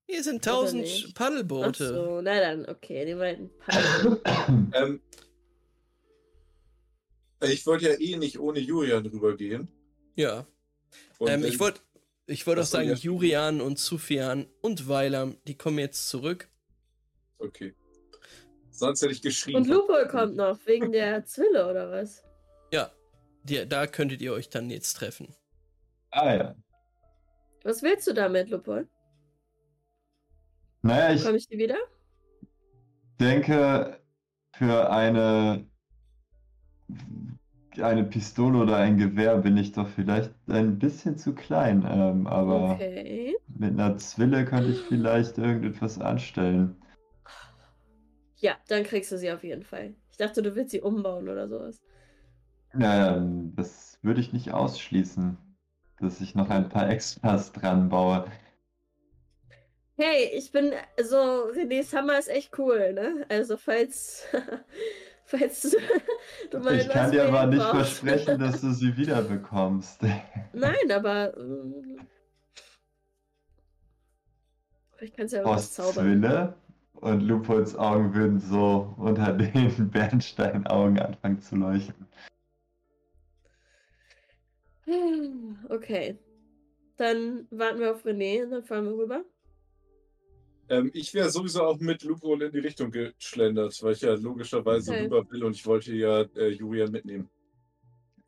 [0.07, 1.85] Hier sind tausend Paddelboote.
[1.85, 4.21] Ach so, na dann, okay, die meinten Paddelboote.
[4.73, 5.01] ähm,
[7.41, 9.69] ich wollte ja eh nicht ohne Julian rübergehen.
[10.15, 10.45] Ja.
[11.21, 11.81] Ähm, ich wollte
[12.29, 16.49] ich wollt auch sagen, Jurian und Sufian und Weilam, die kommen jetzt zurück.
[17.37, 17.75] Okay.
[18.71, 19.57] Sonst hätte ich geschrieben.
[19.57, 22.23] Und Lupo kommt noch, wegen der Zwille oder was?
[22.71, 22.91] Ja,
[23.43, 25.35] die, da könntet ihr euch dann jetzt treffen.
[26.11, 26.55] Ah ja.
[27.63, 28.83] Was willst du damit, Lupo?
[30.81, 31.23] Naja, ich.
[31.23, 31.77] Komme ich die wieder?
[33.19, 33.99] denke,
[34.53, 35.65] für eine,
[37.77, 41.87] eine Pistole oder ein Gewehr bin ich doch vielleicht ein bisschen zu klein.
[41.89, 43.35] Ähm, aber okay.
[43.47, 46.75] mit einer Zwille könnte ich vielleicht irgendetwas anstellen.
[48.37, 49.93] Ja, dann kriegst du sie auf jeden Fall.
[50.11, 51.81] Ich dachte, du willst sie umbauen oder sowas.
[52.77, 53.19] Ja,
[53.55, 55.37] das würde ich nicht ausschließen,
[55.99, 58.25] dass ich noch ein paar Extras dran baue.
[59.97, 63.25] Hey, ich bin, so, René Summer ist echt cool, ne?
[63.27, 64.23] Also, falls,
[65.29, 65.75] falls
[66.51, 67.99] du mal Ich kann dir aber nicht brauchst.
[67.99, 70.01] versprechen, dass du sie wiederbekommst.
[70.53, 72.07] Nein, aber ähm,
[74.95, 75.93] vielleicht kannst du ja was zaubern.
[76.05, 76.53] Zwille?
[76.93, 82.07] Und Lupols Augen würden so unter den Bernsteinaugen anfangen zu leuchten.
[85.69, 86.17] Okay.
[86.97, 89.23] Dann warten wir auf René und dann fahren wir rüber.
[90.69, 94.91] Ähm, ich wäre sowieso auch mit Lupol in die Richtung geschlendert, weil ich ja logischerweise
[94.91, 95.03] okay.
[95.03, 97.29] rüber will und ich wollte ja äh, Julian mitnehmen.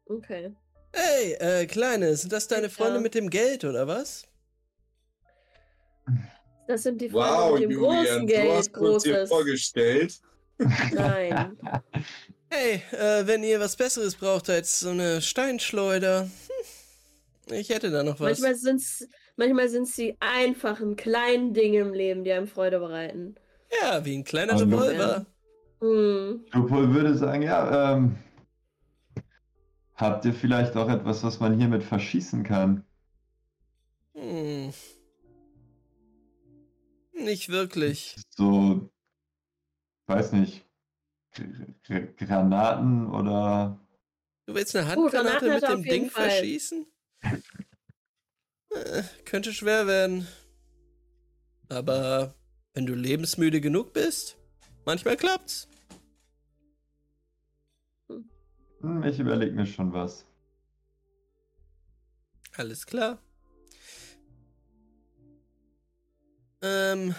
[0.06, 0.52] Okay.
[0.94, 3.02] Hey, äh, Kleine, sind das deine Freunde ja.
[3.02, 4.28] mit dem Geld oder was?
[6.68, 8.46] Das sind die Freunde wow, mit dem Julian, großen Geld.
[8.46, 10.20] Du hast kurz dir vorgestellt.
[10.94, 11.58] Nein.
[12.54, 18.04] Hey, äh, wenn ihr was Besseres braucht als so eine Steinschleuder, hm, ich hätte da
[18.04, 18.42] noch was.
[18.42, 18.78] Manchmal
[19.70, 23.36] sind es manchmal die einfachen, kleinen Dinge im Leben, die einem Freude bereiten.
[23.82, 25.26] Ja, wie ein kleiner Revolver.
[25.82, 25.88] Ja.
[25.88, 26.46] Hm.
[26.94, 28.18] würde sagen, ja, ähm,
[29.96, 32.86] habt ihr vielleicht auch etwas, was man hiermit verschießen kann?
[34.14, 34.72] Hm.
[37.14, 38.16] Nicht wirklich.
[38.30, 38.90] So,
[40.08, 40.66] weiß nicht,
[42.18, 43.80] Granaten oder.
[44.46, 46.86] Du willst eine Handgranate oh, mit dem Ding verschießen?
[48.74, 50.28] Äh, könnte schwer werden.
[51.70, 52.36] Aber
[52.74, 54.38] wenn du lebensmüde genug bist,
[54.86, 55.68] manchmal klappt's.
[58.82, 60.26] Hm, ich überlege mir schon was.
[62.58, 63.20] Alles klar.
[66.62, 67.16] Ähm.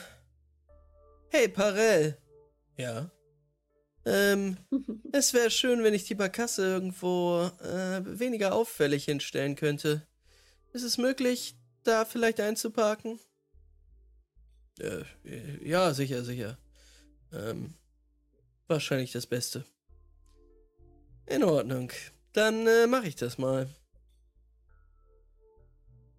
[1.30, 2.18] Hey, Parell.
[2.76, 3.10] Ja.
[4.04, 4.56] Ähm,
[5.12, 10.06] es wäre schön, wenn ich die Barkasse irgendwo äh, weniger auffällig hinstellen könnte.
[10.72, 13.18] Ist es möglich, da vielleicht einzuparken?
[14.78, 15.04] Äh,
[15.62, 16.58] ja, sicher, sicher.
[17.32, 17.74] Ähm,
[18.68, 19.64] wahrscheinlich das Beste.
[21.26, 21.90] In Ordnung.
[22.32, 23.68] Dann äh, mache ich das mal.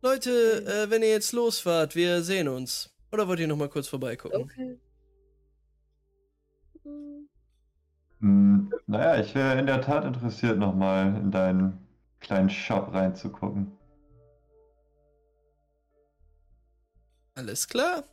[0.01, 2.93] Leute, äh, wenn ihr jetzt losfahrt, wir sehen uns.
[3.11, 4.41] Oder wollt ihr noch mal kurz vorbeigucken?
[4.41, 4.79] Okay.
[8.19, 11.87] Hm, naja, ich wäre in der Tat interessiert, noch mal in deinen
[12.19, 13.71] kleinen Shop reinzugucken.
[17.35, 18.03] Alles klar.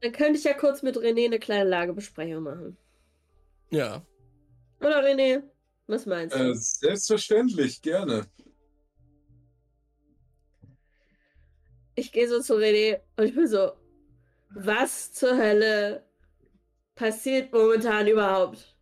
[0.00, 2.76] Dann könnte ich ja kurz mit René eine kleine Lagebesprechung machen.
[3.70, 4.04] Ja.
[4.80, 5.42] Oder René?
[5.86, 6.50] Was meinst du?
[6.50, 8.26] Äh, selbstverständlich, gerne.
[11.94, 13.72] Ich gehe so zu René und ich bin so,
[14.50, 16.04] was zur Hölle
[16.94, 18.76] passiert momentan überhaupt?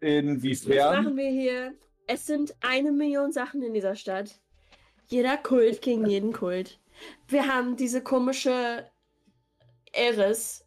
[0.00, 0.76] Inwiefern?
[0.76, 1.74] Was machen wir hier?
[2.06, 4.40] Es sind eine Million Sachen in dieser Stadt.
[5.06, 6.80] Jeder Kult gegen jeden Kult.
[7.28, 8.88] Wir haben diese komische
[9.92, 10.64] Eris.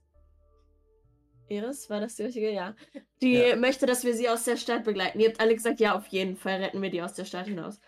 [1.49, 2.51] Eris, war das die richtige?
[2.51, 2.75] Ja.
[3.21, 3.55] Die ja.
[3.55, 5.19] möchte, dass wir sie aus der Stadt begleiten.
[5.19, 7.79] Ihr habt alle gesagt, ja, auf jeden Fall retten wir die aus der Stadt hinaus.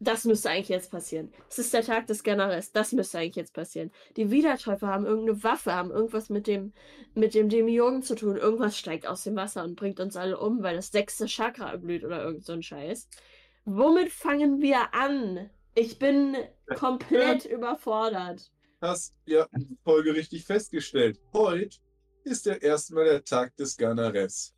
[0.00, 1.32] das müsste eigentlich jetzt passieren.
[1.48, 2.72] Es ist der Tag des Generals.
[2.72, 3.90] Das müsste eigentlich jetzt passieren.
[4.16, 6.72] Die Wiedertäufer haben irgendeine Waffe, haben irgendwas mit dem,
[7.14, 8.36] mit dem Demiurgen zu tun.
[8.36, 12.04] Irgendwas steigt aus dem Wasser und bringt uns alle um, weil das sechste Chakra erblüht
[12.04, 13.08] oder irgend so ein Scheiß.
[13.64, 15.48] Womit fangen wir an?
[15.74, 16.36] Ich bin
[16.76, 17.50] komplett ja.
[17.50, 18.50] überfordert.
[18.80, 19.48] Hast ja
[19.82, 21.20] Folge richtig festgestellt.
[21.32, 21.78] Heute
[22.22, 24.54] ist der erstmal der Tag des Ganares.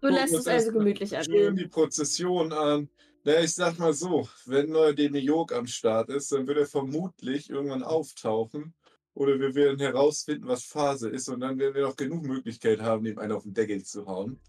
[0.00, 1.24] Du lässt es also gemütlich an.
[1.24, 2.88] Schön die Prozession an.
[3.24, 7.48] Na, ich sag mal so, wenn neuer Demiurg am Start ist, dann wird er vermutlich
[7.48, 8.74] irgendwann auftauchen.
[9.14, 11.28] Oder wir werden herausfinden, was Phase ist.
[11.28, 14.40] Und dann werden wir noch genug Möglichkeit haben, ihm einen auf den Deckel zu hauen.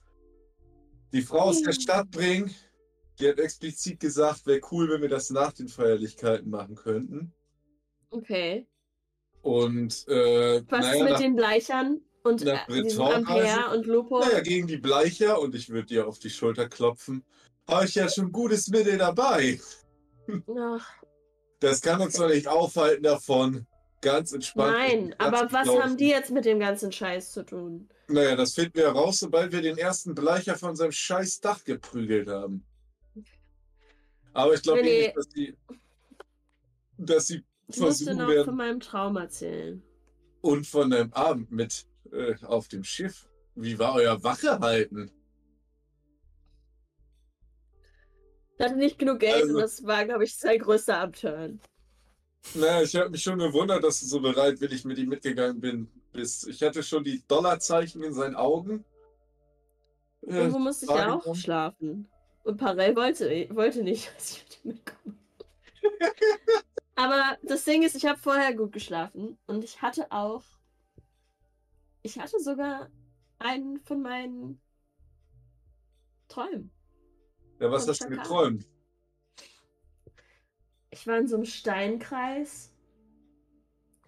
[1.11, 2.53] Die Frau aus der Stadt bringen,
[3.19, 7.33] die hat explizit gesagt, wäre cool, wenn wir das nach den Feierlichkeiten machen könnten.
[8.09, 8.67] Okay.
[9.42, 14.19] Und äh, was naja, mit nach, den Bleichern und nach äh, Ampere und Lupo?
[14.19, 17.25] Naja, gegen die Bleicher und ich würde dir auf die Schulter klopfen
[17.67, 19.59] habe ich ja schon gutes Mittel dabei.
[20.58, 20.90] Ach.
[21.59, 23.66] Das kann uns doch nicht aufhalten davon,
[24.01, 24.74] ganz entspannt.
[24.74, 27.90] Nein, aber was haben die jetzt mit dem ganzen Scheiß zu tun?
[28.09, 32.27] Naja, das finden wir raus, sobald wir den ersten Bleicher von seinem scheiß Dach geprügelt
[32.27, 32.66] haben.
[34.33, 35.57] Aber ich glaube nee, nicht, dass sie,
[36.97, 38.45] dass sie ich versuchen noch werden.
[38.45, 39.81] von meinem Traum erzählen.
[40.41, 43.29] Und von deinem Abend mit äh, auf dem Schiff.
[43.55, 44.59] Wie war euer Wache
[48.57, 51.59] Ich hatte nicht genug Geld also, und das war, glaube ich, sein größter Abturn.
[52.55, 56.47] Naja, ich habe mich schon gewundert, dass du so bereitwillig mit ihm mitgegangen bin, bist.
[56.47, 58.83] Ich hatte schon die Dollarzeichen in seinen Augen.
[60.21, 62.07] Irgendwo musste ich ja auch schlafen.
[62.43, 65.17] Und Parell wollte, wollte nicht, dass ich mit ihm mitkomme.
[66.95, 70.43] Aber das Ding ist, ich habe vorher gut geschlafen und ich hatte auch.
[72.03, 72.89] Ich hatte sogar
[73.39, 74.61] einen von meinen
[76.27, 76.72] Träumen.
[77.59, 78.67] Ja, was hast du geträumt?
[80.89, 82.72] Ich war in so einem Steinkreis.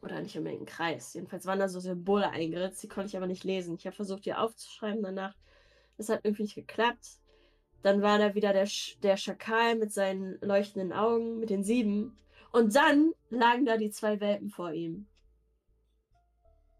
[0.01, 1.13] Oder nicht unbedingt ein Kreis.
[1.15, 3.75] Jedenfalls waren da so Symbole eingeritzt, die konnte ich aber nicht lesen.
[3.75, 5.35] Ich habe versucht, die aufzuschreiben danach.
[5.97, 7.19] Das hat irgendwie nicht geklappt.
[7.85, 12.17] Dann war da wieder der, Sch der Schakal mit seinen leuchtenden Augen, mit den sieben.
[12.51, 15.05] Und dann lagen da die zwei Welpen vor ihm.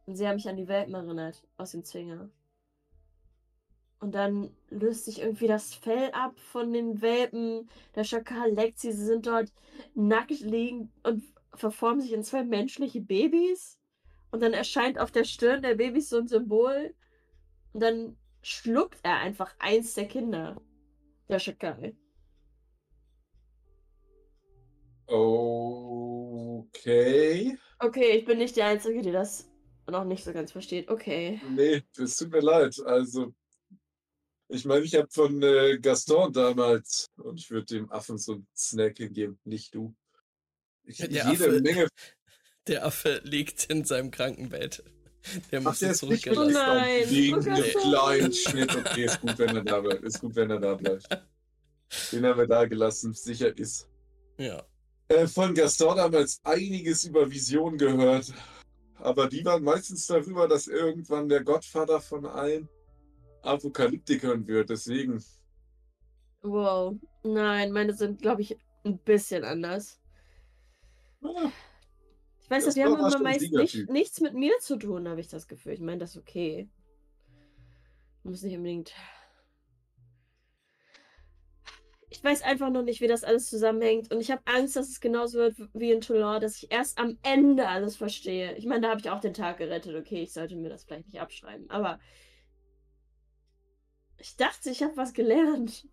[0.08, 2.32] Und sie haben mich an die Welpen erinnert, aus dem Zwinger.
[4.00, 7.70] Und dann löst sich irgendwie das Fell ab von den Welpen.
[7.94, 8.92] Der Schakal leckt sie.
[8.92, 9.54] Sie sind dort
[9.94, 11.22] nackt liegen und
[11.54, 13.78] verformen sich in zwei menschliche Babys.
[14.32, 16.96] Und dann erscheint auf der Stirn der Babys so ein Symbol.
[17.74, 20.60] Und dann schluckt er einfach eins der Kinder.
[21.28, 21.96] Der Schakal.
[26.68, 27.58] Okay.
[27.80, 29.50] Okay, ich bin nicht die Einzige, die das
[29.88, 30.90] noch nicht so ganz versteht.
[30.90, 31.42] Okay.
[31.50, 32.80] Nee, es tut mir leid.
[32.86, 33.34] Also,
[34.48, 38.48] ich meine, ich habe von äh, Gaston damals, und ich würde dem Affen so einen
[38.56, 39.96] Snack geben, nicht du.
[40.84, 41.88] Ich, der jede Affe, Menge.
[42.68, 44.84] Der Affe liegt in seinem Krankenbett.
[45.52, 46.56] Der muss Ach, zurückgelassen.
[46.56, 47.10] Oh nein.
[47.10, 48.76] Wegen einem kleinen Schnitt.
[48.76, 50.04] Okay, ist gut, wenn er da bleibt.
[50.04, 51.08] Ist gut, wenn er da bleibt.
[52.12, 53.88] Den haben wir da gelassen, sicher ist.
[54.38, 54.64] Ja.
[55.08, 58.34] Äh, von Gaston damals einiges über Visionen gehört.
[58.96, 62.68] Aber die waren meistens darüber, dass irgendwann der Gottvater von allen
[63.42, 65.24] Apokalyptikern wird, deswegen.
[66.42, 66.96] Wow.
[67.24, 70.00] Nein, meine sind, glaube ich, ein bisschen anders.
[71.24, 71.52] Ah,
[72.46, 75.28] ich weiß, dass wir haben immer meist nicht, nichts mit mir zu tun, habe ich
[75.28, 75.74] das Gefühl.
[75.74, 76.70] Ich meine, das ist okay.
[78.22, 78.94] Muss nicht unbedingt.
[82.10, 84.14] Ich weiß einfach noch nicht, wie das alles zusammenhängt.
[84.14, 87.18] Und ich habe Angst, dass es genauso wird wie in Toulon, dass ich erst am
[87.24, 88.56] Ende alles verstehe.
[88.58, 89.96] Ich meine, da habe ich auch den Tag gerettet.
[89.96, 91.68] Okay, ich sollte mir das vielleicht nicht abschreiben.
[91.72, 92.00] Aber
[94.20, 95.88] ich dachte, ich habe was gelernt.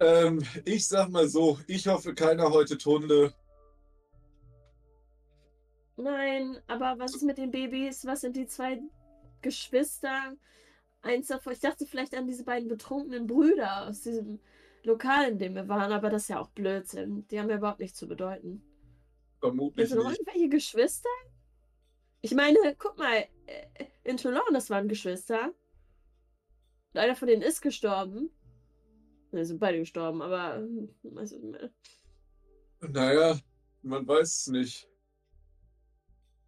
[0.00, 3.32] Ähm, ich sag mal so, ich hoffe, keiner heute Tunde.
[6.00, 8.06] Nein, aber was ist mit den Babys?
[8.06, 8.80] Was sind die zwei
[9.42, 10.36] Geschwister?
[11.02, 14.40] Eins davon, ich dachte vielleicht an diese beiden betrunkenen Brüder aus diesem
[14.82, 17.26] Lokal, in dem wir waren, aber das ist ja auch Blödsinn.
[17.28, 18.62] Die haben ja überhaupt nichts zu bedeuten.
[19.40, 19.88] Vermutlich.
[19.88, 21.08] Sind noch irgendwelche Geschwister?
[22.22, 25.52] Ich meine, guck mal, äh, in Toulon, das waren Geschwister.
[26.94, 28.30] Einer von denen ist gestorben.
[29.32, 30.66] Ne, sind beide gestorben, aber.
[31.02, 31.70] Weiß ich mehr.
[32.80, 33.38] Naja,
[33.82, 34.89] man weiß es nicht.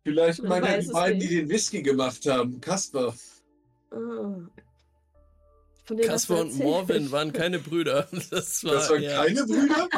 [0.05, 1.31] Vielleicht man meine die beiden, nicht.
[1.31, 2.61] die den Whisky gemacht haben.
[2.61, 3.15] Kasper.
[3.91, 4.49] Ah.
[6.05, 8.09] Kasper und Morvin waren keine Brüder.
[8.31, 9.17] Das, war das waren eher...
[9.17, 9.89] keine Brüder?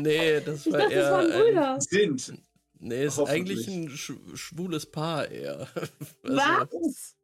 [0.00, 1.10] nee, das war dachte, eher.
[1.10, 1.74] Das waren Brüder.
[1.74, 1.80] Ein...
[1.80, 2.42] Sind.
[2.80, 5.68] Nee, ist eigentlich ein schwules Paar eher.
[6.22, 6.36] Also...
[6.36, 7.16] Was?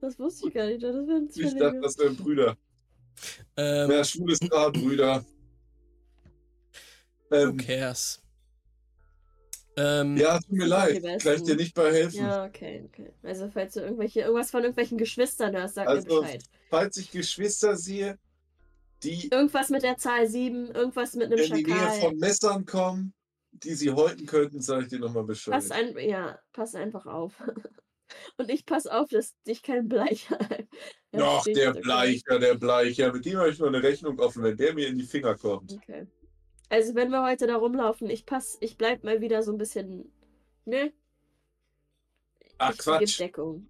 [0.00, 0.82] Das wusste ich gar nicht.
[0.82, 2.56] Das wären Ich dachte, das wären Brüder.
[3.56, 5.24] Ähm, ja, schwules Paar, Brüder.
[7.30, 8.22] Ähm, Who cares?
[9.78, 11.02] Ähm, ja, tut mir leid.
[11.22, 12.20] Kann ich dir nicht bei helfen.
[12.20, 13.12] Ja, okay, okay.
[13.22, 16.44] Also, falls du irgendwelche, irgendwas von irgendwelchen Geschwistern hörst, sag also, mir Bescheid.
[16.70, 18.18] Falls ich Geschwister sehe,
[19.02, 19.28] die.
[19.30, 21.58] Irgendwas mit der Zahl 7, irgendwas mit einem in Schakal.
[21.58, 23.12] In die Nähe von Messern kommen,
[23.52, 25.52] die sie häuten könnten, sage ich dir nochmal Bescheid.
[25.52, 27.34] Pass ein, ja, pass einfach auf.
[28.38, 30.38] Und ich pass auf, dass dich kein Bleicher.
[31.12, 33.12] Doch, der Bleicher, der Bleicher.
[33.12, 35.72] Mit dem habe ich noch eine Rechnung offen, wenn der mir in die Finger kommt.
[35.72, 36.06] Okay.
[36.68, 40.10] Also wenn wir heute da rumlaufen, ich pass, ich bleib mal wieder so ein bisschen.
[40.64, 40.92] Ne?
[42.58, 43.20] Ach ich Quatsch.
[43.20, 43.68] Deckung.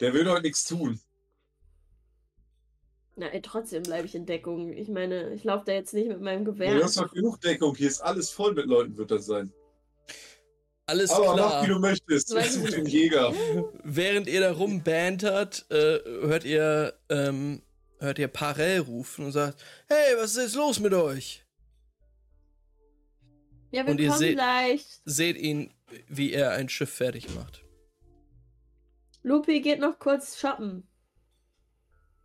[0.00, 1.00] Der will doch nichts tun.
[3.16, 4.74] Na, ey, trotzdem bleibe ich in Deckung.
[4.74, 6.76] Ich meine, ich laufe da jetzt nicht mit meinem Gewehr.
[6.76, 7.74] Du hast doch genug Deckung.
[7.74, 9.50] Hier ist alles voll mit Leuten, wird das sein.
[10.84, 11.36] Alles Aber klar.
[11.36, 12.32] mach, wie du möchtest.
[12.32, 13.32] Ich suche den Jäger.
[13.82, 17.62] Während ihr da rumbantert, äh, hört ihr, ähm,
[17.98, 21.45] hört ihr Parell rufen und sagt, hey, was ist jetzt los mit euch?
[23.70, 24.86] Ja, wir und ihr seht, gleich.
[25.04, 25.72] seht ihn,
[26.08, 27.64] wie er ein Schiff fertig macht.
[29.22, 30.86] Lupi geht noch kurz shoppen.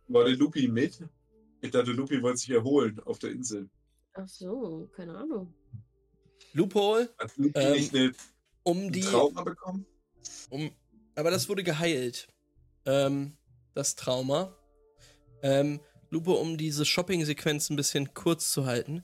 [0.08, 1.02] War der Lupi mit?
[1.60, 3.68] Ich dachte, Lupi wollte sich erholen auf der Insel.
[4.14, 5.52] Ach so, keine Ahnung.
[6.52, 7.12] Loophole.
[7.18, 8.12] Hat Lupi ähm, nicht eine
[8.62, 9.00] um die.
[9.00, 9.86] Trauma bekommen?
[10.50, 10.70] Um,
[11.14, 12.28] aber das wurde geheilt.
[12.84, 13.36] Ähm,
[13.74, 14.56] das Trauma.
[15.42, 15.80] Ähm,
[16.10, 19.02] Lupo, um diese Shopping-Sequenz ein bisschen kurz zu halten.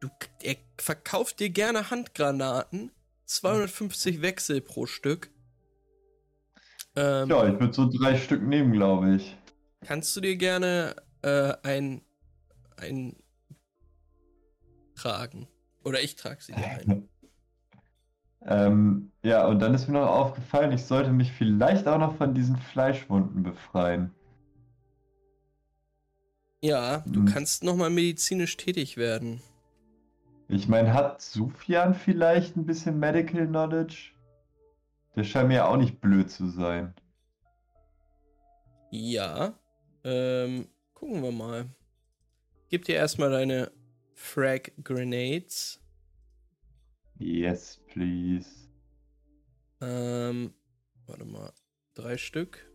[0.00, 0.08] Du,
[0.42, 2.90] er verkauft dir gerne Handgranaten.
[3.26, 5.30] 250 Wechsel pro Stück.
[6.96, 9.36] Ähm, ja, ich würde so drei Stück nehmen, glaube ich.
[9.82, 12.02] Kannst du dir gerne äh, ein,
[12.76, 13.16] ein
[14.96, 15.46] tragen?
[15.84, 17.08] Oder ich trage sie dir ein.
[18.46, 22.34] ähm, ja, und dann ist mir noch aufgefallen, ich sollte mich vielleicht auch noch von
[22.34, 24.12] diesen Fleischwunden befreien.
[26.62, 27.26] Ja, du hm.
[27.26, 29.40] kannst nochmal medizinisch tätig werden.
[30.52, 34.12] Ich meine, hat Sufjan vielleicht ein bisschen Medical Knowledge?
[35.14, 36.92] Der scheint mir ja auch nicht blöd zu sein.
[38.90, 39.54] Ja.
[40.02, 41.66] Ähm, gucken wir mal.
[42.68, 43.70] Gib dir erstmal deine
[44.14, 45.80] Frag Grenades.
[47.18, 48.50] Yes, please.
[49.80, 50.52] Ähm,
[51.06, 51.52] warte mal.
[51.94, 52.69] Drei Stück.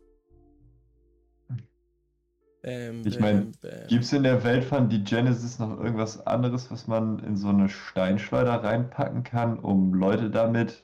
[2.66, 3.52] Bam, ich meine,
[3.88, 7.50] gibt es in der Welt von die Genesis noch irgendwas anderes, was man in so
[7.50, 10.84] eine Steinschleuder reinpacken kann, um Leute damit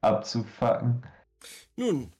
[0.00, 1.04] abzufacken?
[1.76, 2.12] Nun,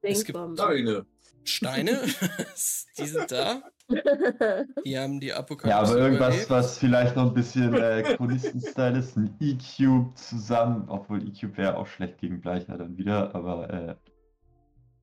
[0.00, 1.04] es gibt Steine.
[1.44, 2.00] Steine,
[2.98, 3.62] die sind da.
[4.84, 5.70] Die haben die Apokalypse.
[5.70, 6.50] Ja, aber irgendwas, überlebt.
[6.50, 11.86] was vielleicht noch ein bisschen äh, Chronisten-Style ist, ein E-Cube zusammen, obwohl E-Cube wäre auch
[11.86, 13.70] schlecht gegen Bleicher dann wieder, aber.
[13.70, 13.96] Äh,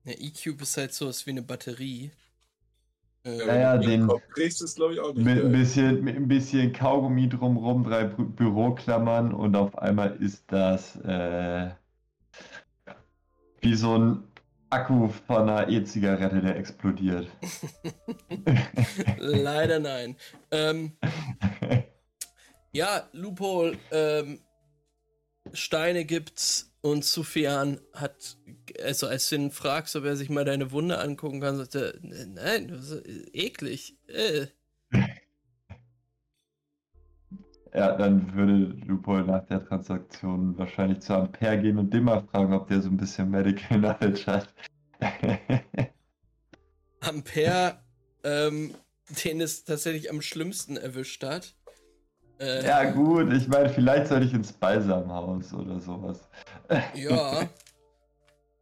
[0.04, 2.12] ja, E-Cube ist halt so wie eine Batterie.
[3.26, 4.08] Äh, ja, ja, den.
[4.34, 5.24] Kriegst es, glaube ich, auch nicht.
[5.24, 10.44] Mit ein, bisschen, mit ein bisschen Kaugummi drumrum, drei Bü Büroklammern und auf einmal ist
[10.46, 11.70] das äh,
[13.60, 14.22] wie so ein
[14.70, 17.28] Akku von einer E-Zigarette, der explodiert.
[19.18, 20.16] Leider nein.
[20.52, 20.96] Ähm,
[22.72, 24.40] ja, Loophole, ähm,
[25.52, 28.36] Steine gibt's und Sufjan hat,
[28.82, 31.94] also als du ihn fragst, ob er sich mal deine Wunde angucken kann, sagt er,
[32.00, 33.98] nein, das ist eklig.
[34.06, 34.46] Äh.
[37.74, 42.54] Ja, dann würde Lupol nach der Transaktion wahrscheinlich zu Ampere gehen und den mal fragen,
[42.54, 44.54] ob der so ein bisschen Medical Knowledge hat.
[47.00, 47.80] Ampere,
[48.22, 48.74] ähm,
[49.24, 51.56] den es tatsächlich am schlimmsten erwischt hat.
[52.38, 56.28] Äh, ja, gut, ich meine, vielleicht sollte ich ins Balsamhaus oder sowas.
[56.94, 57.48] ja.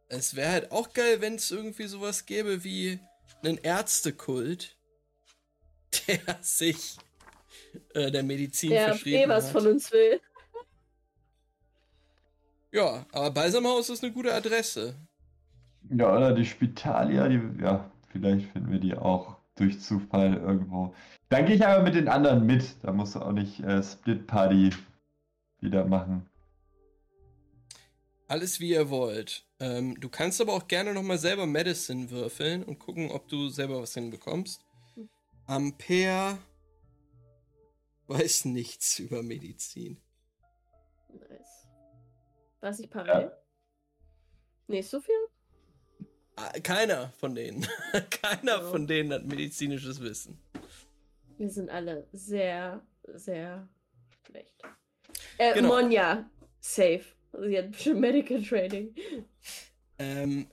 [0.07, 2.99] Es wäre halt auch geil, wenn es irgendwie sowas gäbe wie
[3.43, 4.77] einen Ärztekult,
[6.07, 6.97] der sich
[7.93, 9.51] äh, der Medizin der verschrieben eh was hat.
[9.51, 10.21] von uns will.
[12.71, 14.95] Ja, aber Balsamhaus ist eine gute Adresse.
[15.89, 20.93] Ja, oder die Spitalia, die, ja, vielleicht finden wir die auch durch Zufall irgendwo.
[21.29, 22.83] Dann gehe ich aber mit den anderen mit.
[22.83, 24.69] Da musst du auch nicht äh, Split Party
[25.59, 26.29] wieder machen.
[28.27, 29.45] Alles wie ihr wollt.
[29.59, 33.81] Ähm, du kannst aber auch gerne nochmal selber Medicine würfeln und gucken, ob du selber
[33.81, 34.65] was hinbekommst.
[35.45, 36.39] Ampere
[38.07, 40.01] weiß nichts über Medizin.
[41.09, 41.67] Nice.
[42.61, 43.27] Weiß ich parallel?
[43.27, 43.37] Ja.
[44.67, 45.13] Nicht so viel?
[46.37, 47.65] Ah, keiner von denen.
[48.21, 48.71] Keiner oh.
[48.71, 50.37] von denen hat medizinisches Wissen.
[51.37, 52.81] Wir sind alle sehr,
[53.13, 53.67] sehr
[54.25, 54.61] schlecht.
[55.37, 55.69] Äh, genau.
[55.69, 57.05] Monja, safe.
[57.41, 58.93] Sie hat bestimmt Medical Training.
[59.97, 60.47] Ähm,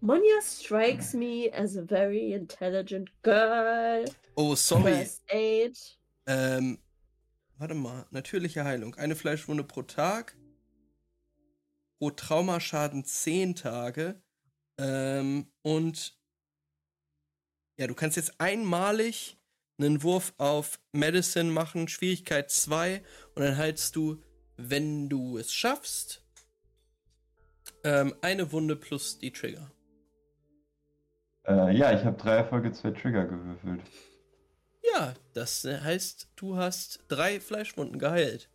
[0.00, 4.04] Monja strikes me as a very intelligent girl.
[4.36, 4.92] Oh, sorry.
[4.92, 5.98] First age.
[6.26, 6.78] Ähm,
[7.58, 8.94] warte mal, natürliche Heilung.
[8.96, 10.36] Eine Fleischwunde pro Tag.
[11.98, 14.20] Pro Traumaschaden 10 Tage.
[14.78, 16.16] Ähm, und
[17.78, 19.38] ja, du kannst jetzt einmalig
[19.78, 23.02] einen Wurf auf Medicine machen, Schwierigkeit 2,
[23.34, 24.22] und dann heilst du,
[24.56, 26.22] wenn du es schaffst,
[27.84, 29.70] ähm, eine Wunde plus die Trigger.
[31.46, 33.82] Äh, ja, ich habe drei Erfolge, zwei Trigger gewürfelt.
[34.94, 38.48] Ja, das heißt, du hast drei Fleischwunden geheilt.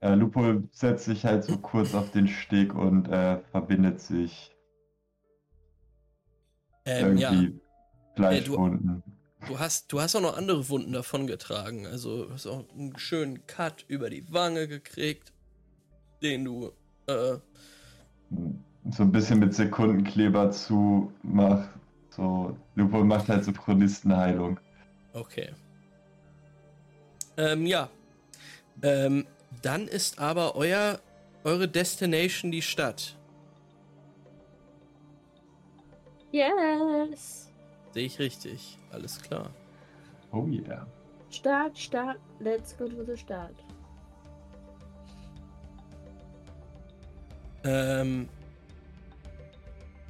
[0.00, 4.51] Äh, Lupo setzt sich halt so kurz auf den Steg und äh, verbindet sich.
[6.84, 7.60] Ähm, irgendwie ja.
[8.16, 9.02] Fleischwunden.
[9.06, 11.86] Äh, du, du, hast, du hast auch noch andere Wunden davongetragen.
[11.86, 15.32] Also du hast auch einen schönen Cut über die Wange gekriegt,
[16.22, 16.72] den du
[17.06, 17.36] äh,
[18.90, 21.68] so ein bisschen mit Sekundenkleber zu macht.
[22.10, 24.58] So, Lupo macht halt so Chronistenheilung.
[25.12, 25.50] Okay.
[27.36, 27.88] Ähm, ja.
[28.82, 29.26] Ähm,
[29.62, 30.98] dann ist aber euer,
[31.44, 33.16] eure Destination die Stadt.
[36.32, 37.50] Yes.
[37.92, 38.78] Sehe ich richtig.
[38.90, 39.50] Alles klar.
[40.32, 40.86] Oh yeah.
[41.30, 42.18] Start, Start.
[42.40, 43.54] Let's go to the Start.
[47.64, 48.28] Ähm,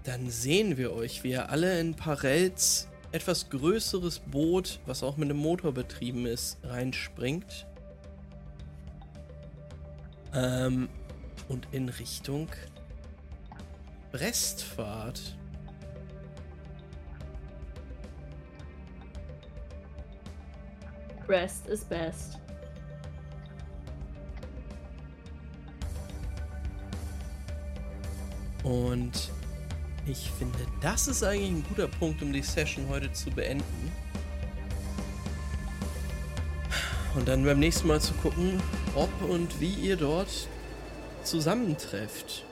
[0.05, 5.29] dann sehen wir euch, wie ihr alle in Parels etwas größeres Boot, was auch mit
[5.29, 7.67] einem Motor betrieben ist, reinspringt.
[10.35, 10.89] Ähm,
[11.49, 12.49] und in Richtung
[14.13, 15.37] Brest fahrt.
[21.33, 22.39] Brest is best.
[28.63, 29.31] Und
[30.07, 33.93] ich finde, das ist eigentlich ein guter Punkt, um die Session heute zu beenden.
[37.15, 38.63] Und dann beim nächsten Mal zu gucken,
[38.95, 40.29] ob und wie ihr dort
[41.25, 42.45] zusammentrefft.